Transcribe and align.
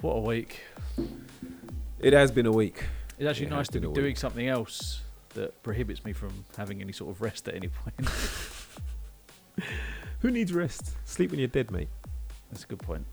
what 0.00 0.12
a 0.14 0.20
week. 0.20 0.60
It 2.00 2.12
has 2.12 2.30
been 2.30 2.46
a 2.46 2.52
week. 2.52 2.84
It's 3.18 3.28
actually 3.28 3.46
It 3.46 3.50
nice 3.50 3.68
to 3.68 3.80
be 3.80 3.86
doing 3.92 4.06
week. 4.06 4.16
something 4.16 4.46
else 4.46 5.02
that 5.34 5.62
prohibits 5.62 6.04
me 6.04 6.12
from 6.12 6.44
having 6.56 6.80
any 6.80 6.92
sort 6.92 7.10
of 7.10 7.20
rest 7.20 7.48
at 7.48 7.54
any 7.54 7.68
point. 7.68 8.08
Who 10.20 10.30
needs 10.30 10.52
rest? 10.52 10.92
Sleep 11.04 11.30
when 11.30 11.38
you're 11.38 11.48
dead, 11.48 11.70
mate. 11.70 11.88
That's 12.50 12.64
a 12.64 12.66
good 12.66 12.80
point. 12.80 13.04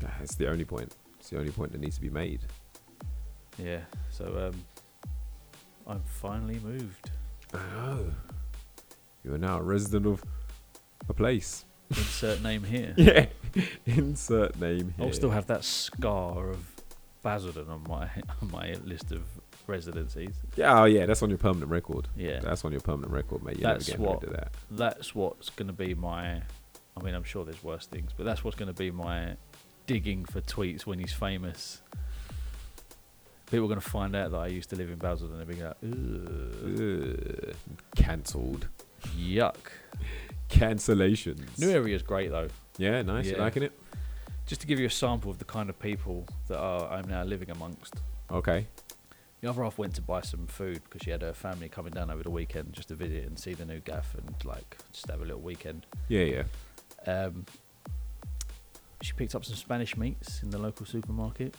That's 0.00 0.34
the 0.34 0.48
only 0.48 0.64
point. 0.64 0.94
It's 1.20 1.30
the 1.30 1.38
only 1.38 1.52
point 1.52 1.72
that 1.72 1.80
needs 1.80 1.96
to 1.96 2.00
be 2.00 2.10
made. 2.10 2.40
Yeah. 3.58 3.80
So 4.10 4.50
um, 4.52 4.64
I'm 5.86 6.02
finally 6.04 6.58
moved. 6.64 7.10
Oh. 7.54 8.06
You 9.24 9.34
are 9.34 9.38
now 9.38 9.58
a 9.58 9.62
resident 9.62 10.06
of 10.06 10.22
a 11.08 11.14
place. 11.14 11.64
Insert 11.96 12.42
name 12.42 12.64
here. 12.64 12.94
Yeah. 12.96 13.26
Insert 13.84 14.58
name 14.58 14.94
here. 14.96 15.06
I'll 15.06 15.12
still 15.12 15.30
have 15.30 15.46
that 15.48 15.62
scar 15.64 16.48
of 16.48 16.66
Basildon 17.22 17.68
on 17.68 17.82
my 17.86 18.08
on 18.40 18.50
my 18.50 18.74
list 18.84 19.12
of 19.12 19.22
residencies. 19.66 20.34
Yeah, 20.56 20.80
oh 20.80 20.84
yeah, 20.86 21.04
that's 21.06 21.22
on 21.22 21.28
your 21.28 21.38
permanent 21.38 21.70
record. 21.70 22.08
Yeah. 22.16 22.40
That's 22.40 22.64
on 22.64 22.72
your 22.72 22.80
permanent 22.80 23.12
record, 23.12 23.42
mate. 23.44 23.58
You're 23.58 23.72
That's 23.74 23.88
never 23.88 23.98
getting 23.98 24.06
what- 24.14 24.22
rid 24.22 24.30
of 24.30 24.36
that. 24.36 24.52
that's 24.70 25.14
what's 25.14 25.50
going 25.50 25.66
to 25.68 25.72
be 25.74 25.94
my. 25.94 26.42
I 26.96 27.02
mean, 27.02 27.14
I'm 27.14 27.24
sure 27.24 27.44
there's 27.44 27.62
worse 27.62 27.86
things, 27.86 28.10
but 28.16 28.24
that's 28.24 28.42
what's 28.42 28.56
going 28.56 28.66
to 28.68 28.78
be 28.78 28.90
my 28.90 29.36
digging 29.86 30.24
for 30.24 30.40
tweets 30.40 30.82
when 30.86 30.98
he's 30.98 31.12
famous. 31.12 31.80
People 33.50 33.66
are 33.66 33.68
going 33.68 33.80
to 33.80 33.88
find 33.90 34.16
out 34.16 34.30
that 34.30 34.38
I 34.38 34.46
used 34.46 34.70
to 34.70 34.76
live 34.76 34.88
in 34.90 34.96
Basildon 34.96 35.38
and 35.38 35.48
they'll 35.48 35.56
be 35.56 35.62
like, 35.62 35.76
Ugh, 35.84 37.48
Ugh. 37.50 37.54
Cancelled. 37.96 38.68
yuck. 39.16 39.56
Cancellations. 40.52 41.58
New 41.58 41.70
area 41.70 41.96
is 41.96 42.02
great 42.02 42.30
though. 42.30 42.48
Yeah, 42.78 43.02
nice. 43.02 43.26
You 43.26 43.32
Yeah. 43.32 43.42
liking 43.42 43.62
it? 43.62 43.72
Just 44.46 44.60
to 44.60 44.66
give 44.66 44.78
you 44.78 44.86
a 44.86 44.90
sample 44.90 45.30
of 45.30 45.38
the 45.38 45.44
kind 45.44 45.70
of 45.70 45.78
people 45.78 46.26
that 46.48 46.58
are, 46.58 46.90
I'm 46.92 47.08
now 47.08 47.22
living 47.22 47.50
amongst. 47.50 47.94
Okay. 48.30 48.66
The 49.40 49.48
other 49.50 49.62
half 49.62 49.78
went 49.78 49.94
to 49.96 50.02
buy 50.02 50.20
some 50.20 50.46
food 50.46 50.82
because 50.84 51.02
she 51.02 51.10
had 51.10 51.22
her 51.22 51.32
family 51.32 51.68
coming 51.68 51.92
down 51.92 52.10
over 52.10 52.22
the 52.22 52.30
weekend 52.30 52.72
just 52.72 52.88
to 52.88 52.94
visit 52.94 53.26
and 53.26 53.38
see 53.38 53.54
the 53.54 53.64
new 53.64 53.80
gaff 53.80 54.14
and 54.14 54.34
like 54.44 54.76
just 54.92 55.08
have 55.10 55.20
a 55.20 55.24
little 55.24 55.40
weekend. 55.40 55.86
Yeah, 56.08 56.24
yeah. 56.24 57.12
Um, 57.12 57.46
she 59.00 59.12
picked 59.14 59.34
up 59.34 59.44
some 59.44 59.56
Spanish 59.56 59.96
meats 59.96 60.42
in 60.42 60.50
the 60.50 60.58
local 60.58 60.86
supermarket. 60.86 61.56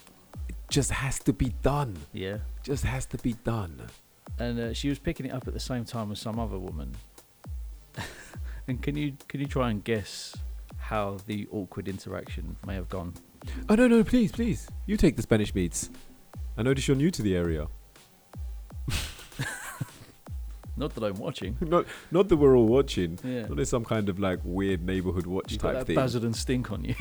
It 0.48 0.56
just 0.70 0.92
has 0.92 1.20
to 1.20 1.34
be 1.34 1.50
done. 1.62 1.98
Yeah. 2.14 2.38
Just 2.64 2.86
has 2.86 3.06
to 3.08 3.18
be 3.18 3.34
done. 3.44 3.82
and 4.40 4.60
uh, 4.60 4.74
she 4.74 4.88
was 4.90 4.98
picking 5.00 5.26
it 5.26 5.34
up 5.34 5.48
at 5.48 5.54
the 5.54 5.60
same 5.60 5.84
time 5.84 6.12
as 6.12 6.20
some 6.20 6.40
other 6.40 6.58
woman. 6.58 6.96
and 8.68 8.82
can 8.82 8.96
you 8.96 9.14
can 9.28 9.40
you 9.40 9.48
try 9.48 9.70
and 9.70 9.84
guess 9.84 10.36
how 10.78 11.18
the 11.26 11.48
awkward 11.52 11.88
interaction 11.88 12.56
may 12.66 12.76
have 12.76 12.90
gone? 12.90 13.14
Oh 13.70 13.76
no, 13.76 13.88
no, 13.88 14.04
please, 14.04 14.32
please. 14.32 14.68
You 14.86 14.98
take 14.98 15.16
the 15.16 15.22
Spanish 15.22 15.54
meats. 15.54 15.90
I 16.58 16.64
notice 16.64 16.88
you're 16.88 16.98
new 16.98 17.12
to 17.12 17.22
the 17.22 17.36
area. 17.36 17.68
Not 20.76 20.96
that 20.96 21.04
I'm 21.04 21.16
watching. 21.16 21.56
not 21.62 21.86
not 22.10 22.30
that 22.30 22.38
we're 22.38 22.58
all 22.58 22.66
watching. 22.66 23.20
Yeah, 23.24 23.46
Not 23.46 23.60
as 23.60 23.70
some 23.70 23.86
kind 23.86 24.10
of 24.10 24.20
like 24.20 24.40
weird 24.44 24.84
neighborhood 24.84 25.28
watch 25.28 25.52
you 25.52 25.60
got 25.60 25.68
type 25.68 25.78
that 25.80 25.88
thing. 25.88 25.96
Basildon 25.96 26.34
stink 26.34 26.72
on 26.72 26.84
you. 26.84 26.96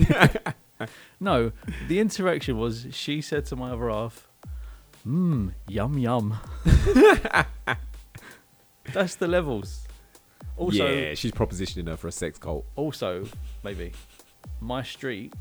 no, 1.20 1.52
the 1.88 1.98
interaction 1.98 2.58
was 2.58 2.86
she 2.90 3.22
said 3.22 3.46
to 3.46 3.56
my 3.56 3.70
other 3.70 3.88
half, 3.88 4.28
"Mmm, 5.06 5.52
yum 5.68 5.96
yum." 5.96 6.38
That's 8.92 9.14
the 9.14 9.26
levels. 9.26 9.86
Also, 10.56 10.86
yeah, 10.86 11.14
she's 11.14 11.32
propositioning 11.32 11.88
her 11.88 11.96
for 11.96 12.08
a 12.08 12.12
sex 12.12 12.38
cult. 12.38 12.64
also 12.76 13.24
maybe 13.64 13.92
my 14.60 14.82
street. 14.82 15.32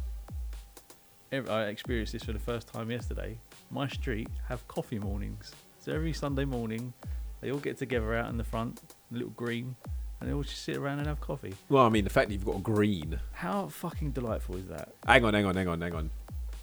I 1.33 1.63
experienced 1.65 2.11
this 2.13 2.23
for 2.23 2.33
the 2.33 2.39
first 2.39 2.67
time 2.67 2.91
yesterday 2.91 3.37
my 3.69 3.87
street 3.87 4.27
have 4.49 4.67
coffee 4.67 4.99
mornings 4.99 5.53
so 5.79 5.93
every 5.93 6.11
sunday 6.11 6.43
morning 6.43 6.91
they 7.39 7.51
all 7.53 7.57
get 7.59 7.77
together 7.77 8.13
out 8.15 8.29
in 8.29 8.35
the 8.35 8.43
front 8.43 8.81
a 9.11 9.13
little 9.13 9.29
green 9.29 9.73
and 10.19 10.29
they 10.29 10.33
all 10.33 10.43
just 10.43 10.61
sit 10.63 10.75
around 10.75 10.97
and 10.99 11.07
have 11.07 11.21
coffee 11.21 11.53
Well, 11.69 11.85
I 11.85 11.89
mean, 11.89 12.03
the 12.03 12.09
fact 12.09 12.27
that 12.27 12.33
you've 12.33 12.43
got 12.45 12.57
a 12.57 12.59
green. 12.59 13.17
how 13.31 13.67
fucking 13.67 14.11
delightful 14.11 14.57
is 14.57 14.67
that 14.67 14.89
Hang 15.07 15.23
on, 15.23 15.33
hang 15.33 15.45
on, 15.45 15.55
hang 15.55 15.69
on, 15.69 15.79
hang 15.81 15.95
on, 15.95 16.11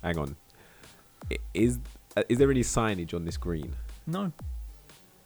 hang 0.02 0.18
on. 0.18 0.36
Is 1.54 1.78
uh, 2.16 2.22
is 2.28 2.36
there 2.38 2.50
any 2.50 2.60
signage 2.62 3.14
on 3.14 3.24
this 3.24 3.38
green? 3.38 3.72
no 4.06 4.32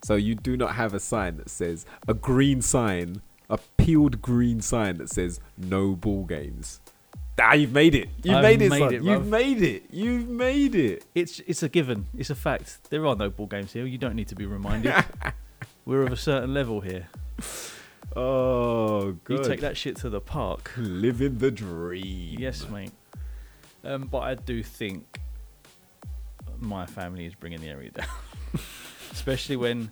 So 0.04 0.14
you 0.16 0.34
do 0.34 0.56
not 0.56 0.74
have 0.74 0.94
a 0.94 1.00
sign 1.00 1.36
that 1.36 1.48
says 1.48 1.86
a 2.08 2.14
green 2.14 2.60
sign, 2.62 3.22
a 3.48 3.58
peeled 3.76 4.20
green 4.20 4.60
sign 4.60 4.98
that 4.98 5.08
says 5.10 5.40
no 5.56 5.92
ball 5.94 6.24
games. 6.24 6.80
Ah, 7.40 7.54
you've 7.54 7.72
made 7.72 7.94
it. 7.94 8.08
You've 8.22 8.36
I've 8.36 8.42
made 8.42 8.62
it, 8.62 8.68
made 8.70 8.92
it, 8.92 9.02
You've 9.02 9.26
made 9.26 9.62
it. 9.62 9.84
You've 9.90 10.28
made 10.28 10.74
it. 10.74 11.04
it's 11.14 11.40
it's 11.40 11.62
a 11.62 11.68
given 11.68 12.06
it's 12.16 12.30
a 12.30 12.34
fact 12.34 12.90
there 12.90 13.06
are 13.06 13.16
no 13.16 13.30
ball 13.30 13.46
games 13.46 13.72
here 13.72 13.86
you 13.86 13.96
don't 13.98 14.14
need 14.14 14.28
to 14.28 14.34
be 14.34 14.44
reminded 14.46 14.92
we're 15.86 16.02
of 16.02 16.12
a 16.12 16.16
certain 16.16 16.52
level 16.52 16.80
here 16.82 17.08
Oh, 18.14 19.12
good. 19.24 19.38
you 19.38 19.44
take 19.44 19.60
that 19.60 19.76
shit 19.76 19.96
to 19.96 20.10
the 20.10 20.20
park 20.20 20.70
Living 20.76 21.38
the 21.38 21.50
dream. 21.50 22.38
Yes, 22.38 22.68
mate. 22.68 22.92
Um, 23.82 24.02
but 24.10 24.18
I 24.20 24.34
do 24.34 24.62
think 24.62 25.18
my 26.60 26.84
family 26.86 27.24
is 27.26 27.34
bringing 27.34 27.60
the 27.62 27.68
area 27.68 27.90
down, 27.90 28.06
especially 29.12 29.56
when, 29.56 29.90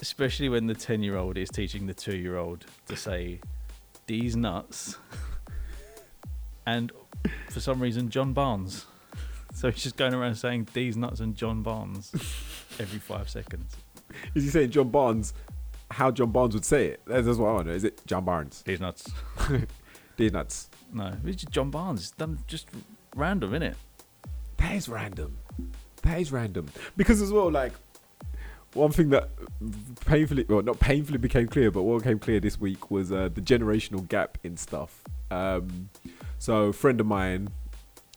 especially 0.00 0.48
when 0.48 0.66
the 0.66 0.74
ten-year-old 0.74 1.36
is 1.36 1.50
teaching 1.50 1.86
the 1.86 1.94
two-year-old 1.94 2.64
to 2.88 2.96
say 2.96 3.40
"these 4.06 4.36
nuts," 4.36 4.96
and 6.66 6.92
for 7.50 7.60
some 7.60 7.80
reason 7.80 8.08
John 8.08 8.32
Barnes. 8.32 8.86
So 9.54 9.70
he's 9.70 9.82
just 9.82 9.96
going 9.96 10.14
around 10.14 10.36
saying 10.36 10.68
"these 10.72 10.96
nuts" 10.96 11.20
and 11.20 11.34
John 11.34 11.62
Barnes 11.62 12.12
every 12.78 12.98
five 12.98 13.28
seconds. 13.28 13.76
Is 14.34 14.44
he 14.44 14.50
saying 14.50 14.70
John 14.70 14.88
Barnes? 14.90 15.34
How 15.90 16.10
John 16.10 16.30
Barnes 16.30 16.54
would 16.54 16.64
say 16.64 16.86
it? 16.86 17.02
That's 17.06 17.26
that's 17.26 17.38
what 17.38 17.48
I 17.48 17.52
want 17.52 17.64
to 17.66 17.70
know. 17.70 17.76
Is 17.76 17.84
it 17.84 18.00
John 18.06 18.24
Barnes? 18.24 18.62
These 18.64 18.80
nuts. 18.80 19.10
These 20.16 20.32
nuts. 20.32 20.70
No, 20.92 21.12
it's 21.24 21.42
just 21.42 21.50
John 21.52 21.70
Barnes. 21.70 22.00
It's 22.00 22.10
done 22.10 22.38
just 22.46 22.68
random, 23.16 23.52
innit? 23.52 23.74
That 24.58 24.74
is 24.74 24.88
random. 24.88 25.38
That 26.02 26.20
is 26.20 26.32
random. 26.32 26.66
Because 26.96 27.22
as 27.22 27.32
well, 27.32 27.50
like 27.50 27.72
one 28.74 28.90
thing 28.90 29.10
that 29.10 29.28
painfully, 30.06 30.44
well, 30.48 30.62
not 30.62 30.80
painfully 30.80 31.18
became 31.18 31.46
clear, 31.46 31.70
but 31.70 31.82
what 31.82 31.98
became 31.98 32.18
clear 32.18 32.40
this 32.40 32.58
week 32.60 32.90
was 32.90 33.12
uh, 33.12 33.28
the 33.32 33.40
generational 33.40 34.06
gap 34.08 34.38
in 34.42 34.56
stuff. 34.56 35.02
Um, 35.30 35.90
so, 36.38 36.64
a 36.64 36.72
friend 36.72 37.00
of 37.00 37.06
mine 37.06 37.48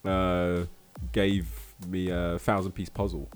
uh, 0.04 0.64
gave 1.12 1.48
me 1.88 2.10
a 2.10 2.40
thousand 2.40 2.72
piece 2.72 2.90
puzzle, 2.90 3.30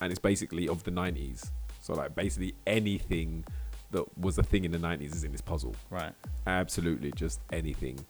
and 0.00 0.10
it's 0.10 0.20
basically 0.20 0.68
of 0.68 0.82
the 0.84 0.90
'90s. 0.90 1.50
So, 1.80 1.94
like, 1.94 2.14
basically 2.14 2.54
anything 2.66 3.44
that 3.90 4.04
was 4.18 4.38
a 4.38 4.42
thing 4.42 4.64
in 4.64 4.72
the 4.72 4.78
'90s 4.78 5.14
is 5.14 5.24
in 5.24 5.32
this 5.32 5.42
puzzle 5.42 5.74
Right. 5.90 6.12
absolutely 6.46 7.12
just 7.12 7.40
anything 7.52 8.02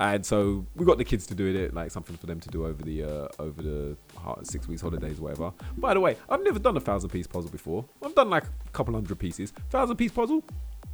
and 0.00 0.24
so 0.24 0.64
we 0.76 0.84
got 0.86 0.96
the 0.98 1.04
kids 1.04 1.26
to 1.26 1.34
do 1.34 1.46
it 1.54 1.74
like 1.74 1.90
something 1.90 2.16
for 2.16 2.26
them 2.26 2.38
to 2.40 2.48
do 2.50 2.64
over 2.66 2.82
the 2.82 3.02
uh, 3.02 3.28
over 3.38 3.60
the 3.62 3.96
six 4.44 4.68
weeks 4.68 4.80
holidays 4.82 5.18
or 5.18 5.22
whatever 5.22 5.52
by 5.76 5.92
the 5.94 6.00
way 6.00 6.16
i've 6.30 6.42
never 6.42 6.58
done 6.58 6.76
a 6.76 6.80
thousand 6.80 7.10
piece 7.10 7.26
puzzle 7.26 7.50
before 7.50 7.84
i've 8.04 8.14
done 8.14 8.30
like 8.30 8.44
a 8.44 8.70
couple 8.70 8.94
hundred 8.94 9.18
pieces 9.18 9.52
thousand 9.70 9.96
piece 9.96 10.12
puzzle 10.12 10.42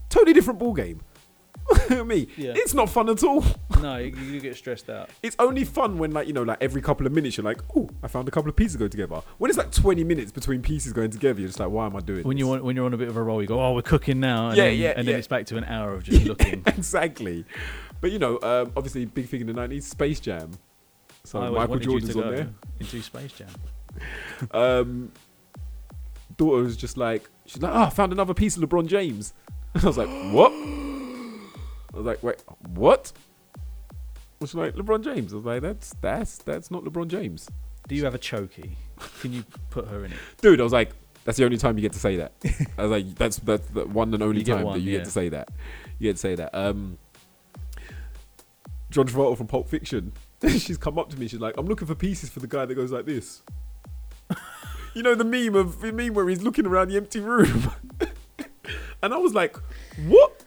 totally 0.08 0.32
different 0.32 0.58
ball 0.58 0.72
game 0.72 1.00
me 2.04 2.26
Yeah. 2.36 2.52
it's 2.56 2.74
not 2.74 2.90
fun 2.90 3.08
at 3.08 3.22
all 3.24 3.42
No, 3.80 3.96
you, 3.96 4.14
you 4.16 4.40
get 4.40 4.56
stressed 4.56 4.88
out. 4.90 5.10
it's 5.22 5.36
only 5.38 5.64
fun 5.64 5.98
when 5.98 6.10
like 6.10 6.26
you 6.26 6.32
know 6.32 6.42
like 6.42 6.58
every 6.62 6.80
couple 6.82 7.06
of 7.06 7.12
minutes 7.12 7.36
you're 7.36 7.44
like 7.44 7.60
oh 7.76 7.88
i 8.02 8.08
found 8.08 8.26
a 8.28 8.30
couple 8.30 8.48
of 8.50 8.56
pieces 8.56 8.76
go 8.76 8.88
together 8.88 9.20
when 9.38 9.50
it's 9.50 9.58
like 9.58 9.70
20 9.70 10.04
minutes 10.04 10.32
between 10.32 10.62
pieces 10.62 10.92
going 10.92 11.10
together 11.10 11.40
you're 11.40 11.48
just 11.48 11.60
like 11.60 11.70
why 11.70 11.86
am 11.86 11.96
i 11.96 12.00
doing 12.00 12.22
When 12.24 12.36
this? 12.36 12.40
you 12.40 12.48
want, 12.48 12.64
when 12.64 12.76
you're 12.76 12.86
on 12.86 12.94
a 12.94 12.98
bit 12.98 13.08
of 13.08 13.16
a 13.16 13.22
roll, 13.22 13.40
you 13.42 13.48
go, 13.48 13.60
"Oh, 13.60 13.74
we're 13.74 13.82
cooking 13.82 14.20
now," 14.20 14.48
and 14.48 14.56
Yeah, 14.56 14.64
then, 14.64 14.76
yeah, 14.78 14.88
and 14.96 15.06
then 15.06 15.12
yeah. 15.12 15.18
it's 15.18 15.26
back 15.28 15.46
to 15.46 15.56
an 15.56 15.64
hour 15.64 15.92
of 15.94 16.02
just 16.08 16.24
looking. 16.24 16.62
exactly. 16.66 17.44
But 18.00 18.12
you 18.12 18.18
know, 18.18 18.38
um, 18.42 18.72
obviously, 18.76 19.04
big 19.06 19.28
thing 19.28 19.40
in 19.40 19.46
the 19.46 19.52
nineties, 19.52 19.86
Space 19.86 20.20
Jam. 20.20 20.50
So 21.24 21.40
I 21.40 21.50
Michael 21.50 21.78
Jordan's 21.78 22.16
on 22.16 22.34
there. 22.34 22.48
into 22.80 23.02
Space 23.02 23.32
Jam. 23.32 23.48
Um, 24.50 25.12
daughter 26.36 26.64
was 26.64 26.76
just 26.76 26.96
like, 26.96 27.30
she's 27.46 27.62
like, 27.62 27.72
oh, 27.72 27.82
I 27.82 27.90
found 27.90 28.10
another 28.10 28.34
piece 28.34 28.56
of 28.56 28.68
LeBron 28.68 28.86
James. 28.88 29.32
I 29.80 29.86
was 29.86 29.96
like, 29.96 30.08
what? 30.32 30.50
I 30.50 31.96
was 31.96 32.06
like, 32.06 32.22
wait, 32.22 32.42
what? 32.74 33.12
She's 34.40 34.54
like, 34.54 34.74
LeBron 34.74 35.04
James. 35.04 35.32
I 35.32 35.36
was 35.36 35.44
like, 35.44 35.62
that's 35.62 35.94
that's 36.00 36.38
that's 36.38 36.70
not 36.70 36.84
LeBron 36.84 37.08
James, 37.08 37.48
Do 37.88 37.94
you 37.94 38.04
have 38.04 38.14
a 38.14 38.18
chokey? 38.18 38.72
Can 39.20 39.32
you 39.32 39.44
put 39.70 39.88
her 39.88 40.04
in 40.04 40.12
it? 40.12 40.18
dude. 40.40 40.60
I 40.60 40.64
was 40.64 40.72
like, 40.72 40.90
that's 41.24 41.38
the 41.38 41.44
only 41.44 41.56
time 41.56 41.78
you 41.78 41.82
get 41.82 41.92
to 41.92 41.98
say 41.98 42.16
that. 42.16 42.32
I 42.76 42.82
was 42.82 42.90
like, 42.90 43.14
that's 43.14 43.36
that's 43.38 43.66
the 43.68 43.86
one 43.86 44.12
and 44.12 44.22
only 44.22 44.40
You 44.40 44.44
time 44.44 44.64
one, 44.64 44.74
that 44.74 44.80
you 44.80 44.92
yeah. 44.92 44.98
get 44.98 45.04
to 45.06 45.10
say 45.10 45.28
that. 45.30 45.48
You 45.98 46.10
get 46.10 46.16
to 46.16 46.20
say 46.20 46.34
that. 46.34 46.54
Um, 46.54 46.98
John 48.94 49.08
Travolta 49.08 49.36
from 49.36 49.48
Pulp 49.48 49.68
Fiction. 49.68 50.12
she's 50.48 50.76
come 50.78 51.00
up 51.00 51.10
to 51.10 51.18
me. 51.18 51.26
She's 51.26 51.40
like, 51.40 51.54
I'm 51.58 51.66
looking 51.66 51.88
for 51.88 51.96
pieces 51.96 52.30
for 52.30 52.38
the 52.38 52.46
guy 52.46 52.64
that 52.64 52.76
goes 52.76 52.92
like 52.92 53.06
this. 53.06 53.42
you 54.94 55.02
know 55.02 55.16
the 55.16 55.24
meme 55.24 55.56
of 55.56 55.80
the 55.80 55.92
meme 55.92 56.14
where 56.14 56.28
he's 56.28 56.42
looking 56.42 56.64
around 56.64 56.88
the 56.90 56.96
empty 56.96 57.18
room, 57.18 57.72
and 59.02 59.12
I 59.12 59.16
was 59.16 59.34
like, 59.34 59.56
what? 60.06 60.44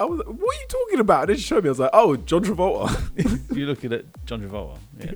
I 0.00 0.04
was 0.04 0.18
like, 0.18 0.26
what 0.26 0.36
are 0.40 0.60
you 0.60 0.66
talking 0.68 0.98
about? 0.98 1.20
And 1.22 1.28
then 1.30 1.36
she 1.36 1.44
showed 1.44 1.62
me. 1.62 1.68
I 1.68 1.70
was 1.70 1.78
like, 1.78 1.90
oh, 1.92 2.16
John 2.16 2.42
Travolta. 2.42 3.56
You're 3.56 3.68
looking 3.68 3.92
at 3.92 4.04
John 4.26 4.40
Travolta. 4.42 4.78
Yeah. 4.98 5.12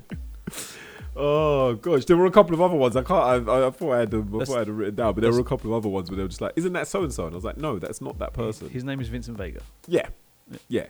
oh 1.16 1.74
gosh, 1.74 2.04
there 2.04 2.16
were 2.16 2.26
a 2.26 2.30
couple 2.30 2.54
of 2.54 2.60
other 2.60 2.76
ones. 2.76 2.94
I 2.94 3.02
can't. 3.02 3.48
I, 3.48 3.52
I, 3.52 3.66
I 3.66 3.70
thought 3.70 3.92
I 3.94 3.98
had 3.98 4.12
them. 4.12 4.28
I 4.28 4.30
That's- 4.38 4.48
thought 4.48 4.54
I 4.54 4.58
had 4.60 4.68
them 4.68 4.76
written 4.76 4.94
down, 4.94 5.14
but 5.14 5.22
there 5.22 5.32
were 5.32 5.40
a 5.40 5.44
couple 5.44 5.72
of 5.72 5.76
other 5.76 5.88
ones 5.88 6.08
where 6.08 6.16
they 6.16 6.22
were 6.22 6.28
just 6.28 6.40
like, 6.40 6.52
isn't 6.54 6.72
that 6.74 6.86
so 6.86 7.02
and 7.02 7.12
so? 7.12 7.24
And 7.26 7.34
I 7.34 7.36
was 7.36 7.44
like, 7.44 7.56
no, 7.56 7.80
that's 7.80 8.00
not 8.00 8.20
that 8.20 8.32
person. 8.32 8.70
His 8.70 8.84
name 8.84 9.00
is 9.00 9.08
Vincent 9.08 9.36
Vega. 9.36 9.60
Yeah, 9.88 10.06
Yeah. 10.68 10.86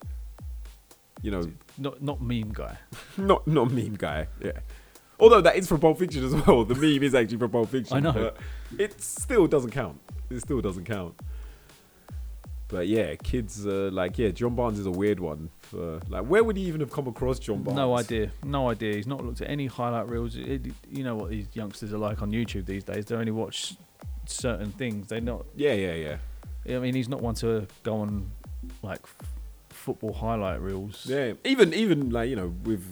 You 1.22 1.30
know, 1.30 1.42
Not 1.76 2.02
not 2.02 2.20
meme 2.20 2.52
guy. 2.52 2.76
not 3.16 3.46
not 3.46 3.70
meme 3.70 3.96
guy. 3.96 4.28
Yeah. 4.42 4.52
Although 5.20 5.40
that 5.40 5.56
is 5.56 5.66
from 5.66 5.80
Pulp 5.80 5.98
Fiction 5.98 6.24
as 6.24 6.34
well. 6.34 6.64
The 6.64 6.76
meme 6.76 7.02
is 7.02 7.14
actually 7.14 7.38
from 7.38 7.50
Pulp 7.50 7.68
Fiction. 7.70 7.96
I 7.96 8.00
know. 8.00 8.12
But 8.12 8.36
it 8.78 9.00
still 9.00 9.46
doesn't 9.48 9.70
count. 9.70 10.00
It 10.30 10.40
still 10.40 10.60
doesn't 10.60 10.84
count. 10.84 11.18
But 12.68 12.86
yeah, 12.86 13.14
kids 13.16 13.66
uh, 13.66 13.88
like 13.92 14.18
yeah, 14.18 14.28
John 14.28 14.54
Barnes 14.54 14.78
is 14.78 14.86
a 14.86 14.90
weird 14.90 15.18
one. 15.18 15.48
For, 15.62 16.00
like, 16.08 16.26
where 16.26 16.44
would 16.44 16.56
he 16.56 16.64
even 16.64 16.80
have 16.80 16.92
come 16.92 17.08
across 17.08 17.38
John 17.38 17.62
Barnes? 17.62 17.76
No 17.76 17.96
idea. 17.96 18.30
No 18.44 18.68
idea. 18.68 18.94
He's 18.94 19.06
not 19.06 19.24
looked 19.24 19.40
at 19.40 19.48
any 19.48 19.66
highlight 19.66 20.08
reels. 20.08 20.36
It, 20.36 20.66
you 20.90 21.02
know 21.02 21.16
what 21.16 21.30
these 21.30 21.46
youngsters 21.54 21.94
are 21.94 21.98
like 21.98 22.20
on 22.20 22.30
YouTube 22.30 22.66
these 22.66 22.84
days. 22.84 23.06
They 23.06 23.16
only 23.16 23.32
watch 23.32 23.74
certain 24.26 24.70
things. 24.72 25.08
They're 25.08 25.22
not. 25.22 25.46
Yeah, 25.56 25.72
yeah, 25.72 25.94
yeah. 26.66 26.76
I 26.76 26.78
mean, 26.78 26.94
he's 26.94 27.08
not 27.08 27.22
one 27.22 27.34
to 27.36 27.66
go 27.82 27.96
on 27.96 28.30
like 28.82 29.00
football 29.88 30.12
highlight 30.12 30.60
reels. 30.60 31.06
Yeah, 31.08 31.32
even 31.44 31.72
even 31.72 32.10
like 32.10 32.28
you 32.28 32.36
know 32.36 32.52
with 32.64 32.84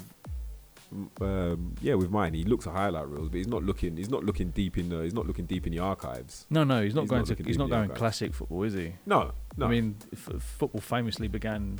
um, 1.20 1.74
yeah 1.82 1.94
with 1.94 2.10
mine, 2.10 2.32
he 2.32 2.42
looks 2.44 2.66
at 2.66 2.72
highlight 2.72 3.06
reels, 3.08 3.28
but 3.28 3.36
he's 3.36 3.46
not 3.48 3.62
looking. 3.62 3.98
He's 3.98 4.08
not 4.08 4.24
looking 4.24 4.48
deep 4.50 4.78
in 4.78 4.88
the. 4.88 5.02
He's 5.02 5.12
not 5.12 5.26
looking 5.26 5.44
deep 5.44 5.66
in 5.66 5.72
the 5.72 5.78
archives. 5.80 6.46
No, 6.48 6.64
no, 6.64 6.82
he's 6.82 6.94
not 6.94 7.02
He's 7.02 7.10
going 7.10 7.24
not 7.28 7.36
to. 7.36 7.42
He's 7.44 7.58
not 7.58 7.68
going 7.68 7.82
archives. 7.82 7.98
classic 7.98 8.32
football, 8.34 8.62
is 8.62 8.72
he? 8.72 8.94
No, 9.04 9.32
no. 9.58 9.66
I 9.66 9.68
mean, 9.68 9.96
f- 10.12 10.42
football 10.42 10.80
famously 10.80 11.28
began 11.28 11.78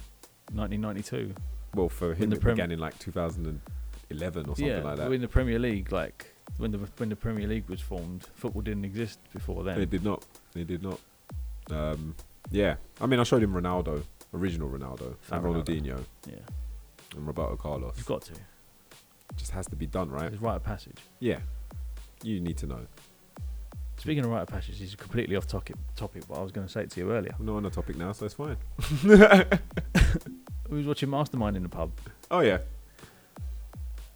1992. 0.53 1.35
well, 1.75 1.89
for 1.89 2.13
him, 2.15 2.31
it 2.33 2.41
Prem- 2.43 2.57
began 2.57 2.71
in 2.73 2.79
like 2.79 2.99
2011 2.99 4.43
or 4.43 4.45
something 4.45 4.67
yeah, 4.67 4.83
like 4.83 4.97
that. 4.99 5.11
in 5.11 5.23
the 5.23 5.29
Premier 5.29 5.59
League, 5.59 5.93
like 5.93 6.35
when 6.59 6.73
the 6.73 6.79
when 6.99 7.09
the 7.09 7.17
Premier 7.17 7.49
League 7.49 7.69
was 7.71 7.81
formed, 7.81 8.27
football 8.35 8.61
didn't 8.63 8.85
exist 8.85 9.19
before 9.33 9.65
then. 9.65 9.79
They 9.79 9.87
did 9.87 10.05
not. 10.05 10.27
They 10.53 10.65
did 10.65 10.83
not. 10.83 11.01
Um, 11.71 12.15
yeah, 12.51 12.77
I 13.01 13.07
mean, 13.07 13.19
I 13.19 13.25
showed 13.25 13.43
him 13.43 13.53
Ronaldo, 13.55 14.03
original 14.35 14.69
Ronaldo, 14.69 15.17
Fat 15.21 15.37
and 15.39 15.45
Ronaldo. 15.47 15.65
Ronaldinho, 15.65 16.05
yeah, 16.29 16.35
and 17.17 17.27
Roberto 17.27 17.57
Carlos. 17.57 17.95
you've 17.97 18.07
got 18.07 18.23
to. 18.23 18.33
just 19.37 19.51
has 19.53 19.67
to 19.67 19.77
be 19.77 19.87
done, 19.87 20.11
right? 20.11 20.33
It's 20.33 20.41
rite 20.43 20.57
of 20.57 20.65
passage. 20.65 20.99
Yeah, 21.21 21.39
you 22.23 22.41
need 22.41 22.57
to 22.59 22.67
know. 22.67 22.81
Speaking 23.99 24.25
of 24.25 24.31
rite 24.31 24.43
of 24.43 24.49
passage, 24.49 24.79
this 24.79 24.89
is 24.91 24.95
completely 24.95 25.37
off 25.37 25.47
topic. 25.47 25.75
Topic, 25.97 26.23
but 26.29 26.35
I 26.39 26.43
was 26.43 26.53
going 26.53 26.67
to 26.67 26.73
say 26.73 26.83
it 26.83 26.91
to 26.91 27.01
you 27.01 27.11
earlier. 27.13 27.35
I'm 27.39 27.47
not 27.47 27.57
on 27.57 27.63
the 27.63 27.71
topic 27.71 27.97
now, 27.97 28.13
so 28.13 28.27
it's 28.27 28.35
fine. 28.35 28.57
We 30.69 30.79
was 30.79 30.87
watching 30.87 31.11
Mastermind 31.11 31.57
in 31.57 31.63
the 31.63 31.69
pub. 31.69 31.93
Oh 32.29 32.41
yeah, 32.41 32.59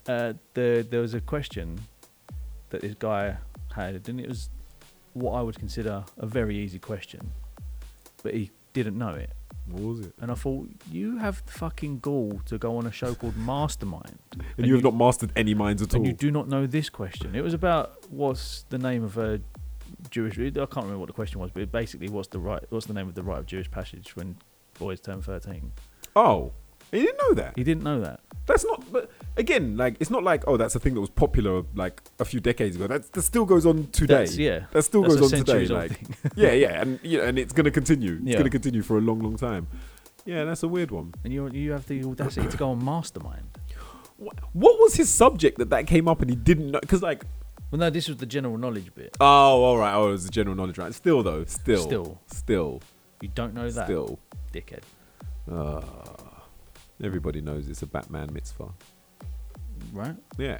Uh, 0.08 0.32
there 0.54 0.82
there 0.82 1.00
was 1.00 1.14
a 1.14 1.20
question 1.20 1.78
that 2.70 2.80
this 2.80 2.94
guy 2.98 3.36
had, 3.74 4.08
and 4.08 4.20
it 4.20 4.28
was 4.28 4.48
what 5.12 5.32
I 5.34 5.42
would 5.42 5.56
consider 5.58 6.04
a 6.18 6.26
very 6.26 6.56
easy 6.58 6.80
question, 6.80 7.30
but 8.24 8.34
he 8.34 8.50
didn't 8.72 8.98
know 8.98 9.14
it. 9.14 9.30
What 9.66 9.82
was 9.82 10.00
it? 10.00 10.14
And 10.20 10.30
I 10.30 10.34
thought, 10.34 10.68
you 10.90 11.18
have 11.18 11.44
the 11.46 11.52
fucking 11.52 12.00
gall 12.00 12.40
to 12.46 12.58
go 12.58 12.76
on 12.76 12.86
a 12.86 12.92
show 12.92 13.14
called 13.14 13.36
Mastermind. 13.36 14.18
And, 14.56 14.66
you 14.66 14.74
have 14.74 14.82
not 14.82 14.94
mastered 14.96 15.30
any 15.36 15.54
minds 15.54 15.82
at 15.82 15.94
all. 15.94 15.98
and 15.98 16.06
you 16.06 16.12
do 16.12 16.30
not 16.30 16.48
know 16.48 16.66
this 16.66 16.88
question. 16.88 17.34
It 17.34 17.42
was 17.42 17.54
about 17.54 18.10
what's 18.10 18.64
the 18.68 18.78
name 18.78 19.04
of 19.04 19.16
a 19.18 19.40
Jewish. 20.10 20.38
I 20.38 20.50
can't 20.50 20.76
remember 20.76 20.98
what 20.98 21.08
the 21.08 21.12
question 21.12 21.40
was, 21.40 21.50
but 21.50 21.70
basically, 21.70 22.08
what's 22.08 22.28
the 22.28 22.38
right? 22.38 22.64
What's 22.70 22.86
the 22.86 22.94
name 22.94 23.08
of 23.08 23.14
the 23.14 23.22
rite 23.22 23.38
of 23.38 23.46
Jewish 23.46 23.70
passage 23.70 24.16
when 24.16 24.36
boys 24.78 25.00
turn 25.00 25.22
thirteen? 25.22 25.72
Oh, 26.16 26.52
you 26.92 27.02
didn't 27.02 27.18
know 27.18 27.34
that. 27.34 27.52
He 27.56 27.64
didn't 27.64 27.84
know 27.84 28.00
that. 28.00 28.20
That's 28.46 28.64
not. 28.64 28.90
But 28.92 29.10
again, 29.40 29.76
like 29.76 29.96
it's 30.00 30.10
not 30.10 30.22
like 30.22 30.44
oh, 30.46 30.56
that's 30.56 30.74
a 30.74 30.78
thing 30.78 30.94
that 30.94 31.00
was 31.00 31.10
popular 31.10 31.64
like 31.74 32.00
a 32.18 32.24
few 32.24 32.40
decades 32.40 32.76
ago. 32.76 32.86
That 32.86 33.12
that 33.12 33.22
still 33.22 33.44
goes 33.44 33.66
on 33.66 33.88
today. 33.90 34.14
That's, 34.14 34.36
yeah, 34.36 34.66
That 34.72 34.82
still 34.84 35.02
that's 35.02 35.16
goes 35.16 35.32
on 35.32 35.38
today. 35.44 35.66
Like 35.66 36.00
yeah, 36.36 36.52
yeah, 36.52 36.80
and 36.82 36.98
yeah, 37.02 37.22
and 37.28 37.38
it's 37.38 37.52
gonna 37.52 37.70
continue. 37.70 38.14
It's 38.20 38.24
Yeah. 38.30 38.38
gonna 38.38 38.50
continue 38.50 38.82
for 38.82 38.98
a 38.98 39.00
long, 39.00 39.20
long 39.20 39.36
time. 39.36 39.66
Yeah, 40.26 40.44
that's 40.44 40.62
a 40.62 40.68
weird 40.68 40.90
one. 40.90 41.14
and 41.24 41.32
you 41.32 41.48
you 41.50 41.72
have 41.72 41.86
the 41.86 42.04
audacity 42.04 42.46
to 42.48 42.56
go 42.56 42.70
on 42.70 42.84
Mastermind. 42.84 43.46
Wh- 44.18 44.36
What 44.54 44.78
was 44.78 44.94
his 44.94 45.08
subject 45.08 45.58
that 45.58 45.70
that 45.70 45.86
came 45.86 46.06
up 46.08 46.20
and 46.20 46.28
he 46.30 46.36
didn't 46.36 46.70
know? 46.72 46.80
Because 46.80 47.02
like, 47.02 47.24
Well, 47.70 47.78
no, 47.80 47.88
this 47.90 48.06
was 48.08 48.18
the 48.18 48.26
general 48.26 48.58
knowledge 48.58 48.94
bit. 48.94 49.16
oh, 49.20 49.62
all 49.64 49.78
right, 49.78 49.94
oh, 49.94 50.08
it 50.08 50.12
was 50.12 50.24
the 50.26 50.30
general 50.32 50.54
knowledge, 50.56 50.76
right? 50.78 50.94
Still 50.94 51.22
though, 51.22 51.44
still, 51.46 51.82
Still, 51.82 52.20
still, 52.26 52.82
you 53.22 53.28
don't 53.34 53.54
know 53.54 53.70
that, 53.70 53.86
still. 53.86 54.18
dickhead. 54.52 54.82
Uh, 55.50 55.80
everybody 57.02 57.40
knows 57.40 57.68
it's 57.68 57.82
a 57.82 57.86
Batman 57.86 58.28
mitzvah. 58.32 58.68
Right? 59.92 60.16
Yeah. 60.38 60.58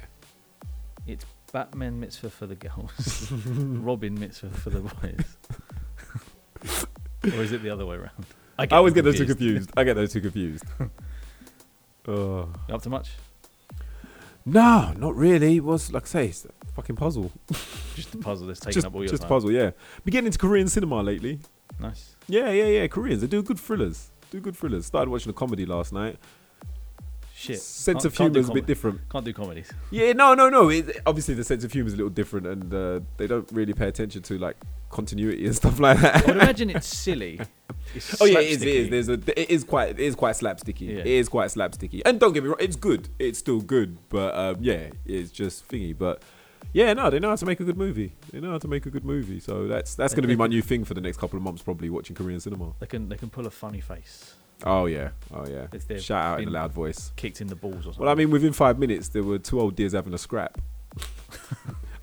It's 1.07 1.25
Batman 1.51 1.99
mitzvah 1.99 2.29
for 2.29 2.45
the 2.47 2.55
girls, 2.55 3.31
Robin 3.47 4.13
mitzvah 4.19 4.49
for 4.51 4.69
the 4.69 4.79
boys. 4.81 5.25
or 7.23 7.41
is 7.43 7.51
it 7.51 7.61
the 7.63 7.69
other 7.69 7.85
way 7.85 7.95
around? 7.95 8.25
I 8.59 8.67
always 8.71 8.93
them 8.93 9.03
get 9.03 9.09
those 9.11 9.17
two 9.17 9.25
confused. 9.25 9.71
I 9.75 9.83
get 9.83 9.95
those 9.95 10.13
two 10.13 10.21
confused. 10.21 10.63
uh, 10.79 10.91
You 12.11 12.47
Up 12.69 12.81
to 12.83 12.89
much? 12.89 13.11
no, 14.45 14.93
not 14.97 15.15
really. 15.15 15.57
It 15.57 15.63
was 15.63 15.91
like 15.91 16.03
I 16.03 16.07
say, 16.07 16.25
it's 16.27 16.45
a 16.45 16.49
fucking 16.73 16.95
puzzle. 16.95 17.31
Just 17.95 18.13
a 18.15 18.17
puzzle 18.17 18.47
that's 18.47 18.59
taking 18.59 18.73
just 18.75 18.87
up 18.87 18.95
all 18.95 19.01
your 19.01 19.09
just 19.09 19.23
a 19.23 19.25
time. 19.27 19.29
puzzle, 19.29 19.51
yeah. 19.51 19.71
Been 20.05 20.11
getting 20.13 20.27
into 20.27 20.39
Korean 20.39 20.67
cinema 20.69 21.01
lately. 21.03 21.39
Nice. 21.79 22.15
Yeah, 22.27 22.49
yeah, 22.51 22.65
yeah. 22.67 22.87
Koreans, 22.87 23.19
they 23.21 23.27
do 23.27 23.43
good 23.43 23.59
thrillers. 23.59 24.11
Do 24.31 24.39
good 24.39 24.55
thrillers. 24.55 24.85
Started 24.85 25.11
watching 25.11 25.29
a 25.29 25.33
comedy 25.33 25.65
last 25.65 25.91
night. 25.91 26.17
Shit. 27.41 27.59
Sense 27.59 28.03
Can't- 28.03 28.05
of 28.05 28.17
humor 28.17 28.37
is 28.37 28.49
a 28.49 28.53
bit 28.53 28.67
different. 28.67 29.01
Can't 29.09 29.25
do 29.25 29.33
comedies. 29.33 29.71
Yeah, 29.89 30.13
no, 30.13 30.35
no, 30.35 30.47
no. 30.47 30.69
It, 30.69 30.97
obviously, 31.07 31.33
the 31.33 31.43
sense 31.43 31.63
of 31.63 31.71
humor 31.71 31.87
is 31.87 31.93
a 31.93 31.97
little 31.97 32.11
different, 32.11 32.45
and 32.45 32.71
uh, 32.71 32.99
they 33.17 33.25
don't 33.25 33.51
really 33.51 33.73
pay 33.73 33.87
attention 33.87 34.21
to 34.23 34.37
like 34.37 34.57
continuity 34.91 35.47
and 35.47 35.55
stuff 35.63 35.79
like 35.79 35.99
that. 36.01 36.17
I 36.17 36.19
would 36.27 36.35
imagine 36.35 36.69
it's 36.69 36.85
silly. 36.87 37.39
It's 37.95 38.21
Oh 38.21 38.25
yeah, 38.25 38.39
it 38.39 38.51
is. 38.51 38.61
It 38.61 38.67
is. 38.67 38.89
There's 38.89 39.09
a. 39.09 39.41
It 39.41 39.49
is 39.49 39.63
quite. 39.63 39.89
It 39.89 39.99
is 39.99 40.15
quite 40.15 40.35
slapsticky. 40.35 40.81
Yeah. 40.89 40.99
It 40.99 41.07
is 41.07 41.27
quite 41.27 41.49
slapsticky. 41.49 42.01
And 42.05 42.19
don't 42.19 42.31
get 42.31 42.43
me 42.43 42.49
wrong, 42.49 42.59
it's 42.59 42.75
good. 42.75 43.09
It's 43.17 43.39
still 43.39 43.59
good, 43.59 43.97
but 44.09 44.35
um, 44.35 44.57
yeah, 44.61 44.89
it's 45.03 45.31
just 45.31 45.67
thingy. 45.67 45.97
But 45.97 46.21
yeah, 46.73 46.93
no, 46.93 47.09
they 47.09 47.19
know 47.19 47.29
how 47.29 47.35
to 47.37 47.45
make 47.45 47.59
a 47.59 47.63
good 47.63 47.77
movie. 47.77 48.13
They 48.31 48.39
know 48.39 48.51
how 48.51 48.59
to 48.59 48.67
make 48.67 48.85
a 48.85 48.91
good 48.91 49.03
movie. 49.03 49.39
So 49.39 49.67
that's 49.67 49.95
that's 49.95 50.13
going 50.13 50.21
to 50.21 50.27
be 50.27 50.35
my 50.35 50.47
new 50.47 50.61
thing 50.61 50.85
for 50.85 50.93
the 50.93 51.01
next 51.01 51.17
couple 51.17 51.37
of 51.37 51.43
months. 51.43 51.63
Probably 51.63 51.89
watching 51.89 52.15
Korean 52.15 52.39
cinema. 52.39 52.73
They 52.79 52.85
can 52.85 53.09
they 53.09 53.17
can 53.17 53.29
pull 53.31 53.47
a 53.47 53.51
funny 53.51 53.81
face. 53.81 54.35
Oh 54.65 54.85
yeah. 54.85 55.09
Oh 55.33 55.47
yeah. 55.47 55.67
If 55.73 55.87
they've 55.87 56.01
Shout 56.01 56.23
out 56.23 56.37
in 56.39 56.43
a 56.43 56.45
been- 56.47 56.53
loud 56.53 56.71
voice. 56.73 57.11
Kicked 57.15 57.41
in 57.41 57.47
the 57.47 57.55
balls 57.55 57.79
or 57.79 57.83
something. 57.83 58.01
Well, 58.03 58.09
I 58.11 58.15
mean, 58.15 58.29
within 58.31 58.53
five 58.53 58.77
minutes, 58.79 59.09
there 59.09 59.23
were 59.23 59.39
two 59.39 59.59
old 59.59 59.75
dears 59.75 59.93
having 59.93 60.13
a 60.13 60.17
scrap. 60.17 60.57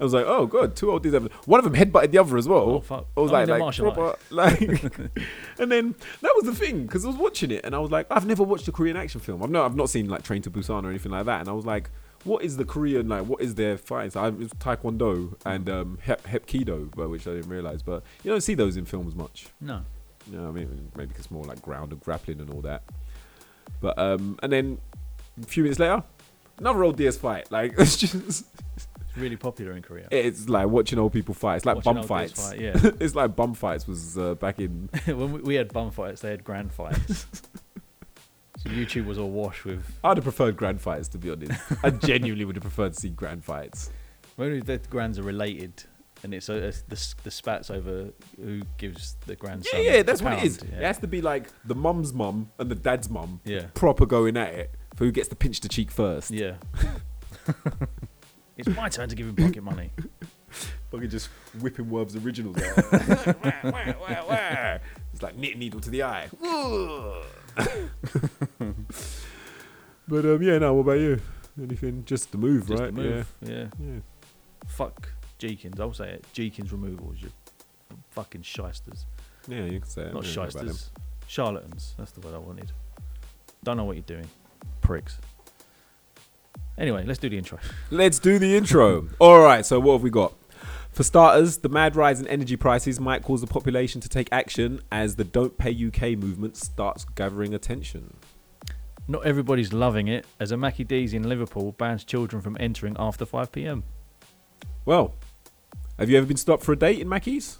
I 0.00 0.04
was 0.04 0.14
like, 0.14 0.26
oh 0.28 0.46
god, 0.46 0.76
two 0.76 0.90
old 0.92 1.02
dears 1.02 1.14
having. 1.14 1.30
One 1.46 1.58
of 1.58 1.64
them 1.64 1.74
headbutted 1.74 2.12
the 2.12 2.18
other 2.18 2.36
as 2.36 2.46
well. 2.46 2.60
oh 2.60 2.80
fuck. 2.80 3.06
I 3.16 3.20
was 3.20 3.30
Oh, 3.30 3.34
like, 3.34 3.46
they're 3.46 3.56
like, 3.56 3.60
martial 3.60 3.90
proper, 3.90 4.16
like, 4.30 4.60
and 5.58 5.72
then 5.72 5.94
that 6.22 6.32
was 6.36 6.44
the 6.44 6.54
thing 6.54 6.82
because 6.86 7.04
I 7.04 7.08
was 7.08 7.16
watching 7.16 7.50
it 7.50 7.64
and 7.64 7.74
I 7.74 7.78
was 7.80 7.90
like, 7.90 8.06
I've 8.10 8.24
never 8.26 8.44
watched 8.44 8.68
a 8.68 8.72
Korean 8.72 8.96
action 8.96 9.20
film. 9.20 9.42
I've 9.42 9.50
not, 9.50 9.64
I've 9.66 9.76
not 9.76 9.90
seen 9.90 10.08
like 10.08 10.22
Train 10.22 10.40
to 10.42 10.50
Busan 10.50 10.84
or 10.84 10.90
anything 10.90 11.10
like 11.12 11.26
that. 11.26 11.40
And 11.40 11.48
I 11.48 11.52
was 11.52 11.66
like, 11.66 11.90
what 12.24 12.44
is 12.44 12.56
the 12.56 12.64
Korean 12.64 13.08
like? 13.08 13.24
What 13.26 13.40
is 13.40 13.56
their 13.56 13.76
fighting? 13.76 14.10
So 14.12 14.20
I, 14.20 14.28
it 14.28 14.38
was 14.38 14.52
Taekwondo 14.54 15.34
and 15.44 15.68
um, 15.68 15.98
hep, 16.02 16.22
Hepkido, 16.24 16.90
but 16.94 17.08
which 17.10 17.26
I 17.26 17.32
didn't 17.34 17.50
realize. 17.50 17.82
But 17.82 18.04
you 18.22 18.30
don't 18.30 18.40
see 18.40 18.54
those 18.54 18.76
in 18.76 18.84
films 18.84 19.16
much. 19.16 19.48
No. 19.60 19.82
You 20.30 20.36
know, 20.36 20.42
what 20.44 20.50
I 20.50 20.52
mean, 20.52 20.92
maybe 20.96 21.12
it's 21.16 21.30
more 21.30 21.44
like 21.44 21.62
ground 21.62 21.92
and 21.92 22.00
grappling 22.00 22.40
and 22.40 22.50
all 22.50 22.60
that. 22.62 22.82
But 23.80 23.98
um, 23.98 24.38
and 24.42 24.52
then 24.52 24.78
a 25.42 25.46
few 25.46 25.62
minutes 25.62 25.78
later, 25.78 26.02
another 26.58 26.84
old 26.84 26.96
DS 26.96 27.16
fight. 27.16 27.50
Like 27.50 27.74
it's 27.78 27.96
just, 27.96 28.14
It's 28.14 28.86
really 29.16 29.36
popular 29.36 29.72
in 29.72 29.82
Korea. 29.82 30.08
it's 30.10 30.48
like 30.48 30.68
watching 30.68 30.98
old 30.98 31.12
people 31.12 31.34
fight. 31.34 31.56
It's 31.56 31.66
like 31.66 31.76
Watching 31.76 31.94
bum 31.94 32.04
fights. 32.04 32.48
Fight, 32.50 32.60
yeah. 32.60 32.72
it's 33.00 33.14
like 33.14 33.34
bum 33.36 33.54
fights 33.54 33.86
was 33.86 34.18
uh, 34.18 34.34
back 34.34 34.58
in 34.60 34.88
when 35.06 35.32
we, 35.32 35.40
we 35.40 35.54
had 35.54 35.72
bum 35.72 35.90
fights, 35.90 36.20
they 36.20 36.30
had 36.30 36.44
grand 36.44 36.72
fights. 36.72 37.26
so 38.58 38.68
YouTube 38.70 39.06
was 39.06 39.18
awash 39.18 39.64
with. 39.64 39.98
I'd 40.04 40.16
have 40.18 40.24
preferred 40.24 40.56
grand 40.56 40.80
fights 40.80 41.08
to 41.08 41.18
be 41.18 41.30
honest. 41.30 41.60
I 41.82 41.90
genuinely 41.90 42.44
would 42.44 42.56
have 42.56 42.62
preferred 42.62 42.94
to 42.94 43.00
see 43.00 43.08
grand 43.10 43.44
fights. 43.44 43.90
When 44.36 44.60
the 44.60 44.78
grands 44.78 45.18
are 45.18 45.22
related, 45.24 45.84
and 46.22 46.34
it's, 46.34 46.48
uh, 46.48 46.54
it's 46.54 46.82
the 46.82 47.14
the 47.24 47.30
spats 47.30 47.70
over 47.70 48.10
who 48.36 48.62
gives 48.76 49.16
the 49.26 49.36
grandson. 49.36 49.82
Yeah, 49.82 49.92
yeah, 49.92 50.02
that's 50.02 50.22
what 50.22 50.34
it 50.34 50.44
is. 50.44 50.58
pound, 50.58 50.72
is. 50.72 50.78
It 50.78 50.84
has 50.84 50.98
to 50.98 51.06
be 51.06 51.20
like 51.20 51.48
the 51.64 51.74
mum's 51.74 52.12
mum 52.12 52.50
and 52.58 52.70
the 52.70 52.74
dad's 52.74 53.08
mum 53.08 53.40
yeah. 53.44 53.66
proper 53.74 54.06
going 54.06 54.36
at 54.36 54.54
it 54.54 54.74
for 54.96 55.04
who 55.04 55.12
gets 55.12 55.28
to 55.28 55.36
pinch 55.36 55.60
the 55.60 55.68
cheek 55.68 55.90
first. 55.90 56.30
Yeah. 56.30 56.54
it's 58.56 58.68
my 58.68 58.88
turn 58.88 59.08
to 59.08 59.14
give 59.14 59.28
him 59.28 59.36
pocket 59.36 59.62
money. 59.62 59.92
Fucking 60.90 61.10
just 61.10 61.28
whipping 61.60 61.90
Werther's 61.90 62.16
Originals 62.16 62.56
out. 62.62 62.84
It's 65.12 65.22
like 65.22 65.36
knit 65.36 65.58
needle 65.58 65.80
to 65.80 65.90
the 65.90 66.04
eye. 66.04 66.28
but 70.06 70.24
um, 70.24 70.42
yeah, 70.42 70.58
no. 70.58 70.74
What 70.74 70.82
about 70.82 71.00
you? 71.00 71.20
Anything? 71.60 72.04
Just 72.04 72.30
the 72.30 72.38
move, 72.38 72.68
Just 72.68 72.80
right? 72.80 72.94
the 72.94 73.02
move. 73.02 73.34
Yeah. 73.42 73.50
Yeah. 73.50 73.66
Yeah. 73.80 74.00
Fuck 74.68 75.08
Jeekins. 75.38 75.80
I'll 75.80 75.92
say 75.92 76.10
it. 76.10 76.24
Jeekins 76.34 76.72
removals. 76.72 77.16
You 77.20 77.30
fucking 78.10 78.42
shysters. 78.42 79.06
Yeah, 79.46 79.64
you 79.64 79.80
can 79.80 79.88
say 79.88 80.02
it. 80.02 80.14
Not 80.14 80.24
shysters. 80.24 80.90
Charlatans. 81.26 81.94
That's 81.98 82.12
the 82.12 82.20
word 82.20 82.34
I 82.34 82.38
wanted. 82.38 82.72
Don't 83.64 83.76
know 83.76 83.84
what 83.84 83.96
you're 83.96 84.02
doing, 84.02 84.28
pricks. 84.80 85.18
Anyway, 86.78 87.04
let's 87.04 87.18
do 87.18 87.28
the 87.28 87.36
intro. 87.36 87.58
Let's 87.90 88.20
do 88.20 88.38
the 88.38 88.56
intro. 88.56 89.08
All 89.18 89.40
right, 89.40 89.66
so 89.66 89.80
what 89.80 89.94
have 89.94 90.02
we 90.02 90.10
got? 90.10 90.32
For 90.92 91.02
starters, 91.02 91.58
the 91.58 91.68
mad 91.68 91.96
rise 91.96 92.20
in 92.20 92.28
energy 92.28 92.54
prices 92.54 93.00
might 93.00 93.24
cause 93.24 93.40
the 93.40 93.48
population 93.48 94.00
to 94.00 94.08
take 94.08 94.28
action 94.30 94.80
as 94.92 95.16
the 95.16 95.24
Don't 95.24 95.58
Pay 95.58 95.70
UK 95.70 96.16
movement 96.16 96.56
starts 96.56 97.04
gathering 97.04 97.52
attention. 97.52 98.16
Not 99.08 99.26
everybody's 99.26 99.72
loving 99.72 100.06
it, 100.06 100.24
as 100.38 100.52
a 100.52 100.56
Mackie 100.56 100.84
D's 100.84 101.14
in 101.14 101.28
Liverpool 101.28 101.72
bans 101.72 102.04
children 102.04 102.40
from 102.40 102.56
entering 102.60 102.94
after 102.98 103.26
5 103.26 103.50
pm. 103.50 103.82
Well, 104.84 105.14
have 105.98 106.08
you 106.08 106.16
ever 106.16 106.26
been 106.26 106.36
stopped 106.36 106.62
for 106.62 106.72
a 106.72 106.76
date 106.76 107.00
in 107.00 107.08
Mackey's? 107.08 107.58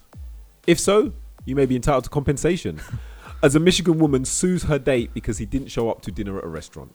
If 0.66 0.78
so, 0.78 1.12
you 1.44 1.56
may 1.56 1.66
be 1.66 1.76
entitled 1.76 2.04
to 2.04 2.10
compensation. 2.10 2.80
as 3.42 3.54
a 3.54 3.60
Michigan 3.60 3.98
woman 3.98 4.24
sues 4.24 4.64
her 4.64 4.78
date 4.78 5.12
because 5.14 5.38
he 5.38 5.46
didn't 5.46 5.68
show 5.68 5.90
up 5.90 6.02
to 6.02 6.12
dinner 6.12 6.38
at 6.38 6.44
a 6.44 6.48
restaurant. 6.48 6.94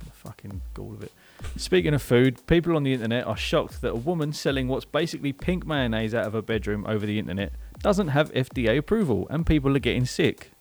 The 0.00 0.10
fucking 0.10 0.62
gall 0.74 0.94
of 0.94 1.02
it. 1.02 1.12
Speaking 1.56 1.92
of 1.92 2.02
food, 2.02 2.46
people 2.46 2.76
on 2.76 2.84
the 2.84 2.92
internet 2.92 3.26
are 3.26 3.36
shocked 3.36 3.80
that 3.82 3.90
a 3.90 3.96
woman 3.96 4.32
selling 4.32 4.68
what's 4.68 4.84
basically 4.84 5.32
pink 5.32 5.66
mayonnaise 5.66 6.14
out 6.14 6.26
of 6.26 6.32
her 6.34 6.42
bedroom 6.42 6.86
over 6.86 7.04
the 7.04 7.18
internet 7.18 7.52
doesn't 7.80 8.08
have 8.08 8.32
FDA 8.32 8.78
approval 8.78 9.26
and 9.28 9.44
people 9.44 9.74
are 9.76 9.80
getting 9.80 10.04
sick. 10.04 10.52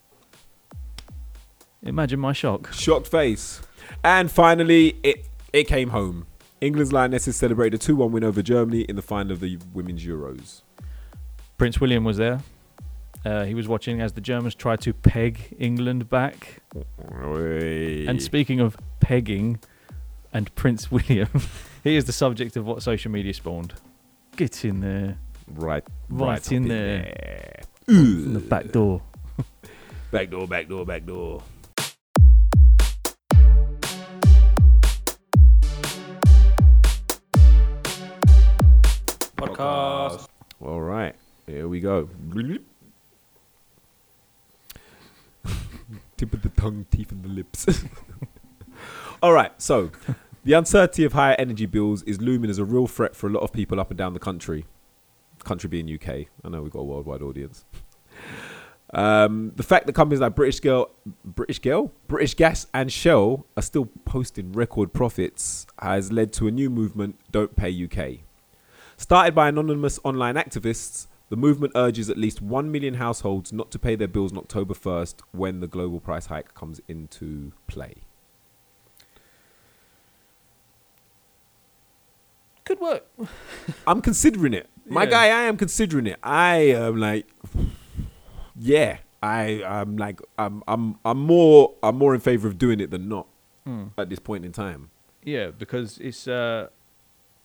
Imagine 1.83 2.19
my 2.19 2.33
shock. 2.33 2.71
Shocked 2.73 3.07
face. 3.07 3.61
And 4.03 4.31
finally, 4.31 4.97
it 5.03 5.27
it 5.51 5.65
came 5.65 5.89
home. 5.89 6.25
England's 6.61 6.93
Lionesses 6.93 7.35
celebrated 7.35 7.81
a 7.81 7.83
2 7.83 7.95
1 7.95 8.11
win 8.11 8.23
over 8.23 8.41
Germany 8.41 8.81
in 8.81 8.95
the 8.95 9.01
final 9.01 9.31
of 9.31 9.39
the 9.39 9.57
Women's 9.73 10.05
Euros. 10.05 10.61
Prince 11.57 11.81
William 11.81 12.03
was 12.03 12.17
there. 12.17 12.39
Uh, 13.25 13.45
he 13.45 13.53
was 13.53 13.67
watching 13.67 14.01
as 14.01 14.13
the 14.13 14.21
Germans 14.21 14.55
tried 14.55 14.81
to 14.81 14.93
peg 14.93 15.55
England 15.59 16.09
back. 16.09 16.61
And 18.07 18.21
speaking 18.21 18.59
of 18.59 18.77
pegging 18.99 19.59
and 20.33 20.53
Prince 20.55 20.91
William, 20.91 21.29
he 21.83 21.95
is 21.95 22.05
the 22.05 22.13
subject 22.13 22.55
of 22.57 22.65
what 22.65 22.81
social 22.81 23.11
media 23.11 23.33
spawned. 23.33 23.73
Get 24.37 24.63
in 24.65 24.79
there. 24.81 25.17
right, 25.47 25.83
Right 26.09 26.45
up 26.45 26.51
in 26.51 26.67
there. 26.67 27.01
there. 27.03 27.59
From 27.85 28.33
the 28.33 28.39
back 28.53 28.71
door. 28.71 29.01
Back 30.11 30.29
door, 30.29 30.47
back 30.47 30.67
door, 30.67 30.85
back 30.85 31.05
door. 31.05 31.43
Podcast. 39.41 40.27
All 40.61 40.81
right, 40.81 41.15
here 41.47 41.67
we 41.67 41.79
go. 41.79 42.07
Tip 46.15 46.33
of 46.33 46.43
the 46.43 46.49
tongue, 46.49 46.85
teeth 46.91 47.11
in 47.11 47.23
the 47.23 47.27
lips. 47.27 47.65
All 49.23 49.33
right, 49.33 49.51
so 49.59 49.89
the 50.43 50.53
uncertainty 50.53 51.05
of 51.05 51.13
higher 51.13 51.35
energy 51.39 51.65
bills 51.65 52.03
is 52.03 52.21
looming 52.21 52.51
as 52.51 52.59
a 52.59 52.65
real 52.65 52.85
threat 52.85 53.15
for 53.15 53.25
a 53.25 53.31
lot 53.31 53.39
of 53.39 53.51
people 53.51 53.79
up 53.79 53.89
and 53.89 53.97
down 53.97 54.13
the 54.13 54.19
country. 54.19 54.65
Country 55.43 55.67
being 55.67 55.91
UK. 55.91 56.27
I 56.43 56.49
know 56.49 56.61
we've 56.61 56.71
got 56.71 56.81
a 56.81 56.83
worldwide 56.83 57.23
audience. 57.23 57.65
Um, 58.93 59.53
the 59.55 59.63
fact 59.63 59.87
that 59.87 59.93
companies 59.93 60.19
like 60.19 60.35
British 60.35 60.59
Girl, 60.59 60.91
British 61.25 61.57
Girl, 61.57 61.91
British 62.07 62.35
Gas, 62.35 62.67
and 62.75 62.91
Shell 62.91 63.47
are 63.57 63.63
still 63.63 63.87
posting 64.05 64.51
record 64.51 64.93
profits 64.93 65.65
has 65.79 66.11
led 66.11 66.31
to 66.33 66.45
a 66.47 66.51
new 66.51 66.69
movement, 66.69 67.15
Don't 67.31 67.55
Pay 67.55 67.85
UK. 67.85 68.19
Started 69.01 69.33
by 69.33 69.49
anonymous 69.49 69.99
online 70.03 70.35
activists, 70.35 71.07
the 71.29 71.35
movement 71.35 71.73
urges 71.75 72.07
at 72.07 72.19
least 72.19 72.39
1 72.39 72.71
million 72.71 72.93
households 72.93 73.51
not 73.51 73.71
to 73.71 73.79
pay 73.79 73.95
their 73.95 74.07
bills 74.07 74.31
on 74.31 74.37
October 74.37 74.75
1st 74.75 75.15
when 75.31 75.59
the 75.59 75.65
global 75.65 75.99
price 75.99 76.27
hike 76.27 76.53
comes 76.53 76.79
into 76.87 77.51
play. 77.65 77.95
Could 82.63 82.79
work. 82.79 83.07
I'm 83.87 84.01
considering 84.03 84.53
it. 84.53 84.69
My 84.85 85.05
Yeah. 85.05 85.09
guy, 85.09 85.23
I 85.29 85.41
am 85.49 85.57
considering 85.57 86.05
it. 86.05 86.19
I 86.21 86.57
am 86.57 86.97
like, 86.97 87.25
yeah, 88.55 88.97
I, 89.23 89.63
I'm 89.63 89.97
like, 89.97 90.19
I'm, 90.37 90.61
I'm, 90.67 90.99
I'm 91.03 91.17
more, 91.17 91.73
I'm 91.81 91.97
more 91.97 92.13
in 92.13 92.19
favor 92.21 92.47
of 92.47 92.59
doing 92.59 92.79
it 92.79 92.91
than 92.91 93.09
not 93.09 93.25
Hmm. 93.65 93.85
at 93.97 94.11
this 94.11 94.19
point 94.19 94.45
in 94.45 94.51
time. 94.51 94.91
Yeah, 95.23 95.49
because 95.49 95.97
it's 95.97 96.27
uh, 96.27 96.67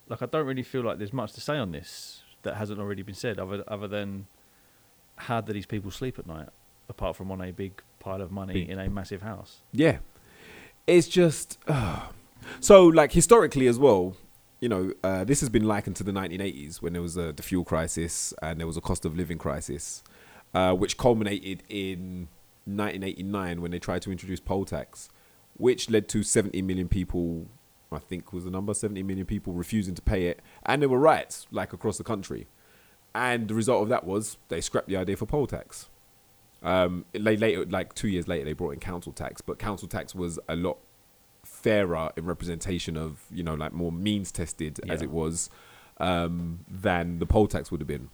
like 0.09 0.23
I 0.23 0.27
don't 0.27 0.47
really 0.47 0.63
feel 0.63 0.83
like 0.83 0.99
there's 0.99 1.13
much 1.13 1.33
to 1.35 1.41
say 1.41 1.57
on 1.57 1.73
this 1.73 2.23
that 2.43 2.57
hasn't 2.57 2.79
already 2.79 3.03
been 3.03 3.15
said, 3.15 3.39
other 3.39 3.65
other 3.69 3.89
than 3.89 4.27
how 5.17 5.41
do 5.41 5.53
these 5.53 5.67
people 5.67 5.91
sleep 5.91 6.19
at 6.19 6.27
night, 6.27 6.49
apart 6.89 7.17
from 7.17 7.31
on 7.31 7.41
a 7.41 7.51
big 7.51 7.83
pile 7.99 8.23
of 8.23 8.31
money 8.31 8.55
Big- 8.55 8.71
in 8.71 8.79
a 8.79 8.89
massive 8.89 9.23
house. 9.23 9.63
Yeah, 9.73 9.99
it's 10.87 11.09
just 11.09 11.59
so 12.61 12.87
like 12.87 13.13
historically 13.13 13.67
as 13.67 13.79
well. 13.79 14.17
You 14.61 14.71
know, 14.71 14.93
uh, 15.05 15.25
this 15.25 15.41
has 15.41 15.51
been 15.51 15.65
likened 15.65 15.97
to 15.97 16.05
the 16.05 16.13
1980s 16.13 16.81
when 16.81 16.95
there 16.95 17.03
was 17.03 17.19
uh, 17.19 17.33
the 17.37 17.43
fuel 17.43 17.63
crisis 17.63 18.33
and 18.41 18.59
there 18.59 18.67
was 18.67 18.79
a 18.79 18.81
cost 18.81 19.05
of 19.05 19.15
living 19.15 19.37
crisis, 19.37 20.03
uh, 20.55 20.73
which 20.73 20.97
culminated 20.97 21.63
in 21.69 22.29
1989 22.65 23.61
when 23.61 23.71
they 23.71 23.79
tried 23.79 24.01
to 24.03 24.11
introduce 24.11 24.41
poll 24.41 24.65
tax, 24.65 25.11
which 25.59 25.91
led 25.91 26.09
to 26.09 26.23
70 26.23 26.63
million 26.63 26.89
people. 26.89 27.47
I 27.93 27.99
think 27.99 28.33
was 28.33 28.45
the 28.45 28.51
number 28.51 28.75
70 28.75 29.03
million 29.03 29.27
people 29.27 29.53
refusing 29.53 29.95
to 29.95 30.03
pay 30.03 30.27
it, 30.27 30.41
and 30.65 30.83
there 30.83 30.89
were 30.89 30.99
riots 30.99 31.47
like 31.51 31.73
across 31.73 31.99
the 31.99 32.05
country, 32.05 32.49
and 33.15 33.49
the 33.49 33.55
result 33.55 33.83
of 33.83 33.89
that 33.89 34.05
was 34.05 34.39
they 34.49 34.61
scrapped 34.61 34.89
the 34.89 34.97
idea 34.97 35.17
for 35.17 35.27
poll 35.27 35.47
tax. 35.47 35.89
Um, 36.63 37.05
la- 37.15 37.33
later, 37.33 37.65
like 37.67 37.95
two 37.95 38.09
years 38.09 38.27
later, 38.27 38.45
they 38.45 38.53
brought 38.53 38.71
in 38.73 38.81
council 38.81 39.13
tax, 39.13 39.41
but 39.41 39.59
council 39.59 39.87
tax 39.89 40.15
was 40.15 40.39
a 40.49 40.57
lot 40.57 40.79
fairer 41.45 42.11
in 42.17 42.27
representation 42.27 42.97
of 42.97 43.25
you 43.31 43.43
know 43.43 43.55
like 43.55 43.73
more 43.73 43.93
means 43.93 44.33
tested 44.33 44.81
as 44.91 45.01
it 45.01 45.11
was 45.11 45.49
um, 45.99 46.61
than 46.69 47.21
the 47.21 47.27
poll 47.27 47.47
tax 47.47 47.71
would 47.71 47.81
have 47.81 47.89
been. 47.89 48.11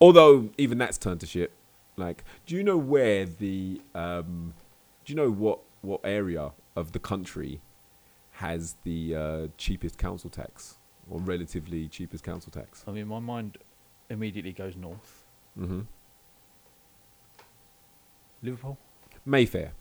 Although 0.00 0.50
even 0.58 0.78
that's 0.78 0.98
turned 0.98 1.20
to 1.20 1.26
shit. 1.26 1.52
Like, 1.96 2.24
do 2.46 2.56
you 2.56 2.64
know 2.64 2.78
where 2.78 3.26
the 3.26 3.80
um, 3.94 4.54
do 5.04 5.12
you 5.12 5.16
know 5.16 5.30
what 5.30 5.60
what 5.82 6.00
area 6.04 6.52
of 6.76 6.92
the 6.92 6.98
country 6.98 7.60
has 8.40 8.76
the 8.84 9.14
uh, 9.14 9.46
cheapest 9.58 9.98
council 9.98 10.30
tax 10.30 10.78
or 11.10 11.20
relatively 11.20 11.88
cheapest 11.88 12.24
council 12.24 12.50
tax? 12.50 12.84
I 12.86 12.90
mean, 12.90 13.06
my 13.06 13.18
mind 13.20 13.58
immediately 14.08 14.52
goes 14.52 14.76
north. 14.76 15.24
Mm-hmm. 15.58 15.80
Liverpool, 18.42 18.78
Mayfair. 19.24 19.72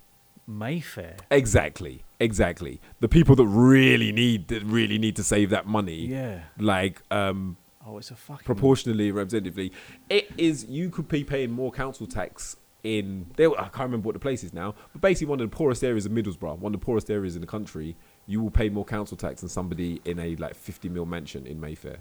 Mayfair. 0.46 1.16
Exactly, 1.32 2.04
exactly. 2.20 2.82
The 3.00 3.08
people 3.08 3.36
that 3.36 3.46
really 3.46 4.12
need 4.12 4.48
that 4.50 4.64
really 4.64 4.98
need 4.98 5.16
to 5.18 5.24
save 5.24 5.50
that 5.52 5.66
money, 5.68 6.08
Yeah. 6.08 6.42
like 6.58 7.02
um, 7.12 7.58
Oh, 7.86 7.98
it's 7.98 8.12
a 8.12 8.16
fucking 8.16 8.44
proportionally, 8.46 9.12
representatively, 9.12 9.72
it 10.10 10.30
is. 10.38 10.66
You 10.66 10.90
could 10.90 11.08
be 11.08 11.24
paying 11.24 11.52
more 11.52 11.72
council 11.72 12.08
tax 12.08 12.58
in. 12.84 13.28
There, 13.38 13.52
I 13.60 13.70
can't 13.70 13.86
remember 13.90 14.08
what 14.08 14.14
the 14.14 14.20
place 14.20 14.44
is 14.44 14.52
now, 14.54 14.76
but 14.92 15.02
basically 15.02 15.28
one 15.28 15.40
of 15.40 15.50
the 15.50 15.56
poorest 15.56 15.84
areas 15.84 16.06
of 16.06 16.12
Middlesbrough, 16.12 16.60
one 16.60 16.74
of 16.74 16.80
the 16.82 16.86
poorest 16.86 17.10
areas 17.10 17.36
in 17.36 17.42
the 17.42 17.48
country. 17.48 17.96
You 18.30 18.40
will 18.42 18.52
pay 18.52 18.70
more 18.70 18.86
council 18.86 19.18
tax 19.18 19.42
than 19.42 19.50
somebody 19.50 20.02
in 20.06 20.20
a 20.20 20.36
like 20.36 20.54
fifty 20.54 20.88
mil 20.88 21.08
mansion 21.08 21.48
in 21.48 21.60
Mayfair. 21.60 21.98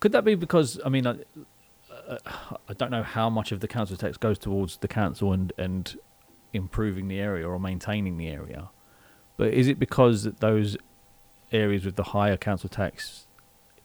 Could 0.00 0.10
that 0.10 0.24
be 0.24 0.34
because 0.34 0.80
I 0.84 0.88
mean, 0.88 1.06
I, 1.06 1.18
uh, 2.08 2.18
I 2.68 2.72
don't 2.74 2.90
know 2.90 3.04
how 3.04 3.30
much 3.30 3.52
of 3.52 3.60
the 3.60 3.68
council 3.68 3.96
tax 3.96 4.16
goes 4.16 4.38
towards 4.40 4.78
the 4.78 4.88
council 4.88 5.32
and 5.32 5.52
and 5.56 5.96
improving 6.52 7.06
the 7.06 7.20
area 7.20 7.48
or 7.48 7.60
maintaining 7.60 8.16
the 8.16 8.26
area, 8.26 8.70
but 9.36 9.54
is 9.54 9.68
it 9.68 9.78
because 9.78 10.24
those 10.24 10.76
areas 11.52 11.84
with 11.84 11.94
the 11.94 12.08
higher 12.14 12.36
council 12.36 12.68
tax 12.68 13.27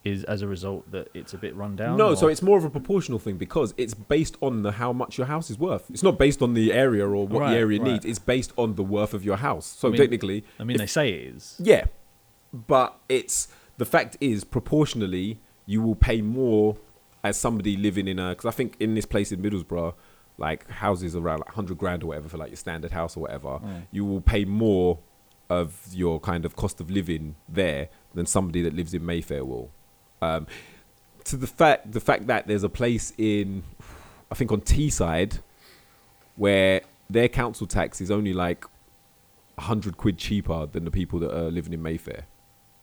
is 0.03 0.23
as 0.25 0.41
a 0.41 0.47
result 0.47 0.89
that 0.91 1.07
it's 1.13 1.33
a 1.33 1.37
bit 1.37 1.55
run 1.55 1.75
down? 1.75 1.97
No, 1.97 2.13
so 2.15 2.27
it's 2.27 2.41
more 2.41 2.57
of 2.57 2.65
a 2.65 2.69
proportional 2.69 3.19
thing 3.19 3.37
because 3.37 3.73
it's 3.77 3.93
based 3.93 4.35
on 4.41 4.61
the 4.63 4.73
how 4.73 4.91
much 4.91 5.17
your 5.17 5.27
house 5.27 5.49
is 5.49 5.57
worth. 5.57 5.89
It's 5.89 6.03
not 6.03 6.17
based 6.19 6.41
on 6.41 6.53
the 6.53 6.73
area 6.73 7.07
or 7.07 7.25
what 7.27 7.41
Right, 7.41 7.51
the 7.51 7.57
area 7.57 7.79
right. 7.81 7.91
needs. 7.93 8.05
It's 8.05 8.19
based 8.19 8.51
on 8.57 8.75
the 8.75 8.83
worth 8.83 9.13
of 9.13 9.23
your 9.23 9.37
house. 9.37 9.65
So 9.65 9.87
I 9.87 9.91
mean- 9.91 9.99
technically, 10.01 10.43
I 10.59 10.63
mean, 10.65 10.75
if- 10.75 10.79
they 10.81 10.87
say 10.87 11.09
it 11.13 11.35
is. 11.35 11.55
Yeah, 11.59 11.85
but 12.51 12.97
it's 13.09 13.47
the 13.77 13.85
fact 13.85 14.17
is 14.21 14.43
proportionally 14.43 15.39
you 15.65 15.81
will 15.81 15.95
pay 15.95 16.21
more 16.21 16.75
as 17.23 17.37
somebody 17.37 17.77
living 17.77 18.07
in 18.07 18.19
a 18.19 18.29
because 18.29 18.45
I 18.45 18.51
think 18.51 18.75
in 18.79 18.95
this 18.95 19.05
place 19.05 19.31
in 19.31 19.41
Middlesbrough, 19.41 19.93
like 20.37 20.69
houses 20.69 21.15
around 21.15 21.39
like 21.39 21.53
hundred 21.53 21.77
grand 21.77 22.03
or 22.03 22.07
whatever 22.07 22.27
for 22.27 22.37
like 22.37 22.49
your 22.49 22.57
standard 22.57 22.91
house 22.91 23.15
or 23.15 23.21
whatever, 23.21 23.59
Mm. 23.59 23.83
you 23.91 24.03
will 24.03 24.19
pay 24.21 24.43
more 24.45 24.99
of 25.49 25.87
your 25.91 26.19
kind 26.19 26.43
of 26.45 26.55
cost 26.55 26.81
of 26.81 26.89
living 26.91 27.35
there 27.47 27.87
than 28.13 28.25
somebody 28.25 28.61
that 28.61 28.73
lives 28.73 28.93
in 28.93 29.05
Mayfair 29.05 29.45
will. 29.45 29.71
Um, 30.23 30.47
to 31.25 31.37
the 31.37 31.47
fact 31.47 31.91
the 31.91 32.01
fact 32.01 32.27
that 32.27 32.47
there's 32.47 32.63
a 32.63 32.69
place 32.69 33.13
in 33.17 33.63
I 34.31 34.35
think 34.35 34.51
on 34.51 34.61
Teesside 34.61 35.39
where 36.35 36.81
their 37.09 37.29
council 37.29 37.67
tax 37.67 38.01
is 38.01 38.09
only 38.11 38.33
like 38.33 38.65
hundred 39.59 39.97
quid 39.97 40.17
cheaper 40.17 40.65
than 40.65 40.83
the 40.83 40.91
people 40.91 41.19
that 41.19 41.31
are 41.31 41.51
living 41.51 41.73
in 41.73 41.81
Mayfair. 41.81 42.25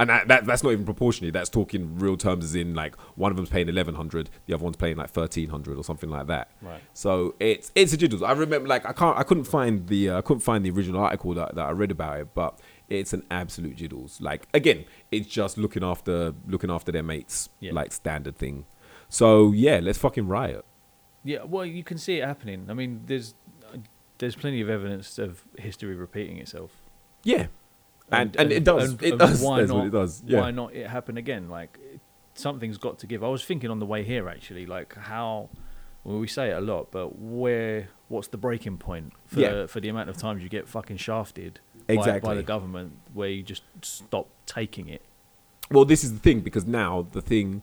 and 0.00 0.08
that, 0.08 0.28
that 0.28 0.46
that's 0.46 0.62
not 0.62 0.70
even 0.72 0.86
proportionally. 0.86 1.30
That's 1.30 1.50
talking 1.50 1.98
real 1.98 2.16
terms, 2.16 2.42
as 2.44 2.54
in 2.54 2.74
like 2.74 2.96
one 3.16 3.30
of 3.30 3.36
them's 3.36 3.50
paying 3.50 3.68
eleven 3.68 3.94
hundred, 3.94 4.30
the 4.46 4.54
other 4.54 4.64
one's 4.64 4.76
paying 4.76 4.96
like 4.96 5.10
thirteen 5.10 5.50
hundred 5.50 5.76
or 5.76 5.84
something 5.84 6.08
like 6.08 6.26
that. 6.28 6.50
Right. 6.62 6.80
So 6.94 7.34
it's 7.38 7.70
it's 7.74 7.92
a 7.92 7.98
jiddles. 7.98 8.26
I 8.26 8.32
remember 8.32 8.66
like 8.66 8.86
I 8.86 8.92
can't 8.92 9.18
I 9.18 9.22
couldn't 9.24 9.44
find 9.44 9.86
the 9.88 10.10
uh, 10.10 10.18
I 10.18 10.22
couldn't 10.22 10.40
find 10.40 10.64
the 10.64 10.70
original 10.70 11.02
article 11.02 11.34
that, 11.34 11.54
that 11.54 11.66
I 11.66 11.72
read 11.72 11.90
about 11.90 12.18
it, 12.18 12.28
but 12.34 12.58
it's 12.90 13.12
an 13.12 13.24
absolute 13.30 13.76
jiddles. 13.76 14.20
Like 14.20 14.46
again, 14.52 14.84
it's 15.10 15.28
just 15.28 15.56
looking 15.56 15.82
after 15.84 16.34
looking 16.46 16.70
after 16.70 16.92
their 16.92 17.02
mates, 17.02 17.48
Yeah. 17.60 17.72
like 17.72 17.92
standard 17.92 18.36
thing. 18.36 18.66
So 19.08 19.52
yeah, 19.52 19.80
let's 19.82 19.98
fucking 19.98 20.26
riot. 20.28 20.64
Yeah, 21.24 21.44
well, 21.44 21.64
you 21.64 21.84
can 21.84 21.98
see 21.98 22.18
it 22.18 22.24
happening. 22.26 22.66
I 22.68 22.74
mean, 22.74 23.02
there's 23.06 23.34
there's 24.18 24.34
plenty 24.36 24.60
of 24.60 24.68
evidence 24.68 25.18
of 25.18 25.44
history 25.58 25.94
repeating 25.94 26.36
itself. 26.38 26.72
Yeah, 27.24 27.46
and 28.10 28.34
and, 28.36 28.52
it 28.52 28.64
does 28.64 28.90
and- 28.92 29.02
it 29.02 29.10
and 29.10 29.18
does. 29.18 29.40
Why 29.42 29.58
That's 29.60 29.70
not? 29.70 29.78
what 29.78 29.86
it 29.86 29.90
does. 29.90 30.22
Yeah. 30.26 30.40
Why 30.40 30.50
not 30.50 30.74
it 30.74 30.86
happen 30.88 31.16
again? 31.16 31.48
Like 31.48 31.78
something's 32.34 32.78
got 32.78 32.98
to 33.00 33.06
give. 33.06 33.22
I 33.24 33.28
was 33.28 33.44
thinking 33.44 33.70
on 33.70 33.78
the 33.78 33.86
way 33.86 34.02
here 34.04 34.28
actually, 34.28 34.66
like 34.66 34.94
how. 34.96 35.50
Well, 36.02 36.18
we 36.18 36.28
say 36.28 36.48
it 36.50 36.56
a 36.56 36.60
lot, 36.62 36.90
but 36.90 37.18
where? 37.18 37.88
What's 38.08 38.28
the 38.28 38.38
breaking 38.38 38.78
point 38.78 39.12
for 39.26 39.40
Yeah. 39.40 39.66
for 39.66 39.80
the 39.80 39.88
amount 39.90 40.08
of 40.08 40.16
times 40.16 40.42
you 40.42 40.48
get 40.48 40.66
fucking 40.66 40.96
shafted 40.96 41.60
by, 41.96 42.20
by 42.20 42.34
the 42.34 42.42
government, 42.42 42.92
where 43.12 43.28
you 43.28 43.42
just 43.42 43.62
stop 43.82 44.28
taking 44.46 44.88
it? 44.88 45.02
Well, 45.70 45.84
this 45.84 46.02
is 46.02 46.12
the 46.12 46.18
thing 46.18 46.40
because 46.40 46.66
now 46.66 47.06
the 47.12 47.20
thing, 47.22 47.62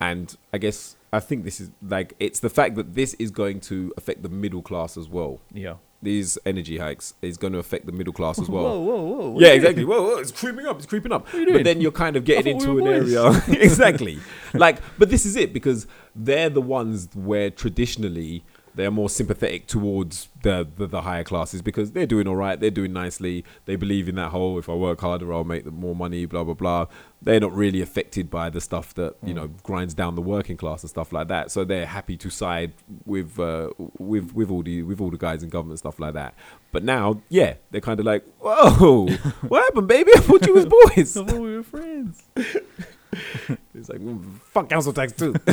and 0.00 0.36
I 0.52 0.58
guess 0.58 0.96
I 1.12 1.20
think 1.20 1.44
this 1.44 1.60
is 1.60 1.70
like 1.82 2.14
it's 2.20 2.40
the 2.40 2.50
fact 2.50 2.74
that 2.76 2.94
this 2.94 3.14
is 3.14 3.30
going 3.30 3.60
to 3.62 3.92
affect 3.96 4.22
the 4.22 4.28
middle 4.28 4.62
class 4.62 4.96
as 4.96 5.08
well. 5.08 5.40
Yeah. 5.52 5.74
These 6.00 6.38
energy 6.46 6.78
hikes 6.78 7.14
is 7.22 7.36
going 7.36 7.54
to 7.54 7.58
affect 7.58 7.86
the 7.86 7.92
middle 7.92 8.12
class 8.12 8.38
as 8.38 8.48
well. 8.50 8.62
Whoa, 8.62 8.80
whoa, 8.80 9.02
whoa! 9.02 9.40
Yeah, 9.40 9.48
exactly. 9.48 9.84
Whoa, 9.84 10.02
whoa, 10.02 10.18
it's 10.18 10.30
creeping 10.30 10.66
up. 10.66 10.76
It's 10.76 10.86
creeping 10.86 11.10
up. 11.10 11.26
But 11.32 11.64
then 11.64 11.80
you're 11.80 11.90
kind 11.90 12.14
of 12.14 12.24
getting 12.24 12.56
into 12.56 12.74
we 12.74 12.82
an 12.82 13.02
boys. 13.02 13.14
area. 13.14 13.42
exactly. 13.60 14.20
Like, 14.54 14.78
but 14.98 15.10
this 15.10 15.26
is 15.26 15.34
it 15.34 15.52
because 15.52 15.88
they're 16.14 16.50
the 16.50 16.60
ones 16.60 17.08
where 17.14 17.50
traditionally 17.50 18.44
they're 18.78 18.90
more 18.92 19.10
sympathetic 19.10 19.66
towards 19.66 20.28
the, 20.42 20.66
the 20.76 20.86
the 20.86 21.00
higher 21.02 21.24
classes 21.24 21.60
because 21.62 21.92
they're 21.92 22.06
doing 22.06 22.26
all 22.28 22.36
right. 22.36 22.58
They're 22.60 22.70
doing 22.70 22.92
nicely. 22.92 23.44
They 23.66 23.76
believe 23.76 24.08
in 24.08 24.14
that 24.14 24.30
whole 24.30 24.58
if 24.58 24.68
I 24.68 24.74
work 24.74 25.00
harder, 25.00 25.32
I'll 25.34 25.44
make 25.44 25.66
more 25.66 25.96
money. 25.96 26.24
Blah 26.26 26.44
blah 26.44 26.54
blah. 26.54 26.86
They're 27.20 27.40
not 27.40 27.52
really 27.52 27.82
affected 27.82 28.30
by 28.30 28.48
the 28.50 28.60
stuff 28.60 28.94
that 28.94 29.16
you 29.24 29.32
Mm. 29.32 29.36
know 29.36 29.46
grinds 29.64 29.94
down 29.94 30.14
the 30.14 30.22
working 30.22 30.56
class 30.56 30.82
and 30.84 30.90
stuff 30.90 31.12
like 31.12 31.26
that. 31.28 31.50
So 31.50 31.64
they're 31.64 31.86
happy 31.86 32.16
to 32.18 32.30
side 32.30 32.72
with 33.04 33.38
uh, 33.40 33.70
with 33.98 34.32
with 34.32 34.50
all 34.50 34.62
the 34.62 34.82
with 34.84 35.00
all 35.00 35.10
the 35.10 35.18
guys 35.18 35.42
in 35.42 35.48
government 35.48 35.80
stuff 35.80 35.98
like 35.98 36.14
that. 36.14 36.34
But 36.70 36.84
now, 36.84 37.20
yeah, 37.28 37.54
they're 37.70 37.80
kind 37.80 37.98
of 37.98 38.06
like, 38.06 38.24
whoa, 38.40 39.08
what 39.48 39.62
happened, 39.64 39.88
baby? 39.88 40.12
I 40.16 40.20
thought 40.20 40.46
you 40.46 40.54
was 40.54 40.66
boys. 40.66 41.16
I 41.16 41.24
thought 41.24 41.40
we 41.40 41.56
were 41.56 41.62
friends. 41.64 42.22
It's 43.74 43.88
like 43.88 44.00
fuck 44.52 44.68
council 44.68 44.92
tax 44.92 45.12
too. 45.12 45.34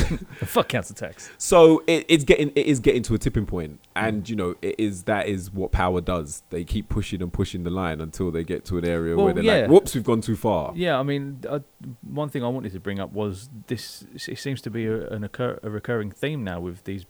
Fuck 0.44 0.68
council 0.68 0.96
tax. 0.96 1.30
so 1.38 1.84
it, 1.86 2.04
it's 2.08 2.24
getting 2.24 2.50
it 2.56 2.66
is 2.66 2.80
getting 2.80 3.02
to 3.04 3.14
a 3.14 3.18
tipping 3.18 3.46
point, 3.46 3.78
and 3.94 4.28
you 4.28 4.34
know 4.34 4.56
it 4.62 4.74
is 4.78 5.04
that 5.04 5.28
is 5.28 5.52
what 5.52 5.70
power 5.70 6.00
does. 6.00 6.42
They 6.50 6.64
keep 6.64 6.88
pushing 6.88 7.22
and 7.22 7.32
pushing 7.32 7.62
the 7.62 7.70
line 7.70 8.00
until 8.00 8.32
they 8.32 8.42
get 8.42 8.64
to 8.66 8.78
an 8.78 8.84
area 8.84 9.14
Well, 9.14 9.26
where 9.26 9.34
they're 9.34 9.44
yeah. 9.44 9.54
like, 9.60 9.70
"Whoops, 9.70 9.94
we've 9.94 10.02
gone 10.02 10.22
too 10.22 10.34
far." 10.34 10.72
Yeah, 10.74 10.98
I 10.98 11.04
mean, 11.04 11.40
uh, 11.48 11.60
one 12.02 12.28
thing 12.28 12.42
I 12.42 12.48
wanted 12.48 12.72
to 12.72 12.80
bring 12.80 12.98
up 12.98 13.12
was 13.12 13.48
this. 13.68 14.04
It 14.14 14.38
seems 14.40 14.60
to 14.62 14.70
be 14.70 14.86
a, 14.86 15.06
an 15.08 15.22
occur, 15.22 15.60
a 15.62 15.70
recurring 15.70 16.10
theme 16.10 16.42
now 16.42 16.58
with 16.58 16.82
these 16.82 17.06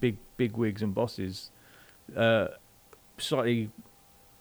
big 0.00 0.16
big 0.38 0.56
wigs 0.56 0.80
and 0.80 0.94
bosses. 0.94 1.50
Uh, 2.16 2.46
slightly, 3.18 3.70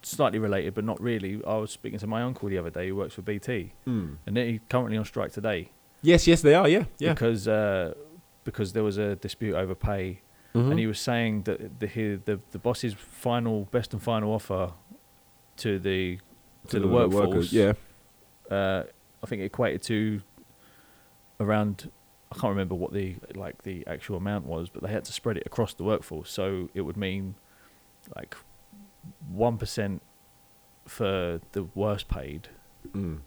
slightly 0.06 0.40
related, 0.40 0.74
but 0.74 0.84
not 0.84 1.02
really. 1.02 1.42
I 1.46 1.56
was 1.58 1.72
speaking 1.72 2.00
to 2.00 2.08
my 2.08 2.22
uncle 2.22 2.48
the 2.50 2.58
other 2.58 2.70
day 2.70 2.90
who 2.90 2.96
works 2.96 3.16
for 3.16 3.22
BT, 3.24 3.74
Mm. 3.88 4.18
and 4.26 4.38
he's 4.38 4.60
currently 4.70 4.98
on 4.98 5.06
strike 5.06 5.32
today 5.32 5.72
Yes, 6.02 6.28
yes, 6.28 6.42
they 6.42 6.54
are. 6.54 6.68
Yeah, 6.70 6.84
yeah. 7.00 7.14
because 7.14 7.48
uh, 7.48 7.94
because 8.44 8.74
there 8.74 8.84
was 8.84 8.98
a 9.00 9.16
dispute 9.16 9.56
over 9.56 9.74
pay, 9.74 10.22
Mhm. 10.54 10.70
and 10.72 10.80
he 10.80 10.86
was 10.86 11.00
saying 11.00 11.44
that 11.44 11.80
the 11.80 11.88
he- 11.88 12.16
the 12.30 12.40
the 12.52 12.60
boss's 12.60 12.94
final 12.94 13.66
best 13.72 13.92
and 13.94 14.02
final 14.04 14.32
offer 14.32 14.74
to 15.58 15.80
the 15.80 16.20
to, 16.68 16.80
the, 16.80 16.88
workforce, 16.88 17.28
workers, 17.28 17.54
Yeah, 17.54 17.74
uh, 18.52 18.84
I 19.24 19.26
think 19.28 19.42
it 19.42 19.46
equated 19.46 19.82
to 19.84 20.22
around 21.40 21.92
I 22.32 22.36
can't 22.36 22.52
remember 22.52 22.76
what 22.76 22.92
the 22.94 23.16
like 23.34 23.64
the 23.64 23.86
actual 23.88 24.18
amount 24.18 24.46
was, 24.46 24.70
but 24.70 24.84
they 24.84 24.90
had 24.92 25.06
to 25.06 25.14
spread 25.14 25.38
it 25.38 25.44
across 25.46 25.74
the 25.74 25.84
workforce, 25.84 26.30
so 26.32 26.70
it 26.74 26.82
would 26.82 26.98
mean 26.98 27.36
like 28.16 28.36
one 29.30 29.58
percent 29.58 30.02
for 30.88 31.42
the 31.54 31.64
worst 31.76 32.08
paid 32.08 32.50
mm. 32.92 33.20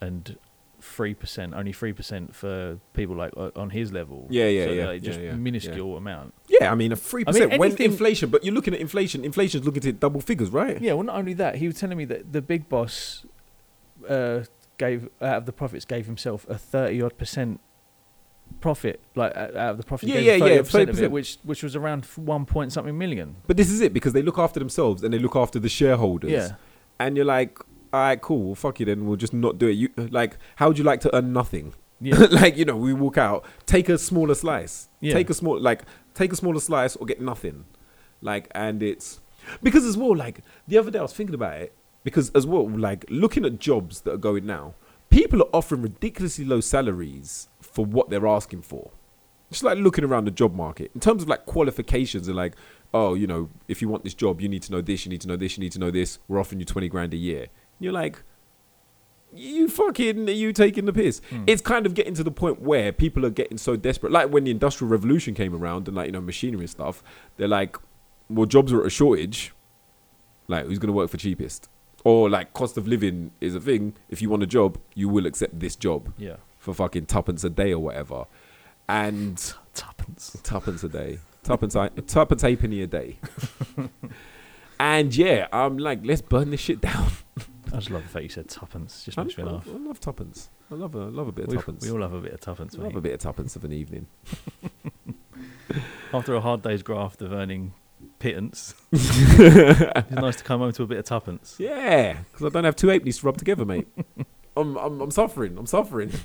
and 0.00 0.38
three 0.80 1.14
percent, 1.14 1.54
only 1.54 1.72
three 1.72 1.92
percent 1.92 2.34
for 2.34 2.78
people 2.92 3.16
like 3.16 3.32
uh, 3.36 3.50
on 3.56 3.70
his 3.70 3.92
level. 3.92 4.26
Yeah, 4.30 4.46
yeah, 4.46 4.64
so 4.66 4.72
yeah, 4.72 4.86
like, 4.86 5.02
just 5.02 5.20
yeah, 5.20 5.26
yeah, 5.26 5.34
minuscule 5.34 5.96
amount. 5.96 6.34
yeah. 6.48 6.70
I 6.70 6.74
mean, 6.74 6.92
a 6.92 6.96
three 6.96 7.24
I 7.26 7.32
mean, 7.32 7.42
percent 7.42 7.60
when 7.60 7.76
inflation, 7.82 8.30
but 8.30 8.44
you're 8.44 8.54
looking 8.54 8.74
at 8.74 8.80
inflation. 8.80 9.24
Inflation's 9.24 9.64
looking 9.64 9.86
at 9.86 10.00
double 10.00 10.20
figures, 10.20 10.50
right? 10.50 10.80
Yeah, 10.80 10.92
well, 10.92 11.04
not 11.04 11.16
only 11.16 11.34
that, 11.34 11.56
he 11.56 11.66
was 11.66 11.78
telling 11.78 11.98
me 11.98 12.04
that 12.06 12.32
the 12.32 12.42
big 12.42 12.68
boss 12.68 13.24
uh, 14.08 14.44
gave 14.78 15.08
out 15.20 15.38
of 15.38 15.46
the 15.46 15.52
profits 15.52 15.84
gave 15.84 16.06
himself 16.06 16.46
a 16.48 16.58
thirty 16.58 17.00
odd 17.00 17.16
percent 17.16 17.60
profit, 18.60 19.00
like 19.14 19.36
out 19.36 19.54
of 19.56 19.76
the 19.76 19.82
profit. 19.84 20.08
Yeah, 20.08 20.18
yeah, 20.20 20.36
yeah, 20.36 20.58
percent 20.60 20.90
of 20.90 21.02
it, 21.02 21.10
which 21.10 21.38
which 21.44 21.62
was 21.62 21.76
around 21.76 22.04
one 22.16 22.44
point 22.46 22.72
something 22.72 22.96
million. 22.96 23.36
But 23.46 23.56
this 23.56 23.70
is 23.70 23.80
it 23.80 23.92
because 23.92 24.12
they 24.12 24.22
look 24.22 24.38
after 24.38 24.58
themselves 24.58 25.02
and 25.02 25.12
they 25.12 25.18
look 25.18 25.36
after 25.36 25.58
the 25.58 25.68
shareholders. 25.68 26.30
Yeah, 26.30 26.48
and 26.98 27.16
you're 27.16 27.26
like, 27.26 27.58
all 27.92 28.00
right, 28.00 28.20
cool, 28.20 28.42
well, 28.42 28.54
fuck 28.54 28.80
you 28.80 28.86
then. 28.86 29.06
We'll 29.06 29.16
just 29.16 29.34
not 29.34 29.58
do 29.58 29.68
it. 29.68 29.72
You 29.72 29.90
like, 29.96 30.36
how 30.56 30.68
would 30.68 30.78
you 30.78 30.84
like 30.84 31.00
to 31.00 31.14
earn 31.16 31.32
nothing? 31.32 31.74
yeah, 32.00 32.16
like, 32.30 32.56
you 32.56 32.64
know, 32.64 32.76
we 32.76 32.92
walk 32.92 33.16
out, 33.18 33.44
take 33.66 33.88
a 33.88 33.96
smaller 33.96 34.34
slice, 34.34 34.88
Yeah. 35.00 35.14
take 35.14 35.30
a 35.30 35.34
small, 35.34 35.58
like, 35.58 35.84
take 36.12 36.32
a 36.32 36.36
smaller 36.36 36.60
slice 36.60 36.96
or 36.96 37.06
get 37.06 37.20
nothing. 37.20 37.64
Like, 38.20 38.48
and 38.54 38.82
it's 38.82 39.20
because 39.62 39.84
as 39.84 39.96
well, 39.96 40.16
like 40.16 40.40
the 40.66 40.78
other 40.78 40.90
day 40.90 40.98
I 40.98 41.02
was 41.02 41.12
thinking 41.12 41.34
about 41.34 41.60
it 41.60 41.74
because 42.02 42.30
as 42.30 42.46
well, 42.46 42.68
like 42.68 43.04
looking 43.08 43.44
at 43.44 43.58
jobs 43.58 44.00
that 44.02 44.12
are 44.14 44.18
going 44.18 44.46
now, 44.46 44.74
people 45.10 45.42
are 45.42 45.48
offering 45.52 45.82
ridiculously 45.82 46.44
low 46.44 46.60
salaries 46.60 47.48
for 47.74 47.84
what 47.84 48.08
they're 48.08 48.26
asking 48.26 48.62
for. 48.62 48.92
Just 49.50 49.64
like 49.64 49.76
looking 49.78 50.04
around 50.04 50.24
the 50.24 50.30
job 50.30 50.54
market 50.54 50.90
in 50.94 51.00
terms 51.00 51.22
of 51.22 51.28
like 51.28 51.44
qualifications 51.44 52.28
and 52.28 52.36
like, 52.36 52.54
oh, 52.94 53.14
you 53.14 53.26
know, 53.26 53.50
if 53.68 53.82
you 53.82 53.88
want 53.88 54.04
this 54.04 54.14
job, 54.14 54.40
you 54.40 54.48
need 54.48 54.62
to 54.62 54.72
know 54.72 54.80
this, 54.80 55.04
you 55.04 55.10
need 55.10 55.20
to 55.20 55.28
know 55.28 55.36
this, 55.36 55.56
you 55.56 55.62
need 55.62 55.72
to 55.72 55.78
know 55.78 55.90
this. 55.90 56.18
We're 56.28 56.40
offering 56.40 56.60
you 56.60 56.66
twenty 56.66 56.88
grand 56.88 57.12
a 57.12 57.16
year. 57.16 57.48
You're 57.80 57.92
like, 57.92 58.22
you 59.32 59.68
fucking, 59.68 60.28
are 60.28 60.32
you 60.32 60.52
taking 60.52 60.86
the 60.86 60.92
piss? 60.92 61.20
Mm. 61.30 61.44
It's 61.48 61.60
kind 61.60 61.86
of 61.86 61.94
getting 61.94 62.14
to 62.14 62.22
the 62.22 62.30
point 62.30 62.62
where 62.62 62.92
people 62.92 63.26
are 63.26 63.30
getting 63.30 63.58
so 63.58 63.76
desperate. 63.76 64.12
Like 64.12 64.30
when 64.30 64.44
the 64.44 64.52
industrial 64.52 64.90
revolution 64.90 65.34
came 65.34 65.54
around 65.54 65.88
and 65.88 65.96
like 65.96 66.06
you 66.06 66.12
know 66.12 66.20
machinery 66.20 66.62
and 66.62 66.70
stuff, 66.70 67.02
they're 67.36 67.48
like, 67.48 67.76
well, 68.30 68.46
jobs 68.46 68.72
are 68.72 68.80
at 68.80 68.86
a 68.86 68.90
shortage. 68.90 69.52
Like, 70.46 70.66
who's 70.66 70.78
gonna 70.78 70.92
work 70.92 71.10
for 71.10 71.16
cheapest? 71.16 71.68
Or 72.04 72.30
like 72.30 72.52
cost 72.52 72.76
of 72.76 72.86
living 72.86 73.32
is 73.40 73.54
a 73.54 73.60
thing. 73.60 73.94
If 74.08 74.20
you 74.22 74.30
want 74.30 74.42
a 74.42 74.46
job, 74.46 74.78
you 74.94 75.08
will 75.08 75.26
accept 75.26 75.58
this 75.58 75.74
job 75.74 76.12
yeah. 76.18 76.36
For 76.64 76.74
fucking 76.74 77.06
tuppence 77.06 77.44
a 77.44 77.50
day 77.50 77.72
or 77.72 77.78
whatever. 77.78 78.24
And 78.88 79.36
Tuppence. 79.74 80.38
tuppence 80.42 80.82
a 80.84 80.88
day, 80.88 81.18
tuppence, 81.42 81.76
i- 81.76 81.88
tuppence 81.88 82.42
halfpenny 82.42 82.82
a 82.82 82.86
day. 82.86 83.18
and 84.80 85.14
yeah, 85.14 85.46
I'm 85.52 85.78
like, 85.78 86.00
let's 86.04 86.22
burn 86.22 86.50
this 86.50 86.60
shit 86.60 86.80
down. 86.80 87.08
I 87.72 87.76
just 87.78 87.90
love 87.90 88.02
the 88.02 88.08
fact 88.08 88.22
you 88.22 88.28
said 88.28 88.48
tuppence. 88.48 89.04
Just 89.04 89.18
I, 89.18 89.24
makes 89.24 89.36
me 89.36 89.44
laugh. 89.44 89.66
I 89.68 89.76
love 89.78 90.00
tuppence. 90.00 90.48
I 90.70 90.74
love 90.74 90.94
a 90.94 91.06
love 91.06 91.28
a 91.28 91.32
bit 91.32 91.46
of 91.46 91.50
We, 91.50 91.56
tuppence. 91.56 91.84
we 91.84 91.90
all 91.90 92.00
love 92.00 92.12
a 92.14 92.20
bit 92.20 92.32
of 92.32 92.40
tuppence. 92.40 92.74
I 92.74 92.78
love 92.82 92.92
mate. 92.92 92.98
a 92.98 93.02
bit 93.02 93.14
of 93.14 93.20
tuppence 93.20 93.56
of 93.56 93.64
an 93.64 93.72
evening. 93.72 94.06
After 96.12 96.34
a 96.34 96.40
hard 96.40 96.62
day's 96.62 96.82
graft 96.82 97.20
of 97.22 97.32
earning 97.32 97.74
pittance, 98.20 98.74
it's 98.92 100.10
nice 100.10 100.36
to 100.36 100.44
come 100.44 100.60
home 100.60 100.72
to 100.72 100.84
a 100.84 100.86
bit 100.86 100.98
of 100.98 101.04
tuppence. 101.04 101.56
Yeah, 101.58 102.18
because 102.30 102.46
I 102.46 102.48
don't 102.50 102.64
have 102.64 102.76
two 102.76 102.86
halfpennies 102.88 103.20
to 103.20 103.26
rub 103.26 103.36
together, 103.36 103.64
mate. 103.64 103.88
I'm, 104.56 104.76
I'm 104.76 105.00
I'm 105.00 105.10
suffering. 105.10 105.56
I'm 105.58 105.66
suffering. 105.66 106.12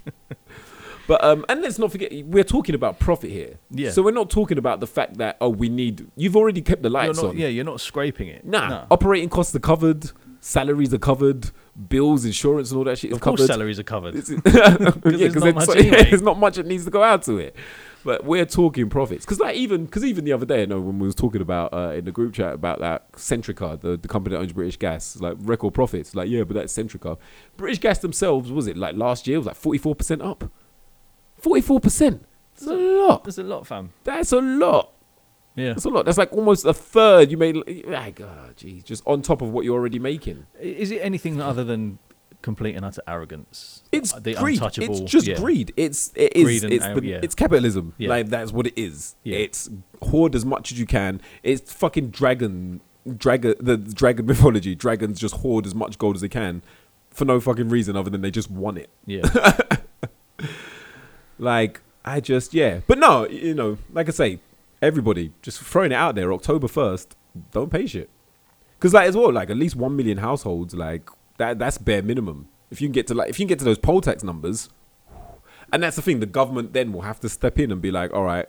But 1.08 1.24
um, 1.24 1.44
and 1.50 1.64
let's 1.64 1.80
not 1.80 1.92
forget 1.92 2.12
we're 2.26 2.44
talking 2.44 2.76
about 2.76 3.00
profit 3.00 3.32
here. 3.32 3.58
Yeah. 3.72 3.90
So 3.90 4.04
we're 4.04 4.12
not 4.12 4.30
talking 4.30 4.60
about 4.60 4.80
the 4.80 4.86
fact 4.86 5.18
that 5.18 5.38
oh 5.42 5.50
we 5.50 5.68
need. 5.68 6.06
You've 6.16 6.36
already 6.36 6.62
kept 6.62 6.84
the 6.84 6.90
You're 6.90 7.00
lights 7.08 7.20
not, 7.20 7.30
on. 7.32 7.38
yeah, 7.38 7.48
you're 7.48 7.66
not 7.66 7.82
scraping 7.82 8.28
it. 8.28 8.46
Nah, 8.46 8.70
No. 8.70 8.86
operating 8.92 9.28
costs 9.28 9.56
are 9.56 9.60
covered, 9.60 10.12
salaries 10.40 10.94
are 10.94 11.00
covered, 11.00 11.50
bills, 11.88 12.26
insurance, 12.26 12.70
and 12.70 12.78
all 12.78 12.84
that 12.84 13.00
shit 13.00 13.10
is 13.10 13.16
Of 13.16 13.22
course, 13.22 13.40
covered. 13.40 13.48
salaries 13.48 13.80
are 13.80 13.84
covered. 13.84 14.14
Yeah, 14.46 14.76
there's 15.02 15.34
'cause 15.34 15.44
not 15.44 15.48
it's 15.48 15.56
much 15.56 15.66
so- 15.66 15.74
anyway. 15.74 16.04
there's 16.12 16.22
not 16.22 16.38
much 16.38 16.58
that 16.58 16.68
needs 16.68 16.86
to 16.86 16.92
go 16.92 17.02
out 17.02 17.24
to 17.24 17.40
it. 17.40 17.56
But 18.04 18.24
we're 18.24 18.46
talking 18.46 18.90
profits 18.90 19.26
because, 19.26 19.40
like, 19.40 19.56
even 19.56 19.86
because 19.86 20.06
even 20.06 20.24
the 20.24 20.32
other 20.32 20.46
day, 20.46 20.62
you 20.62 20.68
know, 20.68 20.80
when 20.80 21.00
we 21.00 21.06
was 21.06 21.16
talking 21.16 21.42
about 21.42 21.74
uh, 21.74 21.92
in 21.92 22.06
the 22.06 22.12
group 22.12 22.34
chat 22.34 22.54
about 22.54 22.80
that 22.80 23.12
Centrica, 23.14 23.80
the, 23.80 23.98
the 23.98 24.08
company 24.08 24.36
that 24.36 24.42
owns 24.42 24.54
British 24.54 24.78
Gas, 24.78 25.20
like 25.20 25.36
record 25.40 25.74
profits, 25.74 26.16
like 26.16 26.30
yeah, 26.30 26.44
but 26.44 26.54
that's 26.54 26.74
Centrica. 26.76 27.18
British 27.58 27.80
Gas 27.80 28.00
themselves 28.00 28.52
was 28.52 28.68
it 28.68 28.78
like 28.78 28.96
last 28.96 29.28
year 29.28 29.38
was 29.38 29.48
like 29.48 29.58
forty 29.58 29.80
four 29.80 29.96
percent 29.96 30.22
up. 30.22 30.50
Forty 31.36 31.62
four 31.62 31.80
percent. 31.80 32.26
That's 32.56 32.68
a 32.68 32.76
lot. 32.76 33.24
There's 33.26 33.38
a 33.38 33.44
lot, 33.44 33.68
fam. 33.68 33.92
That's 34.04 34.32
a 34.32 34.40
lot. 34.40 34.94
Yeah. 35.56 35.70
That's 35.70 35.86
a 35.86 35.90
lot. 35.90 36.06
That's 36.06 36.18
like 36.18 36.32
almost 36.32 36.66
a 36.66 36.74
third 36.74 37.32
you 37.32 37.38
made. 37.38 37.58
Like, 37.86 38.22
oh, 38.22 38.50
geez, 38.56 38.84
just 38.84 39.04
on 39.06 39.22
top 39.22 39.42
of 39.42 39.50
what 39.50 39.66
you're 39.66 39.78
already 39.78 40.00
making. 40.00 40.46
Is 40.60 40.92
it 40.92 41.02
anything 41.02 41.42
other 41.42 41.66
than 41.66 42.00
complete 42.42 42.76
and 42.76 42.86
utter 42.86 43.02
arrogance. 43.08 43.84
It's 43.92 44.14
the 44.14 44.36
greed. 44.36 44.56
untouchable. 44.56 45.02
It's 45.02 45.12
just 45.12 45.28
yeah. 45.28 45.36
greed. 45.36 45.74
It's 45.78 46.12
it 46.16 46.36
is 46.36 46.44
Greed 46.44 46.64
and 46.64 46.74
it's 46.74 46.86
the, 46.86 47.06
yeah. 47.06 47.20
it's 47.22 47.36
capitalism. 47.36 47.94
Yeah. 47.98 48.10
Like 48.10 48.30
that's 48.30 48.52
what 48.52 48.68
it 48.68 48.74
is. 48.78 49.16
It's 49.26 49.70
hoard 50.02 50.36
as 50.36 50.46
much 50.46 50.72
as 50.72 50.80
you 50.80 50.86
can. 50.86 51.22
It's 51.44 51.72
fucking 51.72 52.10
dragon 52.10 52.82
dragon 53.18 53.56
the 53.60 53.78
dragon 53.78 54.26
mythology. 54.28 54.76
Dragons 54.76 55.20
just 55.20 55.36
hoard 55.36 55.66
as 55.66 55.76
much 55.76 55.98
gold 55.98 56.16
as 56.16 56.22
they 56.22 56.30
can 56.30 56.62
for 57.10 57.26
no 57.26 57.40
fucking 57.40 57.70
reason 57.70 57.96
other 57.96 58.10
than 58.10 58.22
they 58.22 58.32
just 58.32 58.52
want 58.52 58.78
it. 58.78 58.90
Yeah, 59.06 59.22
Like 61.40 61.82
I 62.04 62.20
just 62.20 62.54
yeah. 62.54 62.82
But 62.86 62.98
no, 63.00 63.28
you 63.28 63.54
know, 63.54 63.78
like 63.92 64.08
I 64.08 64.12
say, 64.12 64.40
everybody 64.82 65.34
just 65.42 65.60
throwing 65.62 65.92
it 65.92 65.96
out 65.96 66.16
there. 66.16 66.32
October 66.34 66.68
first, 66.68 67.16
don't 67.52 67.72
pay 67.72 67.88
shit. 67.88 68.10
Because 68.78 68.94
like 68.94 69.08
as 69.08 69.18
well, 69.18 69.32
like 69.32 69.50
at 69.50 69.58
least 69.58 69.76
one 69.76 69.96
million 69.96 70.20
households, 70.20 70.74
like 70.74 71.10
that 71.40 71.58
that's 71.58 71.78
bare 71.80 72.04
minimum. 72.04 72.48
If 72.70 72.82
you 72.82 72.88
can 72.88 72.94
get 72.94 73.08
to 73.08 73.16
like 73.16 73.30
if 73.30 73.40
you 73.40 73.46
can 73.46 73.50
get 73.50 73.60
to 73.60 73.66
those 73.66 73.80
poll 73.80 74.02
tax 74.02 74.24
numbers, 74.24 74.70
and 75.74 75.82
that's 75.82 75.96
the 75.96 76.04
thing, 76.04 76.20
the 76.20 76.28
government 76.28 76.74
then 76.74 76.94
will 76.94 77.02
have 77.02 77.20
to 77.22 77.30
step 77.30 77.58
in 77.58 77.72
and 77.72 77.82
be 77.82 77.90
like, 77.90 78.14
all 78.14 78.24
right, 78.24 78.48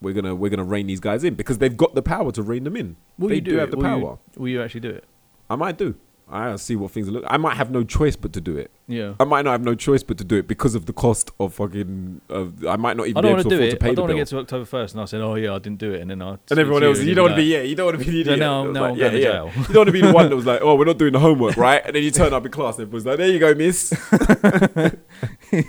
we're 0.00 0.14
gonna 0.14 0.34
we're 0.34 0.50
gonna 0.50 0.64
rein 0.64 0.86
these 0.86 1.00
guys 1.00 1.24
in 1.24 1.34
because 1.34 1.58
they've 1.58 1.76
got 1.76 1.94
the 1.94 2.02
power 2.02 2.30
to 2.32 2.42
rein 2.42 2.64
them 2.64 2.76
in. 2.76 2.96
will 3.18 3.28
they 3.28 3.36
you 3.36 3.40
do, 3.40 3.50
do, 3.52 3.56
have 3.58 3.70
the 3.72 3.76
Will 3.76 3.84
power. 3.84 4.18
You, 4.34 4.42
will 4.42 4.48
you 4.48 4.62
actually 4.62 4.80
do 4.80 4.90
it? 4.90 5.04
I 5.50 5.56
might 5.56 5.78
do. 5.78 5.96
I 6.28 6.56
see 6.56 6.74
what 6.74 6.90
things 6.90 7.08
look. 7.08 7.22
I 7.28 7.36
might 7.36 7.56
have 7.56 7.70
no 7.70 7.84
choice 7.84 8.16
but 8.16 8.32
to 8.32 8.40
do 8.40 8.56
it. 8.56 8.72
Yeah. 8.88 9.14
I 9.20 9.24
might 9.24 9.42
not 9.44 9.52
have 9.52 9.62
no 9.62 9.76
choice 9.76 10.02
but 10.02 10.18
to 10.18 10.24
do 10.24 10.36
it 10.36 10.48
because 10.48 10.74
of 10.74 10.86
the 10.86 10.92
cost 10.92 11.30
of 11.38 11.54
fucking. 11.54 12.20
Of, 12.28 12.66
I 12.66 12.74
might 12.74 12.96
not 12.96 13.06
even 13.06 13.18
I 13.18 13.20
be 13.20 13.28
don't 13.28 13.30
able 13.30 13.36
want 13.36 13.42
to 13.44 13.48
to 13.50 13.50
do 13.50 13.56
afford 13.56 13.70
to 13.70 13.76
it. 13.76 13.80
pay 13.80 13.86
I 13.86 13.90
the 13.90 13.94
don't 13.96 14.02
want 14.02 14.10
to 14.10 14.16
get 14.16 14.26
to 14.28 14.38
October 14.38 14.64
first, 14.64 14.94
and 14.94 15.02
I 15.02 15.04
said, 15.04 15.20
"Oh 15.20 15.36
yeah, 15.36 15.54
I 15.54 15.60
didn't 15.60 15.78
do 15.78 15.92
it," 15.92 16.00
and 16.00 16.10
then 16.10 16.22
I 16.22 16.36
and 16.50 16.58
everyone 16.58 16.82
else, 16.82 16.98
you, 16.98 17.06
and 17.06 17.14
don't 17.16 17.24
want 17.26 17.36
to 17.36 17.42
be, 17.42 17.44
yeah, 17.44 17.60
you 17.60 17.76
don't 17.76 17.86
want 17.86 17.98
to 18.00 18.04
be 18.04 18.10
the 18.10 18.20
idiot. 18.32 18.38
that 18.40 18.48
was 18.48 18.74
now 18.74 18.80
like, 18.80 18.90
I'm 18.90 18.96
yeah, 18.96 19.02
going 19.08 19.12
to 19.12 19.22
jail. 19.22 19.50
You 19.54 19.64
don't 19.66 19.76
want 19.76 19.86
to 19.86 19.92
be 19.92 20.00
the 20.00 20.12
one 20.12 20.28
that 20.30 20.36
was 20.36 20.46
like, 20.46 20.60
oh, 20.62 20.74
we're 20.74 20.84
not 20.84 20.98
doing 20.98 21.12
the 21.12 21.20
homework, 21.20 21.56
right? 21.56 21.82
And 21.86 21.94
then 21.94 22.02
you 22.02 22.10
turn 22.10 22.34
up 22.34 22.44
in 22.44 22.50
class, 22.50 22.76
and 22.78 22.82
everyone's 22.88 23.06
like, 23.06 23.18
there 23.18 23.28
you 23.28 23.38
go, 23.38 23.54
miss. 23.54 23.92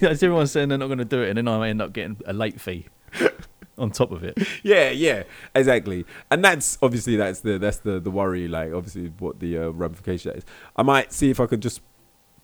As 0.02 0.24
everyone's 0.24 0.52
saying 0.52 0.70
they're 0.70 0.78
not 0.80 0.88
going 0.88 0.98
to 0.98 1.06
do 1.06 1.22
it, 1.22 1.30
and 1.30 1.38
then 1.38 1.48
I 1.48 1.70
end 1.70 1.84
up 1.84 1.94
getting 1.94 2.18
a 2.26 2.34
late 2.34 2.60
fee 2.60 2.88
on 3.78 3.92
top 3.92 4.12
of 4.12 4.24
it. 4.24 4.38
yeah, 4.64 4.90
yeah, 4.90 5.24
exactly. 5.56 6.06
And 6.32 6.44
that's 6.44 6.78
obviously 6.82 7.16
that's 7.16 7.42
the 7.42 7.58
that's 7.58 7.78
the 7.78 8.00
the 8.00 8.12
worry. 8.12 8.48
Like 8.48 8.74
obviously 8.74 9.12
what 9.20 9.40
the 9.40 9.58
uh, 9.58 9.70
ramification 9.70 10.32
is. 10.36 10.44
I 10.76 10.84
might 10.84 11.14
see 11.14 11.30
if 11.30 11.40
I 11.40 11.46
could 11.46 11.62
just 11.62 11.82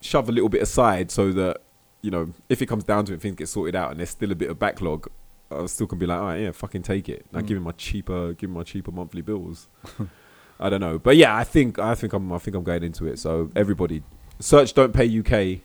shove 0.02 0.28
a 0.30 0.32
little 0.32 0.50
bit 0.50 0.62
aside 0.62 1.10
so 1.12 1.32
that 1.32 1.58
you 2.02 2.12
know 2.12 2.34
if 2.50 2.62
it 2.62 2.65
comes 2.67 2.84
down 2.84 3.06
to 3.06 3.13
it, 3.13 3.22
things 3.22 3.36
get 3.36 3.48
sorted 3.50 3.76
out, 3.76 3.91
and 3.91 4.00
there's 4.00 4.10
still 4.12 4.32
a 4.32 4.36
bit 4.36 4.50
of 4.50 4.60
backlog. 4.60 5.08
I 5.52 5.65
still 5.67 5.86
can 5.88 6.00
be 6.00 6.06
like, 6.08 6.19
all 6.19 6.26
right, 6.26 6.41
yeah, 6.41 6.52
fucking 6.52 6.82
take 6.82 7.08
it. 7.10 7.26
Now 7.32 7.39
Mm. 7.41 7.48
give 7.48 7.58
me 7.60 7.63
my 7.63 7.72
cheaper, 7.74 8.34
give 8.34 8.50
me 8.50 8.56
my 8.58 8.63
cheaper 8.63 8.91
monthly 8.91 9.22
bills. 9.22 9.67
I 10.60 10.69
don't 10.69 10.82
know, 10.82 10.98
but 11.00 11.15
yeah, 11.17 11.36
I 11.36 11.43
think 11.43 11.80
I 11.80 11.96
think 11.96 12.13
I'm 12.13 12.32
I 12.32 12.38
think 12.38 12.56
I'm 12.56 12.63
going 12.63 12.84
into 12.84 13.06
it. 13.08 13.19
So 13.19 13.52
everybody, 13.56 14.04
search 14.39 14.74
"Don't 14.74 14.93
Pay 14.93 15.06
UK," 15.19 15.62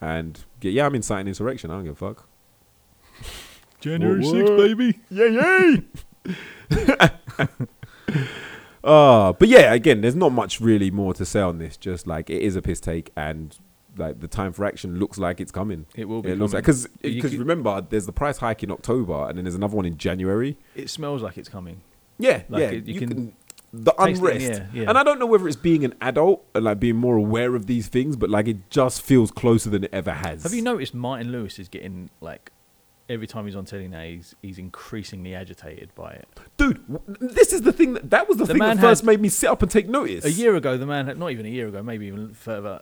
and 0.00 0.44
get 0.60 0.72
yeah, 0.72 0.86
I'm 0.86 0.94
inciting 0.94 1.26
insurrection. 1.28 1.70
I 1.70 1.74
don't 1.74 1.84
give 1.84 1.92
a 2.02 2.14
fuck. 2.14 2.28
January 3.84 4.20
What, 4.24 4.34
6th, 4.34 4.56
baby. 4.56 5.00
Yay, 5.10 5.30
yay! 5.34 5.82
uh, 8.84 9.32
but 9.32 9.48
yeah, 9.48 9.72
again, 9.72 10.00
there's 10.00 10.14
not 10.14 10.32
much 10.32 10.60
really 10.60 10.90
more 10.90 11.14
to 11.14 11.24
say 11.24 11.40
on 11.40 11.58
this. 11.58 11.76
Just 11.76 12.06
like 12.06 12.30
it 12.30 12.42
is 12.42 12.56
a 12.56 12.62
piss 12.62 12.80
take, 12.80 13.10
and 13.16 13.56
like 13.96 14.20
the 14.20 14.28
time 14.28 14.52
for 14.52 14.64
action 14.64 14.98
looks 14.98 15.18
like 15.18 15.40
it's 15.40 15.52
coming. 15.52 15.86
It 15.94 16.06
will 16.08 16.22
be. 16.22 16.30
It 16.30 16.38
looks 16.38 16.52
like 16.54 16.62
because 16.64 16.86
because 17.02 17.36
remember, 17.36 17.80
there's 17.88 18.06
the 18.06 18.12
price 18.12 18.38
hike 18.38 18.62
in 18.62 18.70
October, 18.70 19.28
and 19.28 19.36
then 19.38 19.44
there's 19.44 19.54
another 19.54 19.76
one 19.76 19.84
in 19.86 19.96
January. 19.98 20.56
it 20.74 20.90
smells 20.90 21.22
like 21.22 21.36
it's 21.38 21.48
coming. 21.48 21.80
Yeah, 22.18 22.42
Like 22.48 22.60
yeah, 22.60 22.68
it- 22.70 22.86
you 22.86 22.94
you, 22.94 23.00
can 23.00 23.08
can, 23.08 23.32
the 23.72 23.90
taste 23.90 24.22
it, 24.22 24.24
unrest, 24.24 24.46
yeah, 24.46 24.66
yeah. 24.82 24.88
and 24.88 24.96
I 24.96 25.02
don't 25.02 25.18
know 25.18 25.26
whether 25.26 25.48
it's 25.48 25.56
being 25.56 25.84
an 25.84 25.94
adult 26.00 26.44
and 26.54 26.64
like 26.64 26.78
being 26.78 26.94
more 26.94 27.16
aware 27.16 27.56
of 27.56 27.66
these 27.66 27.88
things, 27.88 28.14
but 28.14 28.30
like 28.30 28.46
it 28.46 28.70
just 28.70 29.02
feels 29.02 29.32
closer 29.32 29.68
than 29.68 29.82
it 29.84 29.90
ever 29.92 30.12
has. 30.12 30.44
Have 30.44 30.54
you 30.54 30.62
noticed 30.62 30.94
Martin 30.94 31.32
Lewis 31.32 31.58
is 31.58 31.66
getting 31.68 32.10
like 32.20 32.52
every 33.08 33.26
time 33.26 33.44
he's 33.46 33.56
on 33.56 33.64
telly 33.64 33.88
now, 33.88 34.02
he's 34.02 34.34
he's 34.42 34.58
increasingly 34.58 35.34
agitated 35.34 35.94
by 35.94 36.10
it. 36.12 36.28
dude? 36.56 36.82
This 37.20 37.52
is 37.52 37.62
the 37.62 37.72
thing 37.72 37.94
that 37.94 38.10
that 38.10 38.28
was 38.28 38.38
the, 38.38 38.44
The 38.46 38.54
thing 38.54 38.60
that 38.62 38.78
first 38.78 39.02
had- 39.02 39.06
made 39.06 39.20
me 39.20 39.28
sit 39.28 39.48
up 39.50 39.62
and 39.62 39.70
take 39.70 39.88
notice. 39.88 40.24
A 40.24 40.30
year 40.32 40.54
ago, 40.56 40.76
the 40.76 40.86
man 40.86 41.06
had 41.06 41.18
not 41.18 41.30
even 41.30 41.46
a 41.46 41.50
year 41.50 41.68
ago, 41.68 41.82
maybe 41.82 42.06
even 42.06 42.34
further. 42.34 42.80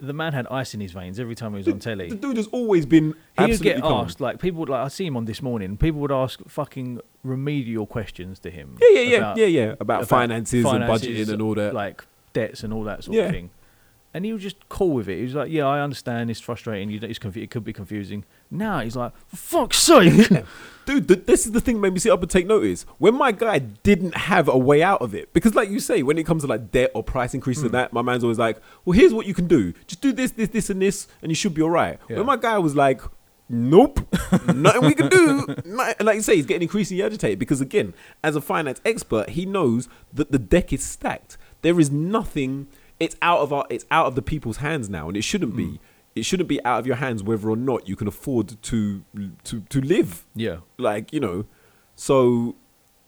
The 0.00 0.12
man 0.12 0.32
had 0.32 0.48
ice 0.48 0.74
in 0.74 0.80
his 0.80 0.90
veins 0.90 1.20
every 1.20 1.36
time 1.36 1.52
he 1.52 1.58
was 1.58 1.68
on 1.68 1.78
telly. 1.78 2.08
The 2.08 2.16
dude 2.16 2.36
has 2.36 2.48
always 2.48 2.84
been 2.84 3.14
He 3.38 3.46
would 3.46 3.60
get 3.62 3.80
calm. 3.80 4.04
asked 4.06 4.20
like 4.20 4.40
people 4.40 4.58
would 4.60 4.68
like 4.68 4.84
I 4.84 4.88
see 4.88 5.06
him 5.06 5.16
on 5.16 5.24
this 5.24 5.40
morning. 5.40 5.76
People 5.76 6.00
would 6.00 6.10
ask 6.12 6.40
fucking 6.48 7.00
remedial 7.22 7.86
questions 7.86 8.38
to 8.40 8.50
him. 8.50 8.76
Yeah, 8.80 8.88
yeah, 8.88 9.00
yeah, 9.00 9.16
about- 9.18 9.36
yeah, 9.36 9.46
yeah. 9.46 9.62
About, 9.62 9.80
about 9.82 10.08
finances, 10.08 10.64
finances, 10.64 11.06
and 11.06 11.16
budgeting 11.16 11.32
and 11.32 11.40
all 11.42 11.54
that. 11.54 11.74
like 11.74 12.04
debts 12.32 12.64
and 12.64 12.72
all 12.72 12.82
that 12.84 13.04
sort 13.04 13.16
Yeah. 13.16 13.24
of 13.26 13.30
thing. 13.30 13.50
And 14.14 14.24
he 14.24 14.32
was 14.32 14.42
just 14.42 14.68
cool 14.68 14.92
with 14.92 15.08
it. 15.08 15.16
He 15.18 15.24
was 15.24 15.34
like, 15.34 15.50
"Yeah, 15.50 15.66
I 15.66 15.80
understand. 15.80 16.30
It's 16.30 16.38
frustrating. 16.38 16.88
You, 16.88 17.00
it's 17.02 17.18
confu- 17.18 17.40
it 17.42 17.50
could 17.50 17.64
be 17.64 17.72
confusing." 17.72 18.24
Now 18.48 18.78
he's 18.78 18.94
like, 18.94 19.12
"For 19.26 19.36
fuck's 19.36 19.78
sake!" 19.82 20.28
Dude, 20.86 21.08
th- 21.08 21.26
this 21.26 21.46
is 21.46 21.52
the 21.52 21.60
thing 21.60 21.76
that 21.76 21.80
made 21.80 21.94
me 21.94 21.98
sit 21.98 22.12
up 22.12 22.22
and 22.22 22.30
take 22.30 22.46
notice. 22.46 22.86
When 22.98 23.16
my 23.16 23.32
guy 23.32 23.58
didn't 23.58 24.14
have 24.14 24.46
a 24.48 24.56
way 24.56 24.84
out 24.84 25.02
of 25.02 25.14
it, 25.16 25.32
because 25.32 25.56
like 25.56 25.68
you 25.68 25.80
say, 25.80 26.04
when 26.04 26.16
it 26.16 26.24
comes 26.26 26.42
to 26.44 26.46
like 26.48 26.70
debt 26.70 26.92
or 26.94 27.02
price 27.02 27.34
increases 27.34 27.62
Hmm. 27.62 27.66
and 27.66 27.74
that, 27.74 27.92
my 27.92 28.02
man's 28.02 28.22
always 28.22 28.38
like, 28.38 28.58
"Well, 28.84 28.96
here's 28.96 29.12
what 29.12 29.26
you 29.26 29.34
can 29.34 29.48
do. 29.48 29.72
Just 29.88 30.00
do 30.00 30.12
this, 30.12 30.30
this, 30.30 30.48
this, 30.50 30.70
and 30.70 30.80
this, 30.80 31.08
and 31.20 31.32
you 31.32 31.34
should 31.36 31.52
be 31.54 31.62
all 31.62 31.70
right." 31.70 31.98
Yeah. 32.08 32.18
When 32.18 32.26
my 32.26 32.36
guy 32.36 32.56
was 32.58 32.76
like, 32.76 33.00
"Nope, 33.48 33.98
nothing 34.54 34.82
we 34.82 34.94
can 34.94 35.08
do," 35.08 35.56
Not- 35.64 36.00
like 36.00 36.14
you 36.14 36.22
say, 36.22 36.36
he's 36.36 36.46
getting 36.46 36.62
increasingly 36.62 37.02
agitated 37.02 37.40
because 37.40 37.60
again, 37.60 37.94
as 38.22 38.36
a 38.36 38.40
finance 38.40 38.80
expert, 38.84 39.30
he 39.30 39.44
knows 39.44 39.88
that 40.12 40.30
the 40.30 40.38
deck 40.38 40.72
is 40.72 40.84
stacked. 40.84 41.36
There 41.62 41.80
is 41.80 41.90
nothing. 41.90 42.68
It's 43.00 43.16
out 43.22 43.40
of 43.40 43.52
our. 43.52 43.66
It's 43.70 43.84
out 43.90 44.06
of 44.06 44.14
the 44.14 44.22
people's 44.22 44.58
hands 44.58 44.88
now, 44.88 45.08
and 45.08 45.16
it 45.16 45.22
shouldn't 45.22 45.56
be. 45.56 45.80
It 46.14 46.24
shouldn't 46.24 46.48
be 46.48 46.64
out 46.64 46.78
of 46.78 46.86
your 46.86 46.96
hands 46.96 47.22
whether 47.24 47.50
or 47.50 47.56
not 47.56 47.88
you 47.88 47.96
can 47.96 48.06
afford 48.06 48.62
to 48.62 49.04
to 49.44 49.60
to 49.68 49.80
live 49.80 50.24
yeah, 50.34 50.58
like 50.78 51.12
you 51.12 51.18
know 51.18 51.44
so 51.96 52.54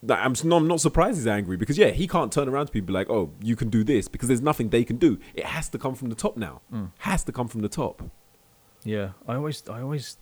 I'm, 0.09 0.33
s- 0.33 0.43
I'm 0.43 0.67
not 0.69 0.81
surprised 0.81 1.19
he's 1.19 1.27
angry 1.29 1.57
because 1.57 1.79
yeah 1.79 1.91
he 1.91 2.09
can't 2.09 2.33
turn 2.33 2.49
around 2.49 2.67
to 2.67 2.73
people 2.73 2.93
like 2.95 3.09
oh 3.09 3.31
you 3.41 3.55
can 3.57 3.69
do 3.71 3.85
this 3.85 4.09
because 4.09 4.27
there's 4.29 4.43
nothing 4.43 4.71
they 4.71 4.83
can 4.85 4.97
do 4.97 5.19
it 5.35 5.45
has 5.45 5.69
to 5.71 5.79
come 5.79 5.95
from 5.95 6.09
the 6.09 6.17
top 6.17 6.37
now 6.37 6.61
Mm. 6.73 6.91
has 6.99 7.23
to 7.25 7.33
come 7.33 7.47
from 7.49 7.61
the 7.63 7.69
top 7.69 8.03
yeah. 8.85 9.11
I 9.27 9.35
always, 9.37 9.63
I 9.69 9.81
always 9.83 10.17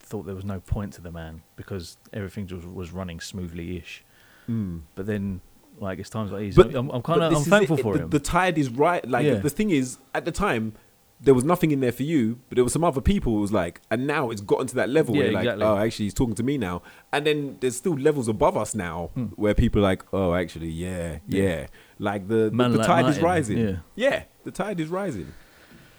thought 0.00 0.24
there 0.26 0.34
was 0.34 0.44
no 0.44 0.60
point 0.60 0.92
to 0.94 1.00
the 1.02 1.10
man 1.10 1.42
because 1.56 1.96
everything 2.12 2.46
was, 2.48 2.66
was 2.66 2.90
running 2.92 3.18
smoothly 3.20 3.78
ish. 3.78 4.04
But 4.46 5.06
then, 5.06 5.40
like 5.80 5.98
it's 5.98 6.10
times 6.10 6.30
like 6.32 6.40
these, 6.42 6.56
But- 6.56 6.74
I'm, 6.74 6.90
I'm 6.90 7.02
kind 7.02 7.22
of, 7.22 7.32
I'm 7.34 7.42
thankful 7.42 7.78
it, 7.78 7.82
for 7.82 7.94
the, 7.96 8.04
him. 8.04 8.10
the 8.10 8.20
tide 8.20 8.58
is 8.58 8.68
right 8.70 9.06
like 9.08 9.24
Yeah. 9.26 9.34
the 9.34 9.50
thing 9.50 9.70
is 9.70 9.98
at 10.14 10.24
the 10.24 10.32
time 10.32 10.74
there 11.20 11.32
was 11.34 11.44
nothing 11.44 11.70
in 11.70 11.80
there 11.80 11.92
for 11.92 12.02
you 12.02 12.38
but 12.48 12.56
there 12.56 12.64
was 12.64 12.72
some 12.72 12.84
other 12.84 13.00
people 13.00 13.32
who 13.34 13.40
was 13.40 13.52
like 13.52 13.80
and 13.90 14.06
now 14.06 14.30
it's 14.30 14.40
gotten 14.40 14.66
to 14.66 14.74
that 14.76 14.88
level 14.90 15.14
where 15.14 15.30
Yeah, 15.30 15.40
you're 15.42 15.56
like 15.56 15.66
oh 15.68 15.76
actually 15.78 16.06
he's 16.06 16.14
talking 16.14 16.34
to 16.34 16.42
me 16.42 16.58
now 16.58 16.82
and 17.12 17.26
then 17.26 17.56
there's 17.60 17.76
still 17.76 17.94
levels 17.98 18.28
above 18.28 18.56
us 18.56 18.74
now 18.74 19.10
Hmm. 19.14 19.24
where 19.36 19.54
people 19.54 19.80
are 19.80 19.84
like 19.84 20.04
oh 20.12 20.34
actually 20.34 20.68
yeah 20.68 21.18
yeah, 21.26 21.42
Yeah. 21.42 21.66
like 21.98 22.28
the, 22.28 22.34
the, 22.34 22.50
Man 22.52 22.72
the 22.72 22.78
like 22.78 22.86
tide 22.86 23.06
is 23.08 23.18
rising 23.20 23.58
yeah. 23.58 23.76
yeah 23.94 24.24
the 24.44 24.50
tide 24.50 24.78
is 24.80 24.88
rising 24.88 25.32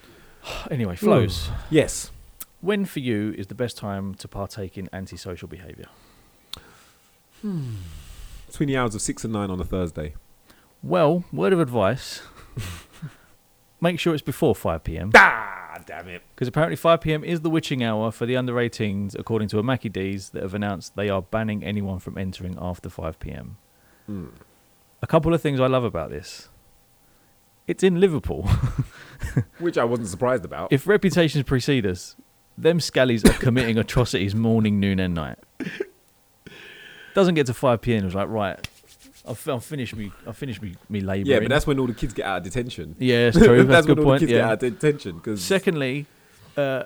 anyway, 0.71 0.95
flows. 0.95 1.49
yes 1.69 2.11
When 2.61 2.85
for 2.85 2.99
you 2.99 3.33
is 3.37 3.47
the 3.47 3.55
best 3.55 3.77
time 3.77 4.13
to 4.15 4.27
partake 4.27 4.77
in 4.77 4.89
antisocial 4.93 5.47
behaviour? 5.47 5.87
Between 8.55 8.67
the 8.67 8.77
hours 8.77 8.95
of 8.95 9.01
six 9.01 9.25
and 9.25 9.33
nine 9.33 9.49
on 9.51 9.59
a 9.59 9.65
Thursday. 9.65 10.15
Well, 10.81 11.25
word 11.33 11.51
of 11.51 11.59
advice: 11.59 12.21
make 13.81 13.99
sure 13.99 14.13
it's 14.13 14.23
before 14.23 14.55
5 14.55 14.81
p.m. 14.85 15.11
Ah, 15.13 15.77
damn 15.85 16.07
it. 16.07 16.21
Because 16.33 16.47
apparently 16.47 16.77
5 16.77 17.01
p.m. 17.01 17.25
is 17.25 17.41
the 17.41 17.49
witching 17.49 17.83
hour 17.83 18.11
for 18.11 18.25
the 18.25 18.37
under 18.37 18.53
18s, 18.53 19.13
according 19.19 19.49
to 19.49 19.59
a 19.59 19.63
Mackie 19.63 19.89
D's 19.89 20.29
that 20.29 20.41
have 20.41 20.53
announced 20.53 20.95
they 20.95 21.09
are 21.09 21.21
banning 21.21 21.65
anyone 21.65 21.99
from 21.99 22.17
entering 22.17 22.57
after 22.57 22.89
5 22.89 23.19
p.m. 23.19 23.57
Hmm. 24.05 24.27
A 25.01 25.07
couple 25.07 25.33
of 25.33 25.41
things 25.41 25.59
I 25.59 25.67
love 25.67 25.83
about 25.83 26.09
this. 26.09 26.47
It's 27.67 27.83
in 27.83 27.99
Liverpool. 27.99 28.43
Which 29.59 29.77
I 29.77 29.83
wasn't 29.83 30.07
surprised 30.07 30.45
about. 30.45 30.71
if 30.71 30.87
reputations 30.87 31.43
precede 31.43 31.85
us, 31.85 32.15
them 32.57 32.79
scallies 32.79 33.27
are 33.29 33.37
committing 33.37 33.77
atrocities 33.85 34.33
morning, 34.33 34.79
noon, 34.79 35.01
and 35.01 35.13
night. 35.13 35.39
Doesn't 37.15 37.33
get 37.33 37.47
to 37.47 37.53
5 37.53 37.81
p.m. 37.81 38.05
It's 38.05 38.13
like, 38.13 38.29
right, 38.29 38.67
I've, 39.27 39.47
I've 39.49 39.63
finished 39.63 39.95
me, 39.95 40.11
I've 40.27 40.37
finished 40.37 40.61
me, 40.61 40.75
me 40.89 40.99
labouring. 41.01 41.25
yeah, 41.25 41.39
but 41.39 41.49
that's 41.49 41.65
when 41.65 41.79
all 41.79 41.87
the 41.87 41.93
kids 41.93 42.13
get 42.13 42.25
out 42.25 42.37
of 42.37 42.43
detention. 42.43 42.95
yeah, 42.99 43.27
it's 43.29 43.37
true. 43.37 43.63
That's, 43.63 43.87
a 43.87 43.89
when 43.89 43.95
good 43.95 43.99
all 43.99 44.11
point. 44.11 44.19
the 44.19 44.25
kids 44.27 44.31
get 44.33 44.37
Yeah. 44.37 44.47
out 44.51 44.53
of 44.63 44.79
detention. 44.79 45.19
Cause 45.21 45.41
Secondly, 45.41 46.05
uh, 46.57 46.83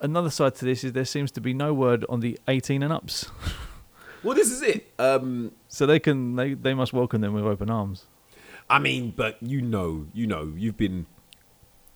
another 0.00 0.28
side 0.30 0.56
to 0.56 0.64
this 0.66 0.84
is 0.84 0.92
there 0.92 1.04
seems 1.06 1.30
to 1.30 1.40
be 1.40 1.54
no 1.54 1.72
word 1.72 2.04
on 2.08 2.20
the 2.20 2.38
18 2.48 2.82
and 2.82 2.92
ups, 2.92 3.30
well, 4.22 4.34
this 4.34 4.50
is 4.50 4.60
it. 4.60 4.92
Um, 4.98 5.52
so 5.68 5.86
they 5.86 5.98
can 6.00 6.36
they, 6.36 6.54
they 6.54 6.74
must 6.74 6.92
welcome 6.92 7.20
them 7.22 7.32
with 7.32 7.44
open 7.44 7.70
arms. 7.70 8.04
I 8.68 8.78
mean, 8.78 9.12
but 9.16 9.36
you 9.42 9.62
know, 9.62 10.06
you 10.12 10.26
know, 10.26 10.52
you've 10.56 10.76
been 10.76 11.06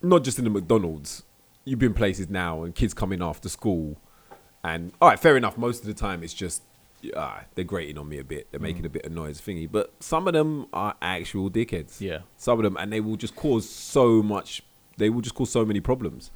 not 0.03 0.25
just 0.25 0.39
in 0.39 0.45
the 0.45 0.51
McDonald's. 0.51 1.23
You've 1.65 1.79
been 1.79 1.95
places 1.95 2.29
now, 2.29 2.63
and 2.63 2.75
kids 2.75 2.93
coming 2.95 3.23
after 3.23 3.49
school, 3.49 3.97
and 4.63 4.93
all 5.01 5.09
right, 5.09 5.19
fair 5.19 5.37
enough. 5.37 5.57
Most 5.59 5.81
of 5.81 5.87
the 5.87 5.95
time, 5.95 6.23
it's 6.23 6.35
just 6.35 6.63
ah, 7.17 7.43
they're 7.55 7.65
grating 7.65 7.99
on 7.99 8.09
me 8.09 8.19
a 8.19 8.25
bit. 8.25 8.49
They're 8.51 8.61
making 8.61 8.83
Mm. 8.83 8.87
a 8.87 8.91
bit 8.91 9.05
of 9.07 9.13
noise 9.13 9.41
thingy. 9.41 9.71
But 9.71 9.93
some 10.01 10.27
of 10.27 10.33
them 10.35 10.67
are 10.73 10.95
actual 11.03 11.51
dickheads. 11.51 12.01
Yeah, 12.01 12.21
some 12.37 12.59
of 12.59 12.65
them, 12.65 12.77
and 12.77 12.93
they 12.93 13.01
will 13.01 13.17
just 13.17 13.35
cause 13.37 13.69
so 13.69 14.23
much 14.23 14.63
they 14.97 15.11
will 15.11 15.21
just 15.23 15.35
cause 15.35 15.51
so 15.51 15.65
many 15.65 15.81
problems. 15.81 16.31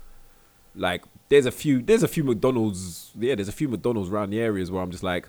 Like 0.74 1.04
there's 1.28 1.46
a 1.46 1.50
few 1.52 1.80
there's 1.82 2.02
a 2.02 2.08
few 2.08 2.24
McDonald's 2.24 3.12
yeah 3.18 3.34
there's 3.34 3.48
a 3.48 3.52
few 3.52 3.68
McDonald's 3.68 4.10
around 4.10 4.30
the 4.30 4.40
areas 4.40 4.70
where 4.70 4.82
I'm 4.82 4.90
just 4.90 5.02
like 5.02 5.28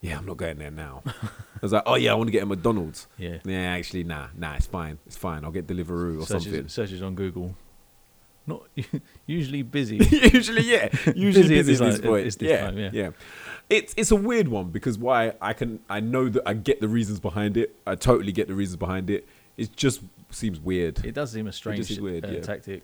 yeah 0.00 0.18
I'm 0.18 0.26
not 0.26 0.36
going 0.36 0.58
there 0.58 0.70
now. 0.70 1.02
I 1.06 1.10
was 1.62 1.72
like 1.72 1.82
oh 1.86 1.94
yeah 1.96 2.12
I 2.12 2.14
want 2.14 2.28
to 2.28 2.32
get 2.32 2.42
a 2.42 2.46
McDonald's. 2.46 3.06
Yeah. 3.18 3.38
Yeah 3.44 3.58
actually 3.76 4.04
nah 4.04 4.28
nah 4.36 4.54
it's 4.54 4.66
fine 4.66 4.98
it's 5.06 5.16
fine 5.16 5.44
I'll 5.44 5.50
get 5.50 5.66
Deliveroo 5.66 6.22
or 6.22 6.26
something. 6.26 6.52
Searches, 6.52 6.72
searches 6.72 7.02
on 7.02 7.14
Google. 7.14 7.54
Not 8.46 8.62
usually 9.26 9.62
busy. 9.62 9.96
usually, 10.32 10.62
yeah. 10.62 10.88
Usually 11.14 11.48
Busy 11.48 11.58
at 11.60 11.66
this 11.66 11.78
time- 12.00 12.00
point. 12.08 12.26
it's 12.26 12.34
this 12.36 12.50
yeah, 12.50 12.60
time, 12.64 12.76
yeah. 12.78 12.90
yeah. 12.92 13.10
It's 13.70 13.94
it's 13.96 14.10
a 14.10 14.16
weird 14.16 14.48
one 14.48 14.70
because 14.70 14.98
why 14.98 15.34
I 15.40 15.52
can 15.52 15.80
I 15.88 16.00
know 16.00 16.28
that 16.28 16.42
I 16.46 16.54
get 16.54 16.80
the 16.80 16.88
reasons 16.88 17.20
behind 17.20 17.56
it. 17.56 17.74
I 17.86 17.94
totally 17.94 18.32
get 18.32 18.48
the 18.48 18.54
reasons 18.54 18.76
behind 18.76 19.08
it. 19.10 19.26
It 19.56 19.76
just 19.76 20.02
seems 20.30 20.60
weird. 20.60 21.04
It 21.04 21.14
does 21.14 21.32
seem 21.32 21.46
a 21.46 21.52
strange 21.52 21.98
weird, 21.98 22.24
uh, 22.24 22.28
yeah. 22.28 22.40
tactic. 22.40 22.82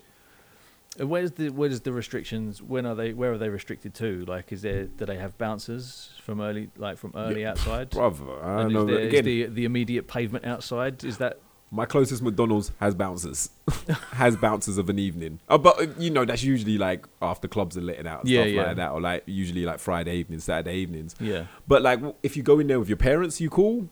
And 0.97 1.09
where's 1.09 1.31
the 1.31 1.49
where's 1.49 1.81
the 1.81 1.93
restrictions? 1.93 2.61
When 2.61 2.85
are 2.85 2.95
they? 2.95 3.13
Where 3.13 3.31
are 3.33 3.37
they 3.37 3.49
restricted 3.49 3.93
to? 3.95 4.25
Like, 4.25 4.51
is 4.51 4.63
there? 4.63 4.85
Do 4.85 5.05
they 5.05 5.17
have 5.17 5.37
bouncers 5.37 6.11
from 6.23 6.41
early, 6.41 6.71
like 6.77 6.97
from 6.97 7.13
early 7.15 7.45
outside? 7.45 7.89
Brother, 7.91 8.43
I 8.43 8.63
And 8.63 8.73
know. 8.73 8.81
is, 8.81 8.87
there, 8.87 9.07
Again, 9.07 9.25
the 9.25 9.45
the 9.45 9.65
immediate 9.65 10.07
pavement 10.07 10.45
outside? 10.45 11.03
Is 11.03 11.17
that 11.19 11.39
my 11.71 11.85
closest 11.85 12.21
McDonald's 12.23 12.71
has 12.79 12.95
bouncers, 12.95 13.49
has 14.13 14.35
bouncers 14.35 14.77
of 14.77 14.89
an 14.89 14.97
evening. 14.97 15.39
Oh, 15.49 15.57
but 15.57 15.79
uh, 15.79 15.87
you 15.99 16.09
know 16.09 16.25
that's 16.25 16.43
usually 16.43 16.77
like 16.77 17.05
after 17.21 17.47
clubs 17.47 17.77
are 17.77 17.81
letting 17.81 18.07
out 18.07 18.21
and 18.21 18.29
Yeah, 18.29 18.41
stuff 18.41 18.53
yeah. 18.53 18.63
like 18.63 18.75
that, 18.77 18.91
or 18.91 19.01
like 19.01 19.23
usually 19.27 19.65
like 19.65 19.79
Friday 19.79 20.15
evenings, 20.17 20.45
Saturday 20.45 20.77
evenings. 20.77 21.15
yeah? 21.19 21.45
But 21.67 21.81
like, 21.81 21.99
if 22.23 22.35
you 22.35 22.43
go 22.43 22.59
in 22.59 22.67
there 22.67 22.79
with 22.79 22.89
your 22.89 22.97
parents, 22.97 23.39
you 23.39 23.49
cool. 23.49 23.87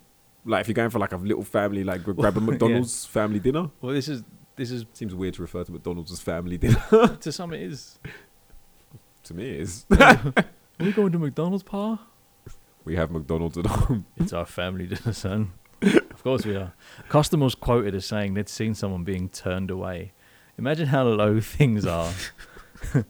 Like 0.46 0.62
if 0.62 0.68
you're 0.68 0.74
going 0.76 0.90
for 0.90 1.00
like 1.00 1.12
a 1.12 1.18
little 1.18 1.44
family, 1.44 1.84
like 1.84 2.04
grab 2.04 2.38
a. 2.38 2.42
McDonald's 2.42 3.06
family 3.06 3.40
dinner. 3.40 3.70
Well, 3.82 3.94
this 3.94 4.08
is 4.08 4.24
this 4.56 4.72
is 4.72 4.86
Seems 4.94 5.14
weird 5.14 5.36
to 5.36 5.42
refer 5.42 5.64
to 5.64 5.72
McDonald's 5.72 6.12
as 6.12 6.20
family 6.20 6.58
dinner. 6.58 6.82
to 7.22 7.32
some 7.32 7.54
it 7.54 7.62
is. 7.62 8.00
to 9.24 9.34
me, 9.34 9.50
it 9.50 9.60
is. 9.62 9.86
Are 9.92 10.34
we 10.80 10.92
going 10.94 11.12
to 11.12 11.20
McDonald's, 11.20 11.64
pa? 11.64 12.00
we 12.86 12.96
have 12.96 13.12
McDonald's 13.12 13.58
at 13.58 13.66
home. 13.66 14.06
It's 14.16 14.32
our 14.34 14.46
family 14.46 14.88
dinner, 14.88 15.12
son. 15.14 15.52
Of 16.28 16.42
course 16.42 16.46
we 16.46 16.56
are. 16.56 16.74
Customers 17.08 17.56
quoted 17.56 17.96
as 17.96 18.06
saying 18.06 18.34
they'd 18.34 18.50
seen 18.50 18.76
someone 18.76 19.04
being 19.06 19.30
turned 19.30 19.72
away. 19.72 20.12
Imagine 20.58 20.88
how 20.88 21.04
low 21.06 21.40
things 21.42 21.86
are. 21.86 22.12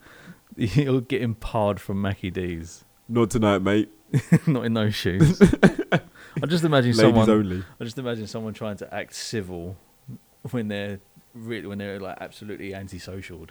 You're 0.55 1.01
getting 1.01 1.33
parred 1.33 1.79
from 1.79 1.99
Mackie 2.01 2.29
D's. 2.29 2.85
Not 3.09 3.31
tonight, 3.31 3.59
mate. 3.63 3.89
Not 4.47 4.65
in 4.65 4.73
those 4.73 4.93
shoes. 4.93 5.41
I 5.91 6.45
just 6.45 6.63
imagine 6.63 6.91
Ladies 6.91 6.97
someone. 6.97 7.29
only. 7.29 7.63
I 7.79 7.83
just 7.83 7.97
imagine 7.97 8.27
someone 8.27 8.53
trying 8.53 8.77
to 8.77 8.93
act 8.93 9.15
civil 9.15 9.75
when 10.51 10.67
they're 10.67 10.99
really 11.33 11.67
when 11.67 11.77
they're 11.79 11.99
like 11.99 12.17
absolutely 12.21 12.73
antisocial. 12.73 13.47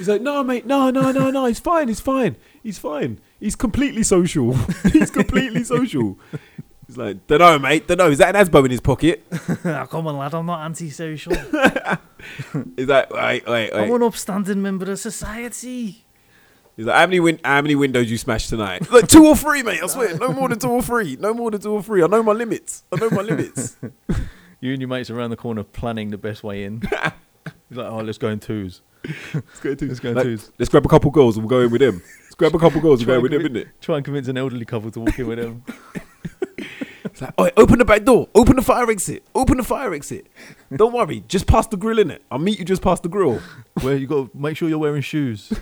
He's 0.00 0.08
like, 0.08 0.22
no, 0.22 0.42
mate, 0.42 0.64
no, 0.64 0.90
no, 0.90 1.12
no, 1.12 1.30
no. 1.30 1.44
He's 1.44 1.60
fine. 1.60 1.88
He's 1.88 2.00
fine. 2.00 2.36
He's 2.62 2.78
fine. 2.78 3.20
He's 3.38 3.54
completely 3.54 4.02
social. 4.02 4.54
he's 4.92 5.10
completely 5.10 5.62
social. 5.62 6.18
He's 6.90 6.98
like, 6.98 7.24
dunno, 7.28 7.56
mate, 7.60 7.86
dunno. 7.86 8.10
Is 8.10 8.18
that 8.18 8.34
an 8.34 8.44
Asbo 8.44 8.64
in 8.64 8.72
his 8.72 8.80
pocket? 8.80 9.24
oh, 9.32 9.86
come 9.88 10.08
on, 10.08 10.18
lad, 10.18 10.34
I'm 10.34 10.44
not 10.44 10.64
antisocial. 10.64 11.32
He's 12.76 12.88
like, 12.88 13.10
wait, 13.10 13.46
wait, 13.46 13.70
I'm 13.72 13.88
wait. 13.90 13.94
an 13.94 14.02
upstanding 14.02 14.60
member 14.60 14.90
of 14.90 14.98
society. 14.98 16.04
He's 16.76 16.86
like, 16.86 16.96
how 16.96 17.06
many 17.06 17.20
win- 17.20 17.38
how 17.44 17.62
many 17.62 17.76
windows 17.76 18.10
you 18.10 18.18
smashed 18.18 18.48
tonight? 18.48 18.90
Like 18.90 19.06
two 19.06 19.24
or 19.24 19.36
three, 19.36 19.62
mate. 19.62 19.80
I 19.80 19.86
swear, 19.86 20.18
no 20.18 20.32
more 20.32 20.48
than 20.48 20.58
two 20.58 20.68
or 20.68 20.82
three. 20.82 21.14
No 21.14 21.32
more 21.32 21.52
than 21.52 21.60
two 21.60 21.70
or 21.70 21.80
three. 21.80 22.02
I 22.02 22.08
know 22.08 22.24
my 22.24 22.32
limits. 22.32 22.82
I 22.90 22.96
know 22.96 23.10
my 23.10 23.22
limits. 23.22 23.76
You 24.60 24.72
and 24.72 24.80
your 24.80 24.88
mates 24.88 25.10
around 25.10 25.30
the 25.30 25.36
corner 25.36 25.62
planning 25.62 26.10
the 26.10 26.18
best 26.18 26.42
way 26.42 26.64
in. 26.64 26.80
He's 27.68 27.78
like, 27.78 27.86
oh, 27.86 27.98
let's 27.98 28.18
go 28.18 28.30
in 28.30 28.40
twos. 28.40 28.82
Let's 29.32 29.60
go 29.60 29.76
to 29.76 29.86
Let's 29.86 30.00
go 30.00 30.08
in 30.08 30.14
like, 30.16 30.24
twos. 30.24 30.50
Let's 30.58 30.68
grab 30.68 30.84
a 30.84 30.88
couple 30.88 31.12
girls 31.12 31.36
and 31.36 31.46
we'll 31.46 31.56
go 31.56 31.64
in 31.64 31.70
with 31.70 31.82
him. 31.82 32.02
Let's 32.24 32.34
grab 32.34 32.52
a 32.52 32.58
couple 32.58 32.80
girls 32.80 32.98
and 32.98 33.06
go 33.06 33.14
in 33.14 33.22
with 33.22 33.32
him, 33.32 33.42
innit? 33.42 33.68
Try 33.80 33.94
and 33.94 34.04
convince 34.04 34.26
an 34.26 34.36
elderly 34.36 34.64
couple 34.64 34.90
to 34.90 34.98
walk 34.98 35.16
in 35.20 35.28
with 35.28 35.38
them. 35.38 35.62
It's 37.04 37.22
like, 37.22 37.34
oh, 37.38 37.50
open 37.56 37.78
the 37.78 37.84
back 37.84 38.04
door, 38.04 38.28
open 38.34 38.56
the 38.56 38.62
fire 38.62 38.90
exit, 38.90 39.22
open 39.34 39.56
the 39.56 39.64
fire 39.64 39.92
exit. 39.94 40.26
Don't 40.74 40.92
worry, 40.92 41.24
just 41.28 41.46
past 41.46 41.70
the 41.70 41.76
grill 41.76 41.98
in 41.98 42.10
it. 42.10 42.22
I'll 42.30 42.38
meet 42.38 42.58
you 42.58 42.64
just 42.64 42.82
past 42.82 43.02
the 43.02 43.08
grill. 43.08 43.40
Where 43.82 43.96
you 43.96 44.06
got 44.06 44.32
to 44.32 44.38
make 44.38 44.56
sure 44.56 44.68
you're 44.68 44.78
wearing 44.78 45.02
shoes. 45.02 45.52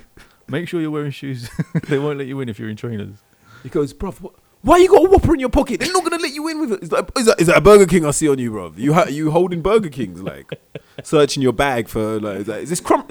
Make 0.49 0.69
sure 0.69 0.81
you're 0.81 0.91
wearing 0.91 1.11
shoes. 1.11 1.51
they 1.89 1.99
won't 1.99 2.19
let 2.19 2.27
you 2.27 2.41
in 2.41 2.49
if 2.49 2.59
you're 2.59 2.71
in 2.71 2.77
trainers. 2.77 3.17
He 3.63 3.69
goes, 3.69 3.93
bruv, 3.93 4.19
wh- 4.19 4.67
why 4.67 4.79
you 4.79 4.89
got 4.89 5.07
a 5.07 5.11
Whopper 5.11 5.35
in 5.35 5.41
your 5.41 5.51
pocket? 5.51 5.81
They're 5.81 5.93
not 5.93 6.03
gonna 6.03 6.23
let 6.23 6.33
you 6.33 6.49
in 6.49 6.61
with 6.61 6.73
it. 6.73 6.83
Is 6.83 6.89
that, 6.89 7.11
is 7.17 7.27
that, 7.27 7.41
is 7.41 7.47
that 7.49 7.57
a 7.59 7.61
Burger 7.61 7.87
King 7.87 8.05
I 8.05 8.11
see 8.13 8.29
on 8.29 8.39
you, 8.39 8.51
bruv? 8.51 8.79
You 8.79 8.95
ha- 8.95 9.09
you 9.09 9.31
holding 9.31 9.63
Burger 9.63 9.91
Kings 9.91 10.23
like, 10.23 10.51
searching 11.05 11.43
your 11.43 11.53
bag 11.53 11.89
for 11.89 12.19
like, 12.21 12.41
is, 12.41 12.47
that, 12.47 12.61
is 12.63 12.71
this 12.71 12.81
crumb? 12.81 13.07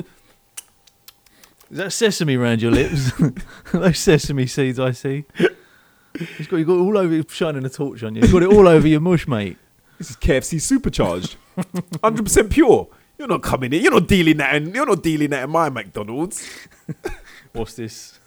Is 1.70 1.78
that 1.78 1.92
sesame 1.92 2.36
around 2.38 2.62
your 2.62 2.72
lips? 2.72 3.12
Those 3.72 4.00
sesame 4.00 4.48
seeds 4.48 4.80
I 4.80 4.92
see. 4.92 5.26
You've 6.20 6.50
got, 6.50 6.58
you 6.58 6.66
got 6.66 6.74
it 6.74 6.80
all 6.80 6.98
over, 6.98 7.24
shining 7.30 7.66
a 7.66 7.70
torch 7.70 8.04
on 8.04 8.16
you. 8.16 8.22
You've 8.22 8.32
got 8.32 8.44
it 8.44 8.50
all 8.50 8.68
over 8.68 8.88
your 8.88 9.00
mush, 9.00 9.28
mate. 9.28 9.58
This 9.98 10.10
is 10.12 10.16
KFC 10.16 10.62
supercharged, 10.62 11.36
hundred 12.04 12.24
percent 12.24 12.52
pure. 12.52 12.88
You're 13.18 13.28
not 13.28 13.42
coming 13.42 13.74
in. 13.74 13.82
You're 13.82 13.92
not 13.94 14.08
dealing 14.08 14.38
that. 14.38 14.56
In, 14.56 14.74
you're 14.74 14.86
not 14.86 15.02
dealing 15.02 15.32
that 15.32 15.44
in 15.44 15.50
my 15.50 15.70
McDonald's. 15.70 16.48
What's 17.54 17.74
this? 17.74 18.20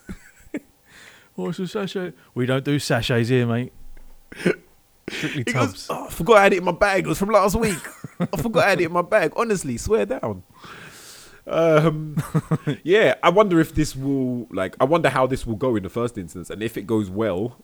What's 1.34 1.58
the 1.58 1.68
sachet? 1.68 2.12
We 2.34 2.46
don't 2.46 2.64
do 2.64 2.78
sachets 2.78 3.28
here, 3.28 3.46
mate. 3.46 3.72
Strictly 5.08 5.38
He 5.38 5.44
tubs. 5.44 5.86
goes, 5.86 5.86
oh, 5.90 6.06
I 6.06 6.10
forgot 6.10 6.36
I 6.38 6.42
had 6.44 6.52
it 6.54 6.58
in 6.58 6.64
my 6.64 6.72
bag. 6.72 7.04
It 7.04 7.08
was 7.08 7.18
from 7.18 7.30
last 7.30 7.54
week. 7.56 7.78
I 8.20 8.36
forgot 8.36 8.64
I 8.64 8.70
had 8.70 8.80
it 8.80 8.84
in 8.86 8.92
my 8.92 9.02
bag. 9.02 9.32
Honestly, 9.36 9.76
swear 9.76 10.06
down. 10.06 10.42
Um, 11.46 12.16
yeah, 12.82 13.14
I 13.22 13.30
wonder 13.30 13.58
if 13.60 13.74
this 13.74 13.96
will 13.96 14.46
like. 14.50 14.76
I 14.80 14.84
wonder 14.84 15.08
how 15.08 15.26
this 15.26 15.46
will 15.46 15.56
go 15.56 15.76
in 15.76 15.82
the 15.82 15.88
first 15.88 16.18
instance, 16.18 16.50
and 16.50 16.62
if 16.62 16.76
it 16.76 16.86
goes 16.86 17.10
well, 17.10 17.56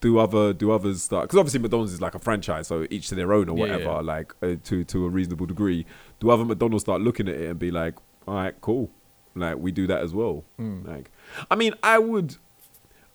do 0.00 0.18
other 0.18 0.52
do 0.52 0.70
others 0.72 1.02
start? 1.02 1.24
Because 1.24 1.38
obviously 1.38 1.60
McDonald's 1.60 1.92
is 1.92 2.00
like 2.00 2.14
a 2.14 2.18
franchise, 2.18 2.66
so 2.68 2.86
each 2.90 3.08
to 3.08 3.14
their 3.14 3.32
own 3.32 3.48
or 3.48 3.54
whatever. 3.56 3.82
yeah. 3.84 4.00
Like 4.00 4.34
uh, 4.42 4.56
to 4.64 4.84
to 4.84 5.06
a 5.06 5.08
reasonable 5.08 5.46
degree. 5.46 5.86
Do 6.20 6.30
other 6.30 6.44
McDonald's 6.44 6.84
start 6.84 7.00
looking 7.02 7.28
at 7.28 7.34
it 7.34 7.50
and 7.50 7.58
be 7.58 7.70
like, 7.70 7.94
all 8.26 8.34
right, 8.34 8.54
cool, 8.60 8.90
like 9.34 9.58
we 9.58 9.72
do 9.72 9.86
that 9.86 10.02
as 10.02 10.14
well. 10.14 10.44
Mm. 10.58 10.86
Like, 10.86 11.10
I 11.50 11.54
mean, 11.56 11.74
I 11.82 11.98
would, 11.98 12.36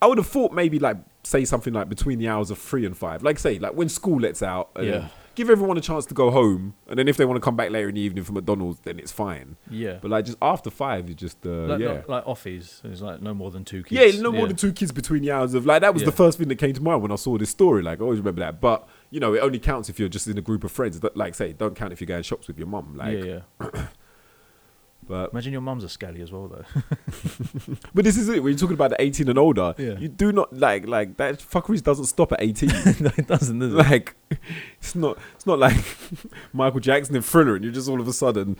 I 0.01 0.07
would 0.07 0.17
have 0.17 0.27
thought 0.27 0.51
maybe 0.53 0.79
like 0.79 0.97
say 1.23 1.43
something 1.45 1.73
like 1.73 1.89
between 1.89 2.19
the 2.19 2.27
hours 2.27 2.51
of 2.51 2.57
three 2.59 2.85
and 2.85 2.95
five, 2.95 3.23
like 3.23 3.39
say 3.39 3.57
like 3.59 3.73
when 3.73 3.89
school 3.89 4.19
lets 4.21 4.43
out, 4.43 4.69
and 4.75 4.85
Yeah. 4.87 5.07
Give 5.35 5.49
everyone 5.49 5.77
a 5.77 5.81
chance 5.81 6.05
to 6.07 6.13
go 6.13 6.31
home, 6.31 6.73
and 6.87 6.97
then 6.97 7.07
if 7.07 7.17
they 7.17 7.25
want 7.25 7.37
to 7.37 7.41
come 7.41 7.55
back 7.55 7.69
later 7.69 7.89
in 7.89 7.95
the 7.95 8.01
evening 8.01 8.23
for 8.23 8.31
McDonald's, 8.33 8.79
then 8.79 8.99
it's 8.99 9.11
fine. 9.11 9.57
Yeah. 9.69 9.99
But 10.01 10.11
like 10.11 10.25
just 10.25 10.37
after 10.41 10.69
five, 10.69 11.07
you 11.09 11.15
just 11.15 11.45
uh, 11.45 11.49
like, 11.49 11.79
yeah. 11.79 11.87
like, 11.89 12.09
like 12.09 12.25
offies. 12.25 12.83
It's 12.85 13.01
like 13.01 13.21
no 13.21 13.33
more 13.33 13.51
than 13.51 13.65
two 13.65 13.83
kids. 13.83 14.15
Yeah, 14.15 14.21
no 14.21 14.31
more 14.31 14.47
than 14.47 14.55
two 14.55 14.73
kids 14.73 14.91
between 14.91 15.21
the 15.23 15.31
hours 15.31 15.53
of 15.53 15.65
like 15.65 15.81
that 15.81 15.93
was 15.93 16.03
Yeah. 16.03 16.07
the 16.07 16.15
first 16.15 16.37
thing 16.37 16.47
that 16.47 16.55
came 16.55 16.73
to 16.73 16.81
mind 16.81 17.01
when 17.01 17.11
I 17.11 17.15
saw 17.15 17.37
this 17.37 17.49
story. 17.49 17.83
Like 17.83 17.99
I 17.99 18.03
always 18.03 18.19
remember 18.19 18.41
that, 18.41 18.61
but 18.61 18.87
you 19.09 19.19
know 19.19 19.33
it 19.33 19.39
only 19.39 19.59
counts 19.59 19.89
if 19.89 19.99
you're 19.99 20.09
just 20.09 20.27
in 20.27 20.37
a 20.37 20.41
group 20.41 20.63
of 20.63 20.71
friends. 20.71 20.99
Like 21.15 21.35
say, 21.35 21.53
don't 21.53 21.75
count 21.75 21.93
if 21.93 22.01
you're 22.01 22.07
going 22.07 22.23
shops 22.23 22.47
with 22.47 22.57
your 22.57 22.67
mum. 22.67 22.95
Like, 22.95 23.23
yeah, 23.23 23.39
yeah. 23.61 23.87
but 25.07 25.31
Imagine 25.31 25.51
your 25.53 25.61
mum's 25.61 25.83
a 25.83 25.89
scally 25.89 26.21
as 26.21 26.31
well, 26.31 26.47
though. 26.47 26.65
but 27.93 28.03
this 28.05 28.17
is 28.17 28.27
it. 28.29 28.41
When 28.43 28.51
you're 28.51 28.59
talking 28.59 28.73
about 28.73 28.89
the 28.91 29.01
18 29.01 29.29
and 29.29 29.37
older, 29.37 29.73
Yeah. 29.77 29.97
you 29.99 30.07
do 30.07 30.31
not 30.31 30.51
like 30.57 30.87
like 30.87 31.17
that 31.17 31.39
fuckery 31.39 31.81
doesn't 31.83 32.05
stop 32.05 32.31
at 32.31 32.41
18. 32.41 32.69
no, 33.01 33.11
it 33.17 33.27
doesn't, 33.27 33.59
does 33.59 33.73
it? 33.73 33.77
like 33.77 34.15
it's 34.79 34.95
not 34.95 35.17
it's 35.35 35.45
not 35.45 35.59
like 35.59 35.77
Michael 36.53 36.79
Jackson 36.79 37.15
in 37.15 37.21
Thriller 37.21 37.55
and 37.55 37.63
you 37.63 37.71
just 37.71 37.87
all 37.87 38.01
of 38.01 38.07
a 38.07 38.13
sudden 38.13 38.57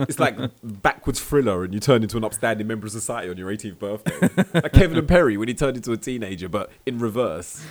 it's 0.00 0.18
like 0.18 0.36
backwards 0.62 1.20
Thriller 1.20 1.64
and 1.64 1.72
you 1.72 1.80
turn 1.80 2.02
into 2.02 2.16
an 2.16 2.24
upstanding 2.24 2.66
member 2.66 2.86
of 2.86 2.92
society 2.92 3.30
on 3.30 3.36
your 3.38 3.50
18th 3.50 3.78
birthday 3.78 4.28
like 4.54 4.72
Kevin 4.72 4.98
and 4.98 5.08
Perry 5.08 5.36
when 5.36 5.48
he 5.48 5.54
turned 5.54 5.76
into 5.76 5.92
a 5.92 5.96
teenager 5.96 6.48
but 6.48 6.70
in 6.86 6.98
reverse 6.98 7.64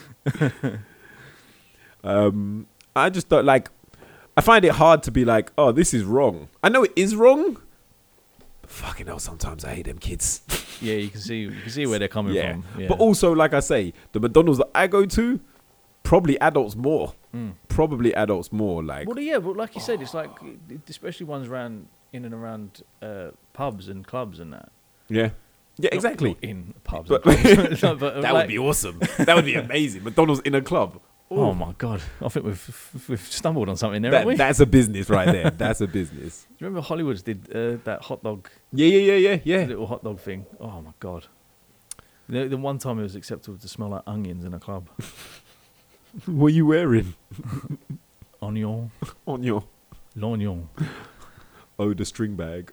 um 2.04 2.68
I 2.96 3.10
just 3.10 3.30
don't 3.30 3.46
like 3.46 3.70
I 4.36 4.42
find 4.42 4.64
it 4.66 4.72
hard 4.74 5.04
to 5.04 5.12
be 5.12 5.26
like 5.26 5.52
oh 5.58 5.72
this 5.72 5.94
is 5.94 6.04
wrong 6.04 6.50
I 6.64 6.70
know 6.70 6.84
it 6.84 6.94
is 6.96 7.16
wrong 7.16 7.62
fucking 8.68 9.08
hell 9.08 9.18
sometimes 9.20 9.66
I 9.66 9.74
hate 9.76 9.86
them 9.88 9.98
kids 9.98 10.42
Yeah, 10.82 10.94
you 10.96 11.10
can 11.10 11.22
see 11.22 11.38
you 11.40 11.52
can 11.62 11.70
see 11.72 11.86
where 11.88 11.98
they're 12.00 12.08
coming 12.08 12.34
yeah. 12.36 12.52
from. 12.54 12.66
Yeah. 12.78 12.88
but 12.90 13.00
also 13.00 13.34
like 13.34 13.54
I 13.54 13.60
say 13.62 13.94
the 14.12 14.20
McDonald's 14.20 14.60
that 14.60 14.70
I 14.76 14.86
go 14.88 15.06
to 15.06 15.40
probably 16.04 16.40
adults 16.40 16.76
more 16.76 17.14
Mm. 17.36 17.54
probably 17.68 18.14
adults 18.16 18.52
more 18.52 18.82
like 18.84 19.08
Well, 19.08 19.20
yeah, 19.20 19.38
but 19.40 19.58
like 19.58 19.76
you 19.76 19.82
said, 19.82 20.02
it's 20.02 20.14
like 20.14 20.30
especially 20.90 21.26
ones 21.26 21.48
around 21.50 21.88
in 22.14 22.24
and 22.26 22.34
around 22.34 22.82
uh, 23.02 23.32
pubs 23.54 23.90
and 23.90 24.08
clubs 24.08 24.40
and 24.40 24.54
that. 24.54 24.72
Yeah. 25.10 25.32
Yeah, 25.78 25.90
Not- 25.90 25.94
exactly. 25.94 26.30
not 26.30 26.44
in 26.44 26.74
pubs. 26.84 27.10
But- 27.10 27.26
and 27.28 27.78
clubs. 27.78 27.82
But, 28.00 28.22
that 28.22 28.34
like- 28.34 28.34
would 28.34 28.48
be 28.48 28.58
awesome. 28.58 29.00
That 29.20 29.36
would 29.36 29.46
be 29.46 29.56
amazing. 29.56 30.04
McDonald's 30.06 30.42
in 30.46 30.56
a 30.56 30.62
club. 30.62 31.00
Oh 31.30 31.54
my 31.54 31.74
god! 31.78 32.02
I 32.22 32.30
think 32.30 32.46
we've 32.46 33.04
we've 33.10 33.20
stumbled 33.22 33.68
on 33.70 33.76
something 33.76 34.02
there, 34.02 34.12
That- 34.12 34.18
haven't 34.20 34.34
we? 34.34 34.38
that's 34.38 34.60
a 34.62 34.66
business 34.66 35.10
right 35.10 35.26
there. 35.30 35.50
That's 35.58 35.82
a 35.82 35.88
business. 35.88 36.46
Do 36.50 36.56
you 36.60 36.68
remember 36.68 36.88
Hollywood's 36.88 37.22
did 37.22 37.50
uh, 37.54 37.78
that 37.84 38.02
hot 38.04 38.24
dog, 38.24 38.50
Yeah, 38.72 38.88
yeah, 38.88 39.14
yeah, 39.16 39.30
yeah, 39.34 39.40
yeah. 39.44 39.66
little 39.66 39.88
hot 39.88 40.04
dog 40.06 40.20
thing? 40.22 40.46
Oh 40.60 40.82
my 40.82 40.92
god! 41.02 41.26
The, 42.30 42.48
the 42.48 42.56
one 42.58 42.78
time 42.78 43.00
it 43.00 43.04
was 43.04 43.16
acceptable 43.16 43.58
to 43.58 43.68
smell 43.68 43.90
like 43.90 44.04
onions 44.08 44.46
in 44.46 44.54
a 44.54 44.60
club. 44.60 44.90
What 46.26 46.48
are 46.48 46.50
you 46.56 46.66
wearing 46.66 47.14
Onion, 48.42 48.90
on 49.28 49.44
your? 49.44 49.64
l'oignon. 50.16 50.68
Oh, 51.78 51.94
the 51.94 52.06
string 52.06 52.36
bag. 52.36 52.72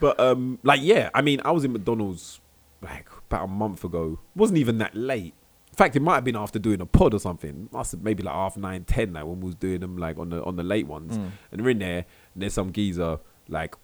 but 0.00 0.18
um, 0.18 0.58
like 0.62 0.80
yeah, 0.82 1.10
I 1.14 1.22
mean, 1.22 1.40
I 1.44 1.50
was 1.52 1.64
in 1.64 1.72
McDonald's 1.72 2.40
like 2.82 3.08
about 3.28 3.44
a 3.44 3.48
month 3.48 3.84
ago. 3.84 4.18
It 4.34 4.38
wasn't 4.38 4.58
even 4.58 4.78
that 4.78 4.94
late. 4.96 5.34
Fact, 5.78 5.94
it 5.94 6.00
might 6.00 6.16
have 6.16 6.24
been 6.24 6.36
after 6.36 6.58
doing 6.58 6.80
a 6.80 6.86
pod 6.86 7.14
or 7.14 7.20
something. 7.20 7.68
Must 7.70 7.92
have 7.92 8.02
maybe 8.02 8.24
like 8.24 8.34
half 8.34 8.56
nine, 8.56 8.82
ten, 8.82 9.12
like 9.12 9.24
when 9.24 9.38
we 9.40 9.46
was 9.46 9.54
doing 9.54 9.78
them 9.78 9.96
like 9.96 10.18
on 10.18 10.30
the 10.30 10.42
on 10.42 10.56
the 10.56 10.64
late 10.64 10.88
ones. 10.88 11.16
Mm. 11.16 11.30
And 11.52 11.62
we're 11.62 11.70
in 11.70 11.78
there, 11.78 12.04
and 12.34 12.42
there's 12.42 12.54
some 12.54 12.72
geezer 12.72 13.20
like. 13.48 13.76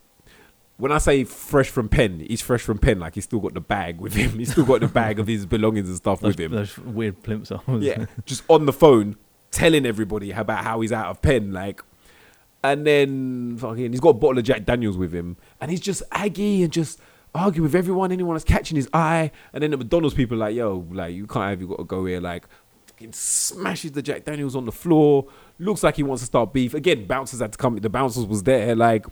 When 0.76 0.90
I 0.90 0.98
say 0.98 1.22
fresh 1.22 1.68
from 1.68 1.88
pen, 1.88 2.18
he's 2.18 2.42
fresh 2.42 2.62
from 2.62 2.78
pen. 2.78 2.98
Like 2.98 3.14
he's 3.14 3.22
still 3.22 3.38
got 3.38 3.54
the 3.54 3.60
bag 3.60 4.00
with 4.00 4.14
him. 4.14 4.32
He's 4.40 4.50
still 4.50 4.64
got 4.64 4.80
the 4.80 4.88
bag 4.88 5.20
of 5.20 5.28
his 5.28 5.46
belongings 5.46 5.86
and 5.88 5.96
stuff 5.96 6.18
Those, 6.18 6.30
with 6.30 6.40
him. 6.40 6.50
those 6.50 6.76
weird 6.78 7.22
plimsolls. 7.22 7.80
Yeah, 7.80 8.06
just 8.26 8.42
on 8.48 8.66
the 8.66 8.72
phone 8.72 9.14
telling 9.52 9.86
everybody 9.86 10.32
about 10.32 10.64
how 10.64 10.80
he's 10.80 10.90
out 10.90 11.06
of 11.10 11.22
pen, 11.22 11.52
like, 11.52 11.80
and 12.64 12.84
then 12.84 13.56
fucking 13.56 13.92
he's 13.92 14.00
got 14.00 14.08
a 14.08 14.14
bottle 14.14 14.38
of 14.38 14.44
Jack 14.44 14.64
Daniels 14.64 14.98
with 14.98 15.14
him, 15.14 15.36
and 15.60 15.70
he's 15.70 15.80
just 15.80 16.02
aggy 16.10 16.64
and 16.64 16.72
just 16.72 16.98
arguing 17.34 17.64
with 17.64 17.74
everyone, 17.74 18.12
anyone 18.12 18.34
that's 18.34 18.44
catching 18.44 18.76
his 18.76 18.88
eye, 18.92 19.30
and 19.52 19.62
then 19.62 19.70
the 19.70 19.76
McDonald's 19.76 20.14
people 20.14 20.36
are 20.36 20.46
like, 20.46 20.54
yo, 20.54 20.86
like 20.92 21.14
you 21.14 21.26
can't 21.26 21.50
have 21.50 21.60
you 21.60 21.68
got 21.68 21.78
to 21.78 21.84
go 21.84 22.04
here, 22.04 22.20
like, 22.20 22.46
fucking 22.86 23.12
smashes 23.12 23.92
the 23.92 24.02
Jack 24.02 24.24
Daniels 24.24 24.56
on 24.56 24.64
the 24.64 24.72
floor, 24.72 25.26
looks 25.58 25.82
like 25.82 25.96
he 25.96 26.02
wants 26.02 26.22
to 26.22 26.26
start 26.26 26.52
beef 26.52 26.74
again. 26.74 27.06
Bouncers 27.06 27.40
had 27.40 27.52
to 27.52 27.58
come, 27.58 27.76
the 27.76 27.90
bouncers 27.90 28.26
was 28.26 28.42
there, 28.44 28.74
like. 28.74 29.06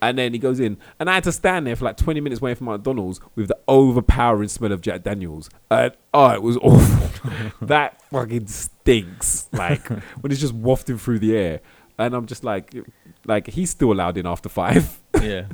And 0.00 0.16
then 0.16 0.32
he 0.32 0.38
goes 0.38 0.60
in, 0.60 0.76
and 1.00 1.10
I 1.10 1.14
had 1.14 1.24
to 1.24 1.32
stand 1.32 1.66
there 1.66 1.74
for 1.74 1.84
like 1.84 1.96
20 1.96 2.20
minutes 2.20 2.40
waiting 2.40 2.54
for 2.54 2.62
my 2.62 2.72
McDonald's 2.74 3.20
with 3.34 3.48
the 3.48 3.58
overpowering 3.66 4.48
smell 4.48 4.70
of 4.70 4.80
Jack 4.80 5.02
Daniels. 5.02 5.50
And 5.72 5.92
oh, 6.14 6.30
it 6.30 6.40
was 6.40 6.56
awful. 6.62 7.08
that 7.66 8.00
fucking 8.02 8.46
stinks. 8.46 9.48
Like 9.52 9.88
when 10.20 10.30
it's 10.30 10.40
just 10.40 10.54
wafting 10.54 10.98
through 10.98 11.18
the 11.18 11.36
air, 11.36 11.60
and 11.98 12.14
I'm 12.14 12.26
just 12.26 12.44
like, 12.44 12.76
like 13.26 13.48
he's 13.48 13.70
still 13.70 13.90
allowed 13.90 14.16
in 14.16 14.24
after 14.24 14.48
five. 14.48 15.00
yeah. 15.20 15.46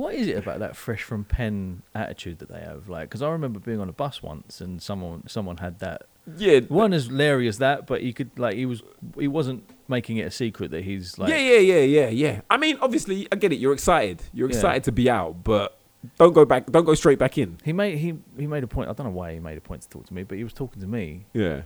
What 0.00 0.14
is 0.14 0.28
it 0.28 0.36
about 0.38 0.60
that 0.60 0.76
fresh 0.76 1.02
from 1.02 1.24
pen 1.24 1.82
attitude 1.94 2.38
that 2.38 2.48
they 2.48 2.60
have? 2.60 2.88
Like, 2.88 3.08
because 3.08 3.22
I 3.22 3.30
remember 3.30 3.58
being 3.60 3.80
on 3.80 3.88
a 3.88 3.92
bus 3.92 4.22
once 4.22 4.60
and 4.60 4.80
someone 4.80 5.26
someone 5.28 5.58
had 5.58 5.78
that. 5.80 6.02
yeah, 6.36 6.60
One 6.60 6.92
as 6.92 7.10
Larry 7.10 7.48
as 7.48 7.58
that, 7.58 7.86
but 7.86 8.00
he 8.00 8.12
could 8.12 8.30
like 8.38 8.56
he 8.56 8.64
was 8.66 8.82
he 9.18 9.28
wasn't 9.28 9.68
making 9.88 10.16
it 10.18 10.26
a 10.26 10.30
secret 10.30 10.70
that 10.70 10.84
he's 10.84 11.18
like 11.18 11.28
yeah, 11.30 11.36
yeah, 11.36 11.58
yeah, 11.58 11.80
yeah, 11.80 12.08
yeah. 12.08 12.40
I 12.48 12.56
mean, 12.56 12.78
obviously, 12.80 13.26
I 13.32 13.36
get 13.36 13.52
it. 13.52 13.56
You're 13.56 13.72
excited. 13.74 14.22
You're 14.32 14.48
Yeah. 14.48 14.56
excited 14.56 14.84
to 14.84 14.92
be 14.92 15.10
out, 15.10 15.44
but 15.44 15.76
don't 16.18 16.32
go 16.32 16.44
back. 16.46 16.66
Don't 16.70 16.84
go 16.86 16.94
straight 16.94 17.18
back 17.18 17.36
in. 17.36 17.58
he 17.64 17.72
made 17.74 17.98
he 17.98 18.14
he 18.38 18.46
made 18.46 18.64
a 18.64 18.68
point. 18.68 18.88
I 18.88 18.92
don't 18.94 19.06
know 19.06 19.12
why 19.12 19.34
he 19.34 19.40
made 19.40 19.58
a 19.58 19.60
point 19.60 19.82
to 19.82 19.88
talk 19.88 20.06
to 20.06 20.14
me, 20.14 20.22
but 20.22 20.38
he 20.38 20.44
was 20.44 20.52
talking 20.54 20.80
to 20.80 20.88
me 20.88 21.26
Yeah, 21.34 21.62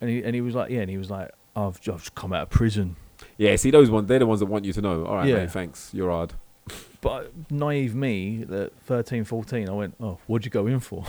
and 0.00 0.10
he 0.10 0.22
and 0.24 0.34
he 0.34 0.40
was 0.40 0.54
like 0.54 0.70
yeah, 0.70 0.80
and 0.80 0.90
he 0.90 0.98
was 0.98 1.10
like 1.10 1.30
I've 1.54 1.64
I've 1.64 1.80
just 1.80 2.14
come 2.16 2.32
out 2.32 2.42
of 2.42 2.50
prison. 2.50 2.96
yeah. 3.38 3.54
See, 3.54 3.70
those 3.70 3.88
ones, 3.90 4.08
they're 4.08 4.18
the 4.18 4.26
ones 4.26 4.40
that 4.40 4.46
want 4.46 4.64
you 4.64 4.72
to 4.72 4.80
know. 4.82 5.04
All 5.06 5.16
right, 5.16 5.28
Yeah. 5.28 5.36
mate. 5.36 5.52
Thanks. 5.52 5.90
You're 5.94 6.10
hard. 6.10 6.32
But 7.00 7.32
naive 7.50 7.94
me, 7.94 8.46
at 8.50 8.72
13, 8.80 9.24
14, 9.24 9.68
I 9.68 9.72
went, 9.72 9.94
oh, 10.00 10.18
what'd 10.26 10.44
you 10.44 10.50
go 10.50 10.66
in 10.66 10.80
for? 10.80 11.04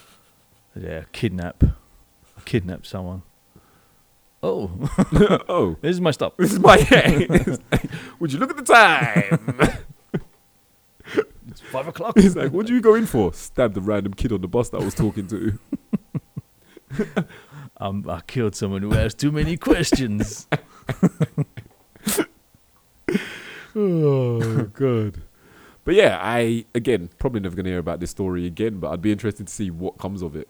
yeah, 0.76 1.04
kidnap. 1.12 1.64
I 1.64 2.40
kidnapped 2.44 2.86
someone. 2.86 3.22
Oh, 4.42 4.70
oh, 5.48 5.76
this 5.80 5.92
is 5.92 6.00
messed 6.00 6.22
up. 6.22 6.36
this 6.36 6.52
is 6.52 6.58
my. 6.58 6.76
Would 8.18 8.32
you 8.32 8.38
look 8.38 8.50
at 8.50 8.58
the 8.58 8.62
time? 8.62 9.78
It's 11.48 11.60
five 11.60 11.88
o'clock. 11.88 12.18
He's 12.18 12.36
like, 12.36 12.52
what 12.52 12.66
do 12.66 12.74
you 12.74 12.82
go 12.82 12.94
in 12.94 13.06
for? 13.06 13.32
Stabbed 13.32 13.74
the 13.74 13.80
random 13.80 14.12
kid 14.12 14.32
on 14.32 14.42
the 14.42 14.48
bus 14.48 14.68
that 14.70 14.82
I 14.82 14.84
was 14.84 14.94
talking 14.94 15.26
to. 15.28 15.58
Um, 17.78 18.04
I 18.08 18.20
killed 18.20 18.54
someone 18.54 18.82
who 18.82 18.94
asked 18.94 19.18
too 19.18 19.32
many 19.32 19.56
questions. 19.56 20.46
Oh 23.74 24.64
god. 24.72 25.22
But 25.84 25.94
yeah, 25.94 26.18
I 26.20 26.64
again 26.74 27.10
probably 27.18 27.40
never 27.40 27.56
gonna 27.56 27.68
hear 27.68 27.78
about 27.78 28.00
this 28.00 28.10
story 28.10 28.46
again. 28.46 28.78
But 28.80 28.92
I'd 28.92 29.02
be 29.02 29.12
interested 29.12 29.46
to 29.46 29.52
see 29.52 29.70
what 29.70 29.98
comes 29.98 30.22
of 30.22 30.36
it. 30.36 30.48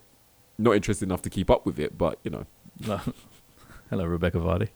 Not 0.59 0.77
interested 0.77 1.09
enough 1.09 1.23
to 1.23 1.31
keep 1.31 1.51
up 1.51 1.67
with 1.67 1.79
it, 1.79 1.99
but 1.99 2.19
you 2.23 2.31
know. 2.31 2.47
No. 2.87 3.01
Hello, 3.91 4.05
Rebecca 4.05 4.39
Vardy. 4.39 4.69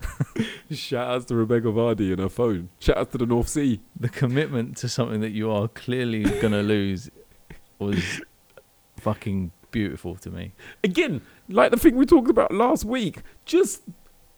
Shout 0.70 1.08
outs 1.08 1.24
to 1.26 1.34
Rebecca 1.34 1.68
Vardy 1.68 2.10
and 2.12 2.20
her 2.20 2.28
phone. 2.28 2.70
Shout 2.78 2.96
outs 2.96 3.12
to 3.12 3.18
the 3.18 3.26
North 3.26 3.48
Sea. 3.48 3.80
The 3.98 4.08
commitment 4.08 4.76
to 4.78 4.88
something 4.88 5.20
that 5.20 5.30
you 5.30 5.50
are 5.50 5.68
clearly 5.68 6.22
going 6.22 6.52
to 6.52 6.62
lose 6.62 7.10
was 7.78 8.20
fucking 8.96 9.52
beautiful 9.70 10.16
to 10.16 10.30
me. 10.30 10.52
Again, 10.82 11.20
like 11.48 11.70
the 11.70 11.76
thing 11.76 11.96
we 11.96 12.06
talked 12.06 12.30
about 12.30 12.52
last 12.52 12.84
week. 12.84 13.22
Just 13.44 13.82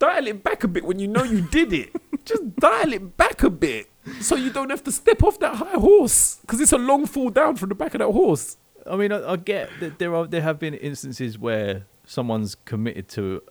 dial 0.01 0.27
it 0.27 0.43
back 0.43 0.65
a 0.65 0.69
bit 0.69 0.85
when 0.85 0.99
you 0.99 1.07
know 1.07 1.23
you 1.23 1.43
did 1.43 1.73
it. 1.73 1.91
just 2.25 2.57
dial 2.57 2.93
it 2.93 3.17
back 3.17 3.43
a 3.45 3.51
bit 3.51 3.89
so 4.21 4.35
you 4.35 4.51
don't 4.51 4.71
have 4.71 4.83
to 4.83 4.91
step 4.93 5.23
off 5.23 5.39
that 5.39 5.55
high 5.55 5.79
horse 5.79 6.39
because 6.41 6.61
it's 6.61 6.73
a 6.73 6.79
long 6.79 7.07
fall 7.07 7.31
down 7.31 7.55
from 7.55 7.69
the 7.69 7.75
back 7.77 7.95
of 7.95 8.01
that 8.01 8.11
horse. 8.11 8.57
I 8.91 8.97
mean, 8.97 9.13
I, 9.13 9.33
I 9.33 9.37
get 9.37 9.71
that 9.81 9.99
there 10.01 10.15
are 10.17 10.27
there 10.27 10.41
have 10.43 10.59
been 10.59 10.75
instances 10.75 11.39
where 11.39 11.87
someone's 12.07 12.57
committed 12.65 13.09
to 13.11 13.43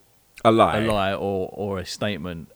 A 0.44 0.52
lie. 0.52 0.80
a 0.80 0.92
lie 0.92 1.14
or 1.14 1.50
or 1.54 1.78
a 1.80 1.86
statement, 1.86 2.50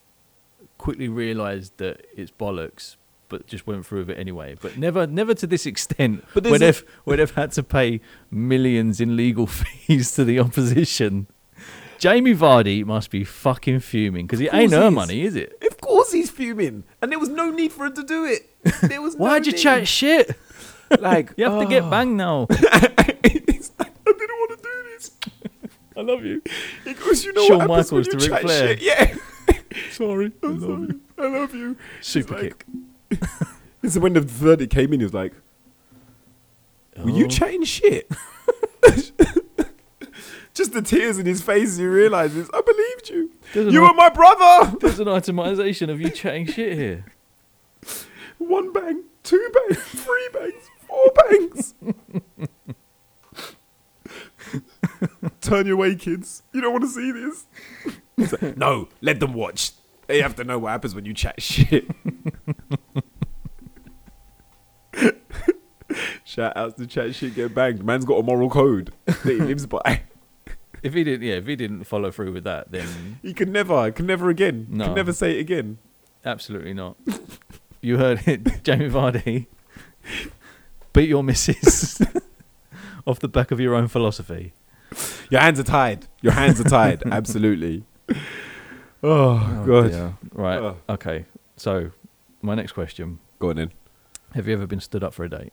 quickly 0.80 1.08
realised 1.08 1.78
that 1.78 2.06
it's 2.18 2.32
bollocks, 2.32 2.96
but 3.30 3.46
just 3.48 3.68
went 3.68 3.86
through 3.86 4.00
with 4.00 4.10
it 4.12 4.18
anyway. 4.20 4.56
But 4.60 4.78
never 4.78 5.06
never 5.06 5.34
to 5.36 5.46
this 5.48 5.66
extent 5.68 6.26
But 6.34 6.46
where 6.46 6.58
they've, 6.60 6.84
where 7.04 7.18
they've 7.18 7.32
had 7.36 7.52
to 7.54 7.64
pay 7.64 8.02
millions 8.32 9.00
in 9.00 9.16
legal 9.16 9.46
fees 9.60 10.12
to 10.16 10.26
the 10.26 10.40
opposition. 10.40 11.28
Jamie 12.04 12.36
Vardy 12.36 12.84
must 12.84 13.12
be 13.12 13.24
fucking 13.24 13.80
fuming 13.80 14.26
because 14.28 14.42
it 14.42 14.54
ain't 14.54 14.74
he 14.74 14.78
her 14.78 14.88
is. 14.88 14.94
money, 14.94 15.22
is 15.22 15.38
it? 15.38 15.58
Of 15.72 15.80
course 15.80 16.12
he's 16.12 16.30
fuming, 16.30 16.84
and 17.02 17.10
there 17.10 17.18
was 17.18 17.30
no 17.30 17.50
need 17.50 17.72
for 17.72 17.86
her 17.86 17.92
to 17.92 18.04
do 18.04 18.26
it. 18.26 18.50
There 18.82 19.02
was. 19.02 19.16
Why'd 19.18 19.44
no 19.46 19.52
you 19.52 19.58
chat 19.58 19.88
shit? 19.88 20.36
Like 21.00 21.32
You 21.38 21.46
have 21.50 21.62
to 21.62 21.66
get 21.66 21.84
oh. 21.84 21.90
banged 21.90 22.18
now. 22.18 22.48
It's 23.26 23.72
like, 23.80 23.94
I 24.06 24.12
didn't 24.12 24.38
want 24.38 24.52
to 24.52 24.64
do 24.64 24.84
this. 24.98 25.12
I 25.96 26.02
love 26.02 26.26
you. 26.26 26.42
He 26.84 26.94
goes, 26.94 27.24
you 27.24 27.32
know 27.32 27.48
Shawn 27.48 27.60
what 27.60 27.68
Michaels 27.70 28.08
you 28.08 28.12
to 28.12 28.18
Ric 28.18 28.30
chat 28.30 28.42
Flair. 28.42 28.68
shit? 28.78 28.82
Yeah. 28.82 29.16
Sorry, 29.92 30.32
I 30.44 30.48
love 30.48 30.60
sorry. 30.60 30.82
you. 30.82 31.02
I 31.18 31.28
love 31.40 31.56
you. 31.56 31.78
Super 32.02 32.34
like- 32.34 32.66
kick. 33.10 33.30
So 33.90 34.02
when 34.02 34.12
the 34.12 34.20
verdict 34.20 34.74
came 34.74 34.92
in, 34.92 35.00
he 35.00 35.06
was 35.06 35.14
like, 35.14 35.32
oh. 36.98 37.06
"Were 37.06 37.12
you 37.12 37.26
Oh. 37.26 37.30
chatting 37.30 37.64
shit?" 37.64 38.12
Just 40.54 40.74
the 40.74 40.82
tears 40.82 41.18
in 41.18 41.26
his 41.26 41.42
face. 41.42 41.70
As 41.72 41.78
he 41.78 41.86
realizes, 41.86 42.50
I 42.54 42.62
believed 42.62 43.10
you. 43.10 43.32
There's 43.54 43.74
You 43.74 43.82
were 43.82 43.94
my 43.94 44.10
brother. 44.10 44.76
there's 44.80 45.00
an 45.00 45.08
itemization 45.08 45.90
of 45.90 46.00
you 46.00 46.10
chatting 46.10 46.46
shit 46.46 46.78
here. 46.78 47.06
One 48.38 48.72
bang, 48.74 49.04
two 49.24 49.50
bangs, 49.54 49.78
three 49.84 50.30
bangs, 50.34 50.70
four 50.88 51.12
bangs. 51.30 51.74
Turn 55.42 55.66
your 55.66 55.78
way, 55.78 55.96
kids. 55.96 56.44
You 56.54 56.62
don't 56.62 56.72
want 56.72 56.84
to 56.84 56.90
see 56.90 57.12
this. 57.12 57.46
Like, 58.42 58.58
no, 58.58 58.90
let 59.02 59.20
them 59.20 59.34
watch. 59.34 59.72
They 60.08 60.22
have 60.22 60.36
to 60.36 60.44
know 60.44 60.60
what 60.60 60.70
happens 60.72 60.94
when 60.94 61.06
you 61.06 61.14
chat 61.14 61.42
shit. 61.42 61.88
Shout 66.26 66.56
outs 66.56 66.76
to 66.78 66.88
chat 66.88 67.14
shit, 67.16 67.36
get 67.36 67.54
banged. 67.54 67.84
Man's 67.84 68.06
got 68.06 68.16
a 68.16 68.24
moral 68.24 68.50
code 68.50 68.94
that 69.06 69.24
he 69.26 69.36
lives 69.40 69.66
by. 69.66 70.02
If 70.84 70.94
he 70.94 71.04
didn't, 71.04 71.26
yeah, 71.26 71.36
if 71.36 71.48
he 71.48 71.56
didn't 71.56 71.86
follow 71.86 72.12
through 72.12 72.34
with 72.34 72.44
that, 72.44 72.72
then 72.72 73.20
He 73.22 73.34
can 73.34 73.52
never, 73.52 73.90
can 73.92 74.06
never 74.06 74.30
again. 74.30 74.68
No. 74.70 74.86
Can 74.86 74.96
never 74.96 75.14
say 75.14 75.38
it 75.38 75.40
again. 75.40 75.80
absolutely 76.24 76.74
not. 76.74 76.98
You 77.86 77.98
heard 77.98 78.26
it, 78.26 78.46
Jamie 78.64 78.88
Vardy. 78.90 79.48
Beat 80.94 81.10
your 81.10 81.22
missus 81.22 82.02
off 83.06 83.20
the 83.20 83.28
back 83.28 83.52
of 83.52 83.60
your 83.60 83.76
own 83.76 83.90
philosophy. 83.90 84.54
Your 85.30 85.42
hands 85.42 85.60
are 85.60 85.64
tied. 85.64 86.08
Your 86.22 86.32
hands 86.32 86.62
are 86.62 86.64
tied. 86.64 87.04
Absolutely. 87.06 87.84
Oh, 88.10 88.16
oh 89.04 89.64
God. 89.68 89.92
dear. 89.92 90.18
Right. 90.32 90.60
Oh. 90.60 90.78
Okay. 90.88 91.26
So, 91.58 91.92
my 92.42 92.56
next 92.56 92.72
question: 92.72 93.20
Go 93.40 93.50
on 93.50 93.58
then. 93.58 93.74
Have 94.34 94.48
you 94.48 94.54
ever 94.54 94.66
been 94.66 94.80
stood 94.80 95.04
up 95.04 95.14
for 95.14 95.26
a 95.26 95.30
date? 95.30 95.52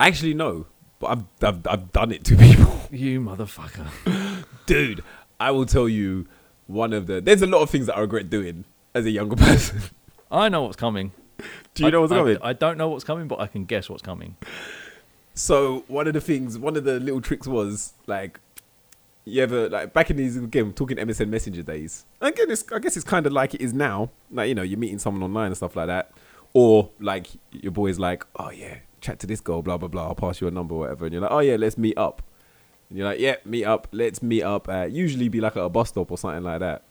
Actually, 0.00 0.34
no. 0.34 0.66
But 0.98 1.06
I've, 1.06 1.24
I've, 1.40 1.66
I've 1.68 1.92
done 1.92 2.10
it 2.10 2.24
to 2.24 2.36
people. 2.36 2.83
You 2.94 3.20
motherfucker. 3.20 4.44
Dude, 4.66 5.02
I 5.40 5.50
will 5.50 5.66
tell 5.66 5.88
you 5.88 6.26
one 6.66 6.92
of 6.92 7.06
the. 7.06 7.20
There's 7.20 7.42
a 7.42 7.46
lot 7.46 7.60
of 7.62 7.70
things 7.70 7.86
that 7.86 7.96
I 7.96 8.00
regret 8.00 8.30
doing 8.30 8.64
as 8.94 9.04
a 9.04 9.10
younger 9.10 9.36
person. 9.44 9.80
I 10.30 10.48
know 10.48 10.62
what's 10.62 10.76
coming. 10.76 11.12
Do 11.74 11.82
you 11.82 11.88
I- 11.88 11.90
know 11.90 12.00
what's 12.02 12.12
I- 12.12 12.16
coming? 12.16 12.38
I 12.42 12.52
don't 12.52 12.78
know 12.78 12.88
what's 12.88 13.04
coming, 13.04 13.28
but 13.28 13.40
I 13.40 13.46
can 13.46 13.64
guess 13.64 13.88
what's 13.90 14.02
coming. 14.02 14.36
So 15.34 15.84
one 15.88 16.06
of 16.06 16.12
the 16.14 16.20
things, 16.20 16.56
one 16.58 16.76
of 16.76 16.84
the 16.84 17.00
little 17.00 17.20
tricks 17.20 17.46
was 17.48 17.94
like, 18.06 18.38
you 19.24 19.42
ever 19.42 19.68
like 19.70 19.92
back 19.92 20.10
in 20.10 20.16
these 20.18 20.36
again 20.36 20.72
talking 20.74 20.96
MSN 20.98 21.28
Messenger 21.28 21.62
days. 21.62 22.04
Again, 22.20 22.50
it's, 22.50 22.64
I 22.70 22.78
guess 22.78 22.96
it's 22.96 23.04
kind 23.06 23.26
of 23.26 23.32
like 23.32 23.54
it 23.54 23.60
is 23.60 23.72
now. 23.72 24.10
Like 24.30 24.48
you 24.48 24.54
know, 24.54 24.62
you're 24.62 24.78
meeting 24.78 24.98
someone 24.98 25.22
online 25.22 25.46
and 25.46 25.56
stuff 25.56 25.74
like 25.76 25.86
that, 25.88 26.12
or 26.52 26.90
like 27.00 27.26
your 27.50 27.72
boy's 27.72 27.98
like, 27.98 28.24
oh 28.38 28.50
yeah, 28.50 28.76
chat 29.00 29.18
to 29.20 29.26
this 29.26 29.40
girl, 29.40 29.62
blah 29.62 29.78
blah 29.78 29.88
blah. 29.88 30.08
I'll 30.08 30.14
pass 30.14 30.40
you 30.40 30.46
a 30.46 30.50
number, 30.50 30.74
or 30.74 30.80
whatever, 30.80 31.06
and 31.06 31.12
you're 31.14 31.22
like, 31.22 31.32
oh 31.32 31.38
yeah, 31.40 31.56
let's 31.56 31.76
meet 31.78 31.96
up. 31.98 32.22
And 32.94 32.98
you're 33.00 33.08
like, 33.08 33.18
yeah, 33.18 33.34
meet 33.44 33.64
up. 33.64 33.88
Let's 33.90 34.22
meet 34.22 34.44
up. 34.44 34.68
At, 34.68 34.92
usually 34.92 35.28
be 35.28 35.40
like 35.40 35.56
at 35.56 35.64
a 35.64 35.68
bus 35.68 35.88
stop 35.88 36.12
or 36.12 36.16
something 36.16 36.44
like 36.44 36.60
that. 36.60 36.84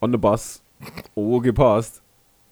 on 0.00 0.12
the 0.12 0.18
bus 0.18 0.60
or 1.16 1.24
walking 1.24 1.54
past, 1.54 2.00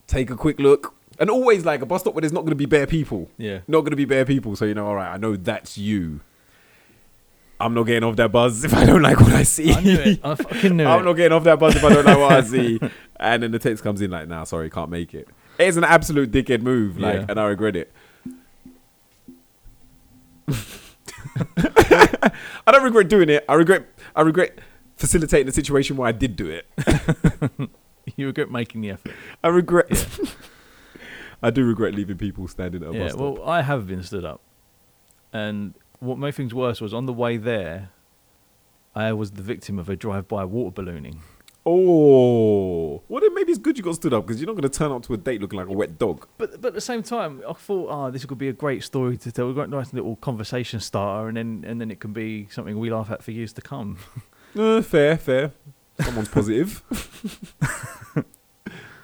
take 0.09 0.31
a 0.31 0.35
quick 0.35 0.59
look, 0.59 0.95
and 1.21 1.31
always 1.31 1.65
like 1.65 1.81
a 1.81 1.87
bus 1.87 2.01
stop 2.01 2.15
where 2.15 2.23
there's 2.23 2.33
not 2.33 2.41
going 2.41 2.51
to 2.51 2.57
be 2.57 2.67
bare 2.67 2.89
people. 2.89 3.31
Yeah. 3.39 3.61
Not 3.69 3.83
going 3.83 3.91
to 3.93 3.97
be 3.97 4.05
bare 4.05 4.25
people, 4.25 4.57
so 4.57 4.65
you 4.65 4.75
know, 4.75 4.85
all 4.89 4.97
right, 4.97 5.13
I 5.15 5.17
know 5.17 5.37
that's 5.37 5.79
you. 5.79 6.19
I'm 7.61 7.73
not 7.75 7.85
getting 7.85 8.03
off 8.03 8.17
that 8.17 8.33
bus 8.33 8.65
if 8.65 8.75
I 8.75 8.85
don't 8.85 9.03
like 9.03 9.21
what 9.21 9.33
I 9.33 9.45
see. 9.45 9.73
I 9.73 9.81
knew 9.81 9.99
it. 10.01 10.21
I 10.25 10.35
fucking 10.35 10.77
knew 10.77 10.85
I'm 10.89 11.03
it. 11.03 11.05
not 11.05 11.13
getting 11.13 11.31
off 11.37 11.45
that 11.45 11.61
bus 11.61 11.77
if 11.77 11.85
I 11.85 11.91
don't 11.91 12.05
like 12.05 12.19
what 12.19 12.33
I 12.33 12.41
see. 12.43 12.81
And 13.21 13.41
then 13.45 13.53
the 13.53 13.61
text 13.61 13.85
comes 13.85 14.01
in 14.01 14.11
like, 14.11 14.27
nah, 14.27 14.43
sorry, 14.43 14.69
can't 14.69 14.91
make 14.91 15.15
it. 15.15 15.29
It's 15.57 15.77
an 15.77 15.85
absolute 15.85 16.33
dickhead 16.33 16.61
move, 16.63 16.99
like, 16.99 17.21
Yeah. 17.21 17.27
and 17.29 17.39
I 17.39 17.45
regret 17.45 17.77
it. 17.77 17.93
I 22.67 22.73
don't 22.73 22.83
regret 22.83 23.09
doing 23.09 23.29
it. 23.29 23.45
I 23.49 23.55
regret 23.55 23.87
I 24.15 24.23
regret 24.23 24.59
facilitating 24.97 25.47
the 25.47 25.53
situation 25.53 25.97
where 25.97 26.09
I 26.09 26.13
did 26.13 26.37
do 26.37 26.49
it. 26.49 26.67
you 28.17 28.27
regret 28.27 28.51
making 28.51 28.81
the 28.81 28.91
effort. 28.91 29.13
I 29.43 29.49
regret 29.49 29.87
Yeah. 29.91 30.31
I 31.45 31.51
do 31.51 31.65
regret 31.67 31.95
leaving 31.95 32.19
people 32.19 32.47
standing 32.47 32.85
at 32.85 32.91
a 32.91 32.93
yeah. 32.93 33.01
bus 33.01 33.13
stop. 33.15 33.39
Well, 33.39 33.49
I 33.49 33.63
have 33.63 33.89
been 33.89 34.05
stood 34.05 34.25
up, 34.25 34.41
and 35.33 35.75
what 35.99 36.17
made 36.17 36.37
things 36.37 36.55
worse 36.55 36.81
was 36.81 36.95
on 36.95 37.07
the 37.07 37.13
way 37.13 37.37
there, 37.37 37.91
I 38.95 39.13
was 39.13 39.33
the 39.33 39.43
victim 39.43 39.77
of 39.79 39.89
a 39.89 39.97
drive-by 39.97 40.45
water 40.45 40.71
ballooning. 40.71 41.23
Oh, 41.65 43.03
well 43.09 43.21
then 43.21 43.35
maybe 43.35 43.53
it's 43.53 43.61
good 43.61 43.79
you 43.79 43.85
got 43.85 43.95
stood 43.95 44.13
up 44.13 44.27
because 44.27 44.41
you're 44.41 44.49
not 44.49 44.61
going 44.61 44.69
to 44.69 44.79
turn 44.79 44.91
up 44.91 45.05
to 45.05 45.15
a 45.15 45.17
date 45.17 45.41
looking 45.41 45.59
like 45.59 45.69
a 45.69 45.73
wet 45.73 45.99
dog. 45.99 46.27
But 46.39 46.61
but 46.61 46.69
at 46.69 46.75
the 46.75 46.81
same 46.81 47.03
time, 47.03 47.43
I 47.49 47.53
thought, 47.53 47.89
oh, 47.91 48.11
this 48.11 48.25
could 48.25 48.39
be 48.39 48.49
a 48.49 48.53
great 48.53 48.83
story 48.83 49.17
to 49.19 49.31
tell. 49.31 49.47
We've 49.47 49.55
got 49.55 49.69
a 49.69 49.71
nice 49.71 49.93
little 49.93 50.17
conversation 50.17 50.81
starter, 50.81 51.29
and 51.29 51.37
then 51.37 51.65
and 51.67 51.81
then 51.81 51.91
it 51.91 52.01
can 52.01 52.13
be 52.13 52.49
something 52.51 52.79
we 52.79 52.91
laugh 52.91 53.11
at 53.11 53.23
for 53.23 53.31
years 53.31 53.53
to 53.55 53.63
come. 53.63 53.99
Uh, 54.55 54.83
fair, 54.83 55.17
fair. 55.17 55.51
Someone's 55.99 56.29
positive. 56.29 56.83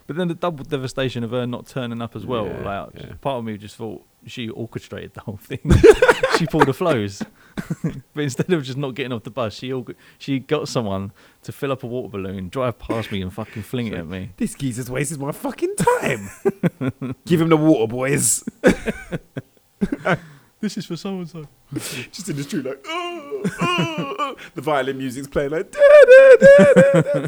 But 0.09 0.17
then 0.17 0.29
the 0.29 0.35
double 0.35 0.65
devastation 0.65 1.23
of 1.23 1.33
her 1.33 1.47
not 1.47 1.67
turning 1.67 2.01
up 2.01 2.17
as 2.17 2.25
well. 2.25 2.47
Yeah, 2.47 2.63
like 2.63 2.89
yeah. 2.95 3.13
part 3.21 3.39
of 3.39 3.45
me 3.45 3.59
just 3.59 3.77
thought 3.77 4.03
she 4.27 4.49
orchestrated 4.49 5.15
the 5.15 5.21
whole 5.21 5.37
thing. 5.37 5.61
she 6.39 6.47
pulled 6.47 6.67
the 6.67 6.75
flows. 6.75 7.23
but 8.15 8.23
instead 8.23 8.53
of 8.53 8.63
just 8.63 8.79
not 8.79 8.95
getting 8.95 9.13
off 9.13 9.25
the 9.25 9.31
bus, 9.31 9.55
she 9.55 9.73
org- 9.73 9.97
she 10.19 10.39
got 10.39 10.69
someone 10.69 11.13
to 11.43 11.53
fill 11.53 11.73
up 11.73 11.83
a 11.83 11.87
water 11.87 12.09
balloon, 12.09 12.49
drive 12.49 12.79
past 12.79 13.11
me, 13.11 13.21
and 13.23 13.33
fucking 13.33 13.63
fling 13.63 13.89
it 13.89 13.95
at 13.95 14.07
me. 14.07 14.31
This 14.37 14.55
geezer's 14.55 14.91
wasted 14.91 15.21
my 15.21 15.33
fucking 15.33 15.75
time. 15.77 16.31
Give 17.27 17.41
him 17.41 17.49
the 17.49 17.57
water, 17.57 17.87
boys. 17.87 18.45
This 20.61 20.77
is 20.77 20.87
for 20.87 20.97
so 20.97 21.11
and 21.11 21.29
so. 21.29 21.47
Just 21.73 22.29
in 22.29 22.35
the 22.37 22.43
street, 22.43 22.65
like, 22.65 22.85
oh, 22.89 23.43
oh, 23.61 24.17
oh. 24.19 24.35
the 24.55 24.61
violin 24.61 24.99
music's 24.99 25.29
playing, 25.29 25.51
like, 25.51 25.71
da, 25.71 25.79
da, 25.79 26.37
da, 26.41 26.67
da, 27.03 27.27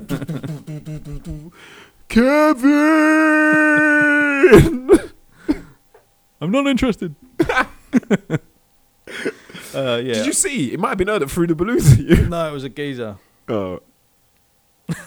da. 1.18 1.50
Kevin. 2.08 2.70
I'm 6.40 6.50
not 6.50 6.66
interested. 6.66 7.14
uh, 7.40 7.66
yeah. 9.74 10.00
Did 10.02 10.26
you 10.26 10.32
see? 10.32 10.72
It 10.72 10.80
might 10.80 10.90
have 10.90 10.98
been 10.98 11.08
her 11.08 11.18
that 11.18 11.30
threw 11.30 11.46
the 11.46 11.54
balloons 11.54 11.92
at 11.92 11.98
you. 11.98 12.28
No, 12.28 12.48
it 12.48 12.52
was 12.52 12.64
a 12.64 12.68
geezer. 12.68 13.16
Oh. 13.48 13.80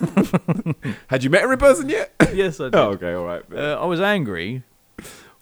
Had 1.07 1.23
you 1.23 1.29
met 1.29 1.41
her 1.41 1.51
in 1.51 1.59
person 1.59 1.89
yet? 1.89 2.13
yes, 2.34 2.59
I 2.59 2.65
did. 2.65 2.75
Oh, 2.75 2.91
okay, 2.91 3.13
all 3.13 3.25
right. 3.25 3.43
Uh, 3.51 3.79
I 3.81 3.86
was 3.86 3.99
angry. 3.99 4.63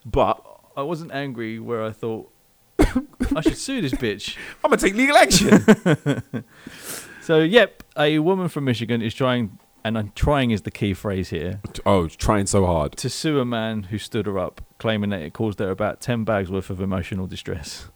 but 0.06 0.44
I 0.76 0.82
wasn't 0.84 1.12
angry 1.12 1.60
where 1.60 1.84
I 1.84 1.92
thought 1.92 2.32
I 3.36 3.42
should 3.42 3.58
sue 3.58 3.82
this 3.82 3.94
bitch. 3.94 4.38
I'm 4.64 4.72
gonna 4.72 4.82
take 4.82 4.96
legal 4.96 5.18
action. 5.18 5.64
So, 7.22 7.40
yep, 7.40 7.84
a 7.98 8.18
woman 8.18 8.50
from 8.50 8.66
Michigan 8.66 9.02
is 9.04 9.14
trying, 9.14 9.60
and 9.86 9.96
I'm 9.96 10.12
trying 10.16 10.50
is 10.50 10.64
the 10.64 10.72
key 10.72 10.96
phrase 10.96 11.30
here, 11.30 11.62
oh, 11.86 12.08
trying 12.08 12.48
so 12.48 12.66
hard. 12.66 12.98
to 12.98 13.10
sue 13.10 13.40
a 13.40 13.46
man 13.46 13.84
who 13.84 14.00
stood 14.00 14.26
her 14.26 14.40
up, 14.40 14.60
claiming 14.82 15.12
that 15.12 15.22
it 15.22 15.32
caused 15.34 15.60
her 15.60 15.70
about 15.70 16.02
10 16.02 16.24
bags 16.24 16.50
worth 16.50 16.72
of 16.72 16.82
emotional 16.82 17.28
distress. 17.28 17.88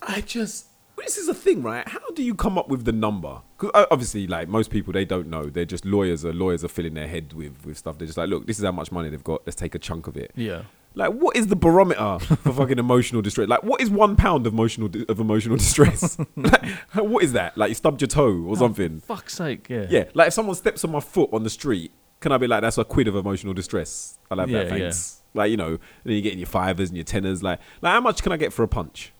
I 0.00 0.20
just 0.20 0.68
this 0.96 1.18
is 1.18 1.28
a 1.28 1.34
thing, 1.34 1.62
right? 1.62 1.86
How 1.88 2.10
do 2.14 2.22
you 2.22 2.34
come 2.34 2.56
up 2.56 2.68
with 2.68 2.84
the 2.84 2.92
number? 2.92 3.40
Because 3.58 3.72
uh, 3.74 3.86
obviously, 3.90 4.28
like 4.28 4.48
most 4.48 4.70
people, 4.70 4.92
they 4.92 5.04
don't 5.04 5.28
know. 5.28 5.46
They're 5.46 5.64
just 5.64 5.84
lawyers. 5.84 6.24
Are 6.24 6.32
lawyers 6.32 6.62
are 6.62 6.68
filling 6.68 6.94
their 6.94 7.08
head 7.08 7.32
with 7.32 7.66
with 7.66 7.76
stuff. 7.76 7.98
They're 7.98 8.06
just 8.06 8.18
like, 8.18 8.28
look, 8.28 8.46
this 8.46 8.58
is 8.58 8.64
how 8.64 8.72
much 8.72 8.92
money 8.92 9.10
they've 9.10 9.24
got. 9.24 9.42
Let's 9.44 9.56
take 9.56 9.74
a 9.74 9.80
chunk 9.80 10.06
of 10.06 10.16
it. 10.16 10.30
Yeah. 10.36 10.62
Like, 10.94 11.12
what 11.12 11.36
is 11.36 11.48
the 11.48 11.56
barometer 11.56 12.18
for 12.20 12.52
fucking 12.52 12.78
emotional 12.78 13.20
distress? 13.20 13.48
Like, 13.48 13.64
what 13.64 13.80
is 13.80 13.90
one 13.90 14.14
pound 14.14 14.46
of 14.46 14.52
emotional 14.52 14.90
of 15.08 15.18
emotional 15.18 15.56
distress? 15.56 16.18
like, 16.36 16.64
what 16.94 17.24
is 17.24 17.32
that? 17.32 17.56
Like, 17.58 17.70
you 17.70 17.74
stubbed 17.74 18.00
your 18.00 18.08
toe 18.08 18.44
or 18.44 18.52
oh, 18.52 18.54
something? 18.54 19.00
Fuck's 19.00 19.34
sake, 19.34 19.68
yeah. 19.70 19.86
Yeah. 19.88 20.04
Like, 20.14 20.28
if 20.28 20.34
someone 20.34 20.54
steps 20.54 20.84
on 20.84 20.92
my 20.92 21.00
foot 21.00 21.30
on 21.32 21.42
the 21.42 21.50
street, 21.50 21.92
can 22.20 22.30
I 22.30 22.38
be 22.38 22.46
like, 22.46 22.60
that's 22.60 22.78
a 22.78 22.84
quid 22.84 23.08
of 23.08 23.16
emotional 23.16 23.54
distress? 23.54 24.18
I 24.30 24.34
love 24.36 24.50
that. 24.50 24.68
Yeah, 24.68 24.76
yeah. 24.76 24.92
Like, 25.34 25.50
you 25.50 25.56
know, 25.56 25.78
then 26.04 26.12
you're 26.14 26.20
getting 26.22 26.38
your 26.38 26.46
fivers 26.46 26.90
and 26.90 26.96
your 26.96 27.04
tenors. 27.04 27.42
Like, 27.42 27.60
like, 27.80 27.92
how 27.92 28.00
much 28.00 28.22
can 28.22 28.32
I 28.32 28.36
get 28.36 28.52
for 28.52 28.62
a 28.62 28.68
punch? 28.68 29.12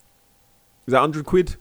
Is 0.87 0.93
that 0.93 1.01
hundred 1.01 1.25
quid? 1.25 1.57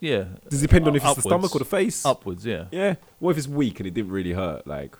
Yeah. 0.00 0.24
Does 0.48 0.62
it 0.62 0.66
depend 0.66 0.88
on 0.88 0.96
if 0.96 1.02
it's 1.02 1.10
Upwards. 1.10 1.22
the 1.24 1.28
stomach 1.28 1.54
or 1.54 1.58
the 1.60 1.64
face? 1.64 2.04
Upwards, 2.04 2.44
yeah. 2.46 2.64
Yeah. 2.70 2.94
What 3.18 3.32
if 3.32 3.38
it's 3.38 3.46
weak 3.48 3.78
and 3.78 3.86
it 3.86 3.94
didn't 3.94 4.10
really 4.10 4.32
hurt? 4.32 4.66
Like, 4.66 4.96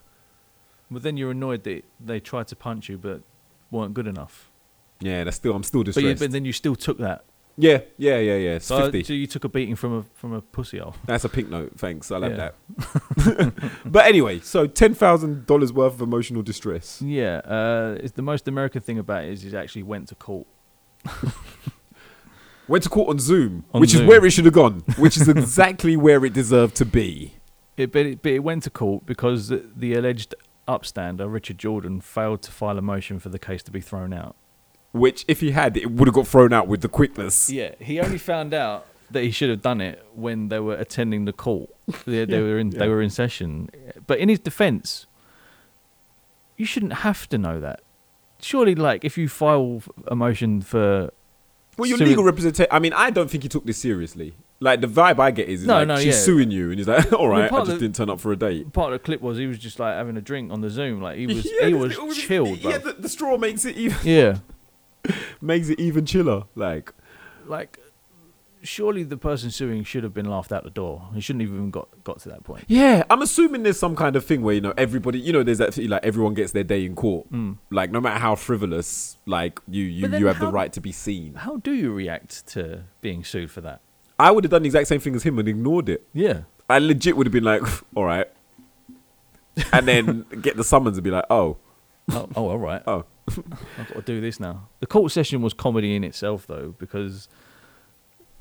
But 0.90 1.02
then 1.02 1.16
you're 1.16 1.30
annoyed 1.32 1.64
that 1.64 1.84
they 1.98 2.20
tried 2.20 2.48
to 2.48 2.56
punch 2.56 2.88
you 2.88 2.98
but 2.98 3.22
weren't 3.70 3.94
good 3.94 4.06
enough. 4.06 4.50
yeah, 5.00 5.24
that's 5.24 5.36
still 5.36 5.54
I'm 5.54 5.62
still 5.62 5.82
But, 5.84 5.96
you, 5.96 6.14
but 6.14 6.30
then 6.30 6.44
you 6.44 6.52
still 6.52 6.76
took 6.76 6.98
that. 6.98 7.24
Yeah, 7.58 7.80
yeah, 7.98 8.18
yeah, 8.18 8.36
yeah. 8.36 8.50
It's 8.56 8.66
So, 8.66 8.84
fifty. 8.84 9.02
so 9.04 9.12
you 9.12 9.26
took 9.26 9.44
a 9.44 9.48
beating 9.48 9.76
from 9.76 9.92
a 9.98 10.02
from 10.14 10.32
a 10.32 10.40
pussy 10.40 10.78
hole. 10.78 10.94
That's 11.06 11.24
a 11.24 11.28
pink 11.28 11.50
note. 11.50 11.72
Thanks. 11.76 12.10
I 12.10 12.16
love 12.18 12.32
Yeah. 12.32 12.50
that. 13.16 13.72
but 13.84 14.06
anyway, 14.06 14.38
so 14.40 14.66
ten 14.66 14.94
thousand 14.94 15.44
dollars 15.46 15.72
worth 15.72 15.94
of 15.94 16.00
emotional 16.00 16.42
distress. 16.42 17.02
Yeah, 17.02 17.38
uh, 17.44 17.96
it's 18.00 18.12
the 18.12 18.22
most 18.22 18.48
American 18.48 18.80
thing 18.80 18.98
about 18.98 19.24
it 19.24 19.30
is 19.30 19.42
he 19.42 19.54
actually 19.56 19.82
went 19.82 20.08
to 20.08 20.14
court. 20.14 20.46
Went 22.66 22.84
to 22.84 22.90
court 22.90 23.08
on 23.08 23.18
Zoom, 23.18 23.64
On 23.72 23.80
which 23.80 23.90
Zoom. 23.90 24.02
is 24.02 24.08
where 24.08 24.24
it 24.26 24.30
should 24.30 24.44
have 24.44 24.52
gone, 24.52 24.80
which 24.98 25.16
is 25.16 25.26
exactly 25.26 25.96
where 25.96 26.22
it 26.26 26.34
deserved 26.34 26.76
to 26.76 26.84
be. 26.84 27.32
It, 27.78 27.92
but, 27.92 28.04
it, 28.04 28.20
but 28.22 28.32
it 28.32 28.40
went 28.40 28.64
to 28.64 28.70
court 28.70 29.06
because 29.06 29.48
the 29.48 29.94
alleged 29.94 30.34
upstander, 30.66 31.32
Richard 31.32 31.56
Jordan, 31.56 32.02
failed 32.02 32.42
to 32.42 32.52
file 32.52 32.76
a 32.76 32.82
motion 32.82 33.18
for 33.20 33.30
the 33.30 33.38
case 33.38 33.62
to 33.62 33.70
be 33.70 33.80
thrown 33.80 34.12
out. 34.12 34.36
Which, 34.92 35.24
if 35.28 35.40
he 35.40 35.50
had, 35.50 35.76
it 35.76 35.90
would 35.90 36.08
have 36.08 36.14
got 36.14 36.26
thrown 36.26 36.52
out 36.52 36.66
with 36.66 36.80
the 36.80 36.88
quickness. 36.88 37.50
Yeah, 37.50 37.74
he 37.78 38.00
only 38.00 38.18
found 38.18 38.54
out 38.54 38.86
that 39.10 39.22
he 39.22 39.30
should 39.30 39.50
have 39.50 39.62
done 39.62 39.80
it 39.80 40.04
when 40.14 40.48
they 40.48 40.60
were 40.60 40.74
attending 40.76 41.24
the 41.26 41.32
court. 41.32 41.70
They, 42.06 42.24
they 42.24 42.36
Yeah, 42.36 42.42
were 42.42 42.58
in 42.58 42.72
yeah. 42.72 42.78
they 42.80 42.88
were 42.88 43.00
in 43.02 43.10
session. 43.10 43.70
But 44.06 44.18
in 44.18 44.28
his 44.28 44.38
defence, 44.38 45.06
you 46.56 46.66
shouldn't 46.66 46.92
have 46.94 47.28
to 47.30 47.38
know 47.38 47.60
that. 47.60 47.80
Surely, 48.40 48.74
like 48.74 49.04
if 49.04 49.18
you 49.18 49.28
file 49.28 49.82
a 50.06 50.14
motion 50.14 50.60
for 50.62 51.10
Well, 51.76 51.88
your 51.88 51.98
suing- 51.98 52.10
legal 52.10 52.24
representation. 52.24 52.68
I 52.70 52.78
mean, 52.78 52.92
I 52.92 53.10
don't 53.10 53.30
think 53.30 53.42
he 53.42 53.48
took 53.48 53.66
this 53.66 53.78
seriously. 53.78 54.34
Like 54.60 54.80
the 54.80 54.88
vibe 54.88 55.20
I 55.20 55.30
get 55.30 55.48
is, 55.48 55.60
is 55.62 55.66
No, 55.68 55.74
like 55.78 55.88
no, 55.88 55.96
she's 55.96 56.06
yeah. 56.06 56.12
suing 56.22 56.50
you, 56.50 56.70
and 56.70 56.78
he's 56.78 56.88
like, 56.88 57.12
"All 57.18 57.28
right, 57.28 57.50
I 57.52 57.56
just 57.58 57.70
the- 57.70 57.78
didn't 57.78 57.94
turn 57.94 58.10
up 58.10 58.18
for 58.20 58.32
a 58.32 58.36
date." 58.36 58.72
part 58.72 58.92
of 58.92 58.98
the 59.00 59.04
clip 59.04 59.20
was 59.20 59.38
he 59.38 59.46
was 59.46 59.58
just 59.58 59.78
like 59.78 59.94
having 59.94 60.16
a 60.16 60.20
drink 60.20 60.50
on 60.52 60.60
the 60.60 60.70
Zoom, 60.70 61.00
like 61.00 61.16
he 61.18 61.26
was 61.34 61.44
Yeah, 61.44 61.66
he 61.68 61.72
this 61.74 61.96
was 61.98 62.16
chilled. 62.18 62.58
Yeah, 62.58 62.78
the, 62.78 62.94
the 62.94 63.08
straw 63.08 63.36
makes 63.38 63.64
it 63.64 63.76
even 63.76 63.96
yeah. 64.02 64.38
makes 65.40 65.68
it 65.68 65.78
even 65.80 66.06
chiller. 66.06 66.44
Like, 66.54 66.92
like 67.46 67.78
surely 68.62 69.04
the 69.04 69.16
person 69.16 69.50
suing 69.50 69.84
should 69.84 70.02
have 70.02 70.12
been 70.12 70.26
laughed 70.28 70.52
out 70.52 70.64
the 70.64 70.70
door. 70.70 71.08
He 71.14 71.20
shouldn't 71.20 71.42
have 71.42 71.52
even 71.54 71.70
got 71.70 71.88
got 72.04 72.18
to 72.20 72.28
that 72.30 72.44
point. 72.44 72.64
yeah, 72.68 73.04
I'm 73.08 73.22
assuming 73.22 73.62
there's 73.62 73.78
some 73.78 73.94
kind 73.94 74.16
of 74.16 74.24
thing 74.24 74.42
where 74.42 74.54
you 74.54 74.60
know 74.60 74.74
everybody, 74.76 75.18
you 75.20 75.32
know, 75.32 75.42
there's 75.42 75.58
that 75.58 75.76
like 75.78 76.04
everyone 76.04 76.34
gets 76.34 76.52
their 76.52 76.64
day 76.64 76.84
in 76.84 76.94
court. 76.94 77.30
Mm. 77.32 77.58
Like, 77.70 77.90
no 77.90 78.00
matter 78.00 78.18
how 78.18 78.34
frivolous, 78.34 79.18
like 79.26 79.60
you 79.68 79.84
you 79.84 80.08
you 80.08 80.26
have 80.26 80.40
the 80.40 80.48
right 80.48 80.72
to 80.72 80.80
be 80.80 80.92
seen. 80.92 81.34
How 81.34 81.56
do 81.58 81.72
you 81.72 81.92
react 81.92 82.46
to 82.48 82.84
being 83.00 83.24
sued 83.24 83.50
for 83.50 83.60
that? 83.62 83.80
I 84.18 84.32
would 84.32 84.42
have 84.44 84.50
done 84.50 84.62
the 84.62 84.68
exact 84.68 84.88
same 84.88 85.00
thing 85.00 85.14
as 85.14 85.22
him 85.22 85.38
and 85.38 85.46
ignored 85.48 85.88
it. 85.88 86.04
Yeah. 86.12 86.40
I 86.68 86.78
legit 86.80 87.16
would 87.16 87.26
have 87.26 87.32
been 87.32 87.44
like, 87.44 87.62
"All 87.94 88.04
right," 88.04 88.26
and 89.72 89.86
then 89.88 90.26
get 90.42 90.56
the 90.56 90.64
summons 90.64 90.96
and 90.96 91.04
be 91.04 91.10
like, 91.10 91.24
"Oh, 91.30 91.56
Oh, 92.10 92.28
oh 92.36 92.48
all 92.50 92.58
right. 92.58 92.82
oh." 92.86 93.04
I've 93.78 93.88
got 93.88 93.94
to 93.94 94.02
do 94.02 94.20
this 94.20 94.38
now. 94.40 94.68
The 94.80 94.86
court 94.86 95.12
session 95.12 95.42
was 95.42 95.52
comedy 95.54 95.94
in 95.94 96.04
itself, 96.04 96.46
though, 96.46 96.74
because 96.78 97.28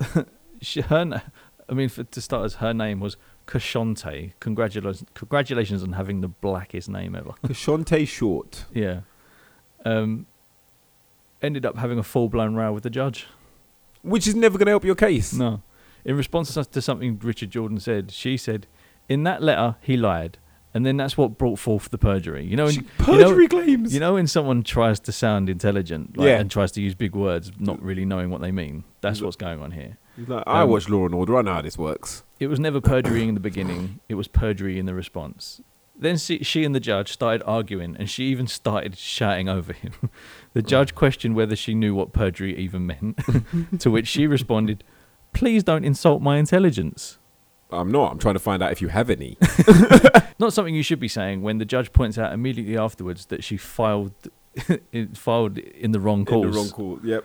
she, 0.60 0.80
her, 0.82 1.22
I 1.68 1.72
mean, 1.74 1.88
for, 1.88 2.04
to 2.04 2.20
start 2.20 2.44
as 2.44 2.54
her 2.54 2.72
name 2.72 3.00
was 3.00 3.16
Kashante. 3.46 4.32
Congratulations, 4.40 5.08
congratulations 5.14 5.82
on 5.82 5.92
having 5.92 6.20
the 6.20 6.28
blackest 6.28 6.88
name 6.88 7.14
ever. 7.14 7.30
Kashante 7.44 8.06
Short. 8.06 8.64
yeah. 8.72 9.00
Um, 9.84 10.26
ended 11.40 11.64
up 11.64 11.78
having 11.78 11.98
a 11.98 12.02
full 12.02 12.28
blown 12.28 12.54
row 12.54 12.72
with 12.72 12.82
the 12.82 12.90
judge. 12.90 13.26
Which 14.02 14.26
is 14.26 14.34
never 14.34 14.58
going 14.58 14.66
to 14.66 14.72
help 14.72 14.84
your 14.84 14.94
case. 14.94 15.32
No. 15.32 15.62
In 16.04 16.16
response 16.16 16.54
to- 16.54 16.64
to 16.64 16.80
something 16.82 17.18
Richard 17.22 17.50
Jordan 17.50 17.78
said, 17.80 18.10
she 18.10 18.36
said, 18.36 18.66
"In 19.08 19.22
that 19.24 19.42
letter, 19.42 19.76
he 19.80 19.96
lied." 19.96 20.38
And 20.74 20.84
then 20.84 20.96
that's 20.98 21.16
what 21.16 21.38
brought 21.38 21.58
forth 21.58 21.88
the 21.90 21.98
perjury. 21.98 22.44
You 22.44 22.56
know, 22.56 22.64
when- 22.66 22.74
She- 22.74 22.80
you 22.80 23.18
know- 23.18 23.24
perjury 23.28 23.48
claims. 23.48 23.94
You 23.94 24.00
know 24.00 24.14
when 24.14 24.26
someone 24.26 24.62
tries 24.62 25.00
to 25.00 25.12
sound 25.12 25.48
intelligent 25.48 26.16
like, 26.16 26.26
Yeah. 26.26 26.38
and 26.40 26.50
tries 26.50 26.72
to 26.72 26.82
use 26.82 26.94
big 26.94 27.16
words, 27.16 27.50
not 27.58 27.82
really 27.82 28.04
knowing 28.04 28.30
what 28.30 28.40
they 28.42 28.52
mean. 28.52 28.84
That's 29.00 29.20
what's 29.22 29.36
going 29.36 29.60
on 29.62 29.70
here. 29.72 29.96
Like, 30.26 30.44
I 30.46 30.62
Um, 30.62 30.70
watch 30.70 30.88
Law 30.88 31.06
and 31.06 31.14
Order. 31.14 31.38
I 31.38 31.42
know 31.42 31.54
how 31.54 31.62
this 31.62 31.78
works. 31.78 32.22
It 32.40 32.48
was 32.48 32.60
never 32.60 32.80
perjury 32.80 33.26
in 33.26 33.34
the 33.34 33.40
beginning. 33.40 34.00
It 34.08 34.14
was 34.16 34.28
perjury 34.28 34.78
in 34.78 34.86
the 34.86 34.94
response. 34.94 35.60
Then 36.00 36.16
she, 36.16 36.44
she 36.44 36.64
and 36.64 36.74
the 36.74 36.80
judge 36.80 37.10
started 37.12 37.42
arguing, 37.44 37.96
and 37.98 38.08
she 38.08 38.24
even 38.26 38.46
started 38.46 38.96
shouting 38.96 39.48
over 39.48 39.72
him. 39.72 39.92
The 40.54 40.62
judge 40.62 40.94
questioned 40.94 41.34
whether 41.36 41.54
she 41.56 41.74
knew 41.74 41.94
what 41.94 42.12
perjury 42.12 42.56
even 42.56 42.86
meant, 42.86 43.18
to 43.80 43.90
which 43.90 44.06
she 44.08 44.26
responded, 44.26 44.82
Please 45.32 45.62
don't 45.64 45.84
insult 45.84 46.20
my 46.22 46.36
intelligence. 46.38 47.18
I'm 47.70 47.90
not. 47.92 48.12
I'm 48.12 48.18
trying 48.18 48.34
to 48.34 48.38
find 48.40 48.62
out 48.62 48.72
if 48.72 48.80
you 48.80 48.88
have 48.88 49.10
any. 49.10 49.36
Not 50.38 50.52
something 50.52 50.74
you 50.74 50.82
should 50.82 51.00
be 51.00 51.08
saying 51.08 51.42
when 51.42 51.58
the 51.58 51.64
judge 51.64 51.92
points 51.92 52.16
out 52.16 52.32
immediately 52.32 52.78
afterwards 52.78 53.26
that 53.26 53.44
she 53.44 53.56
filed 53.56 54.12
in, 54.92 55.08
filed 55.14 55.58
in 55.58 55.92
the 55.92 56.00
wrong 56.00 56.20
In 56.30 56.40
the 56.40 56.48
wrong 56.48 56.70
call. 56.70 56.98
Yep. 57.02 57.24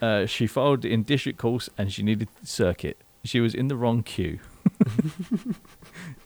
Uh, 0.00 0.26
she 0.26 0.46
filed 0.46 0.84
in 0.84 1.02
district 1.02 1.38
course 1.38 1.68
and 1.76 1.92
she 1.92 2.02
needed 2.02 2.28
circuit. 2.42 2.98
She 3.24 3.40
was 3.40 3.54
in 3.54 3.68
the 3.68 3.76
wrong 3.76 4.02
queue. 4.02 4.40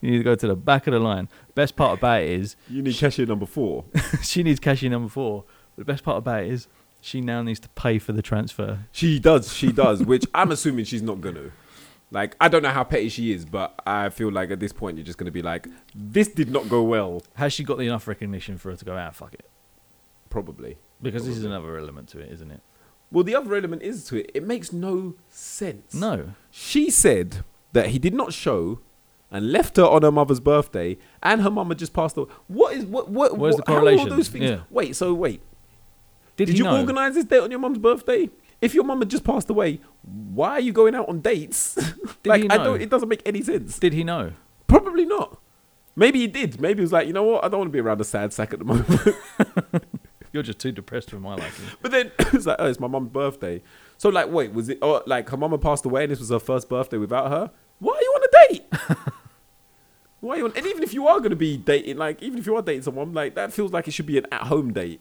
you 0.01 0.11
need 0.11 0.17
to 0.19 0.23
go 0.23 0.35
to 0.35 0.47
the 0.47 0.55
back 0.55 0.87
of 0.87 0.93
the 0.93 0.99
line. 0.99 1.27
Best 1.53 1.75
part 1.75 1.97
about 1.99 2.21
it 2.21 2.29
is 2.29 2.55
You 2.69 2.81
need 2.81 2.95
cashier 2.95 3.25
number 3.25 3.45
four. 3.45 3.85
she 4.23 4.41
needs 4.43 4.59
cashier 4.59 4.89
number 4.89 5.09
four. 5.09 5.43
But 5.75 5.85
the 5.85 5.91
best 5.93 6.03
part 6.03 6.17
about 6.17 6.43
it 6.43 6.51
is 6.51 6.67
she 7.01 7.21
now 7.21 7.41
needs 7.43 7.59
to 7.59 7.69
pay 7.69 7.99
for 7.99 8.13
the 8.13 8.21
transfer. 8.21 8.85
She 8.91 9.19
does. 9.19 9.53
She 9.53 9.71
does. 9.71 10.03
which 10.03 10.25
I'm 10.33 10.51
assuming 10.51 10.85
she's 10.85 11.03
not 11.03 11.21
gonna. 11.21 11.51
Like 12.09 12.35
I 12.39 12.47
don't 12.47 12.63
know 12.63 12.69
how 12.69 12.83
petty 12.83 13.09
she 13.09 13.33
is, 13.33 13.43
but 13.45 13.79
I 13.85 14.09
feel 14.09 14.31
like 14.31 14.49
at 14.51 14.59
this 14.59 14.71
point 14.71 14.97
you're 14.97 15.05
just 15.05 15.17
gonna 15.17 15.31
be 15.31 15.41
like, 15.41 15.67
this 15.93 16.27
did 16.29 16.49
not 16.49 16.69
go 16.69 16.83
well. 16.83 17.21
Has 17.35 17.53
she 17.53 17.63
got 17.63 17.79
enough 17.81 18.07
recognition 18.07 18.57
for 18.57 18.71
her 18.71 18.77
to 18.77 18.85
go 18.85 18.95
out? 18.95 19.15
Fuck 19.15 19.33
it. 19.33 19.45
Probably. 20.29 20.77
Because 21.01 21.25
this 21.25 21.37
is 21.37 21.43
another 21.43 21.77
element 21.77 22.09
to 22.09 22.19
it, 22.19 22.31
isn't 22.31 22.49
it? 22.51 22.61
Well, 23.11 23.23
the 23.23 23.35
other 23.35 23.55
element 23.55 23.83
is 23.83 24.03
to 24.05 24.17
it. 24.17 24.31
It 24.33 24.43
makes 24.43 24.73
no 24.73 25.15
sense. 25.29 25.93
No. 25.93 26.33
She 26.49 26.89
said 26.89 27.43
that 27.73 27.87
he 27.87 27.99
did 27.99 28.13
not 28.13 28.33
show 28.33 28.79
and 29.29 29.51
left 29.51 29.77
her 29.77 29.83
on 29.83 30.03
her 30.03 30.11
mother's 30.11 30.39
birthday, 30.39 30.97
and 31.21 31.41
her 31.41 31.51
mama 31.51 31.75
just 31.75 31.93
passed 31.93 32.17
away. 32.17 32.29
What 32.47 32.73
is 32.75 32.85
what? 32.85 33.09
What? 33.09 33.37
Where's 33.37 33.55
what 33.55 33.65
the 33.65 33.71
how 33.71 33.77
are 33.77 33.79
all 33.79 33.85
correlation? 33.85 34.09
those 34.09 34.29
things? 34.29 34.45
Yeah. 34.45 34.59
Wait. 34.69 34.95
So 34.95 35.13
wait. 35.13 35.41
Did, 36.35 36.47
Did, 36.47 36.57
you 36.57 36.65
know? 36.65 36.79
organize 36.79 37.15
this 37.15 37.25
date 37.25 37.39
on 37.39 37.49
your 37.49 37.59
mum's 37.59 37.79
birthday? 37.79 38.29
If 38.61 38.73
your 38.73 38.83
mum 38.83 38.99
had 38.99 39.09
just 39.09 39.23
passed 39.23 39.49
away, 39.49 39.81
why 40.01 40.51
are 40.51 40.59
you 40.59 40.71
going 40.71 40.95
out 40.95 41.09
on 41.09 41.21
dates? 41.21 41.77
Like 42.25 42.51
I 42.51 42.57
don't. 42.57 42.81
It 42.81 42.89
doesn't 42.89 43.07
make 43.07 43.21
any 43.25 43.41
sense. 43.41 43.79
Did 43.79 43.93
he 43.93 44.03
know? 44.03 44.33
Probably 44.67 45.05
not. 45.05 45.39
Maybe 45.95 46.19
he 46.19 46.27
did. 46.27 46.59
Maybe 46.59 46.79
he 46.79 46.81
was 46.81 46.91
like, 46.91 47.07
you 47.07 47.13
know 47.13 47.23
what? 47.23 47.45
I 47.45 47.47
don't 47.47 47.59
want 47.59 47.69
to 47.69 47.73
be 47.73 47.79
around 47.79 48.01
a 48.01 48.03
sad 48.03 48.33
sack 48.33 48.51
at 48.51 48.59
the 48.59 48.65
moment. 48.65 48.89
You're 50.33 50.43
just 50.43 50.59
too 50.59 50.73
depressed 50.73 51.09
for 51.09 51.19
my 51.19 51.35
liking. 51.35 51.65
but 51.81 51.91
then 51.91 52.11
it's 52.19 52.45
like, 52.45 52.57
oh, 52.59 52.67
it's 52.67 52.81
my 52.81 52.87
mum's 52.87 53.09
birthday. 53.09 53.63
So 53.97 54.09
like, 54.09 54.29
wait, 54.29 54.51
was 54.51 54.67
it? 54.67 54.79
Oh, 54.81 55.01
like 55.05 55.29
her 55.29 55.37
mama 55.37 55.57
passed 55.57 55.85
away 55.85 56.03
and 56.03 56.11
this 56.11 56.19
was 56.19 56.29
her 56.29 56.39
first 56.39 56.67
birthday 56.67 56.97
without 56.97 57.31
her. 57.31 57.49
Why 57.79 57.93
are 57.93 58.01
you 58.01 58.13
on 58.15 58.23
a 58.23 58.49
date? 58.49 58.97
Why 60.19 60.35
are 60.35 60.37
you 60.37 60.45
on? 60.45 60.53
And 60.55 60.65
even 60.65 60.83
if 60.83 60.93
you 60.93 61.07
are 61.07 61.19
going 61.19 61.29
to 61.29 61.37
be 61.37 61.57
dating, 61.57 61.97
like, 61.97 62.21
even 62.21 62.39
if 62.39 62.45
you 62.45 62.55
are 62.55 62.61
dating 62.61 62.81
someone, 62.81 63.13
like 63.13 63.35
that 63.35 63.53
feels 63.53 63.71
like 63.71 63.87
it 63.87 63.91
should 63.91 64.05
be 64.05 64.17
an 64.17 64.25
at-home 64.31 64.73
date. 64.73 64.99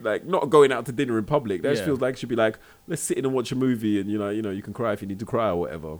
Like 0.00 0.24
not 0.24 0.48
going 0.50 0.72
out 0.72 0.86
to 0.86 0.92
dinner 0.92 1.18
in 1.18 1.24
public. 1.24 1.62
That 1.62 1.70
just 1.70 1.82
Yeah. 1.82 1.86
feels 1.86 2.00
like 2.00 2.14
it 2.14 2.18
should 2.18 2.28
be 2.28 2.36
like 2.36 2.58
let's 2.86 3.02
sit 3.02 3.18
in 3.18 3.24
and 3.24 3.34
watch 3.34 3.52
a 3.52 3.56
movie, 3.56 4.00
and 4.00 4.10
you 4.10 4.18
know, 4.18 4.30
you 4.30 4.42
know, 4.42 4.50
you 4.50 4.62
can 4.62 4.72
cry 4.72 4.92
if 4.92 5.02
you 5.02 5.08
need 5.08 5.18
to 5.18 5.26
cry 5.26 5.48
or 5.50 5.56
whatever. 5.56 5.98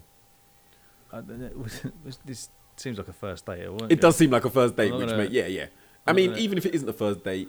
I 1.13 1.17
don't 1.21 1.41
know, 1.41 1.51
was- 1.57 1.83
was- 2.05 2.19
this 2.25 2.49
seems 2.77 2.99
like 2.99 3.09
a 3.09 3.13
first 3.13 3.45
date. 3.47 3.69
It 3.91 4.01
does 4.01 4.17
seem 4.17 4.31
like 4.31 4.45
a 4.45 4.51
first 4.51 4.77
date, 4.77 4.93
which 4.93 5.07
gonna- 5.07 5.19
make 5.19 5.33
yeah, 5.33 5.47
yeah. 5.47 5.67
I 6.07 6.13
mean, 6.13 6.31
gonna- 6.31 6.41
even 6.43 6.57
if 6.59 6.65
it 6.67 6.75
isn't 6.75 6.89
a 6.89 6.93
first 6.95 7.23
date, 7.25 7.49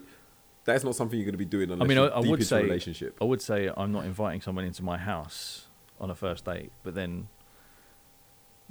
that's 0.66 0.84
not 0.84 0.96
something 0.96 1.18
you're 1.18 1.26
going 1.26 1.34
to 1.34 1.38
be 1.38 1.46
doing 1.46 1.72
unless 1.72 1.88
mean, 1.88 1.98
I- 1.98 2.08
I 2.08 2.20
would 2.20 2.42
a 2.42 2.44
say- 2.46 2.64
relationship. 2.64 3.18
I 3.22 3.24
would 3.26 3.42
say 3.42 3.72
I'm 3.78 3.92
not 3.92 4.06
inviting 4.06 4.42
someone 4.42 4.66
into 4.66 4.84
my 4.84 4.98
house 4.98 5.68
on 6.00 6.10
a 6.12 6.16
first 6.16 6.46
date, 6.46 6.72
but 6.84 6.96
then 6.96 7.28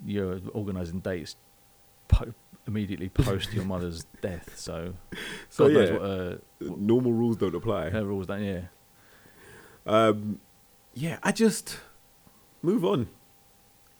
you're 0.04 0.40
organising 0.52 1.00
dates 1.00 1.36
immediately 2.66 3.08
post 3.08 3.52
your 3.52 3.64
mother's 3.64 4.04
death. 4.20 4.56
So, 4.56 4.94
So, 5.48 5.64
God 5.68 5.72
knows 5.74 5.88
yeah. 5.90 5.94
what 5.96 6.02
uh, 6.02 6.36
what 6.70 6.78
Normal 6.80 7.12
rules 7.12 7.36
don't 7.36 7.54
apply. 7.54 7.90
her 7.90 8.04
rules 8.04 8.26
don't. 8.26 8.42
Yeah, 8.44 8.60
Um, 9.86 10.40
yeah, 10.94 11.18
I 11.22 11.32
just 11.32 11.78
move 12.62 12.84
on. 12.84 13.08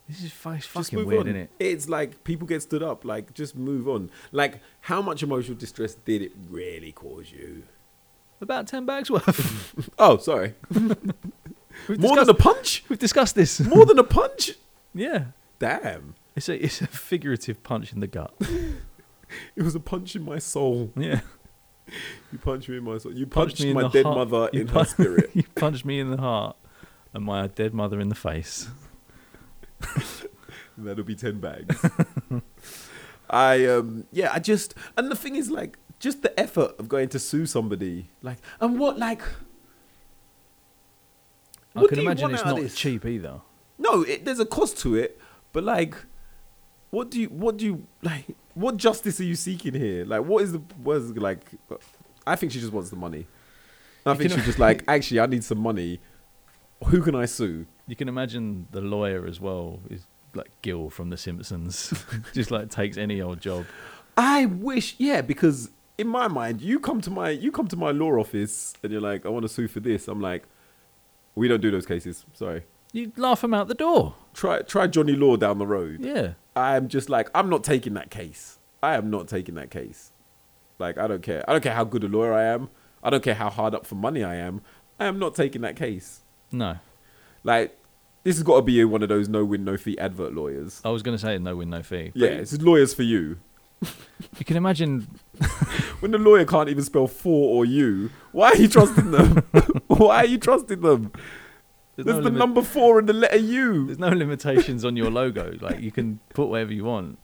this 0.09 0.19
is 0.19 0.25
it's 0.47 0.67
fucking 0.67 1.07
weird, 1.07 1.21
on. 1.21 1.27
isn't 1.29 1.41
it? 1.43 1.51
It's 1.59 1.89
like 1.89 2.23
people 2.25 2.47
get 2.47 2.63
stood 2.63 2.83
up. 2.83 3.05
Like, 3.05 3.33
just 3.35 3.57
move 3.57 3.89
on. 3.89 4.11
Like, 4.33 4.61
how 4.83 5.01
much 5.03 5.23
emotional 5.23 5.57
distress 5.57 5.95
did 5.95 6.23
it 6.23 6.33
really 6.49 6.93
cause 6.93 7.31
you? 7.33 7.63
About 8.41 8.67
ten 8.67 8.87
bags 8.87 9.11
worth. 9.11 9.91
Oh, 9.99 10.17
sorry. 10.19 10.55
More 11.89 12.17
than 12.17 12.29
a 12.29 12.35
punch. 12.35 12.85
we've 12.89 12.99
discussed 12.99 13.35
this. 13.35 13.61
More 13.61 13.85
than 13.87 13.99
a 13.99 14.05
punch. 14.05 14.53
yeah, 14.95 15.27
Damn. 15.59 16.15
It's 16.37 16.49
a 16.49 16.65
it's 16.65 16.81
a 16.81 16.87
figurative 16.87 17.63
punch 17.63 17.93
in 17.93 18.01
the 18.01 18.07
gut. 18.07 18.35
It 19.55 19.63
was 19.63 19.77
a 19.77 19.81
punch 19.81 20.17
in 20.17 20.25
my 20.25 20.41
soul. 20.41 20.91
Yeah, 20.97 21.21
You 22.33 22.39
punched 22.39 22.69
me 22.69 22.79
in 22.79 22.83
my 22.83 22.99
soul. 22.99 23.13
You 23.13 23.27
Punched 23.29 23.59
punched, 23.59 23.63
me 23.63 23.73
my 23.73 23.87
dead 23.89 24.05
heart. 24.05 24.29
mother 24.29 24.51
You 24.53 24.63
in 24.63 24.67
her 24.69 24.85
spirit. 24.85 25.31
you 25.35 25.45
punched 25.55 25.85
me 25.85 26.01
in 26.01 26.11
the 26.11 26.17
heart 26.17 26.57
and 27.15 27.25
my 27.25 27.47
dead 27.47 27.73
mother 27.73 28.01
in 28.01 28.09
the 28.09 28.17
face. 28.17 28.69
That'll 30.77 31.05
be 31.05 31.15
ten 31.15 31.39
bags. 31.39 31.85
I 33.29 33.67
um 33.67 34.07
yeah, 34.11 34.31
I 34.33 34.41
just 34.41 34.75
and 34.97 35.11
the 35.11 35.15
thing 35.17 35.37
is 35.37 35.49
like 35.49 35.79
just 36.01 36.23
the 36.23 36.39
effort 36.41 36.75
of 36.81 36.89
going 36.89 37.09
to 37.11 37.21
sue 37.21 37.47
somebody 37.47 38.11
like 38.23 38.39
and 38.61 38.81
what 38.81 38.99
like 38.99 39.23
I 41.77 41.81
What 41.83 41.91
can 41.91 42.01
imagine 42.01 42.35
it's 42.35 42.45
not 42.45 42.57
this? 42.57 42.75
cheap 42.75 43.05
either. 43.07 43.43
no, 43.79 44.03
it, 44.03 44.25
there's 44.25 44.41
a 44.41 44.47
cost 44.47 44.79
to 44.79 44.97
it, 44.97 45.21
but 45.53 45.63
like 45.63 45.95
what 46.91 47.11
do 47.11 47.21
you 47.21 47.29
what 47.29 47.57
do 47.57 47.65
you 47.65 47.87
like 48.03 48.27
what 48.55 48.77
justice 48.77 49.21
are 49.21 49.25
you 49.25 49.37
seeking 49.37 49.75
here? 49.75 50.05
Like 50.05 50.25
what 50.25 50.43
is 50.43 50.53
the 50.53 50.59
what 50.83 50.97
is 50.99 51.11
like 51.17 51.51
I 52.27 52.37
think 52.37 52.53
she 52.53 52.61
just 52.61 52.73
wants 52.73 52.91
the 52.91 52.97
money. 52.97 53.27
I 54.05 54.15
think 54.15 54.33
she's 54.33 54.45
just 54.45 54.59
like 54.59 54.85
actually 54.89 55.21
I 55.21 55.27
need 55.27 55.45
some 55.45 55.59
money. 55.59 56.01
Who 56.87 57.03
can 57.03 57.15
I 57.15 57.27
sue? 57.27 57.67
You 57.87 57.97
can 57.97 58.09
imagine 58.09 58.67
the 58.71 58.81
lawyer 58.81 59.27
as 59.27 59.41
well 59.41 59.81
is 59.91 60.07
like 60.35 60.51
Gil 60.63 60.91
from 60.91 61.11
The 61.11 61.17
Simpsons, 61.17 61.93
just 62.33 62.51
like 62.51 62.71
takes 62.71 62.97
any 62.97 63.21
old 63.21 63.41
job. 63.41 63.67
I 64.17 64.47
wish, 64.47 64.97
yeah, 64.99 65.23
because 65.23 65.71
in 65.99 66.09
my 66.09 66.29
mind, 66.29 66.61
you 66.61 66.81
come 66.81 67.01
to 67.03 67.11
my 67.11 67.31
you 67.31 67.53
come 67.53 67.69
to 67.69 67.77
my 67.77 67.91
law 67.91 68.13
office 68.13 68.75
and 68.83 68.93
you're 68.93 69.01
like, 69.01 69.27
I 69.27 69.29
want 69.29 69.43
to 69.43 69.49
sue 69.49 69.69
for 69.69 69.81
this. 69.81 70.09
I'm 70.09 70.21
like, 70.21 70.45
we 71.35 71.49
don't 71.49 71.61
do 71.61 71.71
those 71.71 71.87
cases. 71.87 72.25
Sorry. 72.33 72.65
You 72.93 73.13
laugh 73.17 73.45
him 73.45 73.55
out 73.55 73.69
the 73.69 73.75
door. 73.75 74.15
Try 74.35 74.63
try 74.63 74.87
Johnny 74.87 75.13
Law 75.13 75.37
down 75.37 75.59
the 75.59 75.67
road. 75.67 76.05
Yeah, 76.05 76.33
I'm 76.61 76.89
just 76.89 77.09
like, 77.11 77.29
I'm 77.35 77.49
not 77.49 77.65
taking 77.65 77.95
that 77.95 78.11
case. 78.11 78.59
I 78.83 78.95
am 78.95 79.11
not 79.11 79.29
taking 79.29 79.55
that 79.57 79.71
case. 79.71 80.13
Like, 80.79 80.99
I 80.99 81.07
don't 81.07 81.23
care. 81.23 81.45
I 81.49 81.53
don't 81.53 81.63
care 81.63 81.75
how 81.75 81.85
good 81.85 82.05
a 82.05 82.09
lawyer 82.09 82.33
I 82.33 82.45
am. 82.45 82.71
I 83.03 83.11
don't 83.11 83.23
care 83.23 83.35
how 83.35 83.51
hard 83.51 83.75
up 83.75 83.87
for 83.87 83.95
money 83.95 84.23
I 84.25 84.37
am. 84.37 84.63
I 84.99 85.07
am 85.07 85.19
not 85.19 85.35
taking 85.35 85.63
that 85.63 85.77
case. 85.77 86.21
no. 86.53 86.77
Like, 87.43 87.77
this 88.23 88.37
has 88.37 88.43
got 88.43 88.57
to 88.57 88.63
be 88.63 88.85
one 88.85 89.03
of 89.03 89.09
those 89.09 89.27
no 89.27 89.47
win 89.47 89.65
no 89.65 89.79
fee 89.79 89.97
advert 89.99 90.35
lawyers. 90.35 90.83
I 90.85 90.91
was 90.91 91.03
going 91.03 91.17
to 91.17 91.21
say 91.21 91.39
no 91.39 91.57
win, 91.57 91.71
no 91.71 91.83
fee. 91.83 92.13
Yeah, 92.15 92.29
it's 92.29 92.61
lawyers 92.61 92.93
for 92.93 93.03
you. 93.03 93.39
you 94.39 94.45
can 94.45 94.57
imagine. 94.59 95.09
When 96.01 96.13
the 96.13 96.19
lawyer 96.19 96.47
can't 96.47 96.71
even 96.71 96.83
spell 96.83 97.07
for 97.07 97.55
or 97.57 97.67
you, 97.67 98.11
why 98.33 98.53
are 98.53 98.57
you 98.57 98.69
trusting 98.69 99.11
them? 99.11 99.37
why 99.87 100.17
are 100.17 100.25
you 100.27 100.39
trusting 100.39 100.81
them? 100.81 101.13
There's, 102.05 102.17
no, 102.17 102.23
the 102.23 102.25
limit- 102.31 102.39
number 102.39 102.63
four 102.63 102.99
and 102.99 103.09
the 103.09 103.13
letter 103.13 103.37
U. 103.39 103.87
there's 103.87 103.99
no 103.99 104.09
limitations 104.09 104.85
on 104.85 104.97
your 104.97 105.11
logo. 105.11 105.57
Like 105.61 105.81
you 105.81 105.91
can 105.91 106.21
put 106.35 106.49
whatever 106.49 106.73
you 106.73 106.85
want. 106.85 107.19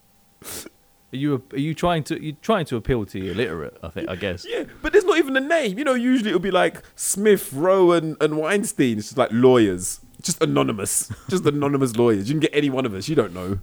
Are 1.12 1.16
you 1.16 1.43
are 1.53 1.59
you 1.59 1.72
trying 1.74 2.03
to 2.05 2.22
you 2.22 2.33
trying 2.43 2.64
to 2.66 2.77
appeal 2.77 3.07
to 3.07 3.20
the 3.20 3.31
illiterate? 3.31 3.79
I 3.83 3.89
think 3.89 4.09
I 4.09 4.16
guess. 4.16 4.45
Yeah, 4.49 4.64
but 4.83 4.93
there's 4.93 5.05
not 5.05 5.18
even 5.18 5.37
a 5.37 5.41
name. 5.41 5.79
You 5.79 5.85
know, 5.85 5.95
usually 5.95 6.31
it'll 6.31 6.41
be 6.41 6.51
like 6.51 6.83
Smith, 6.97 7.53
Rowe, 7.53 7.93
and, 7.93 8.16
and 8.20 8.37
Weinstein. 8.37 8.99
It's 8.99 9.09
just 9.09 9.18
like 9.18 9.31
lawyers. 9.33 10.01
Just 10.20 10.43
anonymous. 10.43 11.11
Just 11.29 11.47
anonymous 11.55 11.97
lawyers. 11.97 12.29
You 12.29 12.35
can 12.35 12.41
get 12.41 12.51
any 12.53 12.70
one 12.70 12.85
of 12.87 12.95
us. 12.95 13.09
You 13.09 13.14
don't 13.14 13.33
know. 13.33 13.61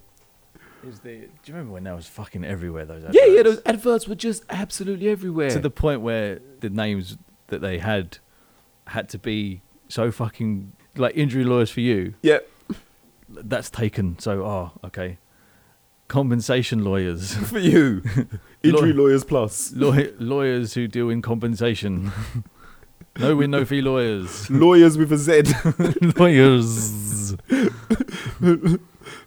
Is 0.87 0.99
the, 0.99 1.11
do 1.11 1.21
you 1.45 1.53
remember 1.53 1.73
when 1.73 1.83
that 1.85 1.95
was 1.95 2.07
fucking 2.07 2.43
everywhere? 2.43 2.85
Those 2.85 3.03
Yeah, 3.11 3.25
yeah, 3.25 3.43
those 3.43 3.61
adverts 3.65 4.07
were 4.07 4.15
just 4.15 4.43
absolutely 4.49 5.07
everywhere. 5.09 5.49
to 5.49 5.59
the 5.59 5.69
point 5.69 6.01
where 6.01 6.39
the 6.59 6.69
names 6.69 7.17
that 7.47 7.61
they 7.61 7.77
had 7.79 8.17
had 8.87 9.07
to 9.09 9.17
be 9.17 9.61
so 9.87 10.11
fucking 10.11 10.73
like 10.95 11.15
injury 11.15 11.43
lawyers 11.43 11.69
for 11.69 11.81
you. 11.81 12.13
Yep. 12.21 12.49
That's 13.29 13.69
taken. 13.69 14.19
So 14.19 14.43
oh 14.45 14.71
okay, 14.85 15.17
compensation 16.07 16.83
lawyers, 16.83 17.33
For 17.49 17.59
you. 17.59 18.03
Injury 18.63 18.93
Lawyers 18.93 19.25
Plus. 19.25 19.73
Law- 19.73 19.97
lawyers 20.19 20.73
who 20.73 20.87
deal 20.87 21.09
in 21.09 21.21
compensation. 21.21 22.13
no 23.19 23.35
win, 23.35 23.51
no 23.51 23.65
fee 23.65 23.81
lawyers. 23.81 24.49
Lawyers 24.49 24.97
with 24.97 25.11
a 25.11 25.17
Z. 25.17 25.43
lawyers. 26.17 27.35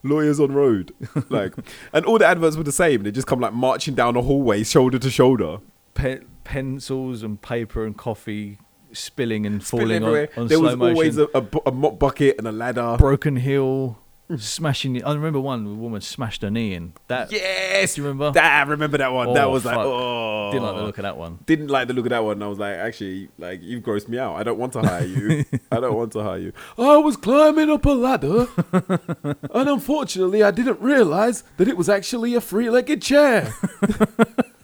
lawyers 0.02 0.40
on 0.40 0.52
road. 0.52 0.92
Like, 1.28 1.52
and 1.92 2.06
all 2.06 2.16
the 2.18 2.26
adverts 2.26 2.56
were 2.56 2.62
the 2.62 2.72
same. 2.72 3.02
They 3.02 3.10
just 3.10 3.26
come 3.26 3.40
like 3.40 3.52
marching 3.52 3.94
down 3.94 4.16
a 4.16 4.22
hallway, 4.22 4.62
shoulder 4.64 4.98
to 5.00 5.10
shoulder. 5.10 5.58
Pe- 5.92 6.20
pencils 6.44 7.22
and 7.22 7.42
paper 7.42 7.84
and 7.84 7.94
coffee 7.94 8.58
spilling 8.92 9.46
and 9.46 9.64
falling 9.64 10.02
on, 10.04 10.28
on 10.36 10.46
there 10.48 10.60
was 10.60 10.76
motion. 10.76 10.96
always 10.96 11.18
a, 11.18 11.24
a, 11.34 11.40
bu- 11.40 11.60
a 11.66 11.72
mop 11.72 11.98
bucket 11.98 12.36
and 12.38 12.46
a 12.46 12.52
ladder. 12.52 12.96
broken 12.98 13.36
heel, 13.36 13.98
mm. 14.30 14.40
smashing. 14.40 15.02
I 15.04 15.12
remember 15.14 15.40
one 15.40 15.80
woman 15.80 16.00
smashed 16.00 16.42
her 16.42 16.50
knee 16.50 16.74
in. 16.74 16.92
That 17.08 17.30
Yes, 17.32 17.94
do 17.94 18.00
you 18.02 18.06
remember? 18.08 18.32
that, 18.32 18.66
I 18.66 18.68
remember 18.70 18.98
that 18.98 19.12
one. 19.12 19.34
that 19.34 19.44
Oh, 19.44 19.50
was 19.50 19.64
like, 19.64 19.76
oh, 19.78 20.50
Didn't 20.52 20.64
like 20.64 20.76
the 20.76 20.82
look 20.82 20.98
of 20.98 21.02
that 21.02 21.16
one. 21.16 21.38
Didn't 21.46 21.68
like 21.68 21.88
the 21.88 21.94
look 21.94 22.06
of 22.06 22.10
that 22.10 22.24
one. 22.24 22.42
I 22.42 22.46
was 22.46 22.58
like, 22.58 22.76
actually, 22.76 23.28
like 23.38 23.60
you've 23.62 23.82
grossed 23.82 24.08
me 24.08 24.18
out. 24.18 24.36
I 24.36 24.42
don't 24.42 24.58
want 24.58 24.72
to 24.74 24.80
hire 24.80 25.04
you. 25.04 25.44
I 25.72 25.80
don't 25.80 25.94
want 25.94 26.12
to 26.12 26.22
hire 26.22 26.38
you. 26.38 26.52
I 26.78 26.96
was 26.98 27.16
climbing 27.16 27.70
up 27.70 27.84
a 27.84 27.90
ladder, 27.90 28.46
and 29.52 29.68
unfortunately, 29.68 30.42
I 30.42 30.50
didn't 30.52 30.80
realize 30.80 31.42
that 31.56 31.68
it 31.68 31.76
was 31.76 31.88
actually 31.88 32.34
a 32.34 32.40
three-legged 32.40 33.02
chair. 33.02 33.52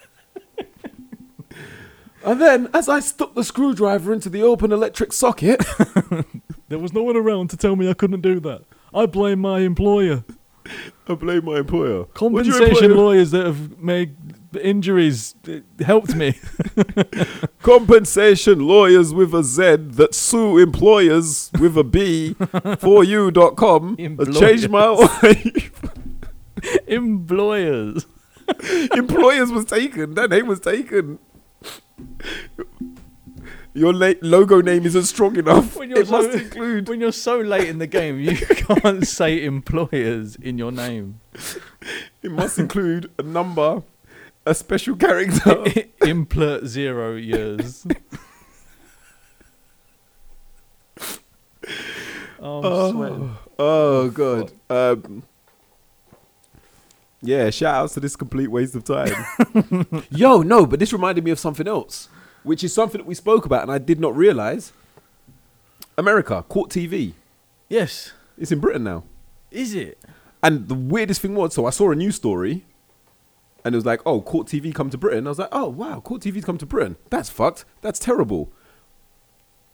and 2.24 2.40
then, 2.40 2.68
as 2.72 2.88
I 2.88 3.00
stuck 3.00 3.34
the 3.34 3.44
screwdriver 3.44 4.12
into 4.12 4.28
the 4.28 4.42
open 4.42 4.72
electric 4.72 5.12
socket, 5.12 5.64
There 6.72 6.78
was 6.78 6.94
no 6.94 7.02
one 7.02 7.18
around 7.18 7.50
to 7.50 7.58
tell 7.58 7.76
me 7.76 7.90
I 7.90 7.92
couldn't 7.92 8.22
do 8.22 8.40
that. 8.40 8.62
I 8.94 9.04
blame 9.04 9.40
my 9.40 9.58
employer. 9.58 10.24
I 11.06 11.14
blame 11.16 11.44
my 11.44 11.58
employer. 11.58 12.04
Compensation 12.14 12.92
employ- 12.92 12.96
lawyers 12.96 13.30
that 13.32 13.44
have 13.44 13.78
made 13.78 14.16
injuries 14.58 15.34
uh, 15.46 15.58
helped 15.84 16.14
me. 16.14 16.40
compensation 17.62 18.66
lawyers 18.66 19.12
with 19.12 19.34
a 19.34 19.44
Z 19.44 19.76
that 19.98 20.14
sue 20.14 20.56
employers 20.56 21.50
with 21.60 21.76
a 21.76 21.84
B 21.84 22.36
for 22.78 23.04
you.com 23.04 23.98
has 23.98 24.38
changed 24.38 24.70
my 24.70 24.86
life. 24.86 25.72
Employers. 26.86 28.06
employers 28.96 29.52
was 29.52 29.66
taken. 29.66 30.14
That 30.14 30.30
name 30.30 30.46
was 30.46 30.60
taken. 30.60 31.18
Your 33.74 33.94
la- 33.94 34.12
logo 34.20 34.60
name 34.60 34.84
isn't 34.84 35.04
strong 35.04 35.36
enough. 35.36 35.76
When 35.76 35.88
you're 35.88 36.00
It 36.00 36.10
must 36.10 36.32
so- 36.32 36.38
include. 36.38 36.88
When 36.88 37.00
you're 37.00 37.10
so 37.12 37.38
late 37.40 37.68
in 37.68 37.78
the 37.78 37.86
game, 37.86 38.20
you 38.20 38.36
can't 38.36 39.06
say 39.06 39.42
employers 39.44 40.36
in 40.36 40.58
your 40.58 40.70
name. 40.72 41.20
It 42.22 42.30
must 42.30 42.58
include 42.58 43.10
a 43.18 43.22
number, 43.22 43.82
a 44.44 44.54
special 44.54 44.94
character. 44.96 45.64
Implant 46.06 46.66
zero 46.66 47.16
years. 47.16 47.86
Oh, 52.44 52.88
I'm 52.88 52.92
sweating. 52.96 53.36
Oh 53.58 54.10
god. 54.10 54.52
Um, 54.68 55.22
yeah, 57.22 57.50
shout 57.50 57.74
outs 57.74 57.94
to 57.94 58.00
this 58.00 58.16
complete 58.16 58.48
waste 58.48 58.74
of 58.74 58.84
time. 58.84 60.04
Yo, 60.10 60.42
no, 60.42 60.66
but 60.66 60.80
this 60.80 60.92
reminded 60.92 61.24
me 61.24 61.30
of 61.30 61.38
something 61.38 61.68
else, 61.68 62.08
which 62.42 62.64
is 62.64 62.74
something 62.74 62.98
that 62.98 63.06
we 63.06 63.14
spoke 63.14 63.46
about 63.46 63.62
and 63.62 63.70
I 63.70 63.78
did 63.78 64.00
not 64.00 64.16
realize. 64.16 64.72
America, 65.96 66.44
Court 66.48 66.70
TV. 66.70 67.12
Yes. 67.68 68.12
It's 68.36 68.50
in 68.50 68.60
Britain 68.60 68.84
now. 68.84 69.04
Is 69.50 69.74
it? 69.74 69.98
And 70.42 70.68
the 70.68 70.74
weirdest 70.74 71.20
thing 71.20 71.34
was, 71.34 71.54
so 71.54 71.66
I 71.66 71.70
saw 71.70 71.92
a 71.92 71.94
news 71.94 72.16
story, 72.16 72.64
and 73.64 73.74
it 73.74 73.78
was 73.78 73.86
like, 73.86 74.00
"Oh, 74.04 74.20
Court 74.20 74.48
TV 74.48 74.74
come 74.74 74.90
to 74.90 74.98
Britain." 74.98 75.26
I 75.26 75.30
was 75.30 75.38
like, 75.38 75.50
"Oh, 75.52 75.68
wow, 75.68 76.00
Court 76.00 76.22
TV's 76.22 76.44
come 76.44 76.58
to 76.58 76.66
Britain. 76.66 76.96
That's 77.10 77.30
fucked. 77.30 77.64
That's 77.80 78.00
terrible." 78.00 78.50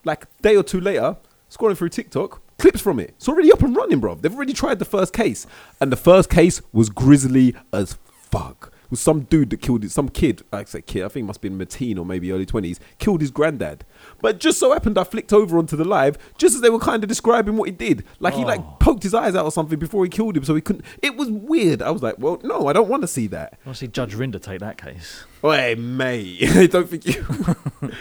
Like 0.04 0.26
day 0.42 0.56
or 0.56 0.62
two 0.62 0.80
later, 0.80 1.16
scrolling 1.50 1.76
through 1.76 1.88
TikTok, 1.88 2.42
clips 2.58 2.80
from 2.80 2.98
it. 3.00 3.10
It's 3.16 3.28
already 3.28 3.52
up 3.52 3.62
and 3.62 3.74
running, 3.76 4.00
bro. 4.00 4.14
They've 4.16 4.34
already 4.34 4.52
tried 4.52 4.78
the 4.78 4.84
first 4.84 5.12
case, 5.12 5.46
and 5.80 5.90
the 5.92 5.96
first 5.96 6.28
case 6.30 6.60
was 6.72 6.88
grisly 6.90 7.54
as 7.72 7.96
fuck. 8.04 8.72
It 8.84 8.92
was 8.92 9.00
some 9.00 9.20
dude 9.24 9.50
that 9.50 9.60
killed 9.60 9.84
it, 9.84 9.90
some 9.90 10.08
kid. 10.08 10.40
I 10.50 10.64
say 10.64 10.80
kid, 10.80 11.04
I 11.04 11.08
think 11.08 11.24
it 11.24 11.26
must 11.26 11.36
have 11.38 11.42
been 11.42 11.58
mid-teen 11.58 11.98
or 11.98 12.06
maybe 12.06 12.32
early 12.32 12.46
twenties. 12.46 12.80
Killed 12.98 13.20
his 13.20 13.30
granddad. 13.30 13.84
But 14.22 14.40
just 14.40 14.58
so 14.58 14.72
happened, 14.72 14.96
I 14.96 15.04
flicked 15.04 15.30
over 15.30 15.58
onto 15.58 15.76
the 15.76 15.84
live 15.84 16.16
just 16.38 16.54
as 16.54 16.62
they 16.62 16.70
were 16.70 16.78
kind 16.78 17.04
of 17.04 17.08
describing 17.08 17.58
what 17.58 17.68
he 17.68 17.72
did. 17.72 18.02
Like 18.18 18.32
he 18.32 18.46
like 18.46 18.60
Oh. 18.60 18.76
poked 18.80 19.02
his 19.02 19.12
eyes 19.12 19.34
out 19.34 19.44
or 19.44 19.52
something 19.52 19.78
before 19.78 20.04
he 20.04 20.08
killed 20.08 20.38
him, 20.38 20.44
so 20.44 20.54
he 20.54 20.62
couldn't. 20.62 20.86
It 21.02 21.16
was 21.16 21.30
weird. 21.30 21.82
I 21.82 21.90
was 21.90 22.02
like, 22.02 22.14
well, 22.18 22.40
no, 22.42 22.66
I 22.66 22.72
don't 22.72 22.88
want 22.88 23.02
to 23.02 23.08
see 23.08 23.26
that. 23.26 23.58
I 23.62 23.68
want 23.68 23.76
to 23.76 23.84
see 23.84 23.88
Judge 23.88 24.14
Rinder 24.14 24.40
take 24.40 24.60
that 24.60 24.78
case. 24.78 25.24
Oh, 25.44 25.50
Hey, 25.50 25.74
mate, 25.74 26.38
I 26.56 26.66
don't 26.66 26.88
think 26.88 27.04
you. 27.04 27.26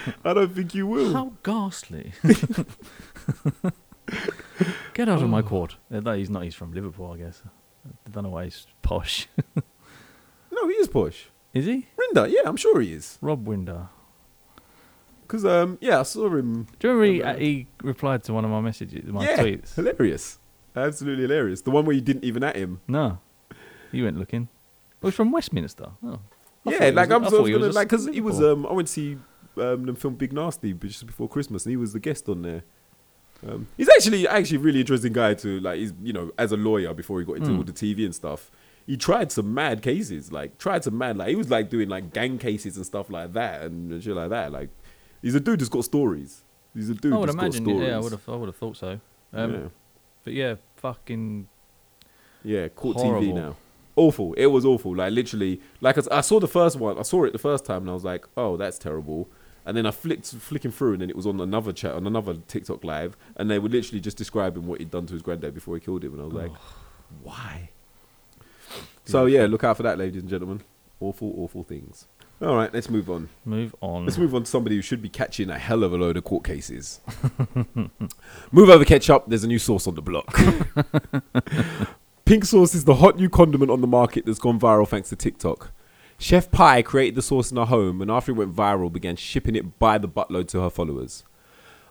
I 0.24 0.32
don't 0.32 0.54
think 0.54 0.74
you 0.74 0.86
will. 0.86 1.12
How 1.12 1.32
ghastly. 1.42 2.12
Get 4.94 5.08
out 5.08 5.22
of 5.22 5.28
my 5.30 5.42
court. 5.42 5.76
Uh, 5.92 6.00
No, 6.00 6.12
he's 6.14 6.30
not. 6.30 6.42
He's 6.44 6.54
from 6.54 6.72
Liverpool, 6.72 7.12
I 7.12 7.18
guess. 7.18 7.42
I 8.06 8.10
don't 8.10 8.24
know 8.24 8.30
why 8.30 8.44
he's 8.44 8.66
posh. 8.82 9.28
No, 10.50 10.66
he 10.66 10.74
is 10.74 10.88
posh. 10.88 11.28
is 11.54 11.66
he? 11.66 11.86
Rinder, 11.96 12.28
yeah, 12.28 12.40
I'm 12.44 12.56
sure 12.56 12.80
he 12.80 12.92
is. 12.92 13.16
Rob 13.20 13.46
Rinder. 13.46 13.88
Cause 15.28 15.44
um, 15.44 15.78
yeah, 15.80 16.00
I 16.00 16.02
saw 16.04 16.34
him. 16.34 16.66
Do 16.80 16.88
you 16.88 16.94
remember 16.94 17.38
he, 17.38 17.44
he 17.44 17.66
replied 17.82 18.24
to 18.24 18.32
one 18.32 18.44
of 18.44 18.50
my 18.50 18.60
messages, 18.60 19.04
my 19.12 19.24
yeah, 19.24 19.36
tweets? 19.36 19.74
hilarious, 19.74 20.38
absolutely 20.74 21.22
hilarious. 21.24 21.60
The 21.60 21.70
one 21.70 21.84
where 21.84 21.94
you 21.94 22.00
didn't 22.00 22.24
even 22.24 22.42
at 22.42 22.56
him. 22.56 22.80
No, 22.88 23.18
he 23.92 24.02
went 24.02 24.18
looking. 24.18 24.48
Oh, 25.02 25.08
he's 25.08 25.14
from 25.14 25.30
Westminster. 25.30 25.90
Oh, 26.02 26.18
I 26.66 26.70
yeah, 26.70 26.78
like 26.90 27.10
was- 27.10 27.22
I'm 27.22 27.28
sort 27.28 27.48
of 27.50 27.60
gonna 27.60 27.72
like 27.72 27.88
because 27.88 28.06
he 28.06 28.20
was 28.22 28.40
um, 28.42 28.66
I 28.66 28.72
went 28.72 28.88
to 28.88 28.92
see 28.94 29.18
um 29.58 29.84
them 29.84 29.94
film 29.96 30.14
Big 30.14 30.32
Nasty 30.32 30.72
just 30.72 31.06
before 31.06 31.28
Christmas 31.28 31.66
and 31.66 31.70
he 31.72 31.76
was 31.76 31.92
the 31.92 32.00
guest 32.00 32.28
on 32.28 32.40
there. 32.42 32.64
Um, 33.46 33.68
he's 33.76 33.88
actually 33.88 34.26
actually 34.26 34.56
a 34.56 34.60
really 34.60 34.80
interesting 34.80 35.12
guy 35.12 35.34
to 35.34 35.60
like. 35.60 35.78
He's 35.78 35.92
you 36.02 36.12
know 36.12 36.32
as 36.38 36.50
a 36.52 36.56
lawyer 36.56 36.92
before 36.94 37.20
he 37.20 37.24
got 37.24 37.36
into 37.36 37.50
Mm. 37.50 37.58
all 37.58 37.62
the 37.64 37.72
TV 37.72 38.04
and 38.04 38.14
stuff. 38.14 38.50
He 38.86 38.96
tried 38.96 39.30
some 39.30 39.52
mad 39.52 39.82
cases, 39.82 40.32
like 40.32 40.58
tried 40.58 40.82
some 40.82 40.96
mad 40.98 41.16
like 41.18 41.28
he 41.28 41.34
was 41.36 41.50
like 41.50 41.68
doing 41.70 41.88
like 41.88 42.12
gang 42.12 42.38
cases 42.38 42.76
and 42.76 42.86
stuff 42.86 43.10
like 43.10 43.34
that 43.34 43.62
and 43.62 44.02
shit 44.02 44.14
like 44.16 44.30
that. 44.30 44.50
Like 44.50 44.70
he's 45.22 45.34
a 45.34 45.40
dude 45.40 45.60
that's 45.60 45.68
got 45.68 45.84
stories. 45.84 46.42
He's 46.74 46.88
a 46.90 46.94
dude. 46.94 47.12
I 47.12 47.16
would 47.18 47.28
imagine. 47.30 47.68
Yeah, 47.68 47.96
I 47.96 48.00
would 48.00 48.12
have. 48.12 48.28
I 48.28 48.34
would 48.36 48.46
have 48.48 48.56
thought 48.56 48.76
so. 48.76 49.00
Um, 49.32 49.52
yeah. 49.54 49.68
But 50.24 50.32
yeah, 50.32 50.54
fucking. 50.76 51.48
Yeah, 52.44 52.68
Court 52.68 52.96
TV 52.96 53.34
now. 53.34 53.56
Awful. 53.96 54.32
It 54.34 54.46
was 54.46 54.64
awful. 54.64 54.94
Like 54.96 55.12
literally, 55.12 55.60
like 55.80 55.96
I 56.10 56.20
saw 56.20 56.38
the 56.40 56.48
first 56.48 56.76
one. 56.76 56.98
I 56.98 57.02
saw 57.02 57.24
it 57.24 57.32
the 57.32 57.38
first 57.38 57.64
time, 57.64 57.82
and 57.82 57.90
I 57.90 57.94
was 57.94 58.04
like, 58.04 58.26
"Oh, 58.36 58.56
that's 58.56 58.78
terrible." 58.78 59.28
And 59.68 59.76
then 59.76 59.84
I 59.84 59.90
flicked, 59.90 60.26
flicking 60.28 60.70
through, 60.70 60.94
and 60.94 61.02
then 61.02 61.10
it 61.10 61.16
was 61.16 61.26
on 61.26 61.40
another 61.40 61.74
chat 61.74 61.92
on 61.92 62.06
another 62.06 62.38
TikTok 62.48 62.84
live, 62.84 63.18
and 63.36 63.50
they 63.50 63.58
were 63.58 63.68
literally 63.68 64.00
just 64.00 64.16
describing 64.16 64.66
what 64.66 64.80
he'd 64.80 64.90
done 64.90 65.04
to 65.06 65.12
his 65.12 65.20
granddad 65.20 65.52
before 65.52 65.74
he 65.74 65.80
killed 65.80 66.02
him, 66.02 66.14
and 66.14 66.22
I 66.22 66.24
was 66.24 66.32
like, 66.32 66.50
oh. 66.50 66.74
"Why?" 67.22 67.68
So 69.04 69.26
yeah, 69.26 69.44
look 69.44 69.64
out 69.64 69.76
for 69.76 69.82
that, 69.82 69.98
ladies 69.98 70.22
and 70.22 70.30
gentlemen. 70.30 70.62
Awful, 71.00 71.34
awful 71.36 71.64
things. 71.64 72.06
All 72.40 72.56
right, 72.56 72.72
let's 72.72 72.88
move 72.88 73.10
on. 73.10 73.28
Move 73.44 73.74
on. 73.82 74.06
Let's 74.06 74.16
move 74.16 74.34
on 74.34 74.44
to 74.44 74.50
somebody 74.50 74.76
who 74.76 74.82
should 74.82 75.02
be 75.02 75.10
catching 75.10 75.50
a 75.50 75.58
hell 75.58 75.84
of 75.84 75.92
a 75.92 75.96
load 75.96 76.16
of 76.16 76.24
court 76.24 76.44
cases. 76.44 77.00
move 78.52 78.70
over 78.70 78.86
ketchup. 78.86 79.24
There's 79.26 79.44
a 79.44 79.48
new 79.48 79.58
sauce 79.58 79.86
on 79.86 79.96
the 79.96 80.02
block. 80.02 80.34
Pink 82.24 82.44
sauce 82.44 82.74
is 82.74 82.84
the 82.84 82.96
hot 82.96 83.16
new 83.16 83.28
condiment 83.28 83.70
on 83.70 83.80
the 83.80 83.86
market 83.86 84.24
that's 84.24 84.38
gone 84.38 84.58
viral 84.58 84.88
thanks 84.88 85.08
to 85.08 85.16
TikTok. 85.16 85.72
Chef 86.18 86.50
Pii 86.50 86.82
created 86.82 87.14
the 87.14 87.22
sauce 87.22 87.50
in 87.50 87.56
her 87.56 87.64
home 87.64 88.02
and 88.02 88.10
after 88.10 88.32
it 88.32 88.34
went 88.34 88.54
viral 88.54 88.92
began 88.92 89.16
shipping 89.16 89.54
it 89.54 89.78
by 89.78 89.98
the 89.98 90.08
buttload 90.08 90.48
to 90.48 90.60
her 90.60 90.70
followers. 90.70 91.24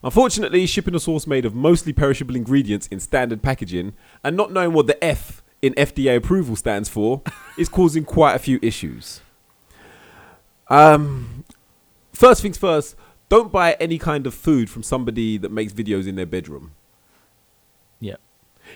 Unfortunately, 0.04 0.66
shipping 0.66 0.94
a 0.94 1.00
sauce 1.00 1.26
made 1.26 1.46
of 1.46 1.56
mostly 1.56 1.94
perishable 1.94 2.36
ingredients 2.36 2.88
in 2.88 3.00
standard 3.00 3.42
packaging 3.42 3.94
and 4.24 4.36
not 4.36 4.52
knowing 4.52 4.74
what 4.74 4.86
the 4.86 5.02
F 5.04 5.42
in 5.62 5.74
FDA 5.74 6.18
approval 6.18 6.56
stands 6.56 6.90
for 6.90 7.24
is 7.58 7.70
causing 7.70 8.04
quite 8.04 8.36
a 8.36 8.40
few 8.40 8.60
issues. 8.62 9.22
Um, 10.68 11.46
first 12.14 12.42
things 12.42 12.58
first, 12.58 12.96
don't 13.30 13.52
buy 13.52 13.74
any 13.80 13.98
kind 13.98 14.28
of 14.28 14.34
food 14.34 14.70
from 14.70 14.84
somebody 14.84 15.38
that 15.38 15.52
makes 15.52 15.74
videos 15.74 16.08
in 16.08 16.16
their 16.16 16.26
bedroom. 16.26 16.74
Yeah. 18.00 18.18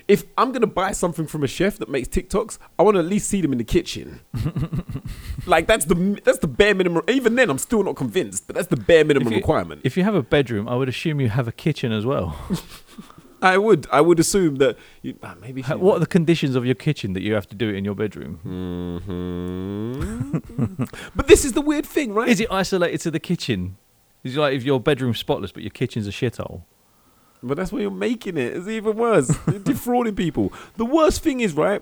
If 0.07 0.23
I'm 0.37 0.51
gonna 0.51 0.67
buy 0.67 0.91
something 0.91 1.27
from 1.27 1.43
a 1.43 1.47
chef 1.47 1.77
that 1.77 1.89
makes 1.89 2.07
TikToks, 2.07 2.57
I 2.79 2.83
want 2.83 2.95
to 2.95 2.99
at 2.99 3.05
least 3.05 3.27
see 3.29 3.41
them 3.41 3.51
in 3.51 3.57
the 3.57 3.63
kitchen. 3.63 4.21
like 5.45 5.67
that's 5.67 5.85
the 5.85 6.19
that's 6.23 6.39
the 6.39 6.47
bare 6.47 6.73
minimum. 6.75 7.03
Even 7.07 7.35
then, 7.35 7.49
I'm 7.49 7.57
still 7.57 7.83
not 7.83 7.95
convinced, 7.95 8.47
but 8.47 8.55
that's 8.55 8.67
the 8.69 8.77
bare 8.77 9.03
minimum 9.05 9.27
If 9.27 9.31
you- 9.33 9.37
requirement. 9.37 9.81
If 9.83 9.97
you 9.97 10.03
have 10.03 10.15
a 10.15 10.23
bedroom, 10.23 10.67
I 10.67 10.75
would 10.75 10.89
assume 10.89 11.19
you 11.21 11.29
have 11.29 11.47
a 11.47 11.51
kitchen 11.51 11.91
as 11.91 12.05
well. 12.05 12.35
I 13.43 13.57
would 13.57 13.87
I 13.91 14.01
would 14.01 14.19
assume 14.19 14.57
that 14.57 14.77
you 15.01 15.15
ah, 15.23 15.35
maybe. 15.41 15.61
Ha- 15.63 15.75
what 15.77 15.95
are 15.97 15.99
the 15.99 16.05
conditions 16.05 16.55
of 16.55 16.63
your 16.63 16.75
kitchen 16.75 17.13
that 17.13 17.21
you 17.23 17.33
have 17.33 17.47
to 17.49 17.55
do 17.55 17.69
it 17.69 17.75
in 17.75 17.83
your 17.83 17.95
bedroom? 17.95 18.39
Mhm. 19.51 21.11
but 21.15 21.27
this 21.27 21.43
is 21.43 21.53
the 21.53 21.61
weird 21.61 21.85
thing, 21.85 22.13
right? 22.13 22.29
Is 22.29 22.39
it 22.39 22.51
isolated 22.51 23.01
to 23.01 23.09
the 23.11 23.19
kitchen? 23.19 23.77
Is 24.23 24.37
it 24.37 24.39
like 24.39 24.53
if 24.53 24.63
your 24.63 24.79
bedroom's 24.79 25.17
spotless 25.19 25.51
but 25.51 25.63
your 25.63 25.71
kitchen's 25.71 26.07
a 26.07 26.11
shithole? 26.11 26.63
But 27.43 27.57
that's 27.57 27.71
why 27.71 27.79
you're 27.79 27.91
making 27.91 28.37
it. 28.37 28.55
It's 28.55 28.67
even 28.67 28.95
worse. 28.95 29.35
You're 29.47 29.59
defrauding 29.59 30.15
people. 30.15 30.53
The 30.77 30.85
worst 30.85 31.23
thing 31.23 31.39
is, 31.39 31.53
right? 31.53 31.81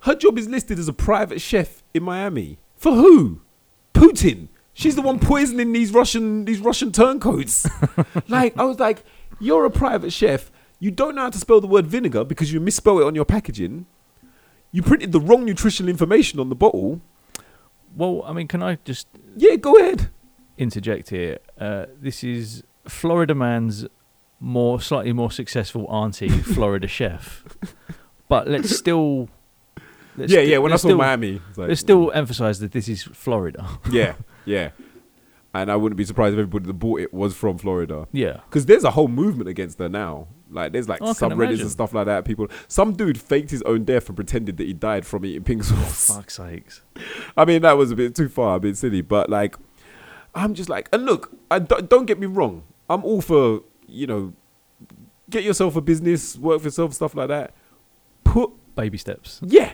Her 0.00 0.14
job 0.14 0.38
is 0.38 0.48
listed 0.48 0.78
as 0.78 0.88
a 0.88 0.94
private 0.94 1.42
chef 1.42 1.82
in 1.92 2.02
Miami. 2.04 2.58
For 2.76 2.92
who? 2.92 3.42
Putin. 3.92 4.48
She's 4.72 4.96
the 4.96 5.02
one 5.02 5.18
poisoning 5.18 5.72
these 5.72 5.92
Russian 5.92 6.46
these 6.46 6.60
Russian 6.60 6.90
turncoats. 6.90 7.68
like 8.28 8.56
I 8.56 8.64
was 8.64 8.78
like, 8.78 9.04
you're 9.40 9.66
a 9.66 9.70
private 9.70 10.10
chef. 10.12 10.50
You 10.78 10.90
don't 10.90 11.14
know 11.16 11.22
how 11.22 11.30
to 11.30 11.38
spell 11.38 11.60
the 11.60 11.66
word 11.66 11.86
vinegar 11.86 12.24
because 12.24 12.50
you 12.50 12.60
misspell 12.60 12.98
it 13.00 13.04
on 13.04 13.14
your 13.14 13.26
packaging. 13.26 13.84
You 14.72 14.82
printed 14.82 15.12
the 15.12 15.20
wrong 15.20 15.44
nutritional 15.44 15.90
information 15.90 16.40
on 16.40 16.48
the 16.48 16.54
bottle. 16.54 17.02
Well, 17.94 18.22
I 18.24 18.32
mean, 18.32 18.48
can 18.48 18.62
I 18.62 18.78
just 18.86 19.06
Yeah, 19.36 19.56
go 19.56 19.76
ahead. 19.76 20.08
interject 20.56 21.10
here? 21.10 21.38
Uh, 21.58 21.86
this 22.00 22.24
is 22.24 22.62
Florida 22.88 23.34
man's 23.34 23.86
more 24.40 24.80
slightly 24.80 25.12
more 25.12 25.30
successful 25.30 25.86
auntie, 25.88 26.28
Florida 26.28 26.88
chef, 26.98 27.44
But 28.28 28.48
let's 28.48 28.74
still. 28.76 29.28
let's 30.16 30.32
yeah, 30.32 30.40
sti- 30.40 30.50
yeah. 30.50 30.58
When 30.58 30.72
I 30.72 30.76
saw 30.76 30.88
still, 30.88 30.98
Miami, 30.98 31.40
it's 31.48 31.58
like, 31.58 31.68
let's 31.68 31.80
still 31.80 32.06
mm. 32.06 32.16
emphasize 32.16 32.58
that 32.60 32.72
this 32.72 32.88
is 32.88 33.02
Florida. 33.02 33.68
yeah, 33.90 34.14
yeah. 34.44 34.70
And 35.52 35.70
I 35.70 35.74
wouldn't 35.76 35.96
be 35.96 36.04
surprised 36.04 36.34
if 36.34 36.38
everybody 36.38 36.66
that 36.66 36.74
bought 36.74 37.00
it 37.00 37.12
was 37.12 37.34
from 37.34 37.58
Florida. 37.58 38.06
yeah. 38.12 38.40
Because 38.48 38.66
there's 38.66 38.84
a 38.84 38.92
whole 38.92 39.08
movement 39.08 39.48
against 39.48 39.80
her 39.80 39.88
now. 39.88 40.28
Like 40.48 40.72
there's 40.72 40.88
like 40.88 41.00
Oh, 41.02 41.10
I 41.10 41.14
can 41.14 41.30
subreddits 41.30 41.32
imagine. 41.34 41.60
and 41.62 41.70
stuff 41.70 41.92
like 41.92 42.06
that. 42.06 42.24
People, 42.24 42.48
some 42.68 42.92
dude 42.92 43.18
faked 43.20 43.50
his 43.50 43.62
own 43.62 43.84
death 43.84 44.08
and 44.08 44.16
pretended 44.16 44.56
that 44.58 44.66
he 44.66 44.72
died 44.72 45.04
from 45.04 45.24
eating 45.24 45.42
pink 45.42 45.64
sauce. 45.64 46.14
Fuck's 46.14 46.36
sakes. 46.36 46.82
I 47.36 47.44
mean, 47.44 47.62
that 47.62 47.72
was 47.76 47.90
a 47.90 47.96
bit 47.96 48.14
too 48.14 48.28
far, 48.28 48.56
a 48.56 48.60
bit 48.60 48.76
silly. 48.76 49.00
But 49.00 49.28
like, 49.28 49.56
I'm 50.36 50.54
just 50.54 50.68
like, 50.68 50.88
and 50.92 51.04
look, 51.04 51.36
I 51.50 51.58
don't, 51.58 51.88
don't 51.90 52.06
get 52.06 52.18
me 52.20 52.26
wrong. 52.26 52.62
I'm 52.88 53.04
all 53.04 53.20
for 53.20 53.62
you 53.90 54.06
know, 54.06 54.32
get 55.28 55.44
yourself 55.44 55.76
a 55.76 55.80
business, 55.80 56.36
work 56.36 56.60
for 56.60 56.66
yourself, 56.66 56.94
stuff 56.94 57.14
like 57.14 57.28
that. 57.28 57.52
Put 58.24 58.50
Baby 58.76 58.98
steps. 58.98 59.40
yeah, 59.42 59.72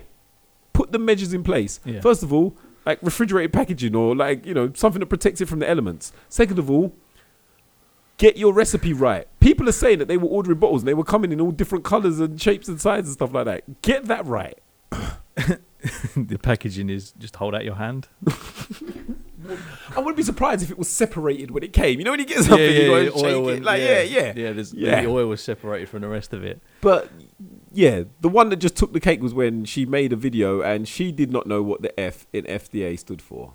put 0.72 0.92
the 0.92 0.98
measures 0.98 1.32
in 1.32 1.42
place. 1.44 1.80
Yeah. 1.84 2.00
First 2.00 2.22
of 2.22 2.32
all, 2.32 2.56
like 2.84 2.98
refrigerated 3.02 3.52
packaging 3.52 3.94
or 3.94 4.16
like 4.16 4.46
you 4.46 4.54
know 4.54 4.72
something 4.74 5.00
that 5.00 5.06
protects 5.06 5.40
it 5.40 5.48
from 5.48 5.58
the 5.58 5.68
elements. 5.68 6.12
Second 6.28 6.58
of 6.58 6.70
all, 6.70 6.92
get 8.16 8.36
your 8.36 8.52
recipe 8.52 8.92
right. 8.92 9.28
People 9.40 9.68
are 9.68 9.72
saying 9.72 9.98
that 9.98 10.08
they 10.08 10.16
were 10.16 10.28
ordering 10.28 10.58
bottles 10.58 10.82
and 10.82 10.88
they 10.88 10.94
were 10.94 11.04
coming 11.04 11.32
in 11.32 11.40
all 11.40 11.50
different 11.50 11.84
colors 11.84 12.18
and 12.20 12.40
shapes 12.40 12.68
and 12.68 12.80
sizes 12.80 13.08
and 13.10 13.14
stuff 13.14 13.32
like 13.32 13.44
that. 13.44 13.82
Get 13.82 14.06
that 14.06 14.24
right. 14.26 14.58
the 16.16 16.38
packaging 16.40 16.88
is 16.90 17.12
just 17.12 17.36
hold 17.36 17.54
out 17.54 17.64
your 17.64 17.74
hand. 17.76 18.08
I 19.94 19.98
wouldn't 19.98 20.16
be 20.16 20.22
surprised 20.22 20.62
if 20.62 20.70
it 20.70 20.78
was 20.78 20.88
separated 20.88 21.50
when 21.50 21.62
it 21.62 21.72
came. 21.72 21.98
You 21.98 22.04
know 22.04 22.10
when 22.12 22.20
you 22.20 22.26
get 22.26 22.38
something, 22.44 22.60
you 22.60 22.86
go 22.86 22.94
and 22.96 23.12
shake 23.14 23.58
it. 23.58 23.62
Like 23.64 23.80
yeah, 23.80 24.00
yeah. 24.02 24.32
Yeah, 24.36 24.52
there's, 24.52 24.72
Yeah. 24.74 25.02
the 25.02 25.08
oil 25.08 25.26
was 25.26 25.42
separated 25.42 25.88
from 25.88 26.02
the 26.02 26.08
rest 26.08 26.32
of 26.32 26.44
it. 26.44 26.60
But 26.80 27.10
yeah, 27.72 28.04
the 28.20 28.28
one 28.28 28.48
that 28.50 28.56
just 28.56 28.76
took 28.76 28.92
the 28.92 29.00
cake 29.00 29.20
was 29.22 29.34
when 29.34 29.64
she 29.64 29.86
made 29.86 30.12
a 30.12 30.16
video 30.16 30.60
and 30.62 30.86
she 30.88 31.12
did 31.12 31.30
not 31.30 31.46
know 31.46 31.62
what 31.62 31.82
the 31.82 31.98
F 31.98 32.26
in 32.32 32.44
FDA 32.44 32.98
stood 32.98 33.20
for. 33.22 33.52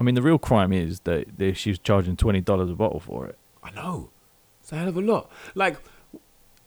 I 0.00 0.04
mean, 0.04 0.14
the 0.14 0.22
real 0.22 0.38
crime 0.38 0.72
is 0.72 1.00
that 1.00 1.38
they, 1.38 1.52
she 1.52 1.70
was 1.70 1.78
charging 1.78 2.16
twenty 2.16 2.40
dollars 2.40 2.70
a 2.70 2.74
bottle 2.74 3.00
for 3.00 3.26
it. 3.26 3.38
I 3.62 3.70
know. 3.70 4.10
It's 4.60 4.72
a 4.72 4.76
hell 4.76 4.88
of 4.88 4.96
a 4.96 5.00
lot. 5.00 5.30
Like 5.54 5.76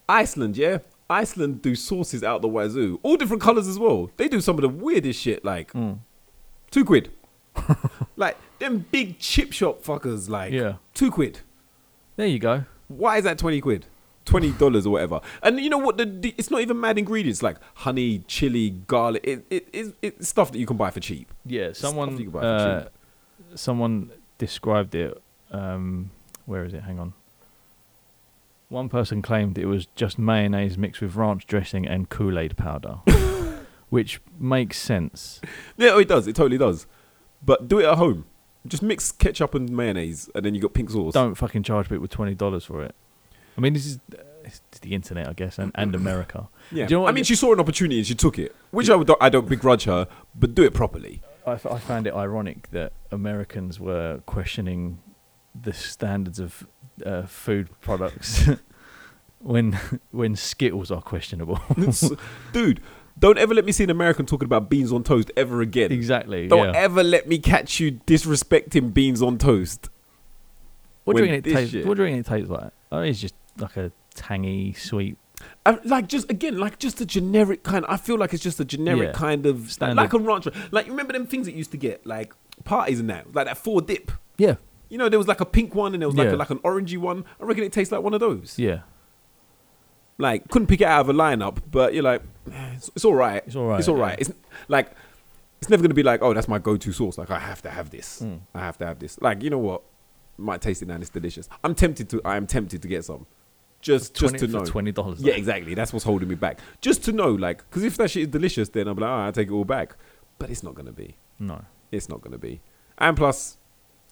Iceland, 0.08 0.58
yeah? 0.58 0.80
Iceland 1.10 1.62
do 1.62 1.76
sauces 1.76 2.24
out 2.24 2.42
the 2.42 2.48
wazoo. 2.48 3.00
All 3.04 3.16
different 3.18 3.42
colours 3.42 3.68
as 3.68 3.78
well. 3.78 4.10
They 4.18 4.28
do 4.28 4.42
some 4.42 4.56
of 4.56 4.62
the 4.62 4.70
weirdest 4.70 5.22
shit, 5.22 5.44
like 5.46 5.72
Mm. 5.74 6.00
two 6.72 6.84
quid. 6.86 7.12
like 8.16 8.38
them 8.60 8.86
big 8.92 9.20
chip 9.20 9.52
shop 9.52 9.84
fuckers, 9.84 10.30
like 10.30 10.52
Yeah, 10.54 10.76
two 10.94 11.12
quid. 11.12 11.40
there 12.16 12.28
you 12.28 12.40
go. 12.40 12.66
Why 12.88 13.18
is 13.18 13.24
that 13.24 13.38
twenty 13.38 13.62
quid? 13.62 13.86
Twenty 14.26 14.52
dollars 14.54 14.88
or 14.88 14.92
whatever. 14.92 15.22
And 15.44 15.60
you 15.60 15.70
know 15.70 15.78
what? 15.78 15.98
The, 15.98 16.06
the 16.06 16.34
it's 16.38 16.50
not 16.50 16.62
even 16.62 16.80
mad 16.80 16.98
ingredients 16.98 17.44
like 17.44 17.58
honey, 17.76 18.20
chili, 18.28 18.72
garlic. 18.72 19.22
It, 19.24 19.46
it, 19.50 19.68
it, 19.72 19.96
it's 20.02 20.28
stuff 20.30 20.52
that 20.52 20.58
you 20.58 20.66
can 20.66 20.78
buy 20.78 20.90
for 20.92 21.00
cheap. 21.00 21.32
Yeah, 21.46 21.74
Stuff 21.74 21.90
someone 21.92 22.18
you 22.18 22.24
can 22.26 22.32
buy 22.32 22.42
for 22.42 22.46
uh, 22.48 22.84
cheap. 22.84 22.90
someone 23.60 24.12
described 24.38 24.96
it. 24.96 25.22
Um, 25.52 26.10
where 26.48 26.66
is 26.66 26.74
it? 26.74 26.84
Hang 26.84 27.00
on. 27.00 27.14
One 28.70 28.90
person 28.90 29.22
claimed 29.22 29.58
it 29.60 29.68
was 29.68 29.86
just 29.96 30.18
mayonnaise 30.18 30.76
mixed 30.78 31.00
with 31.02 31.16
ranch 31.16 31.46
dressing 31.46 31.88
and 31.88 32.10
Kool 32.10 32.40
Aid 32.40 32.58
powder, 32.58 32.96
which 33.90 34.20
makes 34.40 34.78
sense. 34.80 35.40
Yeah, 35.78 36.00
it 36.00 36.08
does. 36.08 36.28
It 36.28 36.36
totally 36.36 36.58
does. 36.58 36.88
But 37.46 37.68
do 37.68 37.80
it 37.80 37.86
at 37.86 37.98
home. 37.98 38.26
Just 38.68 38.82
mix 38.82 39.12
ketchup 39.12 39.54
and 39.54 39.70
mayonnaise, 39.70 40.28
and 40.34 40.44
then 40.44 40.56
you 40.56 40.62
got 40.62 40.74
pink 40.74 40.90
sauce. 40.90 41.14
Don't 41.14 41.36
fucking 41.36 41.62
charge 41.64 41.88
people 41.88 42.08
twenty 42.08 42.34
dollars 42.34 42.66
for 42.66 42.84
it. 42.84 42.96
I 43.58 43.62
mean, 43.62 43.74
this 43.74 43.86
is 43.86 44.00
uh, 44.12 44.22
it's 44.44 44.62
the 44.82 44.94
internet, 44.94 45.28
I 45.28 45.34
guess, 45.34 45.60
and, 45.60 45.72
and 45.76 45.94
America. 45.96 46.48
Yeah, 46.72 46.88
Do 46.88 46.94
you 46.94 46.98
know 46.98 47.02
what 47.04 47.10
I 47.10 47.12
mean, 47.14 47.24
she 47.24 47.36
saw 47.36 47.54
an 47.54 47.60
opportunity 47.60 47.98
and 48.00 48.08
she 48.08 48.16
took 48.16 48.40
it, 48.40 48.56
which 48.72 48.90
I, 48.90 48.96
would, 48.96 49.10
I 49.22 49.30
don't 49.30 49.48
begrudge 49.48 49.84
her, 49.84 50.08
but 50.34 50.56
do 50.56 50.64
it 50.64 50.74
properly. 50.74 51.22
I, 51.46 51.54
f- 51.54 51.66
I 51.68 51.78
found 51.78 52.08
it 52.08 52.14
ironic 52.16 52.70
that 52.72 52.92
Americans 53.12 53.80
were 53.80 54.22
questioning 54.26 54.98
the 55.60 55.72
standards 55.74 56.40
of 56.40 56.68
uh, 57.06 57.28
food 57.28 57.70
products 57.82 58.50
when 59.40 59.74
when 60.12 60.36
Skittles 60.36 60.90
are 60.92 61.02
questionable. 61.02 61.60
It's- 61.78 62.12
Dude, 62.52 62.82
don't 63.18 63.38
ever 63.38 63.54
let 63.54 63.66
me 63.66 63.72
see 63.72 63.84
an 63.84 63.90
American 63.90 64.26
talking 64.26 64.46
about 64.46 64.70
beans 64.70 64.92
on 64.92 65.04
toast 65.04 65.32
ever 65.38 65.62
again. 65.62 65.92
exactly. 65.92 66.48
Don't 66.48 66.74
yeah. 66.74 66.80
ever 66.80 67.04
let 67.04 67.28
me 67.28 67.38
catch 67.40 67.80
you 67.80 67.94
disrespecting 68.06 68.94
beans 68.94 69.22
on 69.22 69.38
toast. 69.38 69.90
What 71.06 71.16
do 71.16 71.24
you 71.24 71.32
reckon 71.32 71.52
it 71.52 71.54
tastes? 71.56 71.72
shit- 71.72 71.86
What 71.86 71.98
do 71.98 72.04
you 72.06 72.16
it 72.16 72.26
tastes 72.26 72.50
like? 72.50 72.72
Oh, 72.92 73.00
it's 73.00 73.20
just 73.22 73.36
like 73.58 73.78
a 73.78 73.92
tangy, 74.16 74.74
sweet. 74.74 75.18
I, 75.66 75.78
like 75.84 76.08
just 76.08 76.30
again, 76.32 76.58
like 76.58 76.80
just 76.80 77.00
a 77.02 77.06
generic 77.06 77.64
kind. 77.64 77.86
I 77.88 77.98
feel 77.98 78.18
like 78.18 78.34
it's 78.34 78.42
just 78.42 78.60
a 78.60 78.66
generic 78.66 79.10
Yeah. 79.10 79.12
kind 79.12 79.46
of 79.46 79.72
Standard. 79.72 79.98
like 80.02 80.14
a 80.14 80.20
ranch. 80.20 80.48
Like 80.72 80.86
you 80.86 80.92
remember 80.94 81.14
them 81.14 81.28
things 81.28 81.46
that 81.46 81.52
you 81.52 81.60
used 81.60 81.72
to 81.72 81.78
get 81.78 82.06
like 82.06 82.34
parties 82.64 83.00
and 83.00 83.10
that, 83.10 83.34
like 83.36 83.46
that 83.46 83.58
four 83.58 83.82
dip. 83.82 84.12
Yeah, 84.38 84.56
You 84.90 84.98
know, 84.98 85.08
there 85.10 85.20
was 85.20 85.28
like 85.28 85.42
a 85.42 85.46
pink 85.46 85.76
one 85.76 85.94
and 85.94 86.02
there 86.02 86.08
was 86.10 86.16
like 86.18 86.28
Yeah. 86.30 86.36
a, 86.36 86.38
like 86.38 86.50
an 86.50 86.60
orangey 86.60 86.98
one. 86.98 87.26
I 87.40 87.44
reckon 87.46 87.64
it 87.64 87.72
tastes 87.74 87.92
like 87.92 88.02
one 88.02 88.14
of 88.14 88.20
those. 88.20 88.56
yeah. 88.58 88.80
Like 90.18 90.50
couldn't 90.50 90.68
pick 90.68 90.82
it 90.82 90.88
out 90.88 91.02
of 91.02 91.10
a 91.10 91.14
lineup, 91.14 91.62
but 91.70 91.94
you're 91.94 92.04
like, 92.04 92.22
it's, 92.48 92.90
it's 92.96 93.06
all 93.06 93.16
right. 93.16 93.44
It's 93.46 93.56
all 93.56 93.68
right. 93.68 93.80
It's 93.80 93.88
all 93.88 93.96
right. 93.98 94.18
It's 94.20 94.32
like 94.68 94.92
it's 95.60 95.70
never 95.70 95.82
gonna 95.82 95.94
be 95.94 96.04
like, 96.04 96.22
oh, 96.22 96.34
that's 96.34 96.48
my 96.48 96.60
go-to 96.60 96.92
sauce. 96.94 97.18
Like 97.18 97.32
I 97.32 97.40
have 97.40 97.62
to 97.64 97.70
have 97.70 97.90
this. 97.90 98.22
Mm. 98.22 98.40
I 98.54 98.60
have 98.60 98.78
to 98.78 98.86
have 98.86 99.00
this. 99.00 99.20
Like 99.22 99.44
you 99.44 99.50
know 99.50 99.58
what? 99.58 99.82
Might 100.38 100.62
taste 100.62 100.82
it 100.82 100.88
now. 100.88 100.96
and 100.96 101.04
It's 101.04 101.10
delicious. 101.10 101.50
I'm 101.64 101.76
tempted 101.76 102.10
to. 102.10 102.22
I 102.24 102.38
am 102.38 102.48
tempted 102.48 102.82
to 102.82 102.88
get 102.88 103.06
some. 103.06 103.26
Just 103.82 104.16
just 104.16 104.38
to 104.38 104.48
know. 104.48 104.66
twenty 104.66 104.92
dollars. 104.92 105.22
Yeah, 105.22 105.34
exactly. 105.36 105.76
That's 105.76 105.94
what's 105.94 106.06
holding 106.06 106.28
me 106.28 106.36
back. 106.36 106.60
Just 106.82 107.04
to 107.06 107.12
know, 107.12 107.30
like, 107.30 107.58
because 107.70 107.84
if 107.84 107.98
that 107.98 108.10
shit 108.10 108.24
is 108.24 108.28
delicious, 108.30 108.70
then 108.70 108.88
I'm 108.88 108.98
like, 108.98 109.10
oh, 109.10 109.28
I 109.28 109.32
take 109.32 109.48
it 109.50 109.52
all 109.52 109.66
back. 109.66 109.96
But 110.40 110.50
it's 110.50 110.64
not 110.64 110.76
gonna 110.76 110.92
be. 110.92 111.16
No. 111.40 111.64
It's 111.92 112.10
not 112.10 112.22
gonna 112.22 112.38
be. 112.38 112.62
And 112.98 113.16
plus, 113.16 113.58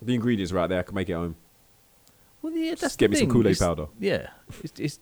the 0.02 0.14
ingredients 0.14 0.52
are 0.54 0.60
out 0.60 0.70
there. 0.70 0.80
I 0.80 0.84
can 0.84 0.96
make 0.96 1.10
it 1.10 1.14
at 1.14 1.18
home. 1.18 1.36
Well, 2.42 2.54
yeah, 2.54 2.72
that's 2.72 2.82
Just 2.82 3.00
get 3.00 3.10
me 3.12 3.18
some. 3.18 3.30
Kool 3.30 3.48
Aid 3.48 3.58
powder. 3.58 3.88
Yeah, 4.00 4.28
it's, 4.64 4.80
it's 4.80 5.00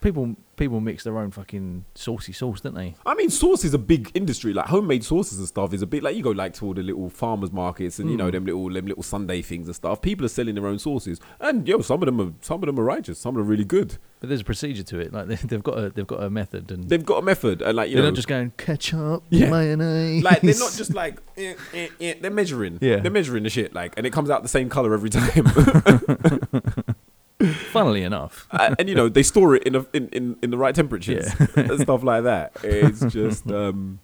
people 0.00 0.36
people 0.56 0.78
mix 0.80 1.04
their 1.04 1.16
own 1.16 1.30
fucking 1.30 1.84
saucy 1.94 2.32
sauce, 2.32 2.60
don't 2.60 2.74
they? 2.74 2.94
I 3.06 3.14
mean, 3.14 3.30
sauce 3.30 3.64
is 3.64 3.72
a 3.72 3.78
big 3.78 4.10
industry. 4.14 4.52
Like 4.52 4.66
homemade 4.66 5.04
sauces 5.04 5.38
and 5.38 5.48
stuff 5.48 5.72
is 5.72 5.80
a 5.80 5.86
bit 5.86 6.02
Like 6.02 6.16
you 6.16 6.22
go 6.22 6.30
like 6.32 6.52
to 6.54 6.66
all 6.66 6.74
the 6.74 6.82
little 6.82 7.08
farmers 7.08 7.50
markets 7.52 7.98
and 7.98 8.10
you 8.10 8.16
know 8.16 8.28
Mm. 8.28 8.32
them 8.32 8.44
little 8.46 8.68
them 8.70 8.86
little 8.86 9.02
Sunday 9.02 9.40
things 9.42 9.66
and 9.68 9.74
stuff. 9.76 10.02
People 10.02 10.26
are 10.26 10.28
selling 10.30 10.54
their 10.54 10.66
own 10.66 10.78
sauces, 10.78 11.18
and 11.40 11.66
yo, 11.66 11.80
some 11.80 12.02
of 12.02 12.06
them 12.06 12.20
are 12.20 12.32
some 12.42 12.62
of 12.62 12.66
them 12.66 12.78
are 12.78 12.84
righteous. 12.84 13.18
Some 13.18 13.36
are 13.38 13.42
really 13.42 13.64
good. 13.64 13.96
But 14.20 14.28
there's 14.28 14.42
a 14.42 14.44
procedure 14.44 14.82
to 14.82 14.98
it. 14.98 15.12
Like 15.14 15.28
they, 15.28 15.36
they've 15.36 15.62
got 15.62 15.78
a 15.78 15.88
they've 15.90 16.06
got 16.06 16.22
a 16.22 16.28
method, 16.28 16.70
and 16.70 16.88
They've 16.90 17.04
got 17.04 17.18
a 17.18 17.22
method, 17.22 17.62
and 17.62 17.74
like 17.76 17.88
you 17.88 17.94
they're 17.96 18.02
know, 18.02 18.10
not 18.10 18.16
just 18.16 18.28
going 18.28 18.52
ketchup, 18.58 19.22
Yeah. 19.30 19.48
mayonnaise. 19.50 20.22
like 20.22 20.42
they're 20.42 20.58
not 20.58 20.72
just 20.76 20.92
like 20.94 21.18
eh, 21.38 21.54
eh, 21.72 21.88
eh. 22.00 22.14
they're 22.20 22.30
measuring. 22.30 22.78
Yeah. 22.82 22.96
they're 22.96 23.10
measuring 23.10 23.44
the 23.44 23.50
shit 23.50 23.72
like, 23.74 23.94
and 23.96 24.06
it 24.06 24.12
comes 24.12 24.28
out 24.28 24.42
the 24.42 24.48
same 24.48 24.68
color 24.68 24.92
every 24.92 25.08
time. 25.10 25.46
Funnily 27.72 28.02
enough, 28.02 28.46
and, 28.50 28.76
and, 28.78 28.88
you 28.88 28.94
know 28.94 29.08
they 29.08 29.22
store 29.22 29.54
it 29.54 29.62
in 29.62 29.74
a, 29.74 29.86
in, 29.92 30.08
in 30.08 30.36
in 30.42 30.50
the 30.50 30.58
right 30.58 30.74
temperatures 30.74 31.28
and 31.56 31.80
stuff 31.80 32.02
like 32.02 32.24
that. 32.24 32.52
It's 32.62 33.00
just 33.06 33.50
um, 33.50 34.00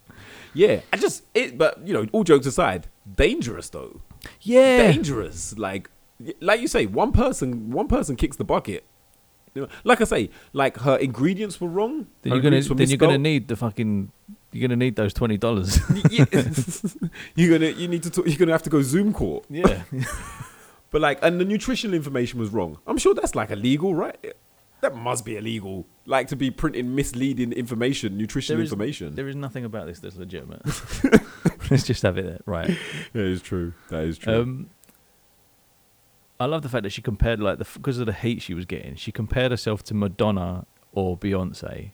yeah. 0.55 0.81
I 0.93 0.97
just 0.97 1.23
it, 1.35 1.59
but 1.59 1.87
you 1.87 1.93
know, 1.93 2.07
all 2.13 2.25
jokes 2.25 2.47
aside, 2.47 2.87
dangerous 3.15 3.69
though. 3.69 4.01
yeah, 4.41 4.91
dangerous. 4.91 5.57
Like, 5.59 5.91
like 6.41 6.61
you 6.61 6.69
say, 6.69 6.87
one 6.87 7.13
person, 7.13 7.71
one 7.71 7.89
person 7.89 8.17
kicks 8.17 8.37
the 8.37 8.45
bucket. 8.45 8.85
You 9.55 9.63
know, 9.63 9.69
like 9.85 10.01
I 10.01 10.05
say, 10.05 10.31
like 10.53 10.79
her 10.79 10.97
ingredients 10.97 11.61
were 11.61 11.69
wrong. 11.69 12.07
then 12.23 12.33
you're 12.33 12.43
gonna 12.43 12.61
then 12.61 12.89
you're 12.89 12.99
gonna 12.99 13.19
need 13.19 13.49
the 13.49 13.57
fucking 13.57 14.13
you're 14.53 14.69
gonna 14.69 14.77
need 14.77 14.97
those 14.97 15.13
twenty 15.13 15.37
dollars. 15.37 15.79
You're 16.11 17.59
gonna, 17.59 17.71
you 17.71 17.89
need 17.89 18.03
to, 18.05 18.11
talk, 18.11 18.27
you're 18.27 18.37
gonna 18.37 18.53
have 18.53 18.63
to 18.63 18.71
go 18.71 18.81
Zoom 18.81 19.13
court. 19.13 19.45
yeah, 19.51 19.83
But 20.91 21.01
like, 21.01 21.19
and 21.23 21.41
the 21.41 21.45
nutritional 21.45 21.95
information 21.95 22.39
was 22.39 22.51
wrong. 22.51 22.79
I'm 22.87 22.97
sure 22.99 23.15
that's 23.15 23.35
like 23.35 23.51
illegal, 23.51 23.95
right? 23.95 24.35
That 24.83 24.95
must 24.95 25.25
be 25.25 25.37
illegal. 25.37 25.87
Like 26.05 26.29
to 26.29 26.37
be 26.37 26.51
printing 26.51 26.95
misleading 26.95 27.53
information, 27.53 28.17
nutritional 28.17 28.59
There 28.59 28.65
is- 28.65 28.71
information. 28.73 29.15
there 29.15 29.29
is 29.29 29.35
nothing 29.37 29.65
about 29.65 29.87
this 29.87 29.99
that's 30.01 30.17
legitimate. 30.17 30.63
Let's 31.71 31.83
just 31.85 32.03
have 32.03 32.17
it 32.19 32.25
there, 32.27 32.41
right? 32.47 32.77
that 33.13 33.25
is 33.25 33.43
true. 33.43 33.73
That 33.89 34.05
is 34.05 34.19
true. 34.19 34.41
Um, 34.43 34.71
I 36.39 36.45
love 36.45 36.63
the 36.63 36.69
fact 36.69 36.83
that 36.85 36.91
she 36.91 37.03
compared 37.03 37.41
like 37.41 37.59
the 37.59 37.67
because 37.75 37.99
of 37.99 38.07
the 38.07 38.13
heat 38.13 38.43
she 38.43 38.55
was 38.55 38.67
getting. 38.67 38.95
She 38.95 39.11
compared 39.11 39.51
herself 39.51 39.83
to 39.85 39.95
Madonna 39.95 40.67
or 40.93 41.17
Beyonce. 41.17 41.93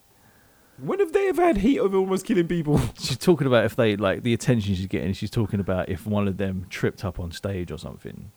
when 0.79 0.99
have 0.99 1.13
they 1.13 1.29
ever 1.29 1.43
had 1.43 1.59
heat 1.59 1.79
over 1.79 1.97
almost 1.97 2.27
killing 2.27 2.49
people? 2.49 2.81
She's 2.99 3.17
talking 3.19 3.47
about 3.47 3.65
if 3.65 3.77
they 3.77 3.97
like 3.97 4.23
the 4.25 4.35
attention 4.35 4.75
she's 4.75 4.87
getting. 4.87 5.13
She's 5.13 5.31
talking 5.31 5.61
about 5.61 5.89
if 5.89 6.07
one 6.07 6.27
of 6.29 6.37
them 6.39 6.67
tripped 6.69 7.05
up 7.05 7.21
on 7.21 7.31
stage 7.31 7.71
or 7.71 7.79
something. 7.79 8.33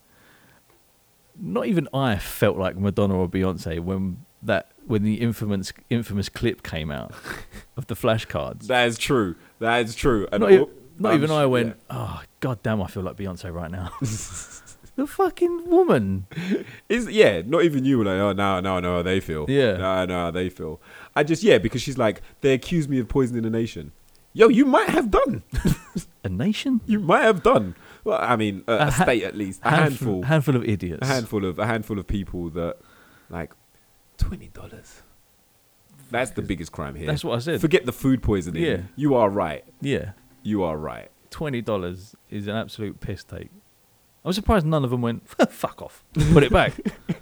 Not 1.38 1.66
even 1.66 1.88
I 1.92 2.16
felt 2.16 2.56
like 2.56 2.76
Madonna 2.76 3.16
or 3.16 3.28
Beyonce 3.28 3.80
when 3.80 4.24
that 4.42 4.70
when 4.86 5.02
the 5.02 5.14
infamous 5.20 5.72
infamous 5.90 6.28
clip 6.28 6.62
came 6.62 6.90
out 6.90 7.12
of 7.76 7.86
the 7.88 7.94
flashcards. 7.94 8.66
that 8.68 8.86
is 8.88 8.98
true. 8.98 9.36
That 9.58 9.84
is 9.84 9.94
true. 9.94 10.28
And 10.32 10.42
Not, 10.42 10.68
not 10.98 11.14
even 11.14 11.30
I 11.30 11.46
went, 11.46 11.76
yeah. 11.90 11.96
oh 11.98 12.22
god 12.40 12.62
damn, 12.62 12.80
I 12.82 12.86
feel 12.86 13.02
like 13.02 13.16
Beyonce 13.16 13.52
right 13.52 13.70
now. 13.70 13.90
The 14.96 15.06
fucking 15.06 15.68
woman. 15.68 16.26
Is 16.88 17.06
yeah, 17.10 17.42
not 17.44 17.64
even 17.64 17.84
you 17.84 17.98
were 17.98 18.06
like, 18.06 18.14
oh 18.14 18.32
no, 18.32 18.60
no, 18.60 18.80
no, 18.80 18.96
how 18.96 19.02
they 19.02 19.20
feel. 19.20 19.44
Yeah. 19.46 19.76
No, 19.76 20.06
no, 20.06 20.14
how 20.14 20.30
they 20.30 20.48
feel. 20.48 20.80
I 21.14 21.22
just 21.22 21.42
yeah, 21.42 21.58
because 21.58 21.82
she's 21.82 21.98
like, 21.98 22.22
they 22.40 22.54
accuse 22.54 22.88
me 22.88 22.98
of 22.98 23.06
poisoning 23.06 23.44
a 23.44 23.50
nation. 23.50 23.92
Yo, 24.32 24.48
you 24.48 24.64
might 24.64 24.88
have 24.88 25.10
done. 25.10 25.42
A 26.24 26.30
nation? 26.30 26.80
You 26.86 26.98
might 26.98 27.24
have 27.24 27.42
done. 27.42 27.74
Well, 28.06 28.18
I 28.20 28.36
mean, 28.36 28.62
a, 28.68 28.72
a, 28.72 28.76
A 28.76 28.90
ha- 28.90 29.02
state 29.04 29.22
at 29.24 29.34
least, 29.36 29.60
a 29.64 29.70
handful, 29.70 30.22
handful, 30.22 30.22
handful 30.22 30.56
of 30.56 30.64
idiots. 30.64 31.02
a 31.02 31.06
handful 31.06 31.44
of 31.44 31.58
a 31.58 31.66
handful 31.66 31.98
of 31.98 32.06
people 32.06 32.50
that 32.50 32.76
like 33.28 33.52
twenty 34.16 34.48
dollars. 34.48 35.02
That's 36.10 36.30
the 36.30 36.42
biggest 36.42 36.70
crime 36.70 36.94
here. 36.94 37.06
That's 37.06 37.24
what 37.24 37.34
I 37.34 37.40
said. 37.40 37.60
Forget 37.60 37.84
the 37.84 37.92
food 37.92 38.22
poisoning. 38.22 38.62
Yeah. 38.62 38.82
You 38.94 39.14
are 39.16 39.28
right. 39.28 39.64
yeah. 39.80 40.12
You 40.44 40.62
are 40.62 40.76
right. 40.78 41.10
Twenty 41.30 41.60
dollars 41.60 42.14
is 42.30 42.46
an 42.46 42.54
absolute 42.54 43.00
piss 43.00 43.24
take. 43.24 43.50
I'm 44.24 44.32
surprised 44.32 44.64
none 44.66 44.84
of 44.84 44.90
them 44.90 45.02
went 45.02 45.26
fuck 45.50 45.82
off. 45.82 46.04
Put 46.32 46.42
it 46.44 46.52
back. 46.52 46.74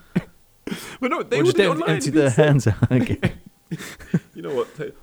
But 1.01 1.11
no, 1.11 1.23
they 1.23 1.41
or 1.41 1.45
just 1.45 1.59
would 1.59 1.67
em- 1.67 1.83
empty 1.87 2.11
their 2.11 2.31
hands 2.31 2.67
out 2.67 2.91
again. 2.91 3.39
You 4.35 4.41
know 4.43 4.55
what? 4.55 4.69
Take, 4.77 4.95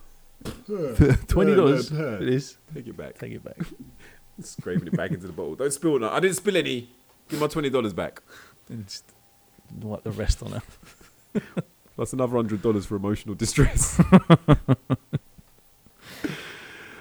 Twenty 1.28 1.54
dollars. 1.56 1.92
It 1.92 2.28
is. 2.30 2.58
take 2.74 2.88
it 2.88 2.98
back. 2.98 3.18
Take 3.20 3.34
it 3.34 3.44
back. 3.44 3.58
Scraping 4.44 4.88
it 4.88 4.96
back 4.98 5.12
into 5.12 5.28
the 5.28 5.34
bottle. 5.34 5.56
Don't 5.56 5.72
spill 5.74 6.00
none. 6.00 6.12
I 6.12 6.20
didn't 6.20 6.38
spill 6.38 6.58
any. 6.58 6.89
Give 7.30 7.39
my 7.39 7.48
twenty 7.48 7.70
dollars 7.70 7.94
back. 7.94 8.22
And 8.70 8.86
just 8.88 9.04
wipe 9.82 10.04
the 10.04 10.12
rest 10.12 10.42
on 10.44 10.54
it. 10.54 11.44
Plus 11.96 12.14
another 12.14 12.36
hundred 12.36 12.62
dollars 12.62 12.86
for 12.86 12.96
emotional 12.96 13.36
distress. 13.36 14.00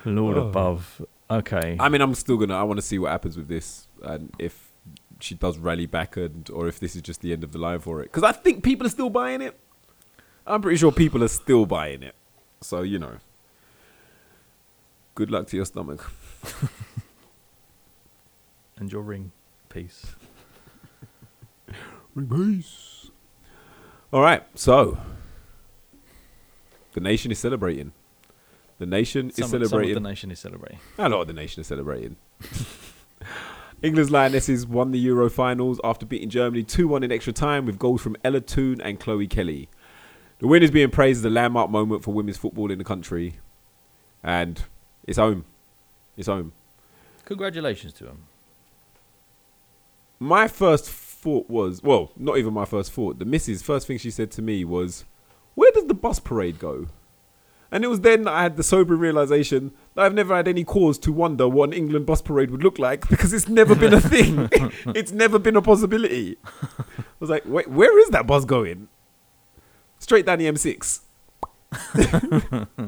Lord 0.04 0.38
Oh. 0.38 0.48
above. 0.48 1.04
Okay. 1.30 1.76
I 1.78 1.88
mean, 1.88 2.00
I'm 2.00 2.14
still 2.14 2.36
gonna. 2.36 2.56
I 2.56 2.62
want 2.62 2.78
to 2.78 2.82
see 2.82 2.98
what 2.98 3.10
happens 3.10 3.36
with 3.36 3.48
this, 3.48 3.86
and 4.02 4.32
if 4.38 4.70
she 5.20 5.34
does 5.34 5.58
rally 5.58 5.86
back, 5.86 6.16
and 6.16 6.48
or 6.50 6.66
if 6.68 6.80
this 6.80 6.96
is 6.96 7.02
just 7.02 7.20
the 7.20 7.32
end 7.32 7.44
of 7.44 7.52
the 7.52 7.58
line 7.58 7.78
for 7.80 8.00
it. 8.00 8.04
Because 8.04 8.22
I 8.22 8.32
think 8.32 8.64
people 8.64 8.86
are 8.86 8.90
still 8.90 9.10
buying 9.10 9.40
it. 9.42 9.58
I'm 10.46 10.62
pretty 10.62 10.78
sure 10.78 10.90
people 10.90 11.22
are 11.22 11.28
still 11.28 11.66
buying 11.66 12.02
it. 12.02 12.14
So 12.62 12.80
you 12.82 12.98
know, 12.98 13.16
good 15.14 15.30
luck 15.30 15.46
to 15.48 15.56
your 15.56 15.66
stomach. 15.66 16.10
and 18.80 18.90
your 18.90 19.02
ring 19.02 19.30
piece. 19.68 20.16
Peace. 22.28 23.10
All 24.12 24.20
right, 24.22 24.42
so 24.56 24.98
the 26.94 27.00
nation 27.00 27.30
is 27.30 27.38
celebrating. 27.38 27.92
The 28.78 28.86
nation 28.86 29.28
is 29.28 29.36
Some, 29.36 29.50
some 29.50 29.62
of 29.62 29.68
celebrating. 29.68 29.94
the 30.02 30.08
nation 30.08 30.30
is 30.30 30.40
celebrating. 30.40 30.80
A 30.98 31.08
lot 31.08 31.20
of 31.20 31.26
the 31.28 31.32
nation 31.32 31.60
is 31.60 31.66
celebrating. 31.68 32.16
England's 33.82 34.10
Lionesses 34.10 34.66
won 34.66 34.90
the 34.90 34.98
Euro 35.00 35.30
finals 35.30 35.80
after 35.84 36.04
beating 36.04 36.28
Germany 36.30 36.64
2 36.64 36.88
1 36.88 37.02
in 37.04 37.12
extra 37.12 37.32
time 37.32 37.66
with 37.66 37.78
goals 37.78 38.00
from 38.02 38.16
Ella 38.24 38.40
Toone 38.40 38.80
and 38.80 38.98
Chloe 38.98 39.28
Kelly. 39.28 39.68
The 40.38 40.46
win 40.48 40.62
is 40.62 40.70
being 40.70 40.90
praised 40.90 41.18
as 41.20 41.24
a 41.26 41.30
landmark 41.30 41.70
moment 41.70 42.02
for 42.02 42.12
women's 42.12 42.38
football 42.38 42.70
in 42.70 42.78
the 42.78 42.84
country. 42.84 43.38
And 44.22 44.62
it's 45.06 45.18
home. 45.18 45.44
It's 46.16 46.26
home. 46.26 46.52
Congratulations 47.26 47.92
to 47.94 48.06
him. 48.06 48.22
My 50.20 50.48
first 50.48 50.84
thought 50.88 51.48
was 51.48 51.82
well, 51.82 52.12
not 52.14 52.36
even 52.36 52.52
my 52.52 52.66
first 52.66 52.92
thought. 52.92 53.18
The 53.18 53.24
missus, 53.24 53.62
first 53.62 53.86
thing 53.86 53.98
she 53.98 54.10
said 54.10 54.30
to 54.32 54.42
me 54.42 54.64
was, 54.64 55.04
Where 55.54 55.72
does 55.72 55.86
the 55.86 55.94
bus 55.94 56.20
parade 56.20 56.58
go? 56.58 56.88
And 57.72 57.84
it 57.84 57.88
was 57.88 58.00
then 58.00 58.24
that 58.24 58.34
I 58.34 58.42
had 58.42 58.56
the 58.56 58.62
sober 58.62 58.96
realization 58.96 59.72
that 59.94 60.04
I've 60.04 60.14
never 60.14 60.34
had 60.34 60.48
any 60.48 60.64
cause 60.64 60.98
to 60.98 61.12
wonder 61.12 61.48
what 61.48 61.70
an 61.70 61.72
England 61.72 62.04
bus 62.04 62.20
parade 62.20 62.50
would 62.50 62.64
look 62.64 62.78
like 62.78 63.08
because 63.08 63.32
it's 63.32 63.48
never 63.48 63.74
been 63.74 63.94
a 63.94 64.00
thing. 64.00 64.48
it's 64.94 65.12
never 65.12 65.38
been 65.38 65.56
a 65.56 65.62
possibility. 65.62 66.36
I 66.44 67.02
was 67.20 67.30
like, 67.30 67.44
wait, 67.46 67.68
where 67.68 67.98
is 68.00 68.08
that 68.08 68.26
bus 68.26 68.44
going? 68.44 68.88
Straight 69.98 70.26
down 70.26 70.38
the 70.38 70.46
M6. 70.46 71.00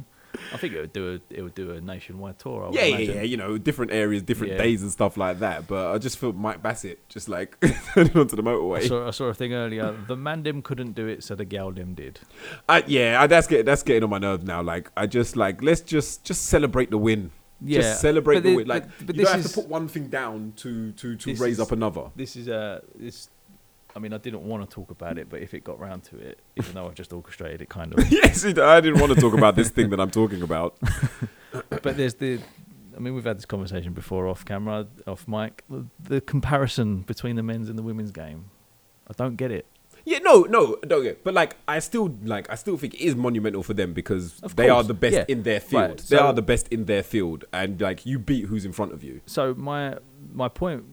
I 0.53 0.57
think 0.59 0.75
it 0.75 0.81
would 0.81 0.93
do 0.93 1.15
a 1.15 1.35
it 1.35 1.43
would 1.43 1.55
do 1.55 1.71
a 1.73 1.81
nationwide 1.81 2.39
tour. 2.39 2.65
I 2.65 2.67
would 2.67 2.75
Yeah, 2.75 2.85
yeah, 2.85 2.97
imagine. 2.97 3.15
yeah. 3.17 3.23
You 3.23 3.37
know, 3.37 3.59
different 3.59 3.93
areas, 3.93 4.23
different 4.23 4.53
Yeah. 4.53 4.59
days 4.59 4.83
and 4.83 4.91
stuff 4.91 5.17
like 5.17 5.39
that. 5.41 5.67
But 5.67 5.93
I 5.95 5.99
just 5.99 6.19
felt 6.19 6.37
Mike 6.37 6.63
Bassett 6.63 7.09
just 7.09 7.29
like 7.29 7.59
turning 7.95 8.17
onto 8.17 8.37
the 8.37 8.43
I 8.43 8.47
motorway. 8.47 8.87
saw, 8.89 9.09
I 9.09 9.11
saw 9.11 9.27
a 9.27 9.35
thing 9.35 9.55
earlier. 9.55 9.97
The 10.07 10.17
Mandim 10.17 10.63
couldn't 10.63 10.93
do 10.93 11.07
it, 11.07 11.25
so 11.25 11.35
the 11.35 11.47
Galdim 11.47 11.95
did. 11.95 12.21
I, 12.69 12.85
yeah, 12.87 13.21
I, 13.23 13.27
that's 13.27 13.47
getting 13.47 13.67
that's 13.67 13.83
getting 13.83 14.05
on 14.05 14.11
my 14.11 14.19
nerves 14.19 14.45
now. 14.45 14.63
Like, 14.63 14.91
I 14.97 15.07
just 15.07 15.37
like 15.37 15.63
let's 15.63 15.81
just 15.81 16.25
just 16.25 16.47
celebrate 16.47 16.91
the 16.91 16.99
win. 16.99 17.31
Yeah, 17.65 17.81
just 17.83 18.01
celebrate 18.01 18.41
the 18.41 18.51
thi- 18.51 18.57
win. 18.57 18.67
Like, 18.67 18.87
but, 18.99 19.07
but 19.07 19.17
you 19.17 19.23
don't 19.25 19.33
have 19.37 19.45
is 19.45 19.53
to 19.53 19.61
put 19.61 19.69
one 19.69 19.87
thing 19.89 20.09
down 20.09 20.53
to 20.57 20.91
to 20.93 21.15
to 21.17 21.31
raise 21.37 21.43
is- 21.55 21.61
up 21.61 21.71
another. 21.73 22.11
this 22.17 22.35
is 22.37 22.49
uh 22.49 22.81
this. 22.97 23.29
I 23.95 23.99
mean, 23.99 24.13
I 24.13 24.19
didn't 24.19 24.43
want 24.43 24.69
to 24.69 24.75
talk 24.75 24.91
about 24.91 25.19
it, 25.19 25.29
but 25.29 25.41
if 25.43 25.53
it 25.55 25.65
got 25.65 25.79
round 25.79 26.05
to 26.05 26.19
it, 26.19 26.41
even 26.57 26.75
though 26.75 26.87
I've 26.87 26.95
just 26.95 27.13
orchestrated 27.13 27.61
it, 27.63 27.69
kind 27.69 27.93
of. 27.93 28.11
yes, 28.13 28.45
it- 28.45 28.59
I 28.59 28.81
didn't 28.81 29.01
want 29.01 29.13
to 29.15 29.21
talk 29.21 29.35
about 29.35 29.55
this 29.57 29.69
thing 29.71 29.91
that 29.91 30.01
I'm 30.01 30.11
talking 30.11 30.43
about. 30.43 30.79
but 31.69 31.97
there's 31.97 32.15
the. 32.15 32.41
I 32.97 32.99
mean, 33.01 33.15
we've 33.15 33.25
had 33.25 33.39
this 33.39 33.47
conversation 33.47 33.93
before 33.95 34.27
off 34.29 34.45
camera, 34.45 34.87
off 35.07 35.27
mic. 35.27 35.65
The, 35.69 35.87
the 36.03 36.21
comparison 36.21 37.01
between 37.03 37.37
the 37.37 37.43
men's 37.43 37.69
and 37.69 37.79
the 37.79 37.83
women's 37.83 38.11
game, 38.13 38.51
I 39.09 39.13
don't 39.17 39.37
get 39.37 39.51
it. 39.51 39.67
Yeah, 40.05 40.19
no, 40.19 40.43
no, 40.43 40.77
don't 40.87 41.03
get. 41.05 41.23
But 41.23 41.33
like, 41.35 41.57
I 41.69 41.79
still 41.79 42.13
like, 42.25 42.51
I 42.51 42.57
still 42.57 42.77
think 42.77 42.95
it 42.95 43.01
is 43.01 43.15
monumental 43.15 43.63
for 43.63 43.73
them 43.73 43.93
because 43.93 44.41
Of 44.41 44.57
they 44.57 44.69
are 44.69 44.83
the 44.83 44.95
best 44.95 45.15
yeah. 45.15 45.25
in 45.29 45.45
their 45.45 45.61
field. 45.61 45.83
Right, 45.83 45.99
they 45.99 46.17
so- 46.17 46.27
are 46.27 46.33
the 46.33 46.43
best 46.43 46.69
in 46.69 46.87
their 46.87 47.03
field, 47.03 47.45
and 47.53 47.81
like, 47.81 48.05
you 48.05 48.19
beat 48.19 48.47
who's 48.47 48.65
in 48.65 48.73
front 48.73 48.93
of 48.93 49.05
you. 49.05 49.21
So 49.27 49.55
my 49.55 49.97
my 50.33 50.49
point 50.49 50.85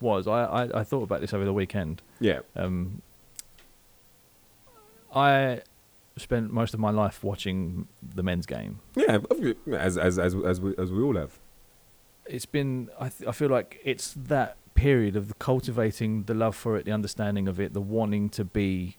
was, 0.00 0.26
I, 0.26 0.44
I, 0.44 0.80
I 0.80 0.84
thought 0.84 1.02
about 1.02 1.20
this 1.20 1.32
over 1.34 1.44
the 1.44 1.52
weekend. 1.52 2.02
Yeah, 2.20 2.40
Um, 2.56 3.02
I 5.14 5.62
spent 6.16 6.52
most 6.52 6.74
of 6.74 6.80
my 6.80 6.90
life 6.90 7.22
watching 7.24 7.88
the 8.02 8.22
men's 8.22 8.46
game. 8.46 8.80
yeah, 8.94 9.18
as 9.76 9.96
as 9.96 10.18
as 10.18 10.34
as 10.34 10.60
we 10.60 10.74
as 10.76 10.90
we 10.92 11.02
all 11.02 11.16
have. 11.16 11.38
It's 12.26 12.46
been 12.46 12.90
I 13.00 13.08
th- 13.08 13.26
I 13.28 13.32
feel 13.32 13.48
like 13.48 13.80
it's 13.84 14.12
that 14.14 14.56
period 14.74 15.16
of 15.16 15.28
the 15.28 15.34
cultivating 15.34 16.24
the 16.24 16.34
love 16.34 16.54
for 16.54 16.76
it, 16.76 16.84
the 16.84 16.92
understanding 16.92 17.48
of 17.48 17.58
it, 17.58 17.72
the 17.72 17.80
wanting 17.80 18.28
to 18.30 18.44
be 18.44 18.96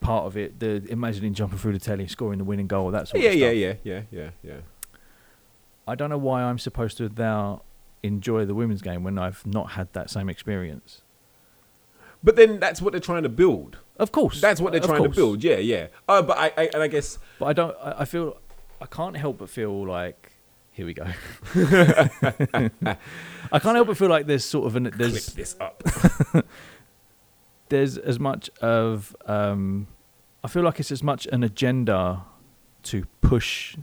part 0.00 0.26
of 0.26 0.36
it, 0.36 0.60
the 0.60 0.84
imagining 0.90 1.32
jumping 1.34 1.58
through 1.58 1.72
the 1.72 1.78
telly, 1.80 2.06
scoring 2.06 2.38
the 2.38 2.44
winning 2.44 2.66
goal, 2.66 2.90
that 2.90 3.08
sort 3.08 3.22
Yeah, 3.22 3.30
of 3.30 3.36
yeah, 3.36 3.46
stuff. 3.48 3.56
yeah, 3.84 3.92
yeah, 3.94 4.02
yeah, 4.10 4.30
yeah. 4.42 4.60
I 5.88 5.94
don't 5.94 6.10
know 6.10 6.18
why 6.18 6.42
I'm 6.42 6.58
supposed 6.58 6.98
to 6.98 7.08
now 7.16 7.62
enjoy 8.02 8.44
the 8.44 8.54
women's 8.54 8.82
game 8.82 9.02
when 9.04 9.18
I've 9.18 9.44
not 9.46 9.72
had 9.72 9.92
that 9.92 10.10
same 10.10 10.28
experience. 10.28 11.02
But 12.22 12.36
then 12.36 12.60
that's 12.60 12.82
what 12.82 12.92
they're 12.92 13.00
trying 13.00 13.22
to 13.22 13.28
build. 13.28 13.78
Of 13.96 14.12
course, 14.12 14.40
That's 14.40 14.60
what 14.60 14.72
they're 14.72 14.80
of 14.80 14.88
trying 14.88 15.02
to 15.02 15.08
build. 15.10 15.44
Yeah, 15.44 15.56
yeah. 15.58 15.88
Uh, 16.08 16.22
but 16.22 16.38
I, 16.38 16.52
I 16.56 16.70
and 16.72 16.82
I 16.82 16.88
guess 16.88 17.18
But 17.38 17.46
I 17.46 17.52
don't. 17.52 17.76
I, 17.82 18.00
I 18.00 18.04
feel. 18.04 18.36
I 18.80 18.86
can't 18.86 19.16
help 19.16 19.38
but 19.38 19.50
feel 19.50 19.86
like. 19.86 20.32
Here 20.72 20.86
we 20.86 20.94
go. 20.94 21.04
I 23.52 23.58
can't 23.58 23.74
help 23.74 23.88
but 23.88 23.98
feel 23.98 24.08
like 24.08 24.26
there's 24.26 24.44
sort 24.44 24.66
of 24.66 24.76
an 24.76 24.90
clip 24.90 25.12
this 25.12 25.56
up. 25.60 25.82
there's 27.68 27.98
as 27.98 28.18
much 28.18 28.48
of 28.62 29.14
um, 29.26 29.88
I 30.44 30.48
feel 30.48 30.62
like 30.62 30.80
it's 30.80 30.92
as 30.92 31.02
much 31.02 31.26
an 31.26 31.42
agenda 31.42 32.24
to 32.84 33.04
push 33.20 33.76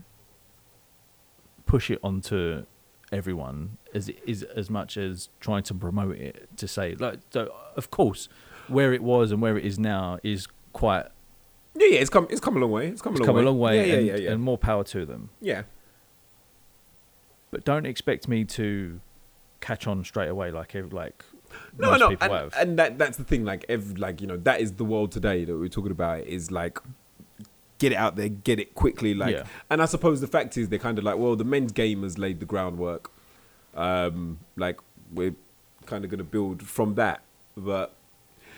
push 1.65 1.91
it 1.91 1.99
onto 2.01 2.65
everyone 3.12 3.78
as 3.93 4.10
is 4.26 4.43
as 4.43 4.70
much 4.70 4.97
as 4.97 5.30
trying 5.39 5.64
to 5.64 5.74
promote 5.74 6.18
it 6.18 6.49
to 6.58 6.68
say 6.68 6.93
like 6.95 7.20
so 7.30 7.53
of 7.76 7.89
course 7.89 8.28
where 8.68 8.93
it 8.93 9.01
was 9.01 9.32
and 9.32 9.41
where 9.41 9.58
it 9.58 9.64
is 9.66 9.80
now 9.80 10.20
is 10.24 10.47
quite 10.74 11.05
Yeah, 11.76 11.88
yeah. 11.91 11.99
It's 11.99 12.10
come. 12.10 12.28
It's 12.30 12.41
come 12.41 12.58
a 12.58 12.60
long 12.60 12.72
way. 12.72 12.88
It's 12.88 13.01
come 13.01 13.14
a 13.14 13.16
it's 13.16 13.20
long 13.22 13.28
come 13.28 13.36
way. 13.38 13.41
a 13.43 13.45
long 13.45 13.60
way 13.60 13.78
Yeah, 13.78 13.84
yeah, 13.86 13.93
and, 13.97 14.08
yeah, 14.08 14.16
yeah. 14.18 14.32
and 14.32 14.41
more 14.41 14.58
power 14.58 14.84
to 14.86 15.05
them 15.05 15.30
yeah. 15.39 15.62
but 17.51 17.64
don't 17.64 17.86
expect 17.86 18.28
me 18.28 18.43
to 18.45 18.99
catch 19.62 19.88
on 19.88 20.03
straight 20.03 20.30
away 20.30 20.51
like 20.51 20.74
like 20.91 21.24
No, 21.78 21.91
most 21.91 21.99
no, 21.99 22.10
people 22.10 22.26
and, 22.26 22.34
have. 22.34 22.53
and 22.62 22.80
that 22.80 22.97
that's 22.97 23.18
the 23.18 23.24
thing. 23.24 23.45
Like, 23.45 23.66
ev- 23.70 23.97
like 23.97 24.20
you 24.22 24.28
know, 24.28 24.38
that 24.38 24.60
is 24.60 24.74
the 24.74 24.84
world 24.86 25.12
today 25.14 25.45
that 25.45 25.55
we're 25.58 25.70
talking 25.70 25.91
about. 25.91 26.22
Is 26.28 26.51
like, 26.51 26.78
get 27.80 27.91
it 27.91 27.95
out 27.95 28.15
there, 28.15 28.30
get 28.30 28.59
it 28.59 28.73
quickly. 28.75 29.13
Like, 29.13 29.36
Yeah. 29.36 29.43
and 29.69 29.82
I 29.82 29.86
suppose 29.86 30.21
the 30.21 30.28
fact 30.28 30.57
is 30.57 30.69
they're 30.69 30.80
kind 30.80 30.97
of 30.97 31.03
like, 31.03 31.17
well, 31.17 31.36
the 31.36 31.43
men's 31.43 31.71
game 31.71 32.03
has 32.03 32.17
laid 32.17 32.39
the 32.39 32.45
groundwork. 32.45 33.11
Um, 33.75 34.39
like 34.55 34.80
we're 35.13 35.36
kind 35.86 36.03
of 36.03 36.09
going 36.09 36.17
to 36.17 36.23
build 36.23 36.63
from 36.63 36.95
that, 36.95 37.21
but 37.55 37.93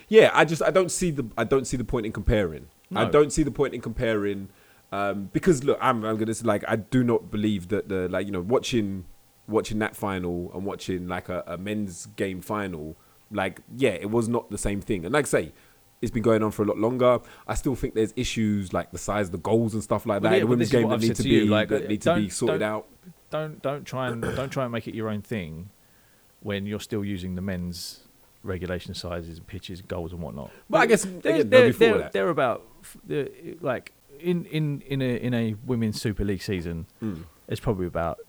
yeah, 0.07 0.31
I 0.33 0.45
just 0.45 0.63
I 0.63 0.71
don't 0.71 0.89
see 0.91 1.11
the 1.11 1.25
I 1.37 1.43
don't 1.43 1.65
see 1.65 1.77
the 1.77 1.83
point 1.83 2.05
in 2.05 2.11
comparing. 2.11 2.67
I 2.95 3.05
don't 3.05 3.31
see 3.31 3.43
the 3.43 3.51
point 3.51 3.75
in 3.75 3.81
comparing. 3.81 4.49
Um, 4.91 5.29
because 5.33 5.63
look, 5.63 5.77
I'm, 5.79 6.03
I'm 6.03 6.17
gonna 6.17 6.33
say 6.33 6.45
like 6.45 6.63
I 6.67 6.75
do 6.77 7.03
not 7.03 7.29
believe 7.29 7.67
that 7.67 7.89
the 7.89 8.07
like 8.09 8.25
you 8.25 8.31
know 8.31 8.41
watching 8.41 9.05
watching 9.47 9.77
that 9.79 9.95
final 9.95 10.51
and 10.55 10.65
watching 10.65 11.07
like 11.07 11.29
a, 11.29 11.43
a 11.45 11.57
men's 11.57 12.07
game 12.15 12.41
final, 12.41 12.95
like 13.29 13.59
yeah, 13.77 13.91
it 13.91 14.09
was 14.09 14.27
not 14.27 14.49
the 14.49 14.57
same 14.57 14.81
thing. 14.81 15.05
And 15.05 15.13
like 15.13 15.25
I 15.25 15.29
say, 15.29 15.51
it's 16.01 16.11
been 16.11 16.23
going 16.23 16.43
on 16.43 16.51
for 16.51 16.63
a 16.63 16.65
lot 16.65 16.77
longer. 16.77 17.19
I 17.47 17.55
still 17.55 17.75
think 17.75 17.93
there's 17.93 18.13
issues 18.15 18.73
like 18.73 18.91
the 18.91 18.97
size 18.97 19.27
of 19.27 19.31
the 19.33 19.37
goals 19.39 19.73
and 19.73 19.83
stuff 19.83 20.05
like 20.05 20.21
Well, 20.21 20.31
that 20.31 20.37
yeah, 20.37 20.41
the 20.41 20.47
women's 20.47 20.71
game 20.71 20.89
that 20.89 20.99
need 21.01 21.15
to 21.15 21.23
be 21.23 21.45
like, 21.45 21.69
that 21.69 21.87
need 21.87 22.01
to 22.03 22.15
be 22.15 22.29
sorted 22.29 22.61
don't- 22.61 22.69
out. 22.69 22.87
don't 23.29 23.61
don't 23.61 23.85
try 23.85 24.07
and 24.09 24.21
don't 24.35 24.49
try 24.49 24.63
and 24.63 24.71
make 24.71 24.87
it 24.87 24.95
your 24.95 25.09
own 25.09 25.21
thing 25.21 25.69
when 26.41 26.65
you're 26.65 26.79
still 26.79 27.03
using 27.03 27.35
the 27.35 27.41
men's 27.41 28.01
regulation 28.43 28.93
sizes, 28.93 29.37
and 29.37 29.47
pitches, 29.47 29.81
goals, 29.81 30.13
and 30.13 30.21
whatnot. 30.21 30.51
But 30.69 30.77
I 30.79 30.85
guess 30.85 31.03
they're, 31.05 31.43
they're, 31.43 31.73
they're, 31.73 32.09
they're 32.13 32.29
about 32.29 32.65
they're, 33.05 33.27
like 33.59 33.91
in 34.19 34.45
in 34.45 34.81
in 34.87 35.01
a 35.01 35.15
in 35.17 35.33
a 35.33 35.55
women's 35.65 36.01
Super 36.01 36.23
League 36.23 36.41
season. 36.41 36.85
Mm. 37.03 37.25
There's 37.47 37.59
probably 37.59 37.87
about 37.87 38.19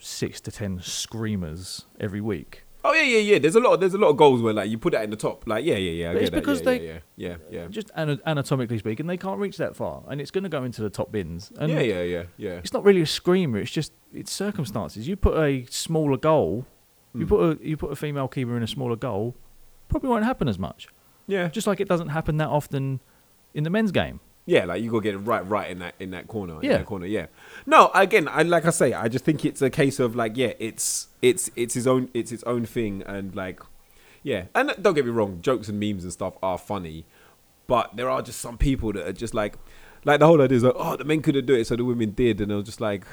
six 0.00 0.40
to 0.42 0.50
ten 0.50 0.80
screamers 0.80 1.86
every 2.00 2.20
week. 2.20 2.64
Oh 2.82 2.92
yeah, 2.94 3.02
yeah, 3.02 3.18
yeah. 3.18 3.38
There's 3.38 3.54
a 3.56 3.60
lot. 3.60 3.78
There's 3.78 3.92
a 3.94 3.98
lot 3.98 4.08
of 4.08 4.16
goals 4.16 4.40
where 4.40 4.54
like 4.54 4.70
you 4.70 4.78
put 4.78 4.92
that 4.92 5.04
in 5.04 5.10
the 5.10 5.16
top. 5.16 5.46
Like 5.46 5.64
yeah, 5.64 5.76
yeah, 5.76 5.90
yeah. 5.90 6.10
I 6.10 6.12
But 6.14 6.22
it's 6.22 6.30
because 6.30 6.60
yeah, 6.60 6.64
they- 6.64 6.86
yeah, 6.86 6.98
yeah, 7.16 7.36
yeah, 7.50 7.66
Just 7.68 7.90
ana- 7.94 8.18
anatomically 8.26 8.78
speaking, 8.78 9.06
they 9.06 9.16
can't 9.18 9.38
reach 9.38 9.58
that 9.58 9.76
far, 9.76 10.02
and 10.08 10.20
it's 10.20 10.30
going 10.30 10.44
to 10.44 10.50
go 10.50 10.64
into 10.64 10.80
the 10.82 10.88
top 10.90 11.12
bins. 11.12 11.52
And 11.58 11.70
yeah, 11.70 11.80
yeah, 11.80 12.02
yeah, 12.02 12.22
yeah. 12.38 12.50
it's 12.52 12.72
not 12.72 12.82
really 12.84 13.02
a 13.02 13.06
screamer. 13.06 13.58
It's 13.58 13.70
just 13.70 13.92
it's 14.14 14.32
circumstances. 14.32 15.06
You 15.06 15.16
put 15.16 15.36
a 15.38 15.66
smaller 15.70 16.16
goal, 16.16 16.64
you 17.14 17.26
Mm. 17.26 17.28
put 17.28 17.40
a 17.60 17.68
you 17.68 17.76
put 17.76 17.92
a 17.92 17.96
female 17.96 18.28
keeper 18.28 18.56
in 18.56 18.62
a 18.62 18.66
smaller 18.66 18.96
goal, 18.96 19.36
probably 19.88 20.08
won't 20.08 20.24
happen 20.24 20.48
as 20.48 20.58
much. 20.58 20.88
yeah, 21.26 21.48
Just 21.48 21.66
like 21.66 21.80
it 21.80 21.88
doesn't 21.88 22.08
happen 22.08 22.38
that 22.38 22.48
often 22.48 23.00
in 23.52 23.64
the 23.64 23.70
men's 23.70 23.92
game. 23.92 24.20
Yeah. 24.46 24.64
Like 24.64 24.82
you 24.82 24.90
gotta 24.90 25.02
get 25.02 25.14
it 25.14 25.18
right, 25.18 25.46
right 25.48 25.70
in 25.70 25.78
that 25.80 25.94
in 26.00 26.10
that 26.10 26.26
corner. 26.28 26.56
in 26.62 26.70
Yeah. 26.70 26.78
that 26.78 26.86
corner. 26.86 27.06
Yeah. 27.06 27.26
No, 27.66 27.90
again, 27.94 28.28
I 28.28 28.42
like 28.42 28.64
I 28.66 28.70
say, 28.70 28.92
I 28.92 29.08
just 29.08 29.24
think 29.24 29.44
it's 29.44 29.62
a 29.62 29.70
case 29.70 29.98
of 30.00 30.16
like, 30.16 30.36
yeah, 30.36 30.52
it's 30.58 31.08
it's 31.22 31.50
it's 31.56 31.74
his 31.74 31.86
own 31.86 32.08
it's 32.14 32.32
its 32.32 32.42
own 32.44 32.64
thing, 32.66 33.02
and 33.06 33.34
like, 33.34 33.60
yeah. 34.22 34.44
And 34.54 34.74
don't 34.80 34.94
get 34.94 35.04
me 35.04 35.10
wrong, 35.10 35.40
jokes 35.40 35.68
and 35.68 35.78
memes 35.78 36.04
and 36.04 36.12
stuff 36.12 36.34
are 36.42 36.58
funny, 36.58 37.06
but 37.66 37.96
there 37.96 38.08
are 38.10 38.22
just 38.22 38.40
some 38.40 38.58
people 38.58 38.92
that 38.94 39.06
are 39.06 39.12
just 39.12 39.34
like, 39.34 39.56
like 40.04 40.20
the 40.20 40.26
whole 40.26 40.40
idea 40.42 40.56
is 40.56 40.64
like, 40.64 40.74
oh, 40.76 40.96
the 40.96 41.04
men 41.04 41.22
couldn't 41.22 41.46
do 41.46 41.54
it, 41.54 41.66
so 41.66 41.76
the 41.76 41.84
women 41.84 42.10
did, 42.12 42.40
and 42.40 42.52
I 42.52 42.56
was 42.56 42.64
just 42.64 42.80
like. 42.80 43.04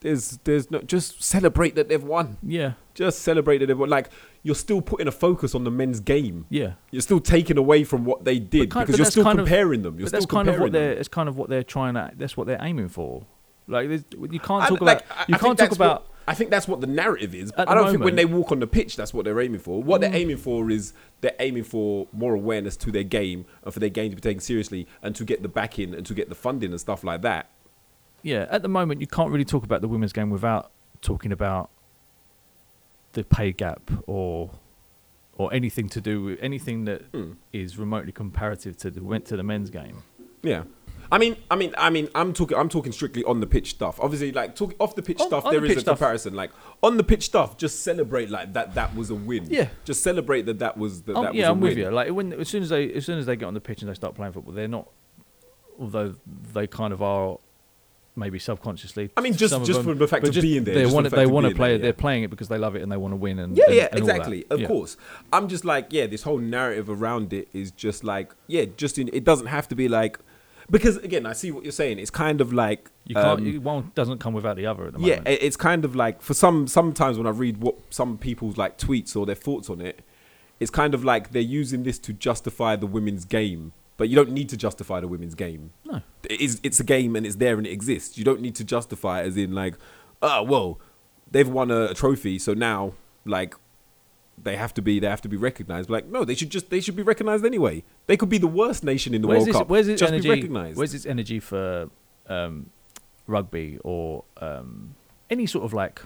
There's, 0.00 0.38
there's 0.44 0.70
no, 0.70 0.80
just 0.80 1.22
celebrate 1.22 1.74
that 1.74 1.88
they've 1.88 2.02
won. 2.02 2.36
Yeah, 2.42 2.72
Just 2.94 3.20
celebrate 3.20 3.58
that 3.58 3.66
they've 3.66 3.78
won. 3.78 3.88
Like, 3.88 4.10
you're 4.44 4.54
still 4.54 4.80
putting 4.80 5.08
a 5.08 5.12
focus 5.12 5.54
on 5.54 5.64
the 5.64 5.70
men's 5.70 5.98
game. 6.00 6.46
yeah. 6.50 6.74
You're 6.92 7.02
still 7.02 7.20
taking 7.20 7.58
away 7.58 7.82
from 7.84 8.04
what 8.04 8.24
they 8.24 8.38
did 8.38 8.70
kind- 8.70 8.86
because 8.86 8.98
you're 8.98 9.06
still 9.10 9.24
kind 9.24 9.40
of- 9.40 9.46
comparing 9.46 9.82
them. 9.82 9.98
You're 9.98 10.06
still 10.08 10.20
that's 10.20 10.30
kind 10.30 10.48
of 10.48 10.54
comparing 10.54 10.72
what 10.72 10.72
they're. 10.72 10.90
them. 10.90 10.98
It's 11.00 11.08
kind 11.08 11.28
of 11.28 11.36
what 11.36 11.48
they're 11.50 11.64
trying 11.64 11.94
to. 11.94 12.10
That's 12.16 12.36
what 12.36 12.46
they're 12.46 12.62
aiming 12.62 12.88
for. 12.90 13.26
Like 13.66 13.88
you 13.90 14.40
can't 14.40 14.62
I- 14.64 14.68
talk 14.68 14.80
like, 14.80 15.00
about. 15.04 15.10
I- 15.10 15.24
You 15.28 15.34
I 15.34 15.38
think 15.38 15.40
can't 15.40 15.40
talk 15.40 15.56
that's 15.58 15.76
about. 15.76 16.02
What, 16.02 16.12
I 16.28 16.34
think 16.34 16.50
that's 16.50 16.68
what 16.68 16.80
the 16.82 16.86
narrative 16.86 17.34
is. 17.34 17.50
I 17.56 17.74
don't 17.74 17.90
think 17.90 18.04
when 18.04 18.14
they 18.14 18.26
walk 18.26 18.52
on 18.52 18.60
the 18.60 18.66
pitch, 18.66 18.96
that's 18.96 19.12
what 19.14 19.24
they're 19.24 19.40
aiming 19.40 19.60
for. 19.60 19.82
What 19.82 19.98
Mm. 19.98 20.00
they're 20.02 20.14
aiming 20.14 20.36
for 20.36 20.70
is 20.70 20.92
they're 21.22 21.34
aiming 21.40 21.64
for 21.64 22.06
more 22.12 22.34
awareness 22.34 22.76
to 22.78 22.92
their 22.92 23.02
game 23.02 23.46
and 23.64 23.72
for 23.74 23.80
their 23.80 23.88
game 23.88 24.10
to 24.10 24.16
be 24.16 24.20
taken 24.20 24.40
seriously 24.40 24.86
and 25.02 25.16
to 25.16 25.24
get 25.24 25.42
the 25.42 25.48
backing 25.48 25.94
and 25.94 26.04
to 26.06 26.12
get 26.14 26.28
the 26.28 26.34
funding 26.34 26.70
and 26.70 26.78
stuff 26.80 27.02
like 27.02 27.22
that. 27.22 27.48
Yeah, 28.22 28.46
at 28.50 28.62
the 28.62 28.68
moment, 28.68 29.00
you 29.00 29.06
can't 29.06 29.30
really 29.30 29.44
talk 29.44 29.64
about 29.64 29.80
the 29.80 29.88
women's 29.88 30.12
game 30.12 30.30
without 30.30 30.70
talking 31.00 31.32
about 31.32 31.70
the 33.12 33.24
pay 33.24 33.52
gap 33.52 33.90
or 34.06 34.50
or 35.36 35.54
anything 35.54 35.88
to 35.88 36.00
do 36.00 36.24
with 36.24 36.38
anything 36.42 36.84
that 36.84 37.02
is 37.52 37.74
Mm. 37.74 37.78
remotely 37.78 38.10
comparative 38.12 38.76
to 38.78 38.90
the 38.90 39.02
went 39.02 39.24
to 39.26 39.36
the 39.36 39.44
men's 39.44 39.70
game. 39.70 40.02
Yeah. 40.42 40.64
I 41.10 41.16
mean, 41.16 41.36
I 41.50 41.56
mean, 41.56 41.72
I 41.78 41.88
mean, 41.88 42.08
I'm 42.14 42.34
talking. 42.34 42.58
I'm 42.58 42.68
talking 42.68 42.92
strictly 42.92 43.24
on 43.24 43.40
the 43.40 43.46
pitch 43.46 43.70
stuff. 43.70 43.98
Obviously, 43.98 44.30
like 44.32 44.54
talk, 44.56 44.74
off 44.78 44.94
the 44.94 45.00
pitch 45.00 45.20
On- 45.20 45.26
stuff, 45.28 45.44
on 45.46 45.52
there 45.52 45.60
the 45.60 45.68
is 45.68 45.76
a 45.78 45.80
stuff. 45.80 45.96
comparison. 45.98 46.34
Like 46.34 46.50
on 46.82 46.98
the 46.98 47.04
pitch 47.04 47.22
stuff, 47.24 47.56
just 47.56 47.80
celebrate 47.82 48.28
like 48.30 48.52
that. 48.52 48.74
That 48.74 48.94
was 48.94 49.08
a 49.08 49.14
win. 49.14 49.46
Yeah. 49.48 49.68
Just 49.86 50.02
celebrate 50.02 50.42
that. 50.46 50.58
That 50.58 50.76
was 50.76 51.02
that. 51.02 51.16
Um, 51.16 51.22
that 51.22 51.32
was 51.32 51.38
yeah, 51.38 51.48
a 51.48 51.52
I'm 51.52 51.60
with 51.60 51.78
you. 51.78 51.88
Like 51.90 52.12
when 52.12 52.34
as 52.34 52.48
soon 52.48 52.62
as 52.62 52.68
they 52.68 52.92
as 52.92 53.06
soon 53.06 53.18
as 53.18 53.24
they 53.24 53.36
get 53.36 53.46
on 53.46 53.54
the 53.54 53.60
pitch 53.60 53.80
and 53.80 53.88
they 53.88 53.94
start 53.94 54.16
playing 54.16 54.32
football, 54.34 54.52
they're 54.52 54.68
not. 54.68 54.90
Although 55.80 56.16
they 56.52 56.66
kind 56.66 56.92
of 56.92 57.00
are, 57.00 57.38
maybe 58.18 58.38
subconsciously. 58.38 59.10
I 59.16 59.20
mean, 59.20 59.34
just- 59.34 59.54
just 59.64 59.66
them, 59.80 59.84
from 59.84 59.98
the 59.98 60.08
fact 60.08 60.26
of 60.26 60.34
just 60.34 60.42
being 60.42 60.64
there, 60.64 60.74
They 60.74 60.86
want 60.86 61.04
the 61.04 61.10
to. 61.10 61.16
They 61.16 61.26
want 61.26 61.46
to 61.48 61.54
play 61.54 61.68
there, 61.68 61.74
it. 61.76 61.78
yeah. 61.78 61.82
They're 61.84 61.92
playing 61.94 62.24
it 62.24 62.30
because 62.30 62.48
they 62.48 62.58
love 62.58 62.76
it 62.76 62.82
and 62.82 62.90
they 62.92 62.96
want 62.96 63.12
to 63.12 63.16
win. 63.16 63.38
And 63.38 63.56
Yeah, 63.56 63.64
and- 63.66 63.74
yeah, 63.76 63.88
and 63.90 63.98
exactly. 64.00 64.44
Of 64.50 64.60
Yeah. 64.60 64.66
course. 64.66 64.96
I'm 65.32 65.48
just 65.48 65.64
like, 65.64 65.86
yeah, 65.90 66.06
this 66.06 66.22
whole 66.22 66.38
narrative 66.38 66.90
around 66.90 67.32
it 67.32 67.48
is 67.52 67.70
just 67.70 68.04
like, 68.04 68.34
yeah, 68.46 68.64
just 68.76 68.98
in. 68.98 69.08
It 69.12 69.24
doesn't 69.24 69.46
have 69.46 69.68
to 69.68 69.74
be 69.74 69.88
like, 69.88 70.18
because 70.70 70.96
again, 70.98 71.24
I 71.24 71.32
see 71.32 71.50
what 71.50 71.62
you're 71.64 71.72
saying. 71.72 71.98
It's 71.98 72.10
kind 72.10 72.40
of 72.42 72.52
like 72.52 72.90
You 73.06 73.14
can't. 73.14 73.40
um, 73.40 73.46
you- 73.46 73.60
one 73.60 73.90
doesn't 73.94 74.18
come 74.18 74.34
without 74.34 74.56
the 74.56 74.66
other 74.66 74.86
at 74.88 74.92
the 74.94 75.00
yeah, 75.00 75.16
moment. 75.16 75.28
it- 75.28 75.42
it's 75.42 75.56
kind 75.56 75.84
of 75.84 75.96
like 75.96 76.20
for 76.20 76.34
some 76.34 76.66
sometimes 76.66 77.16
when 77.16 77.26
I 77.26 77.30
read 77.30 77.58
what 77.62 77.76
some 77.90 78.18
people's 78.18 78.56
like 78.58 78.76
tweets 78.78 79.16
or 79.16 79.24
their 79.24 79.34
thoughts 79.34 79.70
on 79.70 79.80
it, 79.80 80.00
it's 80.60 80.70
kind 80.70 80.92
of 80.92 81.04
like 81.04 81.30
they're 81.30 81.40
using 81.40 81.84
this 81.84 81.98
to 82.00 82.12
justify 82.12 82.76
the 82.76 82.86
women's 82.86 83.24
game. 83.24 83.72
But 83.98 84.08
you 84.08 84.16
don't 84.16 84.30
need 84.30 84.48
to 84.48 84.56
justify 84.56 85.00
the 85.00 85.08
women's 85.08 85.34
game. 85.34 85.72
No. 85.84 86.00
It 86.30 86.40
is 86.40 86.60
it's 86.62 86.80
a 86.80 86.84
game 86.84 87.14
and 87.14 87.26
it's 87.26 87.36
there 87.36 87.58
and 87.58 87.66
it 87.66 87.70
exists. 87.70 88.16
You 88.16 88.24
don't 88.24 88.40
need 88.40 88.54
to 88.54 88.64
justify 88.64 89.20
it 89.20 89.26
as 89.26 89.36
in 89.36 89.52
like, 89.52 89.74
oh 90.22 90.42
well, 90.42 90.80
they've 91.30 91.48
won 91.48 91.70
a, 91.70 91.86
a 91.86 91.94
trophy, 91.94 92.38
so 92.38 92.54
now 92.54 92.94
like 93.26 93.54
they 94.42 94.56
have 94.56 94.72
to 94.74 94.82
be 94.82 95.00
they 95.00 95.08
have 95.08 95.20
to 95.22 95.28
be 95.28 95.36
recognized. 95.36 95.90
Like, 95.90 96.06
no, 96.06 96.24
they 96.24 96.34
should 96.34 96.50
just 96.50 96.70
they 96.70 96.80
should 96.80 96.96
be 96.96 97.02
recognized 97.02 97.44
anyway. 97.44 97.82
They 98.06 98.16
could 98.16 98.28
be 98.28 98.38
the 98.38 98.46
worst 98.46 98.84
nation 98.84 99.14
in 99.14 99.22
the 99.22 99.28
where's 99.28 99.40
World 99.40 99.48
this, 99.48 99.56
Cup. 99.56 99.68
Where's 99.68 99.88
its 99.88 100.00
just 100.00 100.12
energy? 100.12 100.28
be 100.28 100.34
recognized. 100.34 100.78
Where's 100.78 100.94
its 100.94 101.06
energy 101.06 101.40
for 101.40 101.90
um, 102.28 102.70
rugby 103.26 103.78
or 103.84 104.24
um, 104.38 104.94
any 105.30 105.46
sort 105.46 105.64
of 105.64 105.72
like? 105.72 106.00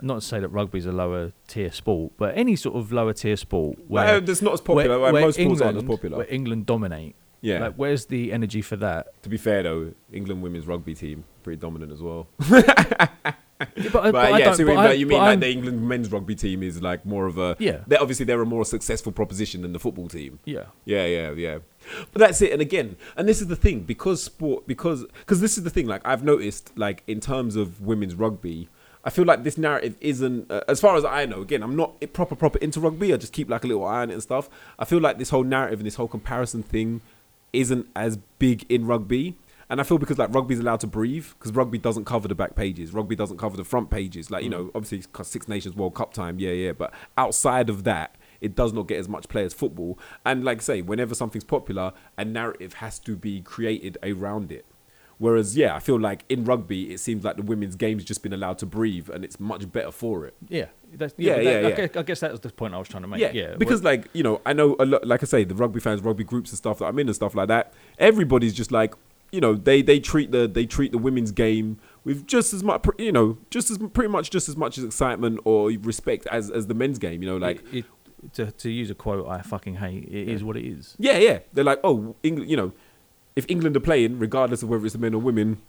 Not 0.00 0.14
to 0.14 0.20
say 0.22 0.40
that 0.40 0.48
rugby's 0.48 0.86
a 0.86 0.92
lower 0.92 1.32
tier 1.46 1.70
sport, 1.70 2.12
but 2.16 2.36
any 2.36 2.56
sort 2.56 2.76
of 2.76 2.92
lower 2.92 3.12
tier 3.12 3.36
sport 3.36 3.78
where 3.88 4.16
it's 4.16 4.42
not 4.42 4.54
as 4.54 4.60
popular. 4.60 4.96
like, 4.96 5.12
most 5.12 5.38
sports 5.38 5.60
aren't 5.60 5.76
as 5.76 5.84
popular. 5.84 6.18
Where 6.18 6.32
England 6.32 6.66
dominate. 6.66 7.14
Yeah. 7.42 7.58
Like, 7.60 7.74
where's 7.74 8.06
the 8.06 8.32
energy 8.32 8.62
for 8.62 8.76
that? 8.76 9.20
To 9.24 9.28
be 9.28 9.36
fair 9.36 9.62
though, 9.62 9.92
England 10.12 10.42
women's 10.42 10.66
rugby 10.66 10.94
team 10.94 11.24
pretty 11.42 11.60
dominant 11.60 11.92
as 11.92 12.00
well. 12.00 12.28
Yeah, 13.76 13.90
but, 13.92 13.92
But, 13.92 14.12
but 14.12 14.32
I 14.32 14.38
yeah, 14.38 14.44
don't- 14.46 14.56
so 14.56 14.64
but 14.66 14.72
you 14.72 14.78
I- 14.78 14.88
mean, 14.90 14.98
you 15.00 15.06
mean 15.06 15.18
like 15.18 15.28
I'm- 15.28 15.40
the 15.40 15.48
England 15.50 15.88
men's 15.88 16.10
rugby 16.10 16.34
team 16.34 16.64
is 16.64 16.82
like 16.82 17.06
more 17.06 17.26
of 17.26 17.38
a 17.38 17.54
Yeah. 17.60 17.84
They're 17.86 18.00
obviously 18.02 18.24
they're 18.26 18.42
a 18.42 18.46
more 18.46 18.64
successful 18.64 19.12
proposition 19.12 19.62
than 19.62 19.72
the 19.72 19.78
football 19.78 20.08
team. 20.08 20.40
Yeah. 20.44 20.64
Yeah, 20.84 21.06
yeah, 21.06 21.30
yeah. 21.30 21.58
But 22.12 22.18
that's 22.18 22.42
it. 22.42 22.52
And 22.52 22.60
again, 22.60 22.96
and 23.16 23.28
this 23.28 23.40
is 23.40 23.46
the 23.46 23.54
thing 23.54 23.80
because 23.80 24.20
sport 24.20 24.66
because 24.66 25.04
because 25.20 25.40
this 25.40 25.56
is 25.56 25.62
the 25.62 25.70
thing. 25.70 25.86
Like 25.86 26.02
I've 26.04 26.24
noticed, 26.24 26.72
like 26.76 27.04
in 27.06 27.20
terms 27.20 27.54
of 27.54 27.80
women's 27.80 28.16
rugby. 28.16 28.68
I 29.04 29.10
feel 29.10 29.24
like 29.24 29.42
this 29.42 29.58
narrative 29.58 29.96
isn't, 30.00 30.48
uh, 30.48 30.60
as 30.68 30.80
far 30.80 30.94
as 30.96 31.04
I 31.04 31.26
know. 31.26 31.40
Again, 31.42 31.64
I'm 31.64 31.74
not 31.74 32.00
proper 32.12 32.36
proper 32.36 32.58
into 32.58 32.78
rugby. 32.80 33.12
I 33.12 33.16
just 33.16 33.32
keep 33.32 33.48
like 33.50 33.64
a 33.64 33.66
little 33.66 33.84
eye 33.84 34.02
on 34.02 34.10
it 34.10 34.14
and 34.14 34.22
stuff. 34.22 34.48
I 34.78 34.84
feel 34.84 35.00
like 35.00 35.18
this 35.18 35.30
whole 35.30 35.42
narrative 35.42 35.80
and 35.80 35.86
this 35.86 35.96
whole 35.96 36.06
comparison 36.08 36.62
thing 36.62 37.00
isn't 37.52 37.86
as 37.94 38.18
big 38.38 38.64
in 38.70 38.86
rugby. 38.86 39.38
And 39.68 39.80
I 39.80 39.84
feel 39.84 39.96
because 39.96 40.18
like 40.18 40.34
rugby's 40.34 40.58
allowed 40.58 40.80
to 40.80 40.86
breathe 40.86 41.26
because 41.38 41.52
rugby 41.52 41.78
doesn't 41.78 42.04
cover 42.04 42.28
the 42.28 42.34
back 42.34 42.54
pages, 42.54 42.92
rugby 42.92 43.16
doesn't 43.16 43.38
cover 43.38 43.56
the 43.56 43.64
front 43.64 43.88
pages. 43.88 44.30
Like 44.30 44.44
you 44.44 44.50
mm. 44.50 44.52
know, 44.52 44.70
obviously 44.74 45.02
Six 45.24 45.48
Nations 45.48 45.74
World 45.74 45.94
Cup 45.94 46.12
time, 46.12 46.38
yeah, 46.38 46.50
yeah. 46.50 46.72
But 46.72 46.92
outside 47.16 47.70
of 47.70 47.84
that, 47.84 48.16
it 48.42 48.54
does 48.54 48.74
not 48.74 48.86
get 48.86 48.98
as 48.98 49.08
much 49.08 49.28
play 49.28 49.44
as 49.44 49.54
football. 49.54 49.98
And 50.26 50.44
like 50.44 50.58
I 50.58 50.60
say, 50.60 50.82
whenever 50.82 51.14
something's 51.14 51.44
popular, 51.44 51.92
a 52.18 52.24
narrative 52.24 52.74
has 52.74 52.98
to 53.00 53.16
be 53.16 53.40
created 53.40 53.96
around 54.02 54.52
it. 54.52 54.66
Whereas, 55.22 55.56
yeah, 55.56 55.76
I 55.76 55.78
feel 55.78 56.00
like 56.00 56.24
in 56.28 56.44
rugby, 56.44 56.92
it 56.92 56.98
seems 56.98 57.22
like 57.22 57.36
the 57.36 57.44
women's 57.44 57.76
game's 57.76 58.02
just 58.02 58.24
been 58.24 58.32
allowed 58.32 58.58
to 58.58 58.66
breathe, 58.66 59.08
and 59.08 59.24
it's 59.24 59.38
much 59.38 59.70
better 59.70 59.92
for 59.92 60.26
it. 60.26 60.34
Yeah. 60.48 60.66
That's, 60.94 61.14
Yeah, 61.16 61.36
yeah, 61.36 61.36
but 61.36 61.44
yeah, 61.44 61.50
I 61.50 61.60
yeah. 61.60 61.70
guess, 61.86 61.96
I 61.96 62.02
guess 62.02 62.20
that 62.20 62.30
was 62.32 62.40
the 62.40 62.50
point 62.50 62.74
I 62.74 62.78
was 62.78 62.88
trying 62.88 63.02
to 63.04 63.08
make. 63.08 63.20
Yeah, 63.20 63.30
Yeah. 63.32 63.54
because 63.56 63.84
like 63.84 64.08
you 64.14 64.24
know, 64.24 64.40
I 64.44 64.52
know 64.52 64.74
a 64.80 64.84
lot. 64.84 65.06
Like 65.06 65.22
I 65.22 65.26
say, 65.26 65.44
the 65.44 65.54
rugby 65.54 65.78
fans, 65.78 66.00
rugby 66.02 66.24
groups 66.24 66.50
and 66.50 66.58
stuff 66.58 66.80
that 66.80 66.86
I'm 66.86 66.98
in 66.98 67.06
and 67.06 67.14
stuff 67.14 67.36
like 67.36 67.46
that. 67.48 67.72
Everybody's 68.00 68.52
just 68.52 68.72
like, 68.72 68.94
you 69.30 69.40
know, 69.40 69.54
they 69.54 69.80
they 69.80 70.00
treat 70.00 70.32
the 70.32 70.48
they 70.48 70.66
treat 70.66 70.90
the 70.90 70.98
women's 70.98 71.30
game 71.30 71.78
with 72.04 72.26
just 72.26 72.52
as 72.52 72.64
much, 72.64 72.84
you 72.98 73.12
know, 73.12 73.38
just 73.48 73.70
as 73.70 73.78
pretty 73.78 74.08
much 74.10 74.28
just 74.30 74.48
as 74.48 74.56
much 74.56 74.76
as 74.76 74.82
excitement 74.84 75.38
or 75.44 75.68
respect 75.82 76.26
as 76.32 76.50
as 76.50 76.66
the 76.66 76.74
men's 76.74 76.98
game. 76.98 77.22
You 77.22 77.28
know, 77.30 77.36
like 77.36 77.62
it, 77.72 77.84
it, 78.24 78.32
to, 78.34 78.50
to 78.50 78.68
use 78.70 78.90
a 78.90 78.94
quote 78.96 79.28
I 79.28 79.40
fucking 79.42 79.76
hate, 79.76 80.04
it 80.08 80.28
is 80.28 80.42
what 80.42 80.56
it 80.56 80.66
is. 80.66 80.96
yeah, 80.98 81.18
yeah. 81.18 81.38
They're 81.52 81.64
like, 81.64 81.78
oh, 81.84 82.16
England, 82.24 82.50
you 82.50 82.56
know, 82.56 82.72
if 83.36 83.46
England 83.48 83.76
are 83.76 83.80
playing, 83.80 84.18
regardless 84.18 84.62
of 84.62 84.68
whether 84.68 84.84
it's 84.84 84.94
the 84.94 84.98
men 84.98 85.14
or 85.14 85.20
women, 85.20 85.60